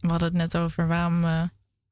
We 0.00 0.08
hadden 0.08 0.28
het 0.28 0.36
net 0.36 0.56
over 0.56 0.86
waarom 0.86 1.24
eh 1.24 1.42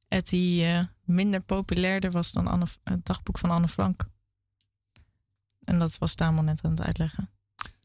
Etty 0.08 0.62
eh, 0.62 0.84
minder 1.04 1.40
populairder 1.40 2.10
was 2.10 2.32
dan 2.32 2.46
Anne, 2.46 2.66
het 2.84 3.04
dagboek 3.04 3.38
van 3.38 3.50
Anne 3.50 3.68
Frank. 3.68 4.08
En 5.64 5.78
dat 5.78 5.98
was 5.98 6.14
Tamel 6.14 6.42
net 6.42 6.64
aan 6.64 6.70
het 6.70 6.80
uitleggen. 6.80 7.30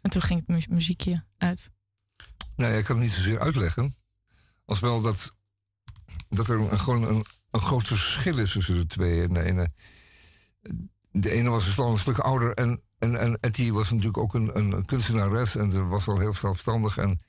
En 0.02 0.10
toen 0.10 0.22
ging 0.22 0.40
het 0.40 0.48
mu- 0.48 0.76
muziekje 0.76 1.26
uit. 1.38 1.72
Nou 2.56 2.72
ja, 2.72 2.78
ik 2.78 2.86
kan 2.86 2.96
het 2.96 3.06
niet 3.06 3.14
zozeer 3.14 3.40
uitleggen. 3.40 3.96
Als 4.66 4.80
wel 4.80 5.02
dat, 5.02 5.36
dat 6.30 6.48
er 6.48 6.60
een, 6.60 6.80
gewoon 6.80 7.04
een, 7.04 7.26
een 7.52 7.60
groot 7.60 7.88
verschil 7.88 8.38
is 8.38 8.52
tussen 8.52 8.76
de 8.76 8.86
twee. 8.86 9.24
En 9.24 9.34
de 9.34 9.44
ene, 9.44 9.72
de 11.12 11.32
ene 11.32 11.50
was 11.50 11.80
al 11.80 11.92
een 11.92 11.98
stuk 11.98 12.18
ouder. 12.20 12.54
En, 12.54 12.82
en, 12.98 13.20
en 13.20 13.38
Etty 13.40 13.72
was 13.72 13.90
natuurlijk 13.90 14.18
ook 14.18 14.34
een, 14.34 14.58
een 14.58 14.86
kunstenares. 14.86 15.56
En 15.56 15.72
ze 15.72 15.84
was 15.84 16.08
al 16.08 16.20
heel 16.20 16.34
zelfstandig. 16.34 16.98
En 16.98 17.20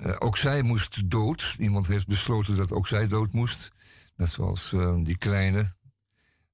eh, 0.00 0.16
ook 0.18 0.36
zij 0.36 0.62
moest 0.62 1.10
dood. 1.10 1.56
Iemand 1.58 1.86
heeft 1.86 2.06
besloten 2.06 2.56
dat 2.56 2.72
ook 2.72 2.86
zij 2.86 3.08
dood 3.08 3.32
moest. 3.32 3.70
Net 4.16 4.28
zoals 4.28 4.72
eh, 4.72 4.94
die 5.02 5.18
kleine 5.18 5.76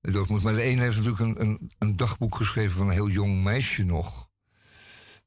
dood 0.00 0.28
moest. 0.28 0.44
Maar 0.44 0.54
de 0.54 0.62
ene 0.62 0.80
heeft 0.80 0.96
natuurlijk 0.96 1.22
een, 1.22 1.40
een, 1.40 1.70
een 1.78 1.96
dagboek 1.96 2.34
geschreven 2.34 2.76
van 2.76 2.86
een 2.86 2.92
heel 2.92 3.08
jong 3.08 3.42
meisje 3.42 3.84
nog. 3.84 4.28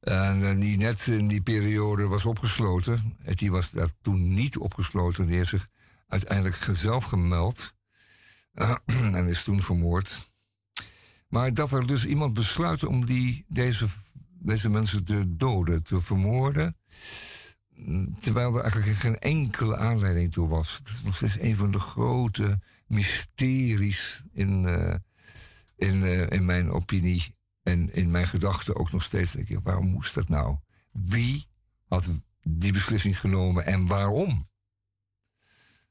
En 0.00 0.48
eh, 0.48 0.60
die 0.60 0.76
net 0.76 1.06
in 1.06 1.28
die 1.28 1.40
periode 1.40 2.06
was 2.06 2.24
opgesloten. 2.24 3.16
En 3.22 3.34
die 3.34 3.50
was 3.50 3.70
daar 3.70 3.90
toen 4.00 4.34
niet 4.34 4.58
opgesloten. 4.58 5.26
Die 5.26 5.36
heeft 5.36 5.48
zich 5.48 5.68
uiteindelijk 6.06 6.68
zelf 6.72 7.04
gemeld. 7.04 7.74
Eh, 8.52 8.74
en 9.14 9.28
is 9.28 9.44
toen 9.44 9.62
vermoord. 9.62 10.32
Maar 11.28 11.54
dat 11.54 11.72
er 11.72 11.86
dus 11.86 12.06
iemand 12.06 12.32
besluit 12.32 12.84
om 12.84 13.06
die, 13.06 13.44
deze, 13.48 13.86
deze 14.30 14.68
mensen 14.68 15.04
te 15.04 15.36
doden, 15.36 15.82
te 15.82 16.00
vermoorden. 16.00 16.76
Terwijl 18.18 18.54
er 18.54 18.62
eigenlijk 18.62 18.98
geen 18.98 19.18
enkele 19.18 19.76
aanleiding 19.76 20.32
toe 20.32 20.48
was. 20.48 20.80
Dat 20.82 20.92
is 20.92 21.02
nog 21.02 21.16
steeds 21.16 21.38
een 21.40 21.56
van 21.56 21.70
de 21.70 21.78
grote 21.78 22.60
mysteries 22.86 24.24
in, 24.32 24.64
eh, 24.64 24.94
in, 25.76 26.02
eh, 26.02 26.30
in 26.30 26.44
mijn 26.44 26.70
opinie. 26.70 27.36
En 27.62 27.94
in 27.94 28.10
mijn 28.10 28.26
gedachten 28.26 28.76
ook 28.76 28.92
nog 28.92 29.02
steeds 29.02 29.36
waarom 29.62 29.86
moest 29.86 30.14
dat 30.14 30.28
nou? 30.28 30.56
Wie 30.92 31.48
had 31.88 32.24
die 32.48 32.72
beslissing 32.72 33.18
genomen 33.18 33.66
en 33.66 33.86
waarom? 33.86 34.48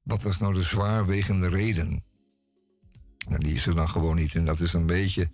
Wat 0.04 0.22
was 0.22 0.38
nou 0.38 0.54
de 0.54 0.64
zwaarwegende 0.64 1.48
reden? 1.48 2.04
Nou, 3.28 3.40
die 3.40 3.54
is 3.54 3.68
er 3.68 3.76
dan 3.76 3.90
gewoon 3.90 4.16
niet. 4.16 4.36
En 4.36 4.46
dat 4.46 4.60
is 4.60 4.74
een 4.74 4.86
beetje. 4.86 5.30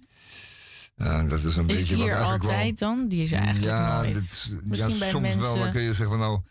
Ja, 0.95 1.23
dat 1.23 1.43
is 1.43 1.55
een 1.55 1.67
Is 1.69 1.75
beetje 1.79 1.97
wat 1.97 2.05
er 2.07 2.11
eigenlijk 2.13 2.43
wel- 2.43 2.51
altijd 2.51 2.79
dan? 2.79 3.07
Die 3.07 3.23
is 3.23 3.31
eigenlijk 3.31 3.65
ja, 3.65 4.01
nooit. 4.01 4.13
dit- 4.13 4.55
Misschien 4.63 4.89
ja, 4.93 4.97
bij 4.99 5.09
soms 5.09 5.35
wel. 5.35 5.57
Dan 5.57 5.71
kun 5.71 5.81
je 5.81 5.93
zeggen 5.93 6.09
van 6.09 6.19
nou. 6.19 6.41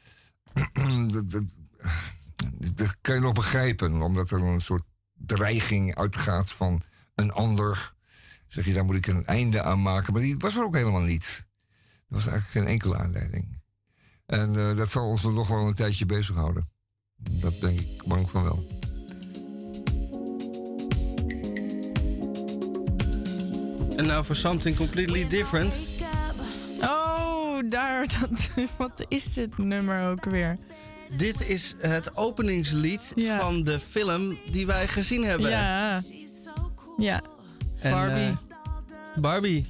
dat, 1.12 1.30
dat, 1.30 1.44
dat 2.74 2.96
kan 3.00 3.14
je 3.14 3.20
nog 3.20 3.32
begrijpen, 3.32 4.02
omdat 4.02 4.30
er 4.30 4.42
een 4.42 4.60
soort 4.60 4.82
dreiging 5.14 5.94
uitgaat 5.94 6.50
van 6.50 6.82
een 7.14 7.32
ander. 7.32 7.94
Zeg 8.46 8.64
je, 8.64 8.72
daar 8.72 8.84
moet 8.84 8.96
ik 8.96 9.06
een 9.06 9.24
einde 9.26 9.62
aan 9.62 9.82
maken. 9.82 10.12
Maar 10.12 10.22
die 10.22 10.36
was 10.38 10.56
er 10.56 10.64
ook 10.64 10.74
helemaal 10.76 11.00
niet. 11.02 11.46
Er 12.08 12.14
was 12.18 12.26
eigenlijk 12.26 12.58
geen 12.66 12.72
enkele 12.74 12.96
aanleiding. 12.96 13.60
En 14.26 14.56
eh, 14.56 14.76
dat 14.76 14.90
zal 14.90 15.06
ons 15.08 15.22
nog 15.22 15.48
wel 15.48 15.66
een 15.68 15.74
tijdje 15.74 16.06
bezighouden. 16.06 16.68
Dat 17.16 17.60
denk 17.60 17.80
ik 17.80 18.02
bang 18.06 18.30
van 18.30 18.42
wel. 18.42 18.80
En 23.96 24.06
nou 24.06 24.24
voor 24.24 24.36
something 24.36 24.76
completely 24.76 25.28
different. 25.28 25.74
Oh, 26.80 27.58
daar. 27.68 28.06
Dat, 28.20 28.66
wat 28.76 29.04
is 29.08 29.34
dit 29.34 29.58
nummer 29.58 30.10
ook 30.10 30.24
weer? 30.24 30.58
Dit 31.16 31.48
is 31.48 31.74
het 31.80 32.16
openingslied 32.16 33.12
Ja. 33.14 33.38
van 33.40 33.62
de 33.62 33.78
film 33.80 34.36
die 34.50 34.66
wij 34.66 34.88
gezien 34.88 35.24
hebben. 35.24 35.50
Ja. 35.50 36.02
Ja. 36.96 37.20
En, 37.80 37.90
Barbie. 37.90 38.22
eh, 38.24 38.36
Barbie. 39.16 39.66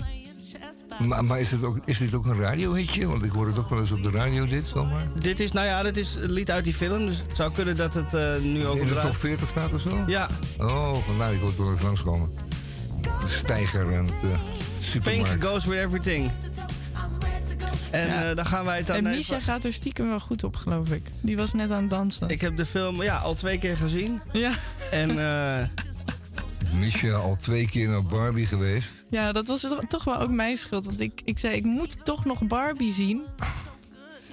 Maar, 0.98 1.24
maar 1.24 1.40
is, 1.40 1.50
het 1.50 1.62
ook, 1.62 1.78
is 1.84 1.98
dit 1.98 2.14
ook 2.14 2.26
een 2.26 2.36
radiohitje? 2.40 3.06
Want 3.06 3.22
ik 3.22 3.30
hoor 3.30 3.46
het 3.46 3.58
ook 3.58 3.68
wel 3.68 3.78
eens 3.78 3.90
op 3.90 4.02
de 4.02 4.10
radio, 4.10 4.46
dit 4.46 4.64
zomaar. 4.66 5.06
Dit 5.20 5.40
is, 5.40 5.52
nou 5.52 5.66
ja, 5.66 5.82
dit 5.82 5.96
is 5.96 6.14
een 6.14 6.30
lied 6.32 6.50
uit 6.50 6.64
die 6.64 6.74
film. 6.74 7.06
Dus 7.06 7.18
het 7.26 7.36
zou 7.36 7.52
kunnen 7.52 7.76
dat 7.76 7.94
het 7.94 8.14
eh, 8.14 8.36
nu 8.42 8.66
ook 8.66 8.76
In 8.76 8.86
de 8.86 9.00
top 9.00 9.16
40 9.16 9.48
staat 9.48 9.72
of 9.72 9.80
zo? 9.80 10.04
Ja. 10.06 10.28
Oh, 10.58 10.96
vandaar, 10.98 11.32
ik 11.32 11.40
wil 11.40 11.52
wel 11.58 11.70
eens 11.72 11.82
langskomen. 11.82 12.30
De 13.22 13.28
stijger 13.28 13.92
en 13.92 14.06
de 14.06 14.34
supermarkt. 14.80 15.30
Pink 15.38 15.44
goes 15.44 15.64
with 15.64 15.78
everything. 15.78 16.30
En 17.90 18.06
Ja. 18.06 18.30
eh, 18.30 18.36
dan 18.36 18.46
gaan 18.46 18.64
wij 18.64 18.76
het 18.76 18.86
dan 18.86 18.96
En 18.96 19.02
even- 19.06 19.16
Misha 19.16 19.40
gaat 19.40 19.64
er 19.64 19.72
stiekem 19.72 20.08
wel 20.08 20.20
goed 20.20 20.44
op, 20.44 20.56
geloof 20.56 20.88
ik. 20.90 21.02
Die 21.20 21.36
was 21.36 21.52
net 21.52 21.70
aan 21.70 21.80
het 21.80 21.90
dansen. 21.90 22.28
Ik 22.28 22.40
heb 22.40 22.56
de 22.56 22.66
film 22.66 23.02
ja, 23.02 23.16
al 23.16 23.34
twee 23.34 23.58
keer 23.58 23.76
gezien. 23.76 24.20
Ja. 24.32 24.52
En 24.90 25.10
eh, 25.18 25.66
Misha 26.80 27.10
al 27.12 27.36
twee 27.36 27.68
keer 27.68 27.88
naar 27.88 28.02
Barbie 28.02 28.46
geweest. 28.46 29.04
Ja, 29.10 29.32
dat 29.32 29.46
was 29.46 29.60
toch- 29.60 29.80
toch 29.88 30.04
wel 30.04 30.18
ook 30.20 30.30
mijn 30.30 30.56
schuld. 30.56 30.84
Want 30.84 31.00
ik, 31.00 31.20
ik 31.24 31.38
zei, 31.38 31.54
ik 31.56 31.64
moet 31.64 32.04
toch 32.04 32.24
nog 32.24 32.46
Barbie 32.46 32.92
zien. 32.92 33.22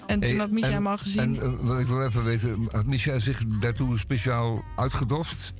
En 0.06 0.20
toen 0.20 0.30
Hey, 0.30 0.40
had 0.40 0.52
Misha 0.52 0.68
en- 0.68 0.74
hem 0.74 0.88
al 0.88 0.98
gezien. 0.98 1.40
En 1.40 1.42
eh, 1.42 1.50
wat 1.62 1.80
ik 1.80 1.88
wil 1.88 2.06
even 2.06 2.24
weten, 2.24 2.68
had 2.72 2.86
Misha 2.86 3.20
zich 3.20 3.44
daartoe 3.46 3.98
speciaal 3.98 4.64
uitgedost? 4.76 5.54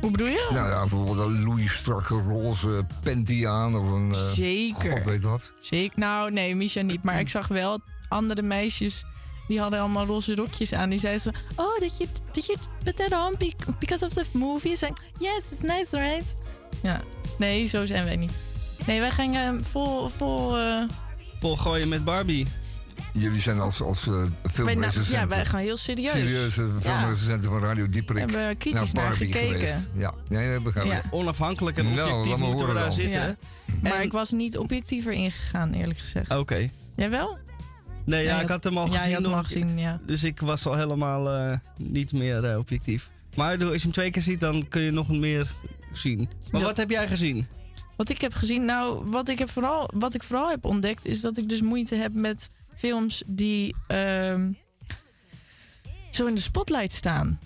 Hoe 0.00 0.10
bedoel 0.10 0.26
je? 0.26 0.48
Nou 0.52 0.68
ja, 0.68 0.80
bijvoorbeeld 0.80 1.18
een 1.18 1.42
Louis 1.44 1.74
strakke 1.76 2.14
roze 2.14 2.86
panty 3.02 3.46
aan 3.46 3.76
of 3.76 3.90
een... 3.90 4.12
eh, 4.14 4.20
Zeker. 4.20 4.90
God 4.96 5.04
weet 5.04 5.22
wat. 5.22 5.52
Zeker. 5.60 5.98
Nou, 5.98 6.30
nee, 6.32 6.56
Misha 6.56 6.80
niet. 6.80 7.02
Maar 7.02 7.20
ik 7.20 7.28
zag 7.28 7.48
wel 7.48 7.78
andere 8.08 8.42
meisjes. 8.42 9.04
Die 9.48 9.60
hadden 9.60 9.80
allemaal 9.80 10.06
roze 10.06 10.34
rokjes 10.34 10.72
aan. 10.72 10.90
Die 10.90 10.98
zeiden 10.98 11.20
zo... 11.22 11.30
Oh, 11.56 11.78
did 11.78 11.96
you, 11.98 12.08
did 12.32 12.46
you 12.46 12.58
put 12.84 12.96
that 12.96 13.12
on 13.12 13.34
because 13.78 14.04
of 14.04 14.12
the 14.12 14.24
movie? 14.32 14.70
Ik 14.70 14.76
zei, 14.76 14.92
yes, 15.18 15.50
it's 15.52 15.60
nice, 15.60 15.86
right? 15.90 16.34
Ja. 16.82 17.00
Nee, 17.38 17.64
zo 17.66 17.86
zijn 17.86 18.04
wij 18.04 18.16
niet. 18.16 18.32
Nee, 18.86 19.00
wij 19.00 19.10
gingen 19.10 19.64
vol... 19.64 20.08
vol 20.08 20.56
eh, 20.58 20.82
vol 21.40 21.56
gooien 21.56 21.88
met 21.88 22.04
Barbie. 22.04 22.46
Jullie 23.18 23.40
zijn 23.40 23.60
als, 23.60 23.80
als 23.82 24.06
uh, 24.06 24.24
filmrecensenten. 24.44 25.20
ja, 25.20 25.26
wij 25.26 25.44
gaan 25.46 25.60
heel 25.60 25.76
serieus. 25.76 26.10
Serieuze 26.12 26.62
Ja. 26.62 26.68
filmrecensenten 26.80 27.50
van 27.50 27.58
Radio 27.60 27.88
Dieperik. 27.88 28.20
Hebben 28.30 28.56
kritisch 28.56 28.92
naar 28.92 29.08
Barbie 29.08 29.32
gekeken. 29.32 29.54
Geweest. 29.54 29.88
Ja, 29.94 30.14
ja, 30.28 30.52
dat 30.52 30.62
begrijp 30.62 30.86
ik. 30.86 30.92
Ja. 30.92 31.02
Onafhankelijk 31.10 31.76
en 31.78 31.94
Nou, 31.94 32.10
objectief 32.12 32.46
moeten 32.46 32.66
we 32.68 32.74
daar 32.74 32.92
zitten. 32.92 33.20
Ja. 33.20 33.36
Maar 33.82 34.02
ik 34.02 34.12
was 34.12 34.30
niet 34.30 34.58
objectiever 34.58 35.12
ingegaan, 35.12 35.72
eerlijk 35.72 35.98
gezegd. 35.98 36.36
Oké. 36.36 36.70
Jij 36.96 37.10
wel? 37.10 37.38
Nee, 38.04 38.24
ja, 38.24 38.36
Ja, 38.36 38.40
ik 38.42 38.48
had 38.48 38.64
hem 38.64 38.78
al 38.78 38.86
ja, 38.86 38.92
je 38.92 38.98
gezien. 38.98 39.14
had 39.14 39.22
hem 39.24 39.32
al 39.32 39.42
gezien, 39.44 39.78
ja. 39.78 40.00
Dus 40.06 40.24
ik 40.24 40.40
was 40.40 40.66
al 40.66 40.74
helemaal 40.76 41.30
eh, 41.30 41.56
niet 41.76 42.12
meer 42.12 42.44
eh, 42.44 42.58
objectief. 42.58 43.10
Maar 43.36 43.50
als 43.64 43.74
je 43.74 43.80
hem 43.82 43.92
twee 43.92 44.10
keer 44.10 44.22
ziet, 44.22 44.40
dan 44.40 44.68
kun 44.68 44.82
je 44.82 44.90
nog 44.90 45.08
meer 45.08 45.50
zien. 45.92 46.28
Maar 46.50 46.60
Ja. 46.60 46.66
wat 46.66 46.76
heb 46.76 46.90
jij 46.90 47.08
gezien? 47.08 47.46
Wat 47.96 48.08
ik 48.08 48.20
heb 48.20 48.32
gezien, 48.32 48.64
nou, 48.64 49.10
wat 49.10 49.28
ik, 49.28 49.38
heb 49.38 49.50
vooral, 49.50 49.90
wat 49.94 50.14
ik 50.14 50.22
vooral 50.22 50.48
heb 50.50 50.64
ontdekt, 50.64 51.06
is 51.06 51.20
dat 51.20 51.38
ik 51.38 51.48
dus 51.48 51.60
moeite 51.60 51.94
heb 51.94 52.12
met 52.14 52.48
films 52.76 53.22
die 53.26 53.74
ehm, 53.86 54.52
zo 56.10 56.26
in 56.26 56.34
de 56.34 56.40
spotlight 56.40 56.92
staan. 56.92 57.38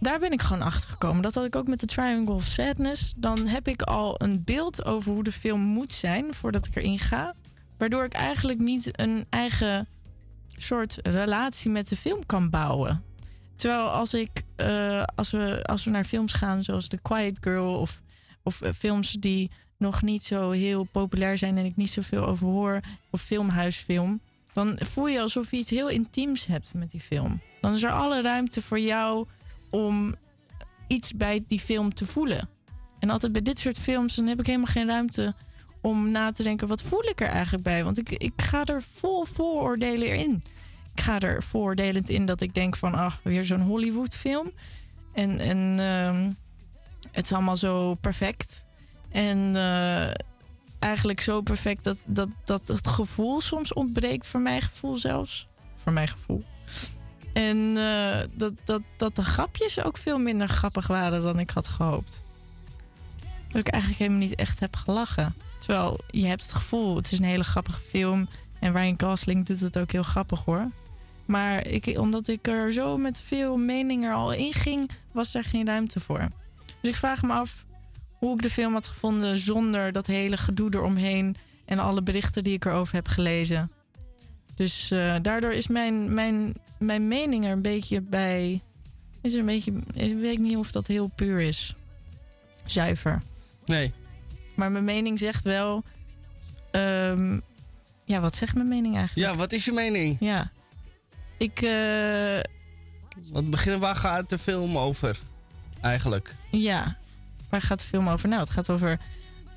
Daar 0.00 0.18
ben 0.18 0.32
ik 0.32 0.42
gewoon 0.42 0.62
achter 0.62 0.90
gekomen. 0.90 1.22
Dat 1.22 1.34
had 1.34 1.44
ik 1.44 1.56
ook 1.56 1.68
met 1.68 1.80
de 1.80 1.86
Triangle 1.86 2.34
of 2.34 2.44
Sadness. 2.44 3.14
Dan 3.16 3.46
heb 3.46 3.68
ik 3.68 3.82
al 3.82 4.22
een 4.22 4.44
beeld 4.44 4.84
over 4.84 5.12
hoe 5.12 5.24
de 5.24 5.32
film 5.32 5.60
moet 5.60 5.92
zijn 5.92 6.34
voordat 6.34 6.66
ik 6.66 6.76
erin 6.76 6.98
ga. 6.98 7.34
Waardoor 7.78 8.04
ik 8.04 8.12
eigenlijk 8.12 8.58
niet 8.58 9.00
een 9.00 9.26
eigen 9.30 9.88
soort 10.56 10.98
relatie 11.02 11.70
met 11.70 11.88
de 11.88 11.96
film 11.96 12.26
kan 12.26 12.50
bouwen. 12.50 13.02
Terwijl 13.54 13.88
als 13.88 14.14
ik 14.14 14.42
eh, 14.56 15.02
als, 15.14 15.30
we, 15.30 15.64
als 15.64 15.84
we 15.84 15.90
naar 15.90 16.04
films 16.04 16.32
gaan 16.32 16.62
zoals 16.62 16.88
The 16.88 16.98
Quiet 17.02 17.36
Girl 17.40 17.74
of, 17.74 18.00
of 18.42 18.62
eh, 18.62 18.72
films 18.72 19.12
die 19.12 19.50
nog 19.78 20.02
niet 20.02 20.22
zo 20.22 20.50
heel 20.50 20.84
populair 20.84 21.38
zijn 21.38 21.58
en 21.58 21.64
ik 21.64 21.76
niet 21.76 21.90
zoveel 21.90 22.26
over 22.26 22.46
hoor, 22.46 22.80
of 23.10 23.20
filmhuisfilm, 23.20 24.20
dan 24.54 24.78
voel 24.80 25.06
je 25.06 25.20
alsof 25.20 25.50
je 25.50 25.56
iets 25.56 25.70
heel 25.70 25.88
intiems 25.88 26.46
hebt 26.46 26.74
met 26.74 26.90
die 26.90 27.00
film. 27.00 27.40
Dan 27.60 27.74
is 27.74 27.82
er 27.82 27.90
alle 27.90 28.22
ruimte 28.22 28.62
voor 28.62 28.80
jou 28.80 29.26
om 29.70 30.14
iets 30.86 31.12
bij 31.12 31.44
die 31.46 31.60
film 31.60 31.94
te 31.94 32.06
voelen. 32.06 32.48
En 32.98 33.10
altijd 33.10 33.32
bij 33.32 33.42
dit 33.42 33.58
soort 33.58 33.78
films, 33.78 34.14
dan 34.14 34.26
heb 34.26 34.40
ik 34.40 34.46
helemaal 34.46 34.66
geen 34.66 34.86
ruimte 34.86 35.34
om 35.80 36.10
na 36.10 36.30
te 36.30 36.42
denken, 36.42 36.68
wat 36.68 36.82
voel 36.82 37.04
ik 37.04 37.20
er 37.20 37.28
eigenlijk 37.28 37.64
bij? 37.64 37.84
Want 37.84 37.98
ik, 37.98 38.10
ik 38.10 38.32
ga 38.36 38.64
er 38.64 38.82
vol 38.82 39.24
vooroordelen 39.24 40.16
in. 40.16 40.42
Ik 40.94 41.00
ga 41.00 41.20
er 41.20 41.42
vooroordelend 41.42 42.08
in 42.08 42.26
dat 42.26 42.40
ik 42.40 42.54
denk 42.54 42.76
van, 42.76 42.94
ach, 42.94 43.20
weer 43.22 43.44
zo'n 43.44 43.60
Hollywood 43.60 44.14
film. 44.16 44.50
En, 45.12 45.38
en 45.38 45.78
ehm, 45.78 46.30
het 47.10 47.24
is 47.24 47.32
allemaal 47.32 47.56
zo 47.56 47.94
perfect. 47.94 48.64
En 49.10 49.56
eh, 49.56 50.10
eigenlijk 50.84 51.20
zo 51.20 51.40
perfect 51.40 51.84
dat, 51.84 52.06
dat, 52.08 52.28
dat 52.44 52.68
het 52.68 52.88
gevoel 52.88 53.40
soms 53.40 53.72
ontbreekt, 53.72 54.26
voor 54.26 54.40
mijn 54.40 54.62
gevoel 54.62 54.98
zelfs. 54.98 55.48
Voor 55.76 55.92
mijn 55.92 56.08
gevoel. 56.08 56.44
En 57.32 57.76
eh, 57.76 58.20
dat, 58.32 58.52
dat, 58.64 58.82
dat 58.96 59.16
de 59.16 59.24
grapjes 59.24 59.82
ook 59.82 59.96
veel 59.98 60.18
minder 60.18 60.48
grappig 60.48 60.86
waren 60.86 61.22
dan 61.22 61.38
ik 61.38 61.50
had 61.50 61.66
gehoopt. 61.66 62.24
Dat 63.48 63.66
ik 63.66 63.68
eigenlijk 63.68 64.02
helemaal 64.02 64.28
niet 64.28 64.34
echt 64.34 64.60
heb 64.60 64.76
gelachen. 64.76 65.34
Terwijl 65.58 66.00
je 66.10 66.26
hebt 66.26 66.42
het 66.42 66.52
gevoel, 66.52 66.96
het 66.96 67.12
is 67.12 67.18
een 67.18 67.24
hele 67.24 67.44
grappige 67.44 67.80
film. 67.80 68.28
En 68.60 68.72
Ryan 68.72 69.00
Gosling 69.00 69.46
doet 69.46 69.60
het 69.60 69.78
ook 69.78 69.92
heel 69.92 70.02
grappig 70.02 70.44
hoor. 70.44 70.70
Maar 71.24 71.66
ik, 71.66 71.98
omdat 71.98 72.28
ik 72.28 72.46
er 72.46 72.72
zo 72.72 72.96
met 72.96 73.20
veel 73.20 73.56
meningen 73.56 74.14
al 74.14 74.32
in 74.32 74.52
ging, 74.52 74.90
was 75.12 75.34
er 75.34 75.44
geen 75.44 75.66
ruimte 75.66 76.00
voor. 76.00 76.28
Dus 76.80 76.90
ik 76.90 76.96
vraag 76.96 77.22
me 77.22 77.32
af 77.32 77.63
hoe 78.24 78.34
ik 78.36 78.42
de 78.42 78.50
film 78.50 78.72
had 78.72 78.86
gevonden 78.86 79.38
zonder 79.38 79.92
dat 79.92 80.06
hele 80.06 80.36
gedoe 80.36 80.74
eromheen 80.74 81.36
en 81.64 81.78
alle 81.78 82.02
berichten 82.02 82.44
die 82.44 82.54
ik 82.54 82.64
erover 82.64 82.94
heb 82.94 83.08
gelezen. 83.08 83.70
Dus 84.54 84.90
eh, 84.90 85.14
daardoor 85.22 85.52
is 85.52 85.66
mijn, 85.66 86.14
mijn, 86.14 86.54
mijn 86.78 87.08
mening 87.08 87.44
er 87.44 87.50
een 87.52 87.62
beetje 87.62 88.00
bij. 88.00 88.62
Is 89.22 89.32
er 89.32 89.38
een 89.38 89.46
beetje. 89.46 89.72
Ik 89.94 90.16
weet 90.18 90.38
niet 90.38 90.56
of 90.56 90.70
dat 90.72 90.86
heel 90.86 91.10
puur 91.14 91.40
is. 91.40 91.74
Zuiver. 92.64 93.22
Nee. 93.64 93.92
Maar 94.54 94.72
mijn 94.72 94.84
mening 94.84 95.18
zegt 95.18 95.44
wel. 95.44 95.84
ehm, 96.70 97.38
ja, 98.04 98.20
wat 98.20 98.36
zegt 98.36 98.54
mijn 98.54 98.68
mening 98.68 98.96
eigenlijk? 98.96 99.28
Ja, 99.32 99.36
wat 99.38 99.52
is 99.52 99.64
je 99.64 99.72
mening? 99.72 100.16
Ja. 100.20 100.50
Ik. 101.36 101.62
eh, 101.62 102.40
Wat 103.32 103.50
beginnen, 103.50 103.80
waar 103.80 103.96
gaat 103.96 104.28
de 104.30 104.38
film 104.38 104.78
over? 104.78 105.18
Eigenlijk. 105.80 106.34
Ja, 106.50 106.96
waar 107.54 107.62
gaat 107.62 107.80
de 107.80 107.86
film 107.86 108.08
over? 108.08 108.28
Nou, 108.28 108.40
het 108.40 108.50
gaat 108.50 108.70
over 108.70 108.98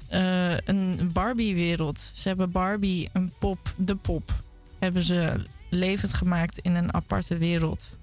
eh, 0.08 0.58
een 0.58 1.10
Barbie-wereld. 1.14 2.12
Ze 2.16 2.28
hebben 2.28 2.52
Barbie, 2.52 3.10
een 3.14 3.34
pop, 3.40 3.74
de 3.78 3.96
pop, 3.96 4.44
hebben 4.80 5.04
ze 5.04 5.46
levend 5.70 6.14
gemaakt 6.14 6.58
in 6.58 6.76
een 6.76 6.94
aparte 6.94 7.38
wereld. 7.38 7.98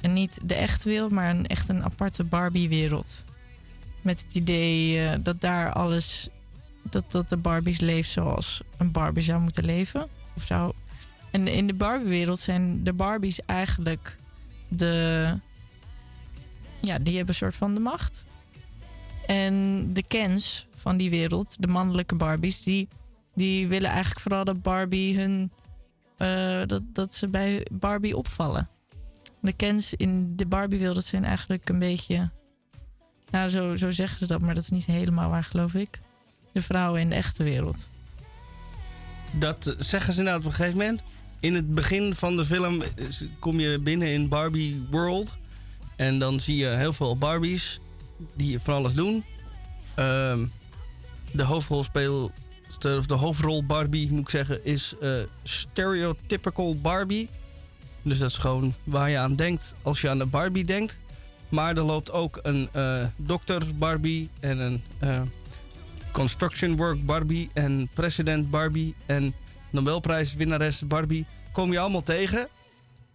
Niet 0.00 0.38
de 0.42 0.54
echte 0.54 0.88
wereld, 0.88 1.10
maar 1.10 1.30
een, 1.30 1.46
echt 1.46 1.68
een 1.68 1.84
aparte 1.84 2.24
Barbie-wereld. 2.24 3.24
Met 4.02 4.22
het 4.22 4.34
idee 4.34 5.00
eh, 5.00 5.18
dat 5.22 5.40
daar 5.40 5.72
alles, 5.72 6.28
dat, 6.82 7.04
dat 7.08 7.28
de 7.28 7.36
Barbies 7.36 7.80
leeft 7.80 8.10
zoals 8.10 8.62
een 8.76 8.92
Barbie 8.92 9.22
zou 9.22 9.40
moeten 9.40 9.64
leven. 9.64 10.08
Of 10.36 10.46
zou. 10.46 10.72
En 11.30 11.48
in 11.48 11.66
de 11.66 11.74
Barbie-wereld 11.74 12.38
zijn 12.38 12.84
de 12.84 12.92
Barbies 12.92 13.40
eigenlijk 13.46 14.16
de, 14.68 15.38
ja, 16.80 16.98
die 16.98 17.16
hebben 17.16 17.34
een 17.34 17.40
soort 17.40 17.56
van 17.56 17.74
de 17.74 17.80
macht. 17.80 18.24
En 19.26 19.86
de 19.92 20.02
Kens 20.02 20.66
van 20.76 20.96
die 20.96 21.10
wereld, 21.10 21.56
de 21.58 21.66
mannelijke 21.66 22.14
Barbies, 22.14 22.62
die, 22.62 22.88
die 23.34 23.68
willen 23.68 23.90
eigenlijk 23.90 24.20
vooral 24.20 24.44
dat 24.44 24.62
Barbie 24.62 25.18
hun 25.18 25.50
eh, 26.16 26.60
dat, 26.66 26.82
dat 26.92 27.14
ze 27.14 27.28
bij 27.28 27.66
Barbie 27.72 28.16
opvallen. 28.16 28.68
De 29.40 29.52
Kens 29.52 29.94
in 29.94 30.36
de 30.36 30.46
Barbie-wereld 30.46 31.04
zijn 31.04 31.24
eigenlijk 31.24 31.68
een 31.68 31.78
beetje... 31.78 32.30
Nou, 33.30 33.48
zo, 33.48 33.74
zo 33.74 33.90
zeggen 33.90 34.18
ze 34.18 34.26
dat, 34.26 34.40
maar 34.40 34.54
dat 34.54 34.62
is 34.62 34.70
niet 34.70 34.86
helemaal 34.86 35.30
waar, 35.30 35.44
geloof 35.44 35.74
ik. 35.74 36.00
De 36.52 36.62
vrouwen 36.62 37.00
in 37.00 37.08
de 37.08 37.14
echte 37.14 37.42
wereld. 37.42 37.88
Dat 39.32 39.76
zeggen 39.78 40.12
ze 40.12 40.18
inderdaad 40.18 40.44
op 40.44 40.50
een 40.50 40.56
gegeven 40.56 40.78
moment. 40.78 41.02
In 41.40 41.54
het 41.54 41.74
begin 41.74 42.14
van 42.14 42.36
de 42.36 42.44
film 42.44 42.82
kom 43.38 43.60
je 43.60 43.78
binnen 43.82 44.08
in 44.08 44.28
Barbie 44.28 44.86
World. 44.90 45.34
En 45.96 46.18
dan 46.18 46.40
zie 46.40 46.56
je 46.56 46.66
heel 46.66 46.92
veel 46.92 47.18
Barbies 47.18 47.80
die 48.34 48.58
van 48.60 48.74
alles 48.74 48.94
doen. 48.94 49.24
Ehm, 49.94 50.46
de 51.32 51.42
hoofdrolspeelster, 51.42 52.98
of 52.98 53.06
de 53.06 53.14
hoofdrol 53.14 53.64
Barbie 53.64 54.10
moet 54.10 54.20
ik 54.20 54.28
zeggen, 54.28 54.64
is 54.64 54.94
eh, 55.00 55.12
stereotypical 55.42 56.80
Barbie. 56.80 57.28
Dus 58.02 58.18
dat 58.18 58.30
is 58.30 58.38
gewoon 58.38 58.74
waar 58.84 59.10
je 59.10 59.18
aan 59.18 59.36
denkt 59.36 59.74
als 59.82 60.00
je 60.00 60.08
aan 60.08 60.20
een 60.20 60.30
Barbie 60.30 60.64
denkt. 60.64 61.00
Maar 61.48 61.76
er 61.76 61.82
loopt 61.82 62.12
ook 62.12 62.38
een 62.42 62.68
eh, 62.72 63.06
dokter 63.16 63.62
Barbie 63.78 64.30
en 64.40 64.58
een 64.58 64.82
eh, 64.98 65.22
construction 66.12 66.76
work 66.76 67.06
Barbie 67.06 67.50
en 67.52 67.88
president 67.94 68.50
Barbie 68.50 68.94
en 69.06 69.34
Nobelprijswinnares 69.70 70.86
Barbie. 70.86 71.26
Kom 71.52 71.72
je 71.72 71.78
allemaal 71.78 72.02
tegen. 72.02 72.48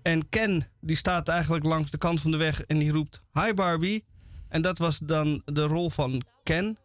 En 0.02 0.30
Ken 0.30 0.68
die 0.80 0.96
staat 0.96 1.28
eigenlijk 1.28 1.66
langs 1.66 1.92
de 1.92 1.98
kant 1.98 2.22
van 2.22 2.32
de 2.32 2.38
weg 2.38 2.64
en 2.64 2.78
die 2.78 2.92
roept 2.92 3.22
Hi 3.34 3.54
Barbie. 3.54 4.04
En 4.50 4.62
dat 4.62 4.78
was 4.78 5.00
dan 5.00 5.42
de 5.46 5.64
rol 5.64 5.90
van 5.90 6.22
Ken. 6.44 6.78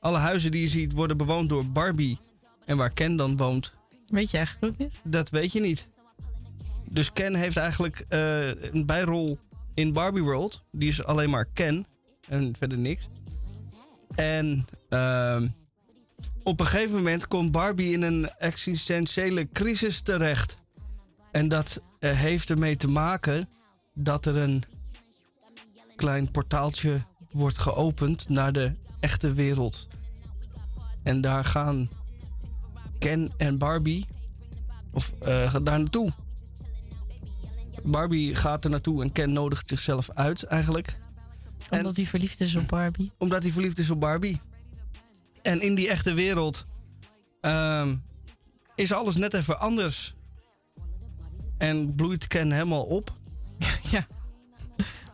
Alle 0.00 0.18
huizen 0.18 0.50
die 0.50 0.60
je 0.62 0.68
ziet 0.68 0.92
worden 0.92 1.16
bewoond 1.16 1.48
door 1.48 1.66
Barbie. 1.66 2.18
En 2.64 2.76
waar 2.76 2.92
Ken 2.92 3.16
dan 3.16 3.36
woont, 3.36 3.72
Weet 4.06 4.30
je 4.30 4.36
eigenlijk 4.36 4.72
ook 4.72 4.78
niet? 4.78 5.00
dat 5.04 5.30
weet 5.30 5.52
je 5.52 5.60
niet. 5.60 5.86
Dus 6.90 7.12
Ken 7.12 7.34
heeft 7.34 7.56
eigenlijk 7.56 8.04
eh, 8.08 8.48
een 8.48 8.86
bijrol 8.86 9.38
in 9.74 9.92
Barbie 9.92 10.22
World. 10.22 10.62
Die 10.70 10.88
is 10.88 11.04
alleen 11.04 11.30
maar 11.30 11.46
Ken 11.52 11.86
en 12.28 12.54
verder 12.58 12.78
niks. 12.78 13.08
En 14.14 14.64
ehm, 14.88 15.48
op 16.42 16.60
een 16.60 16.66
gegeven 16.66 16.96
moment 16.96 17.28
komt 17.28 17.52
Barbie 17.52 17.92
in 17.92 18.02
een 18.02 18.30
existentiële 18.30 19.48
crisis 19.52 20.00
terecht. 20.00 20.56
En 21.30 21.48
dat 21.48 21.82
eh, 21.98 22.10
heeft 22.10 22.50
ermee 22.50 22.76
te 22.76 22.88
maken 22.88 23.48
dat 23.94 24.26
er 24.26 24.36
een 24.36 24.62
klein 25.96 26.30
portaaltje 26.30 27.02
wordt 27.30 27.58
geopend 27.58 28.28
naar 28.28 28.52
de 28.52 28.74
echte 29.00 29.32
wereld. 29.32 29.88
En 31.02 31.20
daar 31.20 31.44
gaan 31.44 31.90
Ken 32.98 33.32
en 33.36 33.58
Barbie 33.58 34.06
of 34.92 35.12
eh, 35.20 35.54
daar 35.62 35.78
naartoe. 35.78 36.12
Barbie 37.82 38.34
gaat 38.34 38.64
er 38.64 38.70
naartoe 38.70 39.02
en 39.02 39.12
Ken 39.12 39.32
nodigt 39.32 39.68
zichzelf 39.68 40.10
uit 40.10 40.42
eigenlijk. 40.42 40.96
Omdat 41.70 41.96
hij 41.96 42.06
verliefd 42.06 42.40
is 42.40 42.54
op 42.54 42.68
Barbie. 42.68 43.12
Omdat 43.18 43.42
hij 43.42 43.52
verliefd 43.52 43.78
is 43.78 43.90
op 43.90 44.00
Barbie. 44.00 44.40
En 45.42 45.60
in 45.60 45.74
die 45.74 45.88
echte 45.88 46.14
wereld 46.14 46.66
ehm, 47.40 47.96
is 48.74 48.92
alles 48.92 49.16
net 49.16 49.34
even 49.34 49.60
anders. 49.60 50.14
En 51.58 51.94
bloeit 51.94 52.26
Ken 52.26 52.52
helemaal 52.52 52.84
op. 52.84 53.12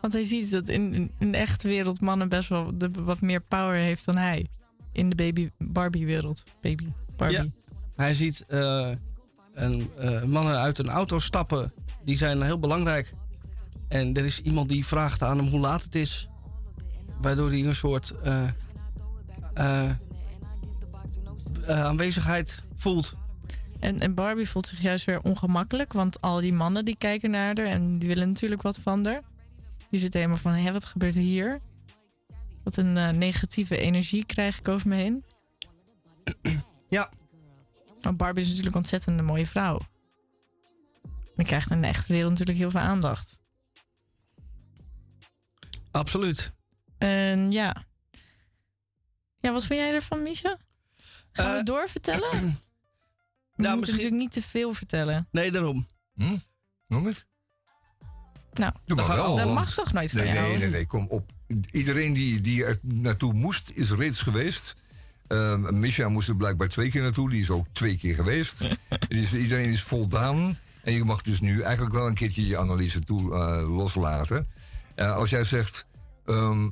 Want 0.01 0.13
hij 0.13 0.25
ziet 0.25 0.51
dat 0.51 0.69
in, 0.69 1.13
in, 1.19 1.33
de 1.33 1.39
echte 1.39 1.69
wereld 1.69 2.01
mannen 2.01 2.29
best 2.29 2.49
wel 2.49 2.79
de, 2.79 2.91
wat 2.91 3.21
meer 3.21 3.41
power 3.41 3.75
heeft 3.75 4.05
dan 4.05 4.17
hij. 4.17 4.47
In 4.93 5.09
de 5.09 5.15
baby 5.15 5.51
Barbie 5.59 6.07
wereld. 6.07 6.45
Baby 6.61 6.87
Barbie. 7.17 7.39
Ja. 7.39 7.47
Hij 7.97 8.15
ziet 8.15 8.45
eh, 8.49 8.91
een, 9.55 9.91
eh, 9.99 10.23
mannen 10.23 10.59
uit 10.59 10.79
een 10.79 10.89
auto 10.89 11.19
stappen. 11.19 11.73
Die 12.05 12.17
zijn 12.17 12.43
heel 12.43 12.59
belangrijk. 12.59 13.15
En 13.89 14.15
er 14.15 14.25
is 14.25 14.43
iemand 14.43 14.69
die 14.69 14.87
vraagt 14.87 15.23
aan 15.23 15.37
hem 15.37 15.49
hoe 15.49 15.61
laat 15.61 15.83
het 15.83 15.95
is. 15.95 16.29
Waardoor 17.21 17.49
hij 17.49 17.65
een 17.65 17.75
soort 17.75 18.15
eh, 19.55 19.91
aanwezigheid 21.67 22.63
voelt. 22.75 23.15
En, 23.81 23.99
en 23.99 24.15
Barbie 24.15 24.49
voelt 24.49 24.67
zich 24.67 24.81
juist 24.81 25.05
weer 25.05 25.21
ongemakkelijk. 25.23 25.93
Want 25.93 26.21
al 26.21 26.41
die 26.41 26.53
mannen 26.53 26.85
die 26.85 26.97
kijken 26.97 27.31
naar 27.31 27.45
haar 27.45 27.67
en 27.67 27.99
die 27.99 28.09
willen 28.09 28.29
natuurlijk 28.29 28.63
wat 28.63 28.79
van 28.79 29.07
haar. 29.07 29.23
Die 29.91 30.01
zitten 30.01 30.21
helemaal 30.21 30.43
van, 30.43 30.53
hé, 30.53 30.73
wat 30.73 30.85
gebeurt 30.85 31.15
er 31.15 31.21
hier? 31.21 31.61
Wat 32.65 32.77
een 32.77 32.97
eh, 32.97 33.09
negatieve 33.09 33.77
energie 33.79 34.25
krijg 34.27 34.59
ik 34.59 34.69
over 34.69 34.89
me 34.89 34.95
heen. 34.95 35.25
Ja. 36.89 37.11
Want 38.01 38.17
Barbie 38.17 38.43
is 38.43 38.49
natuurlijk 38.49 38.75
een 38.77 38.81
ontzettend 38.83 39.23
mooie 39.23 39.47
vrouw. 39.47 39.81
En 41.37 41.45
krijgt 41.45 41.71
in 41.71 41.81
de 41.81 41.87
echte 41.87 42.13
wereld 42.13 42.31
natuurlijk 42.31 42.59
heel 42.59 42.71
veel 42.71 42.81
aandacht. 42.81 43.41
Absoluut. 45.91 46.53
En 46.99 47.51
ja. 47.51 47.85
Ja, 49.39 49.53
wat 49.53 49.65
vind 49.65 49.81
jij 49.81 49.95
ervan, 49.95 50.23
Misha? 50.23 50.57
Gaan 51.33 51.53
we 51.53 51.59
Eh, 51.59 51.65
doorvertellen? 51.65 52.31
Nou, 53.57 53.77
moeten 53.77 53.79
misschien- 53.79 54.11
natuurlijk 54.13 54.35
niet 54.35 54.45
te 54.45 54.51
veel 54.59 54.73
vertellen. 54.75 55.29
Nee, 55.31 55.51
daarom. 55.51 55.87
Hm? 56.15 56.37
Noem 56.87 57.07
het? 57.07 57.27
Nou, 58.59 58.73
Doe 58.85 58.97
maar 58.97 59.07
dat, 59.07 59.17
wel. 59.17 59.37
dat 59.37 59.55
mag 59.55 59.75
toch 59.75 59.93
nooit 59.93 60.11
van 60.11 60.21
nee, 60.21 60.35
jou? 60.35 60.49
Nee, 60.49 60.59
nee, 60.59 60.69
nee, 60.69 60.87
kom 60.87 61.07
op. 61.09 61.31
Iedereen 61.71 62.13
die, 62.13 62.41
die 62.41 62.65
er 62.65 62.79
naartoe 62.83 63.33
moest, 63.33 63.71
is 63.75 63.91
reeds 63.91 64.23
geweest. 64.23 64.77
Ehm 65.27 65.79
Misha 65.79 66.09
moest 66.09 66.29
er 66.29 66.37
blijkbaar 66.37 66.69
twee 66.69 66.91
keer 66.91 67.03
naartoe. 67.03 67.31
Die 67.31 67.41
is 67.41 67.51
ook 67.51 67.67
twee 67.73 67.99
keer 67.99 68.15
geweest. 68.15 68.69
Is, 69.09 69.35
iedereen 69.35 69.71
is 69.71 69.83
voldaan. 69.83 70.59
En 70.83 70.93
je 70.93 71.05
mag 71.05 71.23
dus 71.23 71.41
nu 71.41 71.61
eigenlijk 71.61 71.95
wel 71.95 72.07
een 72.07 72.15
keertje 72.15 72.47
je 72.47 72.59
analyse 72.59 73.01
toe 73.01 73.35
eh, 73.35 73.77
loslaten. 73.77 74.47
Eh, 74.95 75.17
als 75.17 75.31
jij 75.31 75.45
zegt, 75.45 75.87
ehm, 76.27 76.69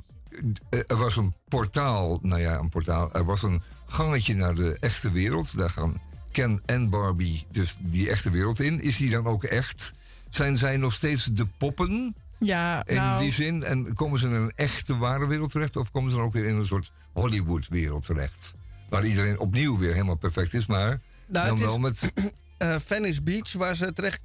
er 0.69 0.97
was 0.97 1.15
een 1.15 1.35
portaal, 1.47 2.19
nou 2.21 2.41
ja, 2.41 2.57
een 2.57 2.69
portaal. 2.69 3.13
Er 3.13 3.25
was 3.25 3.43
een 3.43 3.63
gangetje 3.85 4.35
naar 4.35 4.55
de 4.55 4.77
echte 4.79 5.11
wereld. 5.11 5.57
Daar 5.57 5.69
gaan 5.69 6.01
Ken 6.31 6.61
en 6.65 6.89
Barbie 6.89 7.45
dus 7.51 7.77
die 7.79 8.09
echte 8.09 8.29
wereld 8.29 8.59
in. 8.59 8.81
Is 8.81 8.97
die 8.97 9.09
dan 9.09 9.25
ook 9.25 9.43
echt? 9.43 9.93
Zijn 10.29 10.57
zij 10.57 10.77
nog 10.77 10.93
steeds 10.93 11.23
de 11.25 11.45
poppen? 11.57 12.15
Ja, 12.39 12.85
In 12.85 12.95
nou, 12.95 13.21
die 13.21 13.31
zin, 13.31 13.63
en 13.63 13.93
komen 13.93 14.19
ze 14.19 14.27
in 14.27 14.33
een 14.33 14.51
echte 14.55 14.97
ware 14.97 15.27
wereld 15.27 15.51
terecht? 15.51 15.75
Of 15.75 15.91
komen 15.91 16.09
ze 16.09 16.15
dan 16.15 16.25
ook 16.25 16.33
weer 16.33 16.45
in 16.45 16.55
een 16.55 16.65
soort 16.65 16.91
Hollywood-wereld 17.13 18.05
terecht? 18.05 18.53
Waar 18.89 19.05
iedereen 19.05 19.39
opnieuw 19.39 19.77
weer 19.77 19.91
helemaal 19.91 20.15
perfect 20.15 20.53
is, 20.53 20.65
maar 20.65 20.87
Nou, 20.87 20.99
dan 21.27 21.43
het 21.45 21.57
is- 21.59 21.63
wel 21.63 21.79
met... 21.79 22.11
eh, 22.57 22.75
Venice 22.85 23.21
Beach, 23.23 23.53
waar 23.53 23.75
ze 23.75 23.93
terecht 23.93 24.19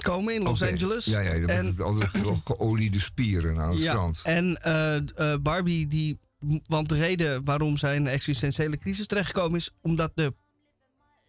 komen 0.00 0.34
in 0.34 0.42
Los. 0.42 0.62
Angeles. 0.62 1.04
Ja, 1.04 1.20
ja, 1.20 1.38
dan 1.46 1.48
en, 1.48 1.74
altijd 1.78 2.10
wel 2.22 2.40
geoliede 2.44 3.00
spieren 3.00 3.60
aan 3.60 3.70
het 3.70 3.80
ja, 3.80 3.90
strand. 3.90 4.20
en 4.24 4.62
eh, 4.62 4.96
eh, 4.96 5.38
Barbie, 5.40 5.86
die, 5.88 6.18
want 6.66 6.88
de 6.88 6.96
reden 6.98 7.44
waarom 7.44 7.76
zij 7.76 7.94
in 7.94 8.06
een 8.06 8.12
existentiële 8.12 8.78
crisis 8.78 9.06
terechtgekomen 9.06 9.58
is... 9.58 9.70
omdat 9.80 10.12
de 10.14 10.34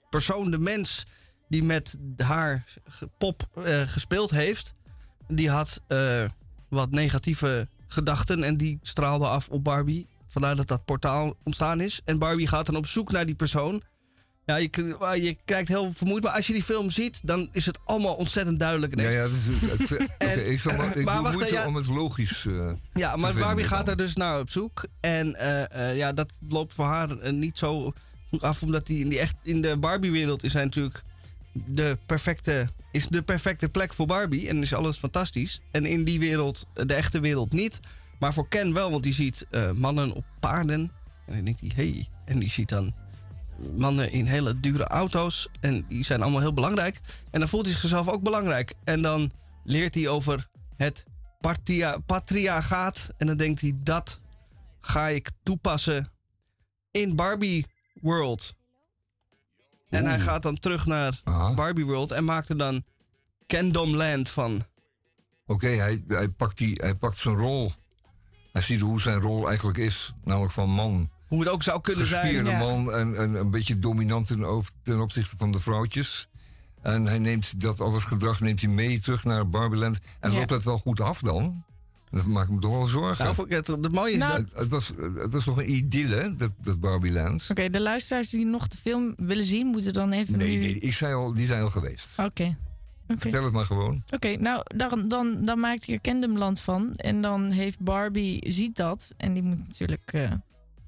persoon, 0.10 0.52
de 0.52 0.58
mens 0.60 1.06
die 1.54 1.64
met 1.64 1.98
haar 2.18 2.64
pop 3.18 3.48
eh, 3.54 3.82
gespeeld 3.82 4.30
heeft... 4.30 4.74
die 5.28 5.50
had 5.50 5.82
eh, 5.88 6.24
wat 6.70 6.92
negatieve 6.92 7.68
gedachten 7.88 8.44
en 8.44 8.58
die 8.58 8.80
straalde 8.82 9.28
af 9.28 9.50
op 9.50 9.64
Barbie. 9.64 10.08
Vandaar 10.28 10.56
dat 10.56 10.68
dat 10.68 10.86
portaal 10.86 11.36
ontstaan 11.44 11.82
is. 11.82 12.02
En 12.06 12.20
Barbie 12.20 12.48
gaat 12.48 12.66
dan 12.66 12.76
op 12.76 12.88
zoek 12.88 13.12
naar 13.12 13.26
die 13.26 13.36
persoon... 13.36 13.82
Ja, 14.46 14.56
je, 14.56 14.96
maar 15.00 15.18
je 15.18 15.38
kijkt 15.46 15.68
heel 15.68 15.94
vermoeid, 15.94 16.24
maar 16.24 16.32
als 16.32 16.48
je 16.48 16.54
die 16.54 16.64
film 16.64 16.90
ziet, 16.90 17.20
dan 17.24 17.50
is 17.52 17.66
het 17.66 17.80
allemaal 17.86 18.16
ontzettend 18.16 18.60
duidelijk. 18.60 19.00
Ja, 19.00 19.10
ja, 19.10 19.28
het, 19.30 20.38
ik, 20.54 20.60
zal 20.60 20.78
maar, 20.78 20.98
ik 20.98 21.06
maar 21.06 21.22
wacht, 21.22 21.50
ja. 21.50 21.68
om 21.68 21.76
het 21.76 21.88
logisch 21.88 22.46
eh, 22.46 22.72
Ja, 22.94 23.16
maar 23.16 23.34
Barbie 23.34 23.66
gaat 23.66 23.86
dan. 23.86 23.98
er 23.98 24.06
dus 24.06 24.16
naar 24.16 24.40
op 24.40 24.50
zoek. 24.50 24.86
En 25.00 25.36
ja, 25.96 26.14
dat 26.14 26.32
loopt 26.50 26.74
voor 26.74 26.86
haar 26.86 27.34
niet 27.34 27.58
zo 27.58 27.94
af, 28.40 28.64
omdat 28.64 28.86
die 28.86 29.00
in, 29.00 29.10
die 29.10 29.20
echt, 29.20 29.36
in 29.44 29.62
de 29.62 29.78
Barbie-wereld 29.78 30.44
is 30.44 30.54
hij 30.54 30.64
natuurlijk 30.64 31.04
de 31.54 31.98
perfecte, 32.06 32.70
is 32.92 33.08
de 33.08 33.22
perfecte 33.22 33.70
plek 33.70 33.94
voor 33.94 34.06
Barbie. 34.06 34.50
En 34.50 34.62
is 34.62 34.74
alles 34.74 34.98
fantastisch. 34.98 35.62
En 35.72 35.86
in 35.86 36.04
die 36.04 36.20
wereld, 36.20 36.68
eh, 36.74 36.86
de 36.86 36.94
echte 36.94 37.20
wereld 37.20 37.54
niet. 37.54 37.80
Maar 38.20 38.34
voor 38.34 38.48
Ken 38.48 38.74
wel, 38.74 38.92
want 38.92 39.04
die 39.04 39.14
ziet 39.14 39.46
eh, 39.50 39.72
mannen 39.72 40.12
op 40.12 40.26
paarden. 40.40 40.92
En 41.26 41.36
dan 41.36 41.44
denkt 41.44 41.60
hij, 41.60 41.72
hey. 41.76 42.08
En 42.26 42.40
die 42.40 42.50
ziet 42.50 42.70
dan 42.70 42.94
mannen 43.78 44.12
in 44.12 44.26
hele 44.26 44.60
dure 44.60 44.84
auto's. 44.84 45.48
En 45.60 45.86
die 45.90 46.06
zijn 46.06 46.22
allemaal 46.22 46.42
heel 46.42 46.54
belangrijk. 46.54 47.02
En 47.32 47.40
dan 47.40 47.50
voelt 47.50 47.66
hij 47.66 47.76
zichzelf 47.76 48.10
ook 48.10 48.24
belangrijk. 48.24 48.74
En 48.84 49.02
dan 49.02 49.32
leert 49.64 49.96
hij 49.96 50.08
over 50.08 50.50
het 50.78 51.04
partia, 51.40 51.98
patriarchaat. 51.98 53.10
En 53.18 53.28
dan 53.28 53.38
denkt 53.38 53.62
hij, 53.62 53.74
dat 53.76 54.20
ga 54.82 55.08
ik 55.08 55.30
toepassen 55.44 56.12
in 56.92 57.16
Barbie 57.16 57.66
World. 58.02 58.54
En 59.94 60.06
hij 60.06 60.20
gaat 60.20 60.42
dan 60.44 60.60
terug 60.60 60.86
naar 60.86 61.22
Aha. 61.24 61.54
Barbie 61.54 61.86
World 61.86 62.12
en 62.12 62.24
maakt 62.24 62.50
er 62.50 62.58
dan 62.58 62.84
Kingdom 63.46 63.96
Land 63.96 64.30
van. 64.30 64.64
Oké, 65.46 65.68
hij, 65.68 66.04
hij, 66.08 66.28
pakt 66.30 66.58
die, 66.58 66.74
hij 66.82 66.96
pakt 66.96 67.18
zijn 67.18 67.36
rol. 67.36 67.74
Hij 68.52 68.62
ziet 68.62 68.80
hoe 68.80 69.02
zijn 69.02 69.20
rol 69.20 69.48
eigenlijk 69.48 69.78
is, 69.78 70.14
namelijk 70.24 70.54
van 70.54 70.70
man. 70.70 71.10
Hoe 71.28 71.40
het 71.40 71.50
ook 71.50 71.64
zou 71.64 71.82
kunnen 71.82 72.06
zijn. 72.06 72.22
Gespierde 72.24 72.50
Ja. 72.50 72.58
man 72.60 72.94
en, 72.94 73.16
en 73.18 73.34
een 73.36 73.50
beetje 73.50 73.80
dominant 73.80 74.28
ten, 74.28 74.44
over, 74.44 74.72
ten 74.84 75.00
opzichte 75.00 75.38
van 75.38 75.52
de 75.52 75.60
vrouwtjes. 75.60 76.28
En 76.82 77.06
hij 77.06 77.20
neemt 77.20 77.62
dat 77.62 77.80
al 77.80 77.94
het 77.94 78.04
gedrag 78.04 78.40
neemt 78.40 78.62
hij 78.62 78.70
mee 78.70 79.00
terug 79.00 79.24
naar 79.24 79.50
Barbieland. 79.50 80.00
En 80.20 80.32
Ja. 80.32 80.38
loopt 80.38 80.50
dat 80.50 80.64
wel 80.64 80.78
goed 80.78 81.00
af 81.02 81.20
dan? 81.20 81.64
Dat 82.14 82.26
maakt 82.26 82.50
me 82.50 82.60
toch 82.60 82.72
wel 82.72 82.86
zorgen. 82.86 83.26
Nou, 83.26 83.54
het, 83.54 83.68
het 83.68 83.92
mooie 83.92 84.12
is 84.12 84.20
Nou, 84.20 84.44
dat... 84.44 84.60
het, 84.60 84.70
was, 84.70 84.92
het 85.16 85.32
was 85.32 85.46
nog 85.46 85.58
een 85.58 85.72
idylle, 85.72 86.36
dat, 86.36 86.52
dat 86.62 86.80
Barbieland. 86.80 87.48
Oké, 87.50 87.70
de 87.70 87.80
luisteraars 87.80 88.30
die 88.30 88.46
nog 88.46 88.68
de 88.68 88.78
film 88.78 89.14
willen 89.18 89.46
zien, 89.46 89.68
moeten 89.68 89.94
dan 89.94 90.12
even 90.12 90.38
Nee, 90.38 90.58
nu... 90.58 90.58
nee, 90.58 90.80
ik 90.80 90.94
zei 90.94 91.14
al, 91.14 91.34
die 91.34 91.46
zijn 91.46 91.62
al 91.62 91.70
geweest. 91.70 92.20
Oké. 92.20 92.58
Oké. 93.08 93.20
Vertel 93.20 93.44
het 93.44 93.54
maar 93.54 93.66
gewoon. 93.66 94.04
Oké, 94.12 94.36
nou, 94.36 94.62
dan, 94.76 95.08
dan, 95.08 95.46
dan 95.46 95.60
maakt 95.60 95.86
hij 95.86 95.96
er 95.96 96.02
Kingdomland 96.02 96.60
van. 96.60 96.96
En 96.96 97.22
dan 97.22 97.52
heeft 97.52 97.80
Barbie, 97.80 98.52
ziet 98.52 98.76
dat. 98.76 99.14
En 99.18 99.34
die 99.34 99.44
moet 99.44 99.68
natuurlijk, 99.68 100.14
eh, 100.14 100.32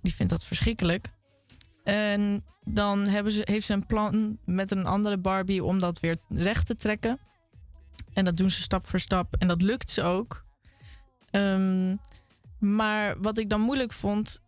die 0.02 0.14
vindt 0.14 0.32
dat 0.32 0.44
verschrikkelijk. 0.44 1.12
En 1.84 2.44
dan 2.64 3.00
hebben 3.00 3.32
ze, 3.32 3.42
heeft 3.44 3.66
ze 3.66 3.74
een 3.74 3.86
plan 3.86 4.38
met 4.46 4.72
een 4.72 4.86
andere 4.86 5.18
Barbie 5.18 5.64
om 5.64 5.80
dat 5.80 6.00
weer 6.00 6.18
recht 6.30 6.66
te 6.66 6.76
trekken. 6.76 7.20
En 8.14 8.26
dat 8.26 8.38
doen 8.38 8.52
ze 8.52 8.62
stap 8.62 8.88
voor 8.88 9.00
stap. 9.00 9.36
En 9.40 9.48
dat 9.48 9.62
lukt 9.62 9.90
ze 9.90 10.04
ook. 10.04 10.45
Ehm, 11.36 11.96
maar 12.60 13.16
wat 13.22 13.38
ik 13.38 13.50
dan 13.50 13.62
moeilijk 13.62 13.94
vond, 13.94 14.42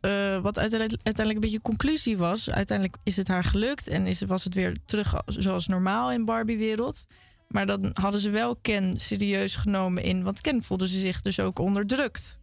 eh, 0.00 0.40
wat 0.40 0.58
uiteindelijk, 0.58 1.16
een 1.16 1.40
beetje 1.40 1.60
conclusie 1.60 2.18
was. 2.18 2.50
Uiteindelijk 2.50 2.98
is 3.02 3.16
het 3.16 3.28
haar 3.28 3.44
gelukt 3.44 3.88
en 3.88 4.06
is, 4.06 4.22
was 4.22 4.44
het 4.44 4.54
weer 4.54 4.76
terug 4.84 5.14
zoals 5.26 5.66
normaal 5.66 6.12
in 6.12 6.24
Barbie-wereld. 6.24 7.06
Maar 7.48 7.66
dan 7.66 7.90
hadden 7.92 8.20
ze 8.20 8.30
wel 8.30 8.56
Ken 8.56 9.00
serieus 9.00 9.56
genomen 9.56 10.02
in. 10.02 10.22
Want 10.22 10.40
Ken 10.40 10.62
voelde 10.62 10.88
ze 10.88 10.98
zich 10.98 11.20
dus 11.20 11.40
ook 11.40 11.58
onderdrukt. 11.58 12.38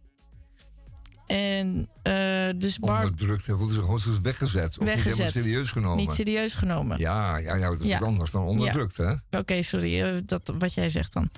En 1.26 1.88
eh, 2.02 2.48
dus 2.56 2.78
Barbie 2.78 3.10
Onderdrukt, 3.10 3.46
hij 3.46 3.54
voelde 3.56 3.72
zich 3.72 3.82
gewoon 3.82 4.22
weggezet. 4.22 4.78
Of 4.78 4.86
niet 4.86 5.02
helemaal 5.02 5.26
serieus 5.30 5.70
genomen. 5.70 5.96
niet 5.96 6.12
serieus 6.12 6.54
genomen. 6.54 6.98
Ja, 6.98 7.36
ja, 7.36 7.54
ja, 7.54 7.70
dat 7.70 7.80
is 7.80 7.86
Ja. 7.86 7.98
anders 7.98 8.30
dan 8.30 8.42
onderdrukt, 8.42 8.96
hè? 8.96 9.12
Oké, 9.30 9.62
sorry, 9.62 10.02
eh, 10.02 10.16
dat, 10.24 10.52
wat 10.58 10.74
jij 10.74 10.88
zegt 10.88 11.12
dan. 11.12 11.30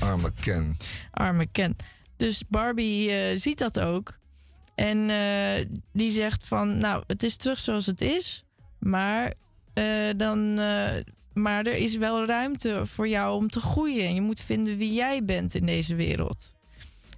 Arme 0.00 0.30
Ken. 0.40 0.76
Arme 1.10 1.46
Ken. 1.52 1.76
Dus 2.16 2.42
Barbie 2.48 3.10
eh, 3.10 3.38
ziet 3.38 3.58
dat 3.58 3.80
ook. 3.80 4.18
En 4.74 5.06
die 5.92 6.10
zegt 6.10 6.44
van, 6.44 6.78
nou, 6.78 7.04
het 7.06 7.22
is 7.22 7.36
terug 7.36 7.58
zoals 7.58 7.86
het 7.86 8.00
is. 8.00 8.44
Maar, 8.78 9.32
dan, 10.16 10.54
maar 11.32 11.64
er 11.66 11.76
is 11.76 11.96
wel 11.96 12.24
ruimte 12.26 12.86
voor 12.86 13.08
jou 13.08 13.36
om 13.36 13.48
te 13.48 13.60
groeien. 13.60 14.04
En 14.06 14.14
je 14.14 14.20
moet 14.20 14.40
vinden 14.40 14.76
wie 14.76 14.92
jij 14.92 15.24
bent 15.24 15.54
in 15.54 15.66
deze 15.66 15.94
wereld. 15.94 16.54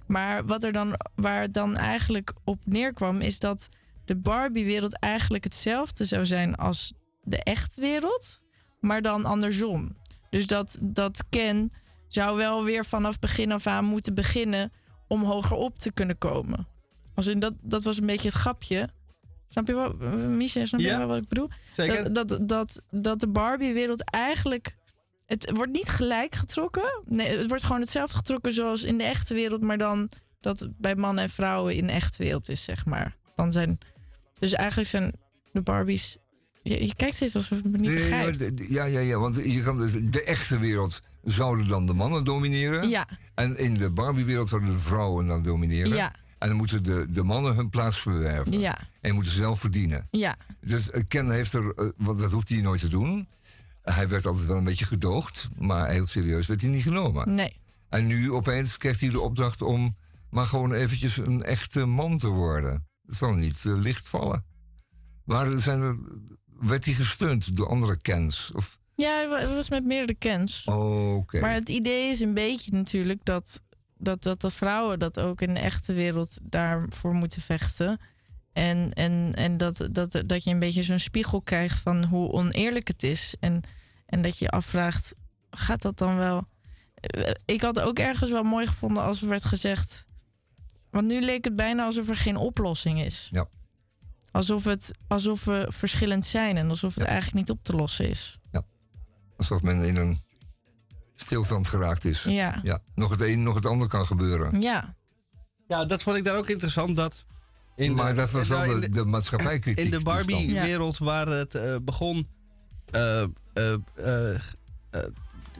Maar 0.07 0.45
wat 0.45 0.63
er 0.63 0.71
dan, 0.71 0.99
waar 1.15 1.41
het 1.41 1.53
dan 1.53 1.75
eigenlijk 1.77 2.33
op 2.43 2.59
neerkwam, 2.65 3.21
is 3.21 3.39
dat 3.39 3.69
de 4.05 4.15
Barbie-wereld 4.15 4.99
eigenlijk 4.99 5.43
hetzelfde 5.43 6.05
zou 6.05 6.25
zijn 6.25 6.55
als 6.55 6.93
de 7.23 7.43
echte 7.43 7.81
wereld, 7.81 8.43
maar 8.79 9.01
dan 9.01 9.25
andersom. 9.25 9.97
Dus 10.29 10.47
dat, 10.47 10.77
dat 10.81 11.23
Ken 11.29 11.71
zou 12.07 12.37
wel 12.37 12.63
weer 12.63 12.85
vanaf 12.85 13.19
begin 13.19 13.51
af 13.51 13.67
aan 13.67 13.85
moeten 13.85 14.13
beginnen 14.13 14.71
om 15.07 15.23
hoger 15.23 15.57
op 15.57 15.77
te 15.77 15.91
kunnen 15.91 16.17
komen. 16.17 16.67
Als 17.15 17.27
in 17.27 17.39
dat, 17.39 17.53
dat 17.61 17.83
was 17.83 17.99
een 17.99 18.05
beetje 18.05 18.27
het 18.27 18.37
grapje. 18.37 18.89
Snap 19.49 19.67
je 19.67 19.75
wel, 19.75 19.93
Misha, 20.29 20.65
snap 20.65 20.79
je 20.79 20.85
Ja, 20.85 20.97
wel 20.97 21.07
wat 21.07 21.17
ik 21.17 21.27
bedoel? 21.27 21.49
zeker. 21.73 22.13
Dat, 22.13 22.27
dat, 22.27 22.47
dat, 22.49 22.81
dat 22.91 23.19
de 23.19 23.27
Barbie-wereld 23.27 24.03
eigenlijk... 24.11 24.75
Het 25.27 25.51
wordt 25.53 25.71
niet 25.71 25.89
gelijk 25.89 26.35
getrokken. 26.35 27.01
Nee, 27.05 27.37
het 27.37 27.47
wordt 27.47 27.63
gewoon 27.63 27.81
hetzelfde 27.81 28.17
getrokken 28.17 28.51
zoals 28.51 28.83
in 28.83 28.97
de 28.97 29.03
echte 29.03 29.33
wereld... 29.33 29.61
maar 29.61 29.77
dan 29.77 30.09
dat 30.39 30.59
het 30.59 30.77
bij 30.77 30.95
mannen 30.95 31.23
en 31.23 31.29
vrouwen 31.29 31.75
in 31.75 31.85
de 31.87 31.91
echte 31.91 32.23
wereld 32.23 32.49
is, 32.49 32.63
zeg 32.63 32.85
maar. 32.85 33.15
Dan 33.35 33.51
zijn, 33.51 33.77
dus 34.39 34.53
eigenlijk 34.53 34.89
zijn 34.89 35.13
de 35.51 35.61
Barbies... 35.61 36.17
Je, 36.61 36.85
je 36.85 36.95
kijkt 36.95 37.15
steeds 37.15 37.35
alsof 37.35 37.63
me 37.63 37.77
niet 37.77 37.93
begrijpt. 37.93 38.51
ja, 38.69 38.83
ja, 38.85 38.99
ja, 38.99 39.17
want 39.19 39.35
je 39.35 39.61
kan 39.61 39.77
dus, 39.77 39.91
de 39.91 40.23
echte 40.23 40.57
wereld 40.59 41.01
zouden 41.23 41.67
dan 41.67 41.85
de 41.85 41.93
mannen 41.93 42.23
domineren. 42.23 42.89
Ja. 42.89 43.07
En 43.35 43.57
in 43.57 43.73
de 43.73 43.89
Barbie-wereld 43.89 44.47
zouden 44.47 44.69
de 44.69 44.77
vrouwen 44.77 45.27
dan 45.27 45.41
domineren. 45.41 45.95
Ja. 45.95 46.15
En 46.37 46.47
dan 46.47 46.57
moeten 46.57 46.83
de, 46.83 47.05
de 47.09 47.23
mannen 47.23 47.55
hun 47.55 47.69
plaats 47.69 47.99
verwerven. 47.99 48.59
Ja. 48.59 48.77
En 49.01 49.13
moeten 49.13 49.31
ze 49.31 49.37
zelf 49.37 49.59
verdienen. 49.59 50.07
Ja. 50.11 50.37
Dus 50.61 50.91
eh, 50.91 51.03
Ken 51.07 51.29
heeft 51.29 51.53
er, 51.53 51.73
eh, 51.75 51.89
want 51.97 52.19
dat 52.19 52.31
hoeft 52.31 52.49
hij 52.49 52.61
nooit 52.61 52.79
te 52.79 52.87
doen. 52.89 53.27
Hij 53.93 54.07
werd 54.07 54.25
altijd 54.25 54.45
wel 54.45 54.57
een 54.57 54.63
beetje 54.63 54.85
gedoogd, 54.85 55.49
maar 55.57 55.89
heel 55.89 56.07
serieus 56.07 56.47
werd 56.47 56.61
hij 56.61 56.69
niet 56.69 56.83
genomen. 56.83 57.33
Nee. 57.35 57.53
En 57.89 58.05
nu 58.05 58.31
opeens 58.31 58.77
krijgt 58.77 58.99
hij 59.01 59.09
de 59.09 59.21
opdracht 59.21 59.61
om 59.61 59.95
maar 60.29 60.45
gewoon 60.45 60.73
eventjes 60.73 61.17
een 61.17 61.43
echte 61.43 61.85
man 61.85 62.17
te 62.17 62.27
worden. 62.27 62.87
Dat 63.03 63.15
zal 63.15 63.33
niet 63.33 63.65
eh, 63.65 63.77
licht 63.77 64.09
vallen. 64.09 64.45
Maar 65.23 65.57
zijn 65.57 65.81
er, 65.81 65.97
werd 66.59 66.85
hij 66.85 66.93
gesteund 66.93 67.55
door 67.57 67.67
andere 67.67 67.97
Kens? 67.97 68.51
Of, 68.55 68.79
Ja, 68.95 69.37
het 69.39 69.53
was 69.53 69.69
met 69.69 69.85
meerdere 69.85 70.15
Kens. 70.17 70.63
oké. 70.65 71.39
Maar 71.39 71.53
het 71.53 71.69
idee 71.69 72.09
is 72.09 72.19
een 72.19 72.33
beetje 72.33 72.71
natuurlijk 72.71 73.19
dat, 73.23 73.61
dat, 73.97 74.23
dat 74.23 74.41
de 74.41 74.51
vrouwen 74.51 74.99
dat 74.99 75.19
ook 75.19 75.41
in 75.41 75.53
de 75.53 75.59
echte 75.59 75.93
wereld 75.93 76.37
daarvoor 76.41 77.13
moeten 77.13 77.41
vechten. 77.41 77.99
En, 78.53 78.93
en, 78.93 79.31
en 79.33 79.57
dat, 79.57 79.87
dat, 79.91 80.23
dat 80.25 80.43
je 80.43 80.51
een 80.51 80.59
beetje 80.59 80.83
zo'n 80.83 80.99
spiegel 80.99 81.41
krijgt 81.41 81.79
van 81.79 82.03
hoe 82.03 82.31
oneerlijk 82.31 82.87
het 82.87 83.03
is. 83.03 83.35
En, 83.39 83.61
en 84.07 84.21
dat 84.21 84.37
je 84.37 84.45
je 84.45 84.51
afvraagt, 84.51 85.13
gaat 85.49 85.81
dat 85.81 85.97
dan 85.97 86.17
wel... 86.17 86.45
Eh, 86.93 87.31
Ik 87.45 87.61
had 87.61 87.79
ook 87.79 87.99
ergens 87.99 88.29
wel 88.29 88.43
mooi 88.43 88.67
gevonden 88.67 89.03
als 89.03 89.21
er 89.21 89.27
werd 89.27 89.45
gezegd... 89.45 90.05
Want 90.89 91.07
nu 91.07 91.21
leek 91.21 91.43
het 91.43 91.55
bijna 91.55 91.83
alsof 91.85 92.09
er 92.09 92.15
geen 92.15 92.35
oplossing 92.35 93.01
is. 93.01 93.27
Ja. 93.31 93.47
Alsof, 94.31 94.63
het, 94.63 94.91
alsof 95.07 95.45
we 95.45 95.65
verschillend 95.69 96.25
zijn 96.25 96.57
en 96.57 96.69
alsof 96.69 96.95
het 96.95 97.03
eigenlijk 97.03 97.35
niet 97.35 97.49
op 97.49 97.63
te 97.63 97.73
lossen 97.75 98.09
is. 98.09 98.39
Alsof 99.37 99.61
men 99.61 99.81
in 99.83 99.95
een 99.95 100.17
stilstand 101.15 101.67
geraakt 101.67 102.05
is. 102.05 102.23
Ja. 102.23 102.59
ja. 102.63 102.79
Nog 102.95 103.09
het 103.09 103.21
een, 103.21 103.43
nog 103.43 103.55
het 103.55 103.65
ander 103.65 103.87
kan 103.87 104.05
gebeuren. 104.05 104.61
Ja. 104.61 104.95
Ja, 105.67 105.85
dat 105.85 106.03
vond 106.03 106.17
ik 106.17 106.23
daar 106.23 106.37
ook 106.37 106.49
interessant. 106.49 106.95
Dat 106.97 107.25
in 107.75 107.93
maar 107.93 108.09
de- 108.09 108.15
dat 108.15 108.31
was 108.31 108.47
wel 108.47 108.79
de, 108.79 108.89
de 108.89 109.05
maatschappijkritiek. 109.05 109.85
In 109.85 109.91
de. 109.91 109.99
Barbie-wereld 109.99 110.97
waar 110.97 111.27
het 111.27 111.55
eh, 111.55 111.75
begon, 111.83 112.27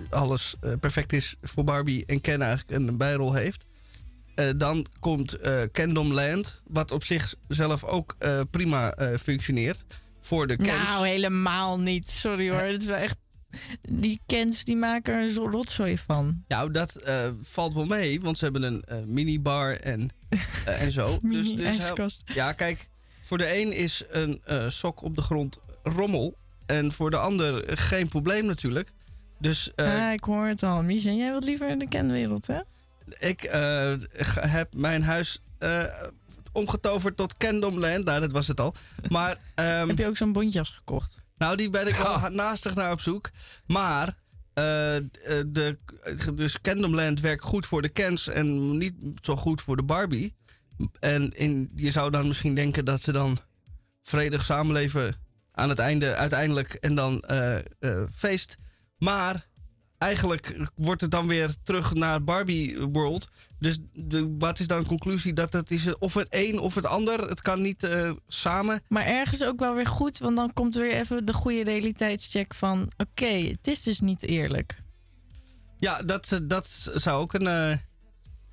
alles 0.10 0.56
eh, 0.62 0.72
perfect 0.80 1.14
is 1.14 1.36
voor 1.42 1.64
Barbie 1.64 2.06
en 2.06 2.22
Ken 2.22 2.42
eigenlijk 2.42 2.80
een 2.80 2.98
bijrol 2.98 3.34
heeft. 3.34 3.66
Eh, 4.36 4.50
dan 4.58 4.86
komt 5.00 5.34
eh 5.34 5.62
Kingdom 5.72 6.12
Land, 6.14 6.62
wat 6.68 6.92
op 6.92 7.04
zichzelf 7.04 7.84
ook 7.84 8.16
eh, 8.20 8.42
prima 8.52 8.94
eh, 8.94 9.18
functioneert 9.18 9.86
voor 10.22 10.48
de 10.48 10.56
Kens. 10.58 10.90
Nou, 10.90 11.08
helemaal 11.08 11.80
niet. 11.80 12.10
Sorry 12.10 12.50
hoor. 12.50 12.60
Het 12.62 12.82
is 12.82 12.88
wel 12.88 12.96
echt... 12.96 13.16
Die 13.82 14.22
Kens 14.26 14.64
die 14.64 14.76
maken 14.76 15.14
er 15.14 15.30
zo'n 15.30 15.52
rotzooi 15.52 15.98
van. 15.98 16.44
Nou, 16.48 16.72
dat 16.72 16.96
eh, 16.96 17.30
valt 17.42 17.74
wel 17.74 17.86
mee, 17.86 18.22
want 18.22 18.38
ze 18.38 18.44
hebben 18.44 18.64
een 18.64 18.82
eh, 18.84 18.98
minibar 19.06 19.76
en, 19.76 20.10
eh, 20.30 20.82
en 20.82 20.92
zo. 20.92 21.20
dus, 21.22 21.56
dus 21.56 22.22
ja, 22.26 22.54
kijk, 22.54 22.90
voor 23.22 23.38
de 23.38 23.58
een 23.60 23.72
is 23.72 24.04
een 24.10 24.42
eh, 24.46 24.70
sok 24.70 25.02
op 25.02 25.16
de 25.16 25.22
grond 25.22 25.60
rommel. 25.84 26.38
En 26.68 26.92
voor 26.92 27.10
de 27.10 27.18
ander 27.18 27.78
geen 27.78 28.08
probleem 28.08 28.46
natuurlijk. 28.46 28.92
Dus 29.40 29.72
eh, 29.76 30.06
ah, 30.06 30.14
ik 30.14 30.24
hoor 30.24 30.46
het 30.46 30.64
al. 30.64 30.84
Mies, 30.84 31.04
jij 31.04 31.32
wilt 31.32 31.44
liever 31.44 31.70
in 31.70 31.80
de 31.80 31.88
kenwereld, 31.88 32.48
hè? 32.48 32.60
ik 33.20 33.44
eh, 33.44 33.94
heb 34.40 34.76
mijn 34.76 35.04
huis 35.04 35.42
eh, 35.58 35.84
omgetoverd 36.52 37.18
tot 37.18 37.38
Kingdom 37.38 37.80
Land. 37.80 38.06
Nou, 38.06 38.20
dat 38.20 38.32
was 38.32 38.48
het 38.48 38.60
al. 38.60 38.74
Maar, 39.10 39.38
ehm, 39.56 39.88
Heb 39.88 39.98
je 39.98 40.08
ook 40.08 40.18
zo'n 40.18 40.32
bontjas 40.32 40.70
gekocht? 40.70 41.22
Nou, 41.38 41.56
die 41.56 41.70
ben 41.70 41.88
ik 41.88 41.96
wel 41.96 42.20
naastig 42.30 42.76
naar 42.76 42.92
op 42.92 43.00
zoek. 43.00 43.30
Maar, 43.68 44.16
eh, 44.54 44.96
eh, 44.98 45.04
de, 45.48 45.78
dus 46.34 46.62
Kingdom 46.62 46.96
Land 46.96 47.20
werkt 47.20 47.44
goed 47.44 47.66
voor 47.66 47.82
de 47.82 47.90
Kens 47.90 48.28
en 48.28 48.78
niet 48.78 48.94
zo 49.22 49.36
goed 49.36 49.62
voor 49.62 49.76
de 49.76 49.84
Barbie. 49.84 50.36
En 51.00 51.32
in, 51.38 51.72
je 51.76 51.92
zou 51.92 52.12
dan 52.12 52.28
misschien 52.28 52.56
denken 52.56 52.86
dat 52.86 53.02
ze 53.02 53.12
dan 53.12 53.38
vredig 54.02 54.44
samenleven 54.46 55.16
aan 55.58 55.70
het 55.70 55.80
einde 55.80 56.16
uiteindelijk 56.16 56.74
en 56.74 56.96
dan 56.96 57.22
eh, 57.22 57.56
eh, 57.56 57.64
feest. 58.14 58.58
Maar 58.98 59.48
eigenlijk 59.98 60.70
wordt 60.76 61.02
het 61.02 61.12
dan 61.12 61.28
weer 61.28 61.56
terug 61.64 61.94
naar 61.94 62.24
Barbie 62.24 62.80
World. 62.80 63.28
Dus 63.60 63.80
de, 63.94 64.36
wat 64.38 64.60
is 64.60 64.68
dan 64.68 64.82
de 64.82 64.88
conclusie? 64.88 65.34
Dat 65.34 65.54
het 65.54 65.72
is 65.72 65.98
of 65.98 66.14
het 66.14 66.28
een 66.30 66.60
of 66.60 66.76
het 66.76 66.86
ander. 66.86 67.30
Het 67.30 67.42
kan 67.42 67.62
niet 67.62 67.84
eh, 67.84 68.12
samen. 68.28 68.84
Maar 68.88 69.06
ergens 69.06 69.44
ook 69.44 69.60
wel 69.60 69.76
weer 69.76 69.88
goed, 69.88 70.18
want 70.18 70.36
dan 70.36 70.54
komt 70.54 70.76
weer 70.76 70.94
even 70.94 71.26
de 71.26 71.34
goede 71.34 71.64
realiteitscheck 71.64 72.54
van... 72.54 72.92
Oké, 72.98 73.26
het 73.26 73.68
is 73.68 73.84
dus 73.84 74.00
niet 74.00 74.24
eerlijk. 74.24 74.82
Ja, 75.78 76.02
dat, 76.04 76.40
dat 76.44 76.92
zou 76.94 77.22
ook 77.22 77.34
een 77.34 77.80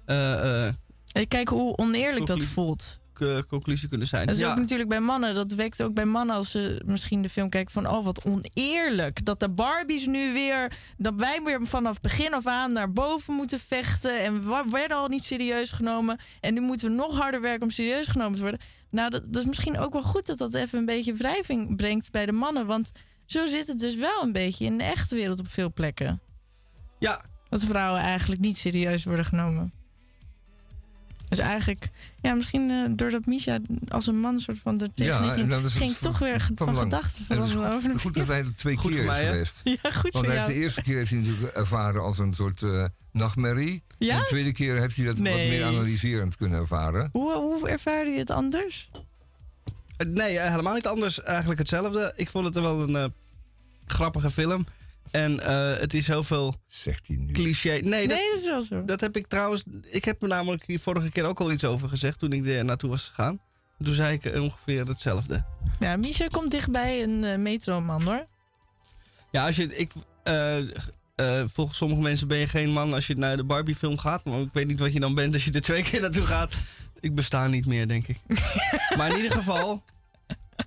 eh, 0.07 0.67
En 0.67 1.29
Kijk 1.29 1.49
hoe 1.49 1.77
oneerlijk 1.77 2.27
dat 2.27 2.43
voelt. 2.43 3.03
K- 3.15 3.45
conclusie 3.49 3.89
kunnen 3.89 4.07
zijn. 4.07 4.27
Dat 4.27 4.35
is 4.35 4.41
ja. 4.41 4.51
ook 4.51 4.59
natuurlijk 4.59 4.89
bij 4.89 5.01
mannen. 5.01 5.35
Dat 5.35 5.53
wekt 5.53 5.83
ook 5.83 5.95
bij 5.95 6.05
mannen 6.05 6.37
als 6.37 6.51
ze 6.51 6.83
misschien 6.85 7.23
de 7.23 7.29
film 7.29 7.49
kijken 7.49 7.73
van... 7.73 7.89
oh, 7.89 8.05
wat 8.05 8.25
oneerlijk. 8.25 9.25
Dat 9.25 9.41
de 9.41 9.49
Barbies 9.49 10.07
nu 10.07 10.33
weer... 10.33 10.73
dat 10.97 11.15
wij 11.15 11.41
weer 11.45 11.67
vanaf 11.67 12.01
begin 12.01 12.35
af 12.35 12.47
aan 12.47 12.73
naar 12.73 12.93
boven 12.93 13.35
moeten 13.35 13.61
vechten... 13.61 14.21
en 14.21 14.49
we 14.49 14.65
werden 14.71 14.97
al 14.97 15.09
niet 15.09 15.25
serieus 15.25 15.71
genomen... 15.71 16.19
en 16.41 16.55
nu 16.55 16.61
moeten 16.61 16.89
we 16.89 16.95
nog 16.95 17.19
harder 17.19 17.41
werken 17.41 17.63
om 17.63 17.71
serieus 17.71 18.07
genomen 18.07 18.35
te 18.35 18.43
worden. 18.43 18.61
Nou, 18.91 19.11
dat, 19.11 19.25
dat 19.29 19.43
is 19.43 19.49
misschien 19.49 19.79
ook 19.79 19.93
wel 19.93 20.03
goed 20.03 20.27
dat 20.27 20.39
dat 20.39 20.55
even 20.55 20.79
een 20.79 20.85
beetje 20.85 21.15
wrijving 21.15 21.77
brengt 21.77 22.11
bij 22.11 22.27
de 22.27 22.33
mannen. 22.33 22.67
Want 22.67 22.93
zo 23.27 23.47
zit 23.47 23.67
het 23.67 23.79
dus 23.79 23.95
wel 23.95 24.23
een 24.23 24.33
beetje 24.33 24.65
in 24.65 24.79
de 24.79 24.85
echte 24.85 25.15
wereld 25.15 25.39
op 25.39 25.49
veel 25.49 25.73
plekken. 25.73 26.21
Ja. 26.99 27.25
Dat 27.49 27.65
vrouwen 27.65 28.01
eigenlijk 28.01 28.41
niet 28.41 28.57
serieus 28.57 29.05
worden 29.05 29.25
genomen. 29.25 29.73
Dus 31.37 31.47
eigenlijk, 31.47 31.91
ja, 32.21 32.35
misschien 32.35 32.71
eh, 32.71 32.91
doordat 32.91 33.27
Misha 33.27 33.59
als 33.89 34.07
een 34.07 34.21
man 34.21 34.41
soort 34.41 34.59
van 34.59 34.81
er 34.81 34.95
tegenin 34.95 35.29
en 35.31 35.35
ging, 35.35 35.49
dat 35.49 35.65
is 35.65 35.75
ging 35.75 35.97
toch 35.97 36.19
weer 36.19 36.41
van 36.55 36.75
van, 36.75 36.77
gedachten 36.77 37.25
En 37.29 37.37
het 37.37 37.45
is 37.47 37.51
veranderen 37.53 37.77
over 37.77 37.91
goed, 37.91 37.93
de 37.93 37.99
goed 37.99 38.15
dat 38.15 38.27
hij 38.27 38.39
er 38.39 38.57
twee 38.57 38.77
Goed 38.77 38.91
keer 38.93 39.05
is 39.05 39.17
geweest. 39.17 39.61
Ja, 39.65 39.91
goed 39.93 40.13
Want 40.13 40.13
voor 40.13 40.25
hij 40.25 40.33
heeft 40.35 40.47
jou. 40.47 40.53
de 40.53 40.63
eerste 40.63 40.83
keer 40.83 40.97
heeft 40.97 41.11
hij 41.11 41.19
natuurlijk 41.19 41.57
ervaren 41.57 42.03
als 42.03 42.19
een 42.19 42.33
soort 42.33 42.63
eh, 42.63 42.85
nachtmerrie. 43.13 43.83
Ja? 43.99 44.15
En 44.15 44.21
de 44.21 44.27
tweede 44.27 44.53
keer 44.53 44.81
heeft 44.81 44.97
hij 44.97 45.05
dat 45.05 45.17
wat 45.17 45.25
meer 45.25 45.65
analyserend 45.65 46.37
kunnen 46.37 46.59
ervaren. 46.59 47.09
Hoe, 47.13 47.35
hoe 47.35 47.69
ervaarde 47.69 48.11
je 48.11 48.19
het 48.19 48.31
anders? 48.31 48.91
Eh, 49.97 50.07
Nee, 50.07 50.39
helemaal 50.41 50.75
niet 50.75 50.87
anders. 50.87 51.23
Eigenlijk 51.23 51.59
hetzelfde. 51.59 52.13
Ik 52.17 52.31
vond 52.31 52.45
het 52.45 52.55
wel 52.55 52.95
een 52.95 53.13
grappige 53.87 54.31
film. 54.31 54.67
En 55.11 55.41
eh, 55.41 55.79
het 55.81 55.95
is 55.95 56.07
heel 56.07 56.25
veel 56.25 56.55
Zegt 56.67 57.07
hij 57.09 57.17
nu. 57.17 57.33
cliché. 57.33 57.69
Nee, 57.71 57.83
Nee, 57.83 58.09
dat, 58.09 58.19
dat 58.19 58.39
is 58.39 58.45
wel 58.45 58.63
zo. 58.63 58.85
dat 58.85 59.01
heb 59.01 59.17
ik 59.17 59.27
trouwens... 59.27 59.65
Ik 59.83 60.05
heb 60.05 60.23
er 60.23 60.29
namelijk 60.29 60.67
hier 60.67 60.81
vorige 60.81 61.11
keer 61.11 61.25
ook 61.25 61.41
al 61.41 61.53
iets 61.53 61.65
over 61.65 61.89
gezegd 61.89 62.19
toen 62.19 62.33
ik 62.33 62.47
er 62.47 62.65
naartoe 62.65 62.91
was 62.91 63.05
gegaan. 63.15 63.41
Toen 63.81 63.95
zei 63.95 64.19
ik 64.23 64.35
ongeveer 64.41 64.87
hetzelfde. 64.87 65.45
Ja, 65.79 65.97
Misha 65.97 66.27
komt 66.27 66.51
dichtbij 66.51 67.03
een 67.03 67.25
eh, 67.25 67.37
metroman 67.39 68.03
hoor. 68.03 68.25
Ja, 69.31 69.47
als 69.47 69.57
je... 69.57 69.77
Ik, 69.77 69.93
eh, 70.23 70.59
eh, 70.59 71.45
volgens 71.47 71.77
sommige 71.77 72.01
mensen 72.03 72.29
ben 72.29 72.39
je 72.39 72.47
geen 72.49 72.71
man 72.71 72.95
als 72.95 73.07
je 73.07 73.15
naar 73.17 73.37
de 73.37 73.45
Barbie-film 73.45 73.99
gaat. 73.99 74.25
Maar 74.25 74.41
ik 74.41 74.53
weet 74.53 74.67
niet 74.67 74.81
wat 74.81 74.93
je 74.93 75.01
dan 75.01 75.15
bent 75.15 75.35
als 75.35 75.45
je 75.45 75.53
er 75.53 75.61
twee 75.61 75.83
keer 75.83 76.01
naartoe 76.01 76.25
gaat. 76.27 76.55
Ik 77.01 77.15
besta 77.15 77.47
niet 77.47 77.67
meer, 77.67 77.89
denk 77.89 78.07
ik. 78.09 78.21
maar 78.97 79.11
in 79.11 79.17
ieder 79.17 79.33
geval... 79.33 79.83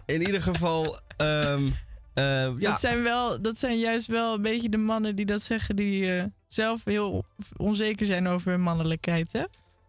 In 0.06 0.22
ieder 0.22 0.42
geval... 0.42 1.00
ehm, 1.18 1.70
eh, 2.18 2.52
ja, 2.58 2.70
Dat, 2.70 2.80
zijn 2.80 3.04
wel, 3.04 3.42
dat 3.42 3.58
zijn 3.58 3.80
juist 3.80 4.08
wel 4.08 4.34
een 4.34 4.42
beetje 4.42 4.70
de 4.70 4.78
mannen 4.78 5.16
die 5.16 5.26
dat 5.26 5.42
zeggen, 5.42 5.76
die 5.76 6.16
eh, 6.16 6.24
zelf 6.48 6.84
heel 6.84 7.26
onzeker 7.58 8.06
zijn 8.06 8.28
over 8.28 8.52
hun 8.52 8.62
mannelijkheid. 8.62 9.32
Hè? 9.32 9.44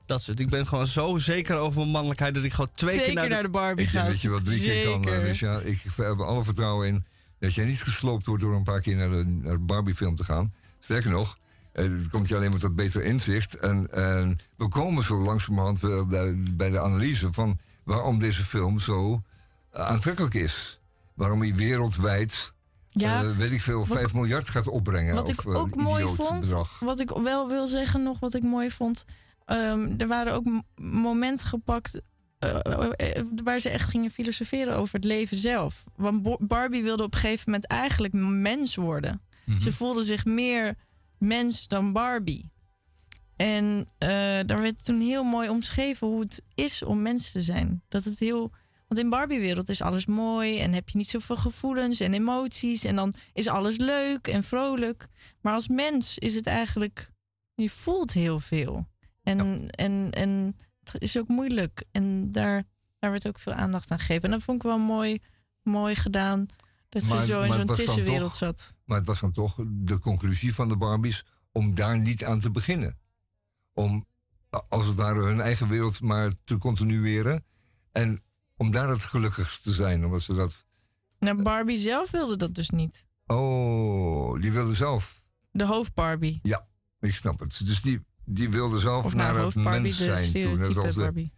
dat 0.07 0.21
is 0.21 0.27
het. 0.27 0.41
Ik 0.41 0.49
ben 0.49 0.67
gewoon 0.67 0.87
zo 0.87 1.19
zeker 1.19 1.57
over 1.57 1.79
mijn 1.79 1.91
mannelijkheid 1.91 2.35
dat 2.35 2.45
ik 2.45 2.53
gewoon 2.53 2.71
twee 2.73 2.91
Zeker 2.91 3.07
keer 3.07 3.15
naar 3.15 3.25
de... 3.29 3.35
naar 3.35 3.43
de 3.43 3.49
Barbie 3.49 3.87
Ik 3.87 3.93
denk 3.93 4.05
gaat. 4.05 4.13
dat 4.13 4.23
je 4.23 4.31
wel 4.31 4.41
drie 4.41 4.61
keer 4.61 4.85
kan, 4.85 5.09
uh, 5.09 5.23
Misha. 5.23 5.59
Ik 5.59 5.83
heb 5.83 5.99
er 5.99 6.25
alle 6.25 6.45
vertrouwen 6.45 6.89
in 6.89 7.05
dat 7.39 7.55
jij 7.55 7.65
niet 7.65 7.83
gesloopt 7.83 8.27
wordt 8.27 8.43
door 8.43 8.55
een 8.55 8.63
paar 8.63 8.81
keer 8.81 8.97
naar 8.97 9.11
de, 9.11 9.25
naar 9.25 9.55
de 9.55 9.61
Barbie-film 9.61 10.17
te 10.17 10.25
gaan. 10.25 10.55
Sterker 10.79 11.11
nog, 11.11 11.39
eh, 11.73 11.85
het 11.85 12.09
komt 12.09 12.29
je 12.29 12.37
alleen 12.37 12.51
maar 12.51 12.59
tot 12.59 12.77
beter 12.77 13.05
inzicht. 13.05 13.55
En, 13.55 13.93
en 13.93 14.39
we 14.57 14.69
komen 14.69 15.05
zo 15.05 15.23
langzamerhand 15.23 15.81
bij 16.57 16.71
de 16.71 16.81
analyse 16.81 17.33
van 17.33 17.59
waarom 17.85 18.19
deze 18.19 18.43
film 18.43 18.79
zo 18.79 19.23
eh, 19.71 19.87
aantrekkelijk 19.87 20.35
is. 20.35 20.81
Waarom 21.19 21.41
hij 21.41 21.55
wereldwijd, 21.55 22.55
Ja, 22.89 23.23
eh, 23.23 23.37
weet 23.37 23.53
ik 23.53 23.63
veel, 23.63 23.85
5 23.85 24.15
miljard 24.15 24.49
gaat 24.49 24.69
opbrengen. 24.69 25.15
Wat 25.15 25.29
of 25.29 25.41
ik 25.45 25.47
ook 25.47 25.75
mooi 25.77 26.05
vond, 26.05 26.41
bedrag. 26.41 26.79
wat 26.79 27.01
ik 27.01 27.11
wel 27.11 27.49
wil 27.49 27.67
zeggen 27.67 28.03
nog, 28.03 28.19
wat 28.19 28.35
ik 28.35 28.43
mooi 28.43 28.71
vond. 28.71 29.05
ehm, 29.45 29.95
er 29.97 30.07
waren 30.07 30.33
ook 30.33 30.63
momenten 30.77 31.47
gepakt 31.47 32.01
eh, 32.39 32.59
eh, 33.17 33.25
waar 33.45 33.59
ze 33.59 33.69
echt 33.69 33.91
gingen 33.91 34.11
filosoferen 34.11 34.77
over 34.77 34.95
het 34.95 35.05
leven 35.05 35.37
zelf. 35.37 35.85
Want 35.97 36.47
Barbie 36.47 36.83
wilde 36.83 37.03
op 37.03 37.15
een 37.15 37.21
gegeven 37.21 37.43
moment 37.47 37.67
eigenlijk 37.67 38.13
mens 38.15 38.75
worden. 38.75 39.23
Mhm. 39.45 39.59
Ze 39.59 39.73
voelde 39.73 40.03
zich 40.03 40.25
meer 40.25 40.75
mens 41.19 41.69
dan 41.69 41.93
Barbie. 41.93 42.51
En 43.37 43.87
daar 44.47 44.61
werd 44.61 44.85
toen 44.85 45.01
heel 45.01 45.25
mooi 45.25 45.49
omschreven 45.49 46.07
hoe 46.07 46.21
het 46.21 46.43
is 46.55 46.83
om 46.83 47.03
mens 47.03 47.33
te 47.33 47.41
zijn. 47.41 47.83
Dat 47.89 48.05
het 48.05 48.19
heel. 48.19 48.53
Want 48.89 49.01
in 49.01 49.11
Barbie-wereld 49.11 49.69
is 49.69 49.83
alles 49.83 50.07
mooi 50.07 50.59
en 50.59 50.73
heb 50.73 50.89
je 50.89 50.97
niet 50.97 51.09
zoveel 51.09 51.37
gevoelens 51.37 52.01
en 52.01 52.15
emoties. 52.15 52.85
En 52.85 52.97
dan 52.97 53.15
is 53.33 53.49
alles 53.49 53.77
leuk 53.77 54.27
en 54.27 54.43
vrolijk. 54.43 55.09
Maar 55.41 55.55
als 55.55 55.69
mens 55.69 56.19
is 56.19 56.35
het 56.35 56.47
eigenlijk. 56.47 57.11
Je 57.55 57.71
voelt 57.71 58.13
heel 58.13 58.41
veel. 58.41 58.87
En, 59.23 59.69
en, 59.71 60.11
en 60.11 60.57
het 60.81 61.03
is 61.03 61.19
ook 61.19 61.29
moeilijk. 61.29 61.85
En 61.93 62.31
daar, 62.31 62.65
daar 62.99 63.11
werd 63.11 63.29
ook 63.29 63.39
veel 63.39 63.53
aandacht 63.53 63.91
aan 63.91 63.99
gegeven. 63.99 64.25
En 64.25 64.31
dat 64.31 64.43
vond 64.43 64.63
ik 64.63 64.69
wel 64.69 64.79
mooi, 64.79 65.19
mooi 65.63 65.95
gedaan. 65.95 66.47
Dat 66.89 67.03
ze 67.03 67.27
zo 67.27 67.43
in 67.43 67.53
zo'n 67.53 67.67
tussenwereld 67.67 68.33
zat. 68.33 68.77
Maar 68.85 68.97
het 68.97 69.07
was 69.07 69.21
dan 69.21 69.33
toch 69.33 69.59
de 69.67 69.99
conclusie 69.99 70.55
van 70.55 70.69
de 70.69 70.77
Barbies 70.77 71.25
om 71.53 71.75
daar 71.75 71.99
niet 71.99 72.25
aan 72.25 72.39
te 72.39 72.51
beginnen. 72.51 72.99
Om 73.75 74.07
als 74.69 74.87
het 74.87 74.97
ware 74.97 75.21
hun 75.21 75.41
eigen 75.41 75.69
wereld 75.69 76.01
maar 76.01 76.33
te 76.45 76.59
continueren. 76.59 77.45
En 77.93 78.23
om 78.59 78.71
daar 78.71 78.89
het 78.89 79.03
gelukkigst 79.05 79.63
te 79.63 79.73
zijn. 79.73 80.05
Omdat 80.05 80.23
ze 80.23 80.35
dat. 80.35 80.65
Nou, 81.19 81.43
Barbie 81.43 81.79
zelf 81.79 82.11
wilde 82.11 82.37
dat 82.37 82.55
dus 82.55 82.71
niet. 82.71 83.07
Oh, 83.27 84.41
die 84.41 84.53
wilde 84.53 84.75
zelf. 84.75 85.31
De 85.51 85.65
hoofd 85.65 85.95
Barbie. 85.95 86.39
Ja, 86.43 86.67
ik 87.01 87.15
snap 87.15 87.41
het. 87.41 87.67
Dus 87.67 87.83
die, 87.83 88.05
die 88.25 88.51
wilde 88.51 88.79
zelf 88.79 89.05
Of 89.05 89.15
naar 89.15 89.33
nou, 89.33 89.45
het 89.45 89.55
hoofd 89.55 89.67
Barbie, 89.67 89.81
mens 89.83 89.97
zijn 89.97 90.33
toen. 90.43 90.59
Net 90.59 90.77
als 90.77 90.95
de, 90.95 91.01
Barbie. 91.01 91.33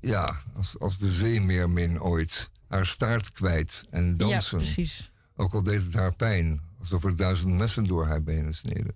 ja, 0.00 0.36
als, 0.54 0.78
als 0.78 0.98
de 0.98 1.10
zeemeermin 1.10 2.00
ooit. 2.00 2.50
Haar 2.68 2.86
staart 2.86 3.32
kwijt 3.32 3.86
en 3.90 4.16
dansen. 4.16 4.58
Ja, 4.58 4.64
precies. 4.64 5.12
Ook 5.36 5.54
al 5.54 5.62
deed 5.62 5.82
het 5.82 5.94
haar 5.94 6.14
pijn. 6.14 6.60
Alsof 6.78 7.04
er 7.04 7.16
duizend 7.16 7.54
messen 7.54 7.84
door 7.84 8.06
haar 8.06 8.22
benen 8.22 8.54
sneden. 8.54 8.94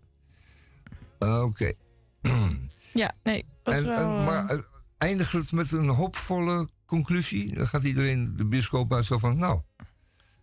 Oké. 1.18 1.72
Ja, 2.93 3.12
nee, 3.22 3.44
was 3.62 3.74
En, 3.74 3.86
wel... 3.86 3.97
en, 3.97 4.24
maar 4.24 4.48
eh, 4.48 4.59
eindigt 4.98 5.32
het 5.32 5.52
met 5.52 5.72
een 5.72 5.89
hoopvolle 5.89 6.68
conclusie? 6.91 7.55
Dan 7.55 7.67
gaat 7.69 7.85
iedereen 7.85 8.37
de 8.37 8.45
bioscoop 8.47 8.93
uit 8.93 9.05
zo 9.05 9.19
van... 9.19 9.39
Nou, 9.39 9.61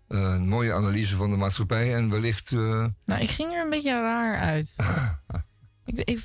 eh, 0.07 0.19
een 0.19 0.48
mooie 0.48 0.74
analyse 0.74 1.15
van 1.15 1.30
de 1.30 1.38
maatschappij 1.38 1.95
en 1.95 2.10
wellicht... 2.10 2.52
eh, 2.52 2.86
Nou, 3.06 3.22
ik 3.22 3.30
ging 3.30 3.53
er 3.53 3.64
een 3.64 3.69
beetje 3.69 3.91
raar 4.02 4.38
uit. 4.40 4.76
ik, 5.86 5.98
ik, 5.98 6.06
ik 6.10 6.22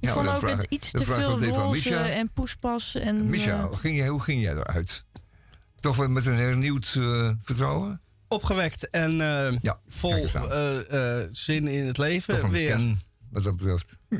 Ja, 0.00 0.12
vond 0.12 0.28
ook 0.28 0.38
vraag- 0.38 0.52
het 0.52 0.66
iets 0.68 0.90
te 0.90 1.04
veel 1.04 1.44
roze 1.44 1.96
en 1.96 2.30
poespas. 2.32 2.94
En, 2.94 3.28
Misha, 3.30 3.58
eh, 3.58 3.64
hoe 3.64 3.76
ging 3.76 3.96
jij, 3.96 4.08
hoe 4.08 4.20
ging 4.20 4.42
jij 4.42 4.52
eruit? 4.54 5.04
Toch 5.80 5.96
wel 5.96 6.08
met 6.08 6.26
een 6.26 6.34
hernieuwd 6.36 6.86
vertrouwen? 7.42 8.00
Opgewekt 8.28 8.90
en 8.90 9.20
eh, 9.20 9.58
Ja, 9.60 9.80
vol 9.86 10.26
zin 11.30 11.68
in 11.68 11.86
het 11.86 11.98
leven. 11.98 12.34
Toch 12.34 12.42
een 12.44 12.50
weer. 12.50 12.70
Ken, 12.70 13.00
wat 13.30 13.42
dat 13.42 13.56
betreft. 13.56 13.98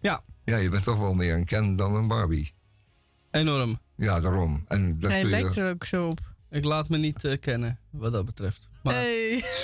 Ja. 0.00 0.22
Ja, 0.44 0.56
je 0.56 0.68
bent 0.68 0.84
toch 0.84 0.98
wel 0.98 1.14
meer 1.14 1.34
een 1.34 1.44
Ken 1.44 1.76
dan 1.76 1.94
een 1.94 2.08
Barbie. 2.08 2.54
Enorm. 3.30 3.78
Ja, 4.00 4.20
daarom. 4.20 4.64
En 4.68 4.98
dat 4.98 5.10
hij 5.10 5.20
kun 5.20 5.30
je... 5.30 5.36
lijkt 5.36 5.56
er 5.56 5.70
ook 5.70 5.84
zo 5.84 6.06
op. 6.06 6.20
Ik 6.50 6.64
laat 6.64 6.88
me 6.88 6.98
niet 6.98 7.24
eh, 7.24 7.40
kennen 7.40 7.78
wat 7.90 8.12
dat 8.12 8.24
betreft. 8.24 8.68
Maar 8.82 8.94
Hey. 8.94 9.44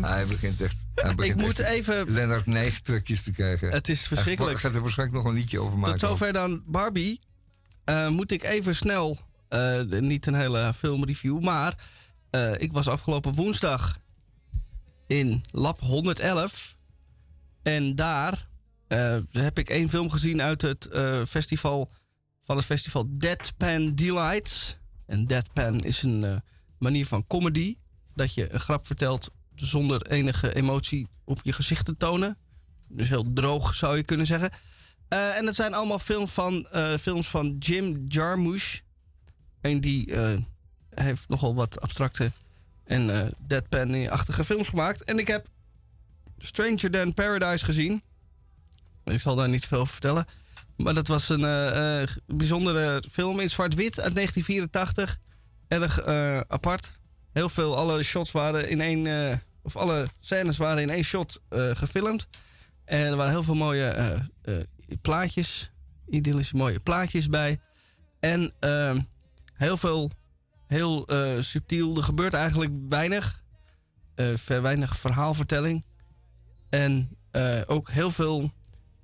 Hij 0.00 0.26
begint 0.26 0.60
echt... 0.60 0.84
Hij 0.94 1.14
begint 1.14 1.40
ik 1.40 1.46
moet 1.46 1.58
echt 1.58 1.70
even... 1.70 2.10
Lennart 2.10 2.46
neigtrekjes 2.46 3.22
te 3.22 3.30
krijgen. 3.30 3.70
Het 3.70 3.88
is 3.88 4.06
verschrikkelijk. 4.06 4.52
Hij 4.52 4.60
gaat 4.60 4.74
er 4.74 4.82
waarschijnlijk 4.82 5.18
nog 5.22 5.32
een 5.32 5.38
liedje 5.38 5.60
over 5.60 5.78
maken. 5.78 5.98
Tot 5.98 6.08
zover 6.08 6.32
dan 6.32 6.62
Barbie. 6.66 7.20
Eh, 7.84 8.08
moet 8.08 8.30
ik 8.30 8.42
even 8.42 8.74
snel, 8.76 9.18
eh, 9.48 9.80
niet 9.82 10.26
een 10.26 10.34
hele 10.34 10.72
filmreview, 10.74 11.40
maar 11.40 11.74
eh, 12.30 12.52
ik 12.58 12.72
was 12.72 12.88
afgelopen 12.88 13.34
woensdag 13.34 13.98
in 15.06 15.44
Lab 15.50 15.80
111. 15.80 16.76
En 17.62 17.94
daar 17.94 18.48
eh, 18.86 19.16
heb 19.32 19.58
ik 19.58 19.68
één 19.68 19.88
film 19.88 20.10
gezien 20.10 20.42
uit 20.42 20.62
het 20.62 20.86
eh, 20.86 21.20
festival, 21.28 21.90
van 22.44 22.56
het 22.56 22.64
festival 22.64 23.06
Deadpan 23.08 23.94
Delights. 23.94 24.76
En 25.06 25.26
Deadpan 25.26 25.80
is 25.80 26.02
een 26.02 26.24
eh, 26.24 26.36
manier 26.78 27.06
van 27.06 27.26
comedy, 27.26 27.76
dat 28.14 28.34
je 28.34 28.52
een 28.52 28.60
grap 28.60 28.86
vertelt 28.86 29.30
zonder 29.54 30.06
enige 30.06 30.54
emotie 30.54 31.08
op 31.24 31.40
je 31.42 31.52
gezicht 31.52 31.84
te 31.84 31.96
tonen. 31.96 32.36
Dus 32.88 33.08
heel 33.08 33.32
droog 33.32 33.74
zou 33.74 33.96
je 33.96 34.02
kunnen 34.02 34.26
zeggen. 34.26 34.50
Eh, 35.08 35.36
en 35.36 35.46
het 35.46 35.54
zijn 35.54 35.74
allemaal 35.74 35.98
films 35.98 36.30
van, 36.30 36.66
eh, 36.68 36.94
films 36.94 37.28
van 37.28 37.56
Jim 37.58 38.04
Jarmusch. 38.08 38.80
En 39.60 39.80
die 39.80 40.14
heeft 40.90 41.28
nogal 41.28 41.54
wat 41.54 41.80
abstracte 41.80 42.32
en 42.84 43.32
deadpan-achtige 43.46 44.44
films 44.44 44.68
gemaakt. 44.68 45.04
En 45.04 45.18
ik 45.18 45.26
heb 45.26 45.46
Stranger 46.38 46.90
Than 46.90 47.14
Paradise 47.14 47.64
gezien. 47.64 48.02
Ik 49.04 49.20
zal 49.20 49.36
daar 49.36 49.48
niet 49.48 49.66
veel 49.66 49.78
over 49.78 49.92
vertellen. 49.92 50.26
Maar 50.82 50.94
dat 50.94 51.06
was 51.06 51.28
een 51.28 51.44
eh, 51.44 52.02
eh, 52.02 52.08
bijzondere 52.26 53.02
film 53.10 53.40
in 53.40 53.50
zwart-wit 53.50 54.00
uit 54.00 54.14
1984. 54.14 55.18
Erg 55.68 56.00
eh, 56.00 56.40
apart. 56.48 56.92
Heel 57.32 57.48
veel, 57.48 57.76
alle 57.76 58.02
shots 58.02 58.32
waren 58.32 58.68
in 58.68 58.80
één... 58.80 59.42
of 59.62 59.76
alle 59.76 60.08
scènes 60.20 60.56
waren 60.56 60.82
in 60.82 60.90
één 60.90 61.04
shot 61.04 61.40
gefilmd. 61.50 62.26
En 62.84 62.98
er 62.98 63.16
waren 63.16 63.32
heel 63.32 63.42
veel 63.42 63.54
mooie 63.54 64.20
plaatjes. 65.00 65.70
Idyllische 66.08 66.56
mooie 66.56 66.80
plaatjes 66.80 67.28
bij. 67.28 67.60
En 68.20 68.52
ehm, 68.58 69.00
heel 69.54 69.76
veel, 69.76 70.10
heel 70.66 71.08
subtiel. 71.40 71.96
Er 71.96 72.02
gebeurt 72.02 72.34
eigenlijk 72.34 72.72
weinig. 72.88 73.42
Weinig 74.46 74.96
verhaalvertelling. 74.96 75.84
En 76.70 77.16
ook 77.66 77.90
heel 77.90 78.10
veel, 78.10 78.52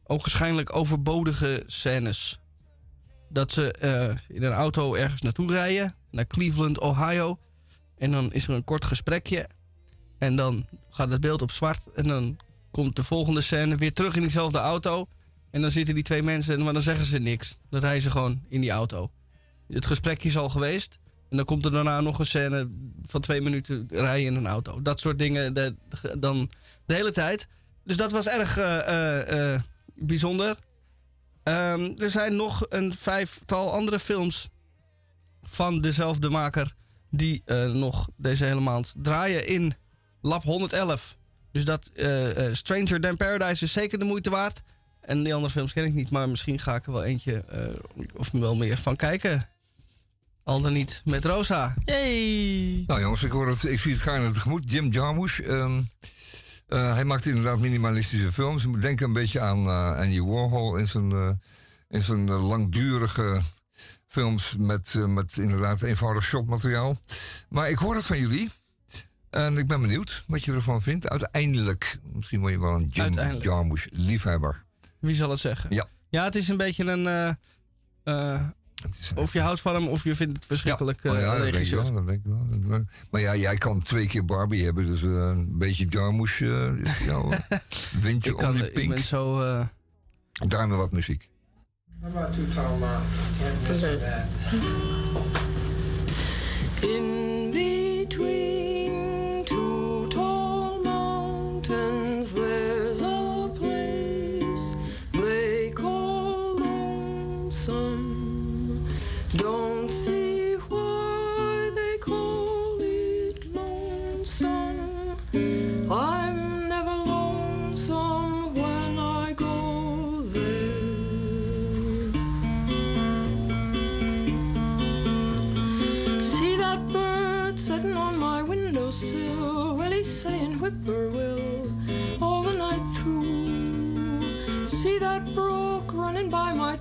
ogenschijnlijk 0.06 0.76
overbodige 0.76 1.62
scènes. 1.66 2.40
Dat 3.28 3.52
ze 3.52 3.72
eh, 3.72 4.36
in 4.36 4.42
een 4.42 4.52
auto 4.52 4.94
ergens 4.94 5.22
naartoe 5.22 5.52
rijden. 5.52 5.94
Naar 6.10 6.26
Cleveland, 6.26 6.78
Ohio. 6.80 7.38
En 7.98 8.10
dan 8.10 8.32
is 8.32 8.48
er 8.48 8.54
een 8.54 8.64
kort 8.64 8.84
gesprekje. 8.84 9.48
En 10.18 10.36
dan 10.36 10.66
gaat 10.90 11.10
het 11.10 11.20
beeld 11.20 11.42
op 11.42 11.50
zwart. 11.50 11.92
En 11.94 12.06
dan 12.06 12.36
komt 12.70 12.96
de 12.96 13.02
volgende 13.02 13.40
scène 13.40 13.76
weer 13.76 13.92
terug 13.92 14.14
in 14.14 14.20
diezelfde 14.20 14.58
auto. 14.58 15.06
En 15.50 15.60
dan 15.60 15.70
zitten 15.70 15.94
die 15.94 16.04
twee 16.04 16.22
mensen, 16.22 16.62
maar 16.62 16.72
dan 16.72 16.82
zeggen 16.82 17.04
ze 17.04 17.18
niks. 17.18 17.58
Dan 17.70 17.80
rijden 17.80 18.02
ze 18.02 18.10
gewoon 18.10 18.42
in 18.48 18.60
die 18.60 18.70
auto. 18.70 19.10
Het 19.68 19.86
gesprekje 19.86 20.28
is 20.28 20.36
al 20.36 20.48
geweest. 20.48 20.98
En 21.30 21.36
dan 21.36 21.46
komt 21.46 21.64
er 21.64 21.70
daarna 21.70 22.00
nog 22.00 22.18
een 22.18 22.26
scène 22.26 22.68
van 23.04 23.20
twee 23.20 23.40
minuten 23.40 23.86
rijden 23.90 24.26
in 24.26 24.36
een 24.36 24.46
auto. 24.46 24.82
Dat 24.82 25.00
soort 25.00 25.18
dingen 25.18 25.54
dan 26.18 26.50
de 26.86 26.94
hele 26.94 27.10
tijd. 27.10 27.48
Dus 27.84 27.96
dat 27.96 28.12
was 28.12 28.28
erg 28.28 28.58
eh, 28.58 29.54
eh, 29.54 29.60
bijzonder. 29.97 30.56
Ehm, 31.43 31.93
er 31.97 32.10
zijn 32.10 32.36
nog 32.36 32.66
een 32.68 32.94
vijftal 32.94 33.73
andere 33.73 33.98
films 33.98 34.48
van 35.43 35.81
dezelfde 35.81 36.28
maker 36.31 36.74
die 37.10 37.43
eh, 37.44 37.66
nog 37.66 38.09
deze 38.16 38.44
hele 38.44 38.60
maand 38.60 38.94
draaien 38.97 39.47
in 39.47 39.74
Lab 40.20 40.43
111. 40.43 41.16
Dus 41.52 41.64
dat 41.64 41.90
eh, 41.94 42.47
eh, 42.47 42.55
Stranger 42.55 43.01
Than 43.01 43.16
Paradise 43.16 43.64
is 43.64 43.73
zeker 43.73 43.98
de 43.98 44.05
moeite 44.05 44.31
waard. 44.31 44.62
En 45.01 45.23
die 45.23 45.35
andere 45.35 45.52
films 45.52 45.73
ken 45.73 45.85
ik 45.85 45.93
niet, 45.94 46.10
maar 46.10 46.28
misschien 46.28 46.59
ga 46.59 46.74
ik 46.74 46.86
er 46.86 46.93
wel 46.93 47.05
eentje 47.05 47.44
eh, 47.44 47.60
of 48.16 48.31
wel 48.31 48.56
meer 48.56 48.78
van 48.78 48.97
kijken. 48.97 49.48
Al 50.44 50.60
dan 50.60 50.73
niet 50.73 51.02
met 51.05 51.24
Rosa. 51.24 51.74
Hey. 51.85 52.85
Nou 52.86 53.01
jongens, 53.01 53.23
ik, 53.23 53.31
hoor 53.31 53.48
het, 53.48 53.64
ik 53.64 53.81
zie 53.81 53.93
het 53.93 54.02
gaarne 54.02 54.31
tegemoet. 54.31 54.70
Jim 54.70 54.93
Jarmusch. 54.93 55.40
ehm, 55.40 55.82
eh, 56.66 56.94
hij 56.94 57.05
maakt 57.05 57.26
inderdaad 57.26 57.59
minimalistische 57.59 58.32
films. 58.32 58.62
Je 58.62 58.68
moet 58.68 58.82
denken 58.82 59.06
een 59.06 59.12
beetje 59.12 59.40
aan 59.40 59.66
eh, 59.66 59.97
Andy 59.97 60.20
Warhol 60.20 60.76
in 60.76 60.86
zijn, 60.86 61.12
eh, 61.12 61.30
in 61.88 62.02
zijn 62.02 62.30
langdurige 62.30 63.40
films 64.06 64.56
met, 64.59 64.94
met 65.06 65.36
inderdaad 65.36 65.82
eenvoudig 65.82 66.24
shotmateriaal. 66.24 66.97
Maar 67.48 67.70
ik 67.70 67.78
hoor 67.78 67.94
het 67.94 68.05
van 68.05 68.18
jullie. 68.18 68.51
En 69.30 69.59
ik 69.59 69.66
ben 69.66 69.80
benieuwd 69.80 70.24
wat 70.26 70.44
je 70.44 70.52
ervan 70.52 70.82
vindt. 70.82 71.09
Uiteindelijk, 71.09 71.98
misschien 72.12 72.40
word 72.40 72.52
je 72.52 72.60
wel 72.60 72.74
een 72.74 72.86
Jim. 72.86 73.40
Jarmusch 73.40 73.86
liefhebber. 73.90 74.64
Wie 74.98 75.14
zal 75.14 75.30
het 75.30 75.38
zeggen? 75.38 75.74
Ja. 75.74 75.86
Ja, 76.09 76.24
het 76.24 76.36
is 76.36 76.48
een 76.48 76.56
beetje 76.56 76.84
een. 76.84 77.36
Eh, 78.84 79.10
eh, 79.10 79.16
of 79.22 79.32
je 79.32 79.40
houdt 79.40 79.60
van 79.60 79.74
hem 79.74 79.86
of 79.88 80.04
je 80.04 80.14
vindt 80.16 80.32
het 80.36 80.46
verschrikkelijk 80.46 81.00
Oh 81.04 81.14
eh, 81.16 81.20
ja, 81.20 81.36
dat 81.38 81.52
denk 81.52 81.64
ik 81.66 81.70
wel, 81.74 81.92
dat 81.92 82.06
denk 82.06 82.20
ik 82.20 82.26
wel. 82.26 82.46
Dat 82.50 82.64
wel. 82.64 82.84
Maar 83.10 83.20
ja, 83.20 83.36
jij 83.36 83.56
kan 83.56 83.80
twee 83.82 84.06
keer 84.06 84.24
Barbie 84.24 84.64
hebben, 84.64 84.86
dus 84.86 85.02
eh, 85.02 85.08
een 85.10 85.58
beetje 85.58 85.86
Jarmusch 85.88 86.40
eh, 86.42 86.72
is 86.76 86.98
jouw 86.98 87.30
eh, 87.30 87.38
windje 88.02 88.30
Ik, 88.30 88.36
om 88.36 88.42
kan, 88.42 88.54
die 88.54 88.66
ik 88.66 88.72
pink. 88.72 88.94
ben 88.94 89.02
zo. 89.04 89.42
eh, 89.42 89.66
Daarmee 90.46 90.76
wat 90.76 90.92
muziek. 90.92 91.28
How 92.00 92.16
about. 92.16 92.34
In 96.80 97.25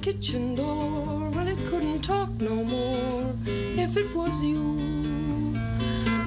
kitchen 0.05 0.53
door? 0.53 1.31
Well, 1.33 1.47
it 1.47 1.57
couldn't 1.67 2.03
talk 2.03 2.29
no 2.39 2.63
more 2.63 3.33
if 3.83 3.97
it 3.97 4.13
was 4.13 4.43
you. 4.43 5.57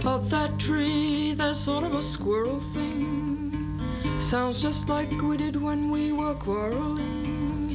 Up 0.05 0.25
that 0.31 0.59
tree, 0.59 1.33
there's 1.35 1.61
sort 1.61 1.85
of 1.85 1.95
a 1.95 2.03
squirrel 2.03 2.59
thing. 2.75 3.81
Sounds 4.19 4.61
just 4.61 4.89
like 4.89 5.13
we 5.23 5.37
did 5.37 5.55
when 5.55 5.93
we 5.93 6.11
were 6.11 6.35
quarreling. 6.35 7.71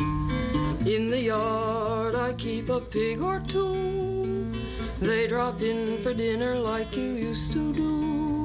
In 0.85 1.09
the 1.09 1.21
yard, 1.21 2.15
I 2.15 2.33
keep 2.33 2.67
a 2.67 2.81
pig 2.81 3.21
or 3.21 3.39
two. 3.47 4.51
They 4.99 5.27
drop 5.27 5.61
in 5.61 5.99
for 5.99 6.13
dinner 6.13 6.55
like 6.55 6.97
you 6.97 7.11
used 7.29 7.53
to 7.53 7.71
do. 7.71 8.42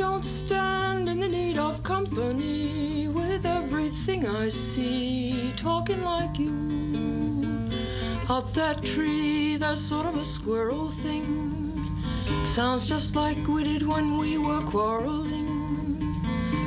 Don't 0.00 0.24
stand 0.24 1.10
in 1.10 1.20
the 1.20 1.28
need 1.28 1.58
of 1.58 1.82
company 1.82 3.06
with 3.08 3.44
everything 3.44 4.26
I 4.26 4.48
see 4.48 5.52
talking 5.58 6.02
like 6.02 6.38
you. 6.38 7.70
Up 8.26 8.50
that 8.54 8.82
tree, 8.82 9.58
there's 9.58 9.78
sort 9.78 10.06
of 10.06 10.16
a 10.16 10.24
squirrel 10.24 10.88
thing. 10.88 11.84
Sounds 12.44 12.88
just 12.88 13.14
like 13.14 13.46
we 13.46 13.62
did 13.62 13.86
when 13.86 14.16
we 14.16 14.38
were 14.38 14.62
quarreling. 14.62 16.16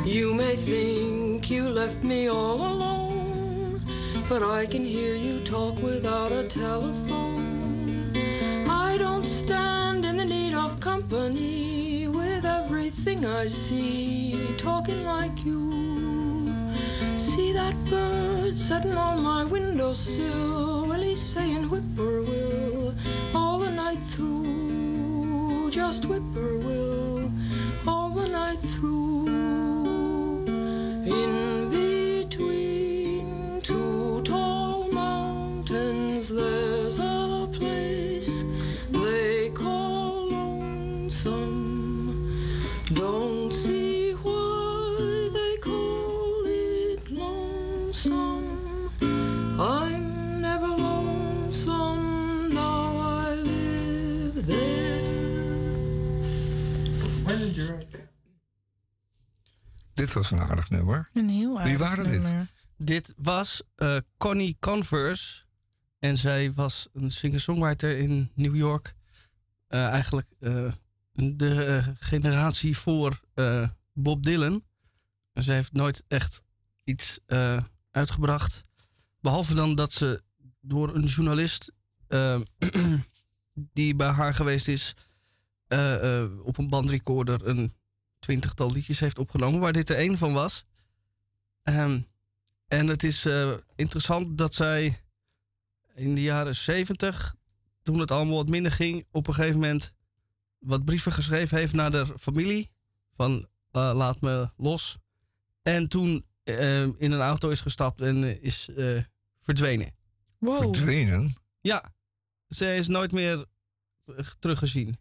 You 0.06 0.36
may 0.36 0.56
think 0.56 1.50
you 1.50 1.70
left 1.70 2.04
me 2.04 2.28
all 2.28 2.62
alone, 2.62 3.82
but 4.30 4.44
I 4.44 4.68
can 4.68 4.86
hear 4.86 5.16
you 5.16 5.40
talk 5.40 5.82
without 5.82 6.32
a 6.32 6.44
telephone. 6.44 8.14
I 8.70 8.96
don't 9.00 9.26
stand 9.26 10.06
in 10.06 10.18
the 10.18 10.26
need 10.26 10.54
of 10.54 10.80
company 10.80 11.73
everything 13.06 13.26
I 13.26 13.48
see 13.48 14.56
talking 14.58 15.04
like 15.04 15.44
you. 15.44 16.54
See 17.18 17.52
that 17.52 17.76
bird 17.90 18.58
sitting 18.58 18.94
on 18.94 19.22
my 19.22 19.44
windowsill? 19.44 20.90
He's 20.94 21.22
saying 21.22 21.64
whippoorwill 21.66 22.96
all 23.36 23.60
the 23.60 23.72
night 23.72 24.00
through. 24.14 25.70
Just 25.72 26.06
whippoorwill 26.06 27.30
all 27.86 28.10
the 28.10 28.30
night 28.30 28.60
through. 28.60 29.73
Dit 60.04 60.14
was 60.14 60.32
een 60.32 60.40
aardig 60.40 60.70
nummer. 60.70 61.10
Een 61.14 61.30
heel 61.30 61.50
Wie 61.52 61.60
aardig 61.60 61.78
waren 61.78 62.12
dit? 62.12 62.22
nummer. 62.22 62.48
Dit 62.78 63.14
was 63.18 63.62
eh, 63.76 63.98
Connie 64.18 64.58
Converse. 64.60 65.42
En 66.00 66.18
zij 66.18 66.54
was 66.54 66.88
een 66.94 67.12
singer-songwriter 67.12 67.98
in 67.98 68.32
New 68.36 68.56
York. 68.56 68.94
Eh, 69.68 69.88
eigenlijk 69.88 70.28
eh, 70.40 70.72
de 71.14 71.84
generatie 72.00 72.78
voor 72.78 73.22
eh, 73.34 73.68
Bob 73.94 74.24
Dylan. 74.24 74.64
En 75.34 75.44
ze 75.44 75.52
heeft 75.52 75.74
nooit 75.74 76.04
echt 76.08 76.42
iets 76.84 77.20
eh, 77.26 77.64
uitgebracht. 77.92 78.62
Behalve 79.22 79.54
dan 79.54 79.76
dat 79.76 79.92
ze 79.92 80.22
door 80.62 80.96
een 80.96 81.06
journalist 81.06 81.72
die 83.74 83.96
bij 83.96 84.08
haar 84.10 84.34
geweest 84.34 84.68
is, 84.68 84.94
eh, 85.68 86.22
eh, 86.24 86.46
op 86.46 86.58
een 86.58 86.70
bandrecorder 86.70 87.48
een 87.48 87.74
twintigtal 88.24 88.72
liedjes 88.72 89.00
heeft 89.00 89.20
opgenomen, 89.20 89.60
waar 89.60 89.74
dit 89.74 89.90
er 89.90 89.96
één 89.96 90.18
van 90.18 90.34
was. 90.34 90.66
Ehm, 91.64 92.02
en 92.68 92.88
het 92.88 93.04
is 93.04 93.26
eh, 93.26 93.54
interessant 93.76 94.38
dat 94.38 94.54
zij 94.54 95.02
in 95.96 96.16
de 96.16 96.22
jaren 96.22 96.56
zeventig, 96.56 97.36
toen 97.82 98.00
het 98.00 98.12
allemaal 98.12 98.36
wat 98.36 98.50
minder 98.50 98.72
ging, 98.72 99.06
op 99.12 99.28
een 99.28 99.34
gegeven 99.34 99.60
moment 99.60 99.94
wat 100.60 100.86
brieven 100.86 101.12
geschreven 101.12 101.58
heeft 101.58 101.74
naar 101.74 101.92
de 101.92 102.06
familie. 102.20 102.72
Van 103.16 103.48
eh, 103.72 103.92
laat 103.96 104.22
me 104.22 104.50
los. 104.58 104.98
En 105.62 105.88
toen 105.88 106.26
eh, 106.44 106.82
in 106.82 107.12
een 107.12 107.20
auto 107.20 107.50
is 107.50 107.62
gestapt 107.62 108.02
en 108.02 108.42
is 108.42 108.70
eh, 108.70 109.02
verdwenen. 109.40 109.92
Wow. 110.38 110.76
Verdwenen? 110.76 111.34
Ja, 111.62 111.94
ze 112.48 112.76
is 112.76 112.88
nooit 112.88 113.12
meer 113.12 113.46
terug- 114.02 114.36
teruggezien. 114.40 114.98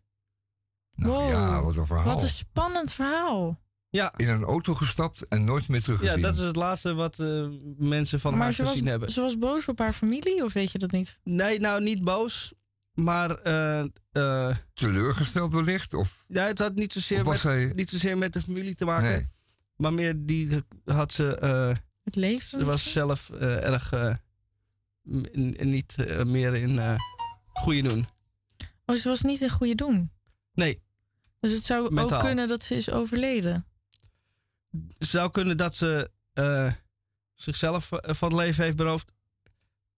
Nou 0.94 1.12
Wow. 1.12 1.28
ja, 1.30 1.62
wat 1.62 1.76
een 1.76 1.86
verhaal. 1.86 2.04
Wat 2.14 2.22
een 2.22 2.28
spannend 2.28 2.92
verhaal. 2.92 3.60
Ja. 3.90 4.12
In 4.16 4.28
een 4.28 4.42
auto 4.44 4.74
gestapt 4.74 5.28
en 5.28 5.44
nooit 5.44 5.68
meer 5.68 5.82
teruggezien. 5.82 6.16
Ja, 6.16 6.22
dat 6.22 6.36
is 6.36 6.40
het 6.44 6.56
laatste 6.56 6.94
wat 6.94 7.18
eh, 7.18 7.46
mensen 7.76 8.20
van 8.20 8.32
maar 8.32 8.42
haar 8.42 8.52
ze 8.52 8.62
was, 8.62 8.70
gezien 8.70 8.86
hebben. 8.86 9.10
ze 9.10 9.20
was 9.20 9.38
boos 9.38 9.68
op 9.68 9.78
haar 9.78 9.92
familie, 9.92 10.44
of 10.44 10.52
weet 10.52 10.72
je 10.72 10.78
dat 10.78 10.90
niet? 10.92 11.20
Nee, 11.24 11.60
nou 11.60 11.82
niet 11.82 12.04
boos. 12.04 12.52
Maar 12.94 13.30
eh, 13.30 13.80
eh, 14.12 14.56
Teleurgesteld 14.72 15.52
wellicht? 15.52 15.94
Of 15.94 16.24
ja, 16.28 16.44
het 16.46 16.58
had 16.58 16.74
niet 16.74 16.92
zozeer, 16.92 17.24
met, 17.24 17.42
hij- 17.42 17.72
niet 17.74 17.90
zozeer 17.90 18.18
met 18.18 18.32
de 18.32 18.42
familie 18.42 18.74
te 18.74 18.84
maken. 18.84 19.10
Nee. 19.10 19.28
Maar 19.76 19.92
meer 19.92 20.14
die 20.16 20.62
had 20.84 21.12
ze. 21.12 21.36
eh, 21.36 21.74
Het 22.04 22.16
leven. 22.16 22.58
ze 22.58 22.64
was 22.64 22.92
zelf 22.92 23.30
eh, 23.30 23.64
erg. 23.64 23.92
eh, 23.92 24.14
niet 25.64 25.96
meer 26.24 26.54
in 26.54 26.78
eh 26.78 26.94
goede 27.52 27.82
doen. 27.88 28.06
Oh, 28.86 28.96
ze 28.96 29.08
was 29.08 29.20
niet 29.22 29.40
een 29.40 29.50
goede 29.50 29.74
doen. 29.74 30.10
Nee. 30.54 30.82
Dus 31.40 31.52
het 31.52 31.62
zou 31.64 31.92
Mentaal. 31.94 32.18
ook 32.18 32.24
kunnen 32.24 32.48
dat 32.48 32.62
ze 32.62 32.74
is 32.76 32.90
overleden. 32.90 33.66
Het 34.98 35.08
zou 35.08 35.30
kunnen 35.30 35.56
dat 35.56 35.76
ze 35.76 36.10
eh, 36.32 36.72
zichzelf 37.34 37.92
eh, 37.92 38.14
van 38.14 38.28
het 38.28 38.38
leven 38.38 38.64
heeft 38.64 38.76
beroofd. 38.76 39.10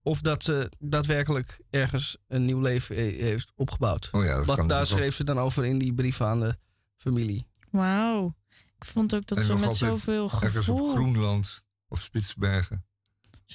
Of 0.02 0.20
dat 0.20 0.42
ze 0.44 0.70
daadwerkelijk 0.78 1.58
ergens 1.70 2.16
een 2.28 2.44
nieuw 2.44 2.60
leven 2.60 2.96
he- 2.96 3.02
heeft 3.24 3.52
opgebouwd. 3.54 4.08
Oh 4.12 4.24
ja, 4.24 4.36
dat 4.36 4.46
Wat, 4.46 4.56
kan 4.56 4.68
daar 4.68 4.80
ook. 4.80 4.86
schreef 4.86 5.14
ze 5.14 5.24
dan 5.24 5.38
over 5.38 5.64
in 5.64 5.78
die 5.78 5.94
brief 5.94 6.20
aan 6.20 6.40
de 6.40 6.56
familie. 6.96 7.46
Wauw. 7.70 8.34
Ik 8.76 8.84
vond 8.84 9.14
ook 9.14 9.26
dat 9.26 9.38
En 9.38 9.44
ze 9.44 9.50
nog 9.50 9.60
met 9.60 9.68
altijd 9.68 9.90
zoveel 9.92 10.24
Ergens 10.24 10.44
op 10.68 10.76
gevoel... 10.76 10.94
Groenland 10.94 11.64
of 11.88 12.00
Spitsbergen. 12.00 12.84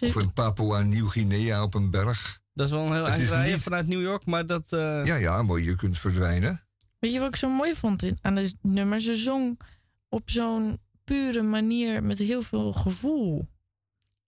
Of 0.01 0.15
in 0.15 0.33
Papua 0.33 0.81
Nieuw-Guinea 0.81 1.63
op 1.63 1.73
een 1.73 1.89
berg. 1.89 2.39
Dat 2.53 2.65
is 2.65 2.71
wel 2.71 2.85
een 2.85 2.93
heel 2.93 3.05
Het 3.05 3.13
eind 3.13 3.29
rijden 3.29 3.53
niet- 3.53 3.61
vanuit 3.63 3.87
New 3.87 4.01
York, 4.01 4.25
maar 4.25 4.45
dat... 4.47 4.71
eh, 4.73 5.05
Ja, 5.05 5.15
ja, 5.15 5.41
maar 5.43 5.59
je 5.59 5.75
kunt 5.75 5.97
verdwijnen. 5.97 6.67
Weet 6.99 7.13
je 7.13 7.19
wat 7.19 7.27
ik 7.27 7.35
zo 7.35 7.49
mooi 7.49 7.75
vond 7.75 8.03
in, 8.03 8.17
aan 8.21 8.35
dit 8.35 8.55
nummer? 8.61 9.01
Ze 9.01 9.15
zong 9.15 9.59
op 10.09 10.29
zo'n 10.29 10.79
pure 11.03 11.41
manier 11.41 12.03
met 12.03 12.17
heel 12.17 12.41
veel 12.41 12.73
gevoel. 12.73 13.47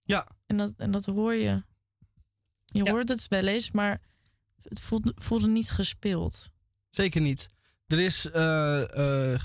Ja. 0.02 0.28
En 0.46 0.56
dat, 0.56 0.72
en 0.76 0.90
dat 0.90 1.04
hoor 1.04 1.34
je. 1.34 1.62
Je 2.64 2.90
hoort 2.90 3.08
het 3.08 3.28
wel 3.28 3.46
eens, 3.46 3.70
maar 3.70 4.00
het 4.62 4.80
voelde, 4.80 5.12
voelde 5.14 5.48
niet 5.48 5.70
gespeeld. 5.70 6.50
Zeker 6.90 7.20
niet. 7.20 7.48
Er 7.86 8.00
is 8.00 8.30
eh, 8.30 9.32
eh, 9.32 9.40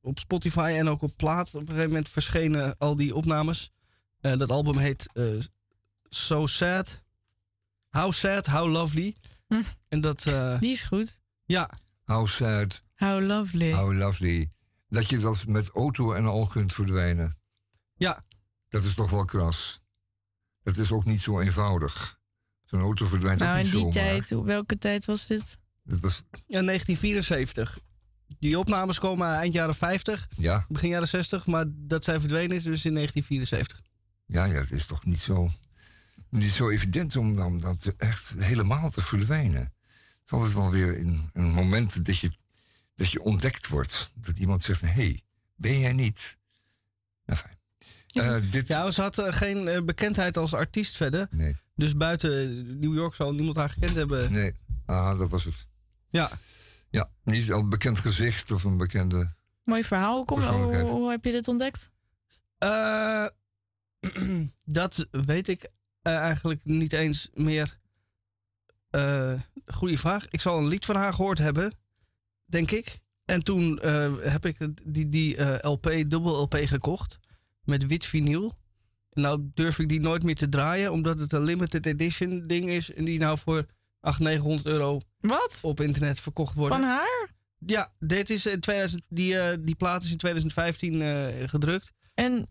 op 0.00 0.18
Spotify 0.18 0.74
en 0.78 0.88
ook 0.88 1.02
op 1.02 1.16
plaat 1.16 1.54
op 1.54 1.60
een 1.60 1.66
gegeven 1.66 1.88
moment 1.88 2.08
verschenen 2.08 2.78
al 2.78 2.96
die 2.96 3.14
opnames. 3.14 3.70
Eh, 4.20 4.38
dat 4.38 4.50
album 4.50 4.78
heet 4.78 5.06
So 6.08 6.46
Sad. 6.46 7.04
How 7.90 8.12
Sad, 8.12 8.46
How 8.46 8.70
Lovely. 8.70 9.16
En 9.88 10.00
dat... 10.00 10.22
Die 10.60 10.72
is 10.72 10.82
goed. 10.82 11.18
Ja. 11.44 11.70
How 12.06 12.26
sad, 12.26 12.82
How 12.94 13.22
lovely. 13.22 13.72
how 13.72 13.92
lovely. 13.92 14.50
Dat 14.88 15.10
je 15.10 15.18
dat 15.18 15.46
met 15.46 15.68
auto 15.68 16.12
en 16.12 16.26
al 16.26 16.46
kunt 16.46 16.72
verdwijnen. 16.72 17.38
Ja. 17.96 18.24
Dat 18.68 18.84
is 18.84 18.94
toch 18.94 19.10
wel 19.10 19.24
kras. 19.24 19.80
Dat 20.62 20.76
is 20.76 20.92
ook 20.92 21.04
niet 21.04 21.20
zo 21.20 21.40
eenvoudig. 21.40 22.18
Zo'n 22.64 22.80
auto 22.80 23.06
verdwijnt 23.06 23.40
nou, 23.40 23.52
ook 23.52 23.58
in 23.58 23.62
niet 23.64 23.72
die 23.72 23.80
zomaar. 23.80 23.92
tijd, 24.08 24.30
hoe- 24.30 24.44
welke 24.44 24.78
tijd 24.78 25.04
was 25.04 25.26
dit? 25.26 25.58
Dat 25.84 26.00
was, 26.00 26.22
Ja, 26.46 26.60
1974. 26.60 27.78
Die 28.38 28.58
opnames 28.58 28.98
komen 28.98 29.28
eind 29.34 29.52
jaren 29.54 29.74
50, 29.74 30.28
ja, 30.36 30.66
begin 30.68 30.88
jaren 30.88 31.08
60, 31.08 31.46
maar 31.46 31.64
dat 31.68 32.04
zij 32.04 32.20
verdwenen 32.20 32.56
is 32.56 32.62
dus 32.62 32.84
in 32.84 32.92
1974. 32.94 33.80
ja, 34.26 34.44
ja, 34.44 34.52
het 34.60 34.70
is 34.70 34.86
toch 34.86 35.04
niet 35.04 35.18
zo, 35.18 35.48
niet 36.30 36.50
zo 36.52 36.70
evident 36.70 37.16
om 37.16 37.36
dan 37.36 37.60
dat 37.60 37.94
echt 37.96 38.34
helemaal 38.38 38.90
te 38.90 39.00
verdwijnen. 39.02 39.74
Het 40.26 40.38
is 40.38 40.38
altijd 40.38 40.54
wel 40.54 40.70
weer 40.70 40.98
een, 40.98 41.30
een 41.32 41.50
moment 41.50 42.04
dat 42.04 42.18
je, 42.18 42.30
dat 42.94 43.10
je 43.10 43.22
ontdekt 43.22 43.68
wordt. 43.68 44.12
Dat 44.14 44.38
iemand 44.38 44.62
zegt, 44.62 44.80
hé, 44.80 44.88
hey, 44.88 45.22
ben 45.54 45.80
jij 45.80 45.92
niet? 45.92 46.38
Nou, 47.24 47.38
fijn. 47.38 47.58
Eh, 48.12 48.50
dit, 48.50 48.68
Ja, 48.68 48.90
ze 48.90 49.02
had 49.02 49.18
eh, 49.18 49.32
geen 49.32 49.68
eh, 49.68 49.82
bekendheid 49.82 50.36
als 50.36 50.54
artiest 50.54 50.96
verder. 50.96 51.28
Nee. 51.30 51.56
Dus 51.74 51.96
buiten 51.96 52.78
New 52.80 52.94
York 52.94 53.14
zal 53.14 53.34
niemand 53.34 53.56
haar 53.56 53.70
gekend 53.70 53.96
hebben. 53.96 54.32
Nee, 54.32 54.54
ah, 54.86 55.18
dat 55.18 55.30
was 55.30 55.44
het. 55.44 55.66
Ja. 56.10 56.30
Ja, 56.90 57.10
niet 57.24 57.52
al 57.52 57.60
een 57.60 57.68
bekend 57.68 57.98
gezicht 57.98 58.50
of 58.50 58.64
een 58.64 58.76
bekende... 58.76 59.34
Mooi 59.64 59.84
verhaal. 59.84 60.24
Kom, 60.24 60.40
hoe, 60.40 60.76
hoe 60.76 61.10
heb 61.10 61.24
je 61.24 61.32
dit 61.32 61.48
ontdekt? 61.48 61.90
Eh, 62.58 63.26
dat 64.64 65.06
weet 65.10 65.48
ik 65.48 65.68
eigenlijk 66.02 66.60
niet 66.64 66.92
eens 66.92 67.30
meer. 67.34 67.78
Eh 68.96 69.32
goeie 69.66 69.98
vraag. 69.98 70.26
Ik 70.30 70.40
zal 70.40 70.58
een 70.58 70.66
lied 70.66 70.84
van 70.84 70.96
haar 70.96 71.14
gehoord 71.14 71.38
hebben, 71.38 71.72
denk 72.44 72.70
ik. 72.70 72.98
En 73.24 73.42
toen 73.42 73.78
eh, 73.78 74.12
heb 74.20 74.46
ik 74.46 74.56
die, 74.84 75.08
die 75.08 75.36
eh, 75.36 75.70
LP, 75.70 75.82
dubbel 76.06 76.40
LP 76.40 76.54
gekocht. 76.54 77.18
Met 77.62 77.86
wit 77.86 78.04
vinyl. 78.04 78.52
En 79.10 79.22
nou 79.22 79.50
durf 79.54 79.78
ik 79.78 79.88
die 79.88 80.00
nooit 80.00 80.22
meer 80.22 80.34
te 80.34 80.48
draaien, 80.48 80.92
omdat 80.92 81.18
het 81.18 81.32
een 81.32 81.44
limited 81.44 81.86
edition 81.86 82.46
ding 82.46 82.68
is. 82.68 82.92
En 82.92 83.04
die 83.04 83.18
nou 83.18 83.38
voor 83.38 83.66
800, 84.00 84.42
900 84.42 84.66
euro 84.66 85.00
Wat? 85.20 85.58
op 85.62 85.80
internet 85.80 86.20
verkocht 86.20 86.54
worden. 86.54 86.78
Van 86.78 86.86
haar? 86.86 87.34
Ja, 87.58 87.92
dit 87.98 88.30
is 88.30 88.46
in 88.46 88.60
2000, 88.60 89.02
die, 89.08 89.60
die 89.60 89.74
plaat 89.74 90.02
is 90.02 90.10
in 90.10 90.16
2015 90.16 91.02
eh, 91.02 91.48
gedrukt. 91.48 91.92
En 92.14 92.48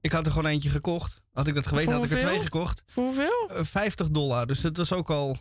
ik 0.00 0.12
had 0.12 0.26
er 0.26 0.32
gewoon 0.32 0.50
eentje 0.50 0.70
gekocht. 0.70 1.22
Had 1.32 1.46
ik 1.46 1.54
dat 1.54 1.66
geweten, 1.66 1.92
had 1.92 2.04
ik 2.04 2.10
er 2.10 2.18
twee 2.18 2.40
gekocht. 2.40 2.82
Voor 2.86 3.04
hoeveel? 3.04 3.50
Eh, 3.50 3.64
50 3.64 4.10
dollar. 4.10 4.46
Dus 4.46 4.60
dat 4.60 4.76
was 4.76 4.92
ook 4.92 5.10
al 5.10 5.38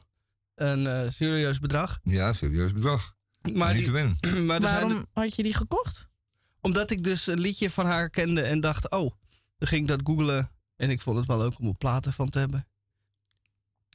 een 0.58 0.88
eh, 0.88 1.10
serieus 1.10 1.60
bedrag. 1.60 2.00
Ja, 2.04 2.34
serieus 2.34 2.74
bedrag. 2.74 3.16
Maar 3.54 3.76
winnen. 3.76 4.18
maar 4.48 4.62
Waarom 4.62 5.06
had 5.14 5.36
je 5.36 5.44
die 5.44 5.54
gekocht? 5.54 6.10
omdat 6.62 6.92
ik 6.92 7.04
dus 7.04 7.28
een 7.28 7.40
liedje 7.40 7.70
van 7.70 7.86
haar 7.86 8.10
kende 8.10 8.42
en 8.42 8.60
dacht, 8.60 8.90
oh, 8.90 9.12
dan 9.58 9.68
ging 9.68 9.82
ik 9.82 9.88
dat 9.88 10.02
googlen. 10.04 10.52
En 10.76 10.90
ik 10.90 11.02
vond 11.02 11.18
het 11.18 11.28
wel 11.28 11.38
leuk 11.38 11.60
om 11.60 11.68
er 11.68 11.76
platen 11.76 12.14
van 12.14 12.30
te 12.30 12.40
hebben. 12.40 12.68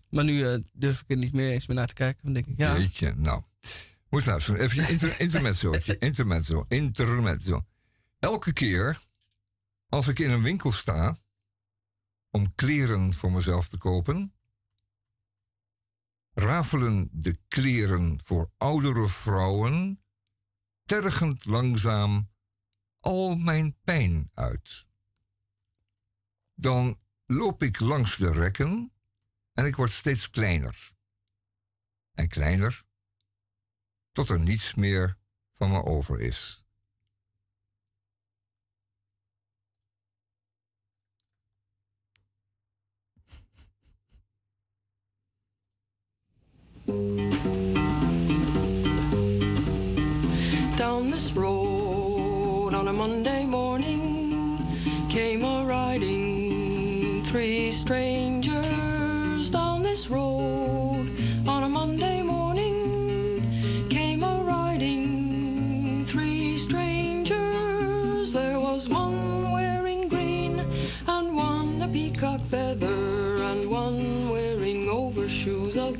Maar 0.09 0.25
nu 0.25 0.49
eh, 0.49 0.59
durf 0.73 1.01
ik 1.01 1.11
er 1.11 1.17
niet 1.17 1.33
meer 1.33 1.51
eens 1.51 1.67
meer 1.67 1.77
naar 1.77 1.87
te 1.87 1.95
kijken. 1.95 2.25
Dan 2.25 2.33
denk 2.33 2.47
ik, 2.47 2.59
ja, 2.59 2.79
Jeetje, 2.79 3.15
nou. 3.17 3.43
Moet 4.09 4.27
luisteren. 4.27 4.61
Even 4.61 4.89
inter, 4.89 5.21
intermezzootje. 5.21 5.99
Intermezzo. 6.09 6.65
Intermezzo. 6.69 7.67
Elke 8.19 8.53
keer 8.53 9.01
als 9.89 10.09
ik 10.09 10.19
in 10.19 10.31
een 10.31 10.43
winkel 10.43 10.73
sta 10.73 11.17
om 12.31 12.55
kleren 12.55 13.13
voor 13.13 13.33
mezelf 13.33 13.69
te 13.69 13.79
kopen, 13.79 14.35
rafelen 16.33 17.09
de 17.13 17.39
kleren 17.49 18.21
voor 18.23 18.53
oudere 18.57 19.09
vrouwen 19.09 20.03
tergend 20.85 21.45
langzaam 21.45 22.31
al 23.01 23.37
mijn 23.37 23.77
pijn 23.85 24.31
uit. 24.35 24.87
Dan 26.55 27.01
loop 27.25 27.63
ik 27.63 27.81
langs 27.81 28.17
de 28.17 28.33
rekken 28.33 28.93
en 29.53 29.67
ik 29.67 29.77
word 29.77 29.91
steeds 29.91 30.31
kleiner. 30.31 30.93
En 32.13 32.29
kleiner, 32.29 32.85
tot 34.13 34.29
er 34.29 34.41
niets 34.41 34.75
meer 34.75 35.19
van 35.53 35.71
me 35.71 35.83
over 35.83 36.21
is. 36.21 36.62
Down 50.77 51.10
this 51.10 51.32
road 51.32 52.74
on 52.74 52.89
a 52.89 52.93
Monday 52.93 53.44
morning 53.44 54.59
came 55.09 55.44
a 55.44 55.64
riding 55.64 57.23
three 57.24 57.70
strangers. 57.70 59.51
Down 59.51 59.82
this 59.82 60.09
road 60.09 60.62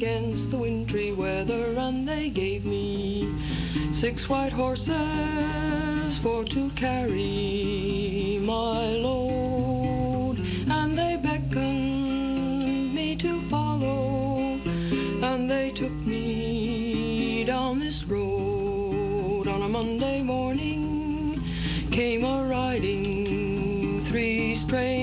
against 0.03 0.51
the 0.51 0.57
wintry 0.57 1.13
weather 1.13 1.77
and 1.79 2.09
they 2.09 2.29
gave 2.29 2.65
me 2.65 3.33
six 3.93 4.29
white 4.29 4.53
horses 4.53 6.19
for 6.19 6.43
to 6.43 6.71
carry 6.71 8.41
my 8.43 8.97
load. 9.07 10.39
And 10.69 10.99
they 10.99 11.15
beckoned 11.23 12.93
me 12.93 13.15
to 13.15 13.41
follow 13.43 14.59
and 15.23 15.49
they 15.49 15.71
took 15.71 15.93
me 16.05 17.45
down 17.45 17.79
this 17.79 18.03
road. 18.03 19.47
On 19.47 19.63
a 19.63 19.69
Monday 19.69 20.21
morning 20.21 21.41
came 21.93 22.25
a 22.25 22.45
riding 22.49 24.03
three 24.03 24.57
strangers 24.57 25.02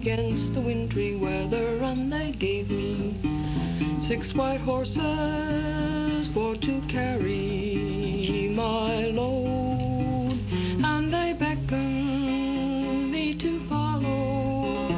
against 0.00 0.54
the 0.54 0.60
wintry 0.62 1.14
weather 1.14 1.76
and 1.82 2.10
they 2.10 2.30
gave 2.32 2.70
me 2.70 3.14
six 4.00 4.34
white 4.34 4.60
horses 4.62 6.26
for 6.28 6.56
to 6.56 6.80
carry 6.88 8.50
my 8.56 9.04
load, 9.08 10.38
and 10.82 11.12
they 11.12 11.34
beckoned 11.34 13.12
me 13.12 13.34
to 13.34 13.60
follow, 13.68 14.88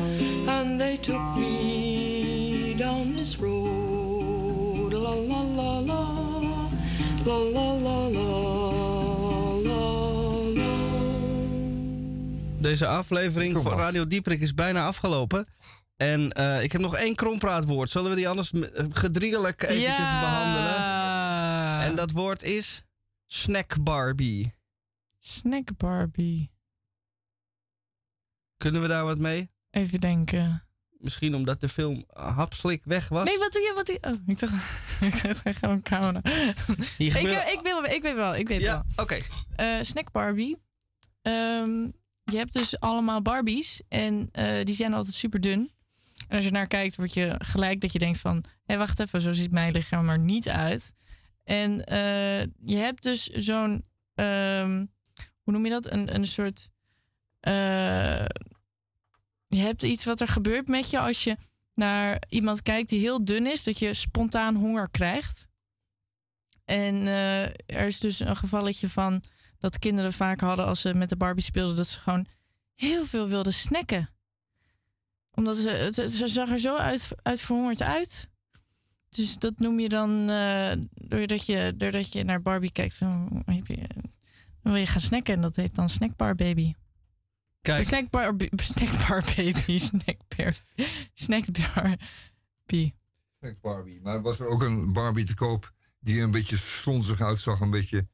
and 0.46 0.80
they 0.80 0.96
took 0.98 1.36
me 1.36 2.74
down 2.78 3.16
this 3.16 3.40
road. 3.40 4.92
La 4.92 5.14
la 5.14 5.42
la 5.42 5.78
la, 5.80 6.70
la 7.26 7.36
la 7.36 7.71
Deze 12.72 12.86
aflevering 12.86 13.54
Kom 13.54 13.62
van 13.62 13.72
af. 13.72 13.78
Radio 13.78 14.06
Dieprik 14.06 14.40
is 14.40 14.54
bijna 14.54 14.86
afgelopen. 14.86 15.46
En 15.96 16.30
eh, 16.32 16.62
ik 16.62 16.72
heb 16.72 16.80
nog 16.80 16.96
één 16.96 17.14
krompraatwoord. 17.14 17.90
Zullen 17.90 18.10
we 18.10 18.16
die 18.16 18.28
anders 18.28 18.52
gedriegelijk 18.90 19.62
even 19.62 19.80
Ja. 19.80 20.20
behandelen? 20.20 21.90
En 21.90 21.94
dat 21.96 22.10
woord 22.10 22.42
is 22.42 22.82
snack 23.26 23.82
Barbie. 23.82 24.54
Snack 25.18 25.68
Barbie. 25.76 26.50
Kunnen 28.56 28.82
we 28.82 28.88
daar 28.88 29.04
wat 29.04 29.18
mee? 29.18 29.50
Even 29.70 30.00
denken. 30.00 30.66
Misschien 30.98 31.34
omdat 31.34 31.60
de 31.60 31.68
film 31.68 32.04
hapslik 32.12 32.84
weg 32.84 33.08
was. 33.08 33.24
Nee, 33.24 33.38
wat 33.38 33.52
doe 33.52 33.62
je? 33.62 33.72
Wat 33.74 33.86
doe 33.86 33.98
je? 34.00 34.06
Oh, 34.08 34.20
ik 34.26 34.38
dacht, 34.38 34.52
ik 35.14 35.22
dacht 35.22 35.42
echt 35.42 35.58
gewoon 35.58 35.82
camera. 35.82 36.20
Ik, 36.98 37.14
ik, 37.14 37.60
wil, 37.62 37.84
ik 37.84 38.02
weet 38.02 38.14
wel, 38.14 38.34
ik 38.34 38.48
weet 38.48 38.60
Ja, 38.60 38.84
wel. 38.94 39.04
oké. 39.04 39.18
Eh, 39.56 39.78
Snack 39.82 40.10
Barbie. 40.12 40.56
Ehm, 41.22 41.88
je 42.24 42.36
hebt 42.36 42.52
dus 42.52 42.80
allemaal 42.80 43.22
Barbies 43.22 43.82
en 43.88 44.28
eh, 44.32 44.64
die 44.64 44.74
zijn 44.74 44.94
altijd 44.94 45.14
super 45.14 45.40
dun. 45.40 45.70
En 46.28 46.36
als 46.36 46.44
je 46.44 46.50
naar 46.50 46.66
kijkt, 46.66 46.96
word 46.96 47.14
je 47.14 47.34
gelijk 47.38 47.80
dat 47.80 47.92
je 47.92 47.98
denkt 47.98 48.18
van... 48.18 48.44
Hé, 48.64 48.76
wacht 48.76 49.00
even, 49.00 49.20
zo 49.20 49.32
ziet 49.32 49.50
mijn 49.50 49.72
lichaam 49.72 50.08
er 50.08 50.18
niet 50.18 50.48
uit. 50.48 50.94
En 51.44 51.84
eh, 51.84 52.40
je 52.64 52.76
hebt 52.76 53.02
dus 53.02 53.26
zo'n... 53.26 53.84
ehm, 54.14 54.86
hoe 55.42 55.52
noem 55.52 55.64
je 55.64 55.70
dat? 55.70 55.92
Een, 55.92 56.14
een 56.14 56.26
soort... 56.26 56.68
eh, 57.40 58.24
je 59.46 59.58
hebt 59.58 59.82
iets 59.82 60.04
wat 60.04 60.20
er 60.20 60.28
gebeurt 60.28 60.68
met 60.68 60.90
je 60.90 60.98
als 60.98 61.24
je 61.24 61.36
naar 61.74 62.22
iemand 62.28 62.62
kijkt 62.62 62.88
die 62.88 63.00
heel 63.00 63.24
dun 63.24 63.46
is, 63.46 63.64
dat 63.64 63.78
je 63.78 63.94
spontaan 63.94 64.54
honger 64.54 64.90
krijgt. 64.90 65.48
En 66.64 67.06
er 67.66 67.86
is 67.86 68.00
dus 68.00 68.20
een 68.20 68.36
gevalletje 68.36 68.88
van 68.88 69.22
dat 69.62 69.78
kinderen 69.78 70.12
vaak 70.12 70.40
hadden 70.40 70.66
als 70.66 70.80
ze 70.80 70.94
met 70.94 71.08
de 71.08 71.16
Barbie 71.16 71.44
speelden, 71.44 71.76
dat 71.76 71.86
ze 71.86 71.98
gewoon 71.98 72.26
heel 72.74 73.04
veel 73.04 73.28
wilden 73.28 73.52
snacken. 73.52 74.10
Omdat 75.30 75.56
ze, 75.56 76.06
ze 76.10 76.28
zag 76.28 76.50
er 76.50 76.58
zo 76.58 76.76
uit, 76.76 77.08
uit 77.22 77.40
verhongerd 77.40 77.82
uit. 77.82 78.30
Dus 79.08 79.38
dat 79.38 79.58
noem 79.58 79.80
je 79.80 79.88
dan, 79.88 80.30
eh, 80.30 80.72
doordat, 80.94 81.46
je, 81.46 81.74
doordat 81.76 82.12
je 82.12 82.24
naar 82.24 82.42
Barbie 82.42 82.72
kijkt, 82.72 82.98
dan, 82.98 83.42
heb 83.46 83.66
je, 83.66 83.86
dan 84.62 84.72
wil 84.72 84.76
je 84.76 84.86
gaan 84.86 85.00
snacken. 85.00 85.34
En 85.34 85.40
dat 85.40 85.56
heet 85.56 85.74
dan 85.74 85.88
snackbar 85.88 86.34
baby. 86.34 86.74
Kijk. 87.60 87.84
Snackbar, 87.84 88.34
snackbar 88.56 89.24
baby, 89.36 89.78
snackbar, 89.90 90.54
snackbar 91.14 91.96
bie. 92.64 92.94
Snack 93.38 93.60
Barbie. 93.60 94.00
Maar 94.00 94.22
was 94.22 94.40
er 94.40 94.46
ook 94.46 94.62
een 94.62 94.92
Barbie 94.92 95.24
te 95.24 95.34
koop 95.34 95.72
die 96.00 96.16
er 96.16 96.22
een 96.22 96.30
beetje 96.30 96.56
slonzig 96.56 97.20
uitzag? 97.20 97.60
Een 97.60 97.70
beetje, 97.70 98.08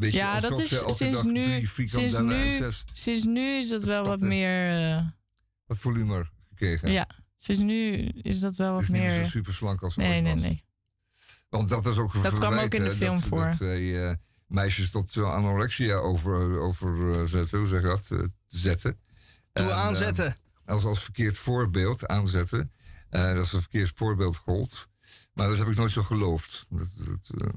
beetje 0.00 0.18
Ja, 0.18 0.40
dat 0.40 0.58
is 0.60 0.68
sinds 0.86 1.22
nu, 1.22 1.44
drie 1.44 1.88
sinds 1.88 2.18
nu, 2.18 2.70
sinds 2.92 3.24
nu 3.24 3.56
is 3.58 3.68
dat 3.68 3.82
wel 3.82 3.98
wat 4.00 4.08
patten. 4.08 4.28
meer. 4.28 4.90
eh, 4.98 5.06
wat 5.66 5.78
volume 5.78 6.30
gekregen. 6.48 6.90
ja, 6.92 7.08
sinds 7.36 7.60
nu 7.62 7.92
is 8.06 8.40
dat 8.40 8.56
wel 8.56 8.72
wat 8.72 8.82
is 8.82 8.88
niet 8.88 9.00
meer 9.00 9.10
meer. 9.10 9.24
zo 9.24 9.30
super 9.30 9.52
slank 9.54 9.82
als 9.82 9.96
nee, 9.96 10.14
ooit 10.14 10.22
nee, 10.22 10.32
was. 10.32 10.42
nee. 10.42 10.64
Want 11.48 11.68
dat 11.68 11.86
is 11.86 11.96
ook 11.98 12.14
een 12.14 12.22
Dat 12.22 12.38
kwam 12.38 12.58
ook 12.58 12.74
in 12.74 12.84
de 12.84 12.90
film 12.90 13.14
dat, 13.14 13.24
voor. 13.24 13.44
Dat 13.46 13.56
twee 13.56 14.00
eh, 14.06 14.14
meisjes 14.46 14.90
tot 14.90 15.16
eh, 15.16 15.32
anorexia 15.34 15.94
over, 15.94 16.58
over 16.58 17.18
eh, 17.20 17.26
zetten, 17.26 17.58
hoe 17.58 17.68
zeg 17.68 17.80
je 17.80 17.86
dat? 17.86 18.08
Eh, 18.10 18.18
zetten. 18.46 18.98
En, 19.52 19.64
eh, 19.68 19.70
aanzetten. 19.84 20.36
als, 20.64 20.84
als 20.84 21.02
verkeerd 21.02 21.38
voorbeeld 21.38 22.06
aanzetten. 22.06 22.72
Eh, 23.08 23.34
dat 23.34 23.44
is 23.44 23.52
een 23.52 23.60
verkeerd 23.60 23.92
voorbeeld 23.94 24.36
gold. 24.36 24.88
Maar 25.34 25.48
dat 25.48 25.58
heb 25.58 25.68
ik 25.68 25.76
nooit 25.76 25.90
zo 25.90 26.02
geloofd. 26.02 26.66
Dat, 26.70 26.88
dat, 26.96 27.30
eh, 27.40 27.48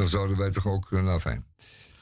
dan 0.00 0.08
zouden 0.08 0.36
wij 0.36 0.50
toch 0.50 0.66
ook, 0.66 0.92
eh, 0.92 1.02
nou 1.02 1.20
fijn. 1.20 1.46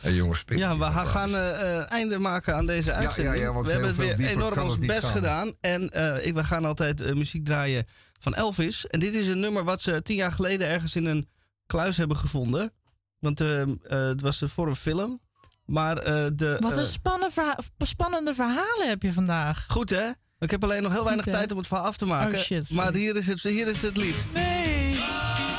En 0.01 0.15
jongens, 0.15 0.45
Ja, 0.47 0.79
we 0.79 0.85
gaan 1.09 1.35
eh, 1.35 1.77
eh, 1.79 1.91
einde 1.93 2.19
maken 2.19 2.55
aan 2.55 2.67
deze 2.67 2.89
ja, 2.91 2.95
uitzending. 2.97 3.39
ja, 3.39 3.53
want 3.53 3.67
we 3.67 3.73
hebben 3.73 3.95
veel 3.95 4.17
weer 4.17 4.29
enorm 4.29 4.59
ons 4.59 4.73
het 4.73 4.87
best 4.87 5.05
gaan. 5.05 5.13
gedaan. 5.13 5.53
En 5.61 5.91
eh, 5.91 6.27
ik, 6.27 6.35
we 6.35 6.45
gaan 6.45 6.65
altijd 6.65 7.15
muziek 7.15 7.45
draaien 7.45 7.87
van 8.21 8.35
Elvis. 8.35 8.87
En 8.87 9.01
dit 9.01 9.15
is 9.15 9.29
een 9.29 9.41
nummer 9.41 9.65
wat 9.65 9.81
ze 9.83 10.03
tien 10.03 10.17
jaar 10.17 10.33
geleden 10.33 10.69
ergens 10.69 10.97
in 10.97 11.05
een 11.05 11.29
kluis 11.67 11.97
hebben 11.97 12.17
gevonden. 12.17 12.73
Want 13.19 13.41
eh, 13.41 13.61
eh, 13.63 13.69
het 13.89 14.21
was 14.21 14.43
voor 14.47 14.67
een 14.69 14.77
film. 14.77 15.21
Maar 15.65 15.99
eh, 15.99 16.27
de... 16.35 16.57
Wat 16.61 16.77
een 16.77 16.85
spannende, 16.85 17.33
verha- 17.35 17.59
spannende 17.79 18.35
verhalen 18.35 18.89
heb 18.89 19.03
je 19.03 19.13
vandaag. 19.13 19.67
Goed 19.69 19.91
hè? 19.91 20.09
Ik 20.39 20.51
heb 20.51 20.65
alleen 20.65 20.83
nog 20.83 20.93
heel 20.93 21.05
weinig 21.05 21.25
Goed, 21.25 21.33
tijd 21.33 21.53
om 21.53 21.59
het 21.59 21.67
verhaal 21.67 21.87
af 21.87 21.97
te 21.97 22.07
maken. 22.07 22.39
Oh, 22.39 22.45
shit, 22.45 22.71
maar 22.71 22.95
hier 22.95 23.17
is, 23.17 23.27
het, 23.27 23.43
hier 23.43 23.67
is 23.69 23.83
het 23.83 23.97
lied. 23.97 24.17
Nee. 24.35 24.68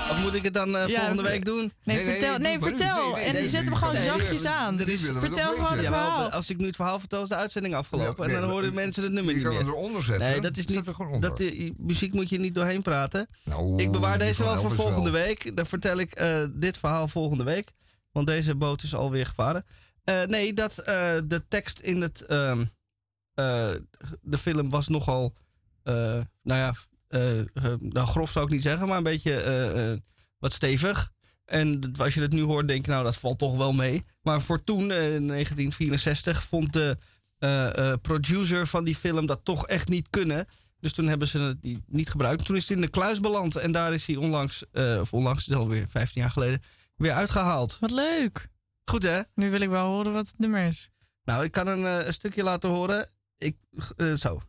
Of 0.09 0.21
moet 0.21 0.33
ik 0.33 0.43
het 0.43 0.53
dan 0.53 0.77
eh, 0.77 0.97
volgende 0.97 1.23
week 1.23 1.45
doen? 1.45 1.73
Nee, 1.83 2.03
vertel, 2.03 2.37
nee, 2.37 2.59
vertel. 2.59 3.17
en 3.17 3.49
zet 3.49 3.65
hem 3.65 3.75
gewoon 3.75 3.95
zachtjes 3.95 4.45
aan. 4.45 4.79
Er 4.79 4.97
vertel 4.97 5.53
gewoon 5.53 5.77
het 5.77 5.85
verhaal. 5.85 6.29
als 6.31 6.49
ik 6.49 6.57
nu 6.57 6.65
het 6.65 6.75
verhaal 6.75 6.99
vertel, 6.99 7.23
is 7.23 7.29
de 7.29 7.35
uitzending 7.35 7.75
afgelopen. 7.75 8.25
En 8.25 8.41
dan 8.41 8.49
horen 8.49 8.73
mensen 8.73 9.03
het 9.03 9.11
nummer 9.11 9.31
je 9.31 9.37
niet 9.39 9.47
kan 9.47 9.55
meer. 9.57 9.65
het 9.65 9.75
eronder 9.75 10.03
zetten. 10.03 10.29
Nee, 10.29 10.41
dat 10.41 10.57
is 10.57 10.65
niet. 10.65 10.85
Dat, 11.19 11.37
die 11.37 11.73
muziek 11.77 12.13
moet 12.13 12.29
je 12.29 12.39
niet 12.39 12.55
doorheen 12.55 12.81
praten. 12.81 13.27
Nou, 13.43 13.81
ik 13.81 13.91
bewaar 13.91 14.17
die 14.17 14.27
deze 14.27 14.43
wel 14.43 14.61
voor 14.61 14.71
volgende 14.75 15.09
week. 15.09 15.55
Dan 15.55 15.65
vertel 15.65 15.97
ik 15.97 16.11
eh, 16.11 16.43
dit 16.51 16.77
verhaal 16.77 17.07
volgende 17.07 17.43
week. 17.43 17.71
Want 18.11 18.27
deze 18.27 18.55
boot 18.55 18.83
is 18.83 18.95
alweer 18.95 19.25
gevaren. 19.25 19.65
Eh, 20.03 20.23
nee, 20.23 20.53
dat 20.53 20.77
eh, 20.77 21.11
de 21.25 21.47
tekst 21.47 21.79
in 21.79 22.01
het, 22.01 22.21
ehm, 22.21 22.65
eh, 23.33 23.69
de 24.21 24.37
film 24.37 24.69
was 24.69 24.87
nogal. 24.87 25.33
eh, 25.83 25.93
nou 25.93 26.23
ja, 26.43 26.67
eh, 26.67 26.69
eh, 26.69 26.73
nou, 27.79 28.07
grof 28.07 28.31
zou 28.31 28.45
ik 28.45 28.51
niet 28.51 28.63
zeggen, 28.63 28.87
maar 28.87 28.97
een 28.97 29.03
beetje 29.03 29.33
eh, 29.41 29.91
eh, 29.91 29.99
wat 30.39 30.53
stevig. 30.53 31.11
En 31.45 31.79
dat- 31.79 31.99
als 31.99 32.13
je 32.13 32.21
het 32.21 32.31
nu 32.31 32.41
hoort, 32.41 32.67
denk 32.67 32.85
je, 32.85 32.91
nou, 32.91 33.03
dat 33.03 33.17
valt 33.17 33.39
toch 33.39 33.57
wel 33.57 33.73
mee. 33.73 34.03
Maar 34.21 34.41
voor 34.41 34.63
toen, 34.63 34.91
eh, 34.91 35.15
in 35.15 35.25
1964, 35.25 36.43
vond 36.43 36.73
de 36.73 36.97
eh, 37.39 37.91
eh, 37.91 37.99
producer 38.01 38.67
van 38.67 38.83
die 38.83 38.95
film 38.95 39.25
dat 39.25 39.39
toch 39.43 39.67
echt 39.67 39.87
niet 39.87 40.07
kunnen. 40.09 40.45
Dus 40.79 40.93
toen 40.93 41.07
hebben 41.07 41.27
ze 41.27 41.39
het 41.39 41.61
die 41.61 41.83
niet 41.87 42.09
gebruikt. 42.09 42.45
Toen 42.45 42.55
is 42.55 42.61
het 42.61 42.71
in 42.71 42.81
de 42.81 42.87
kluis 42.89 43.19
beland. 43.19 43.55
En 43.55 43.71
daar 43.71 43.93
is 43.93 44.05
hij 44.05 44.15
onlangs, 44.15 44.63
eh, 44.71 44.97
of 45.01 45.13
onlangs, 45.13 45.45
het 45.45 45.53
is 45.55 45.61
alweer 45.61 45.85
15 45.89 46.21
jaar 46.21 46.31
geleden, 46.31 46.61
weer 46.95 47.11
uitgehaald. 47.11 47.77
Wat 47.79 47.91
leuk. 47.91 48.47
Goed 48.85 49.03
hè? 49.03 49.19
Nu 49.35 49.49
wil 49.49 49.61
ik 49.61 49.69
wel 49.69 49.85
horen 49.87 50.13
wat 50.13 50.27
het 50.27 50.39
nummer 50.39 50.65
is. 50.67 50.89
Nou, 51.23 51.43
ik 51.43 51.51
kan 51.51 51.67
een, 51.67 51.85
eh, 51.85 52.05
een 52.05 52.13
stukje 52.13 52.43
laten 52.43 52.69
horen. 52.69 53.09
Ik, 53.37 53.55
eh, 53.97 54.13
zo. 54.13 54.41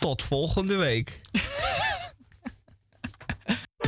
Tot 0.00 0.22
volgende 0.22 0.76
week. 0.76 1.20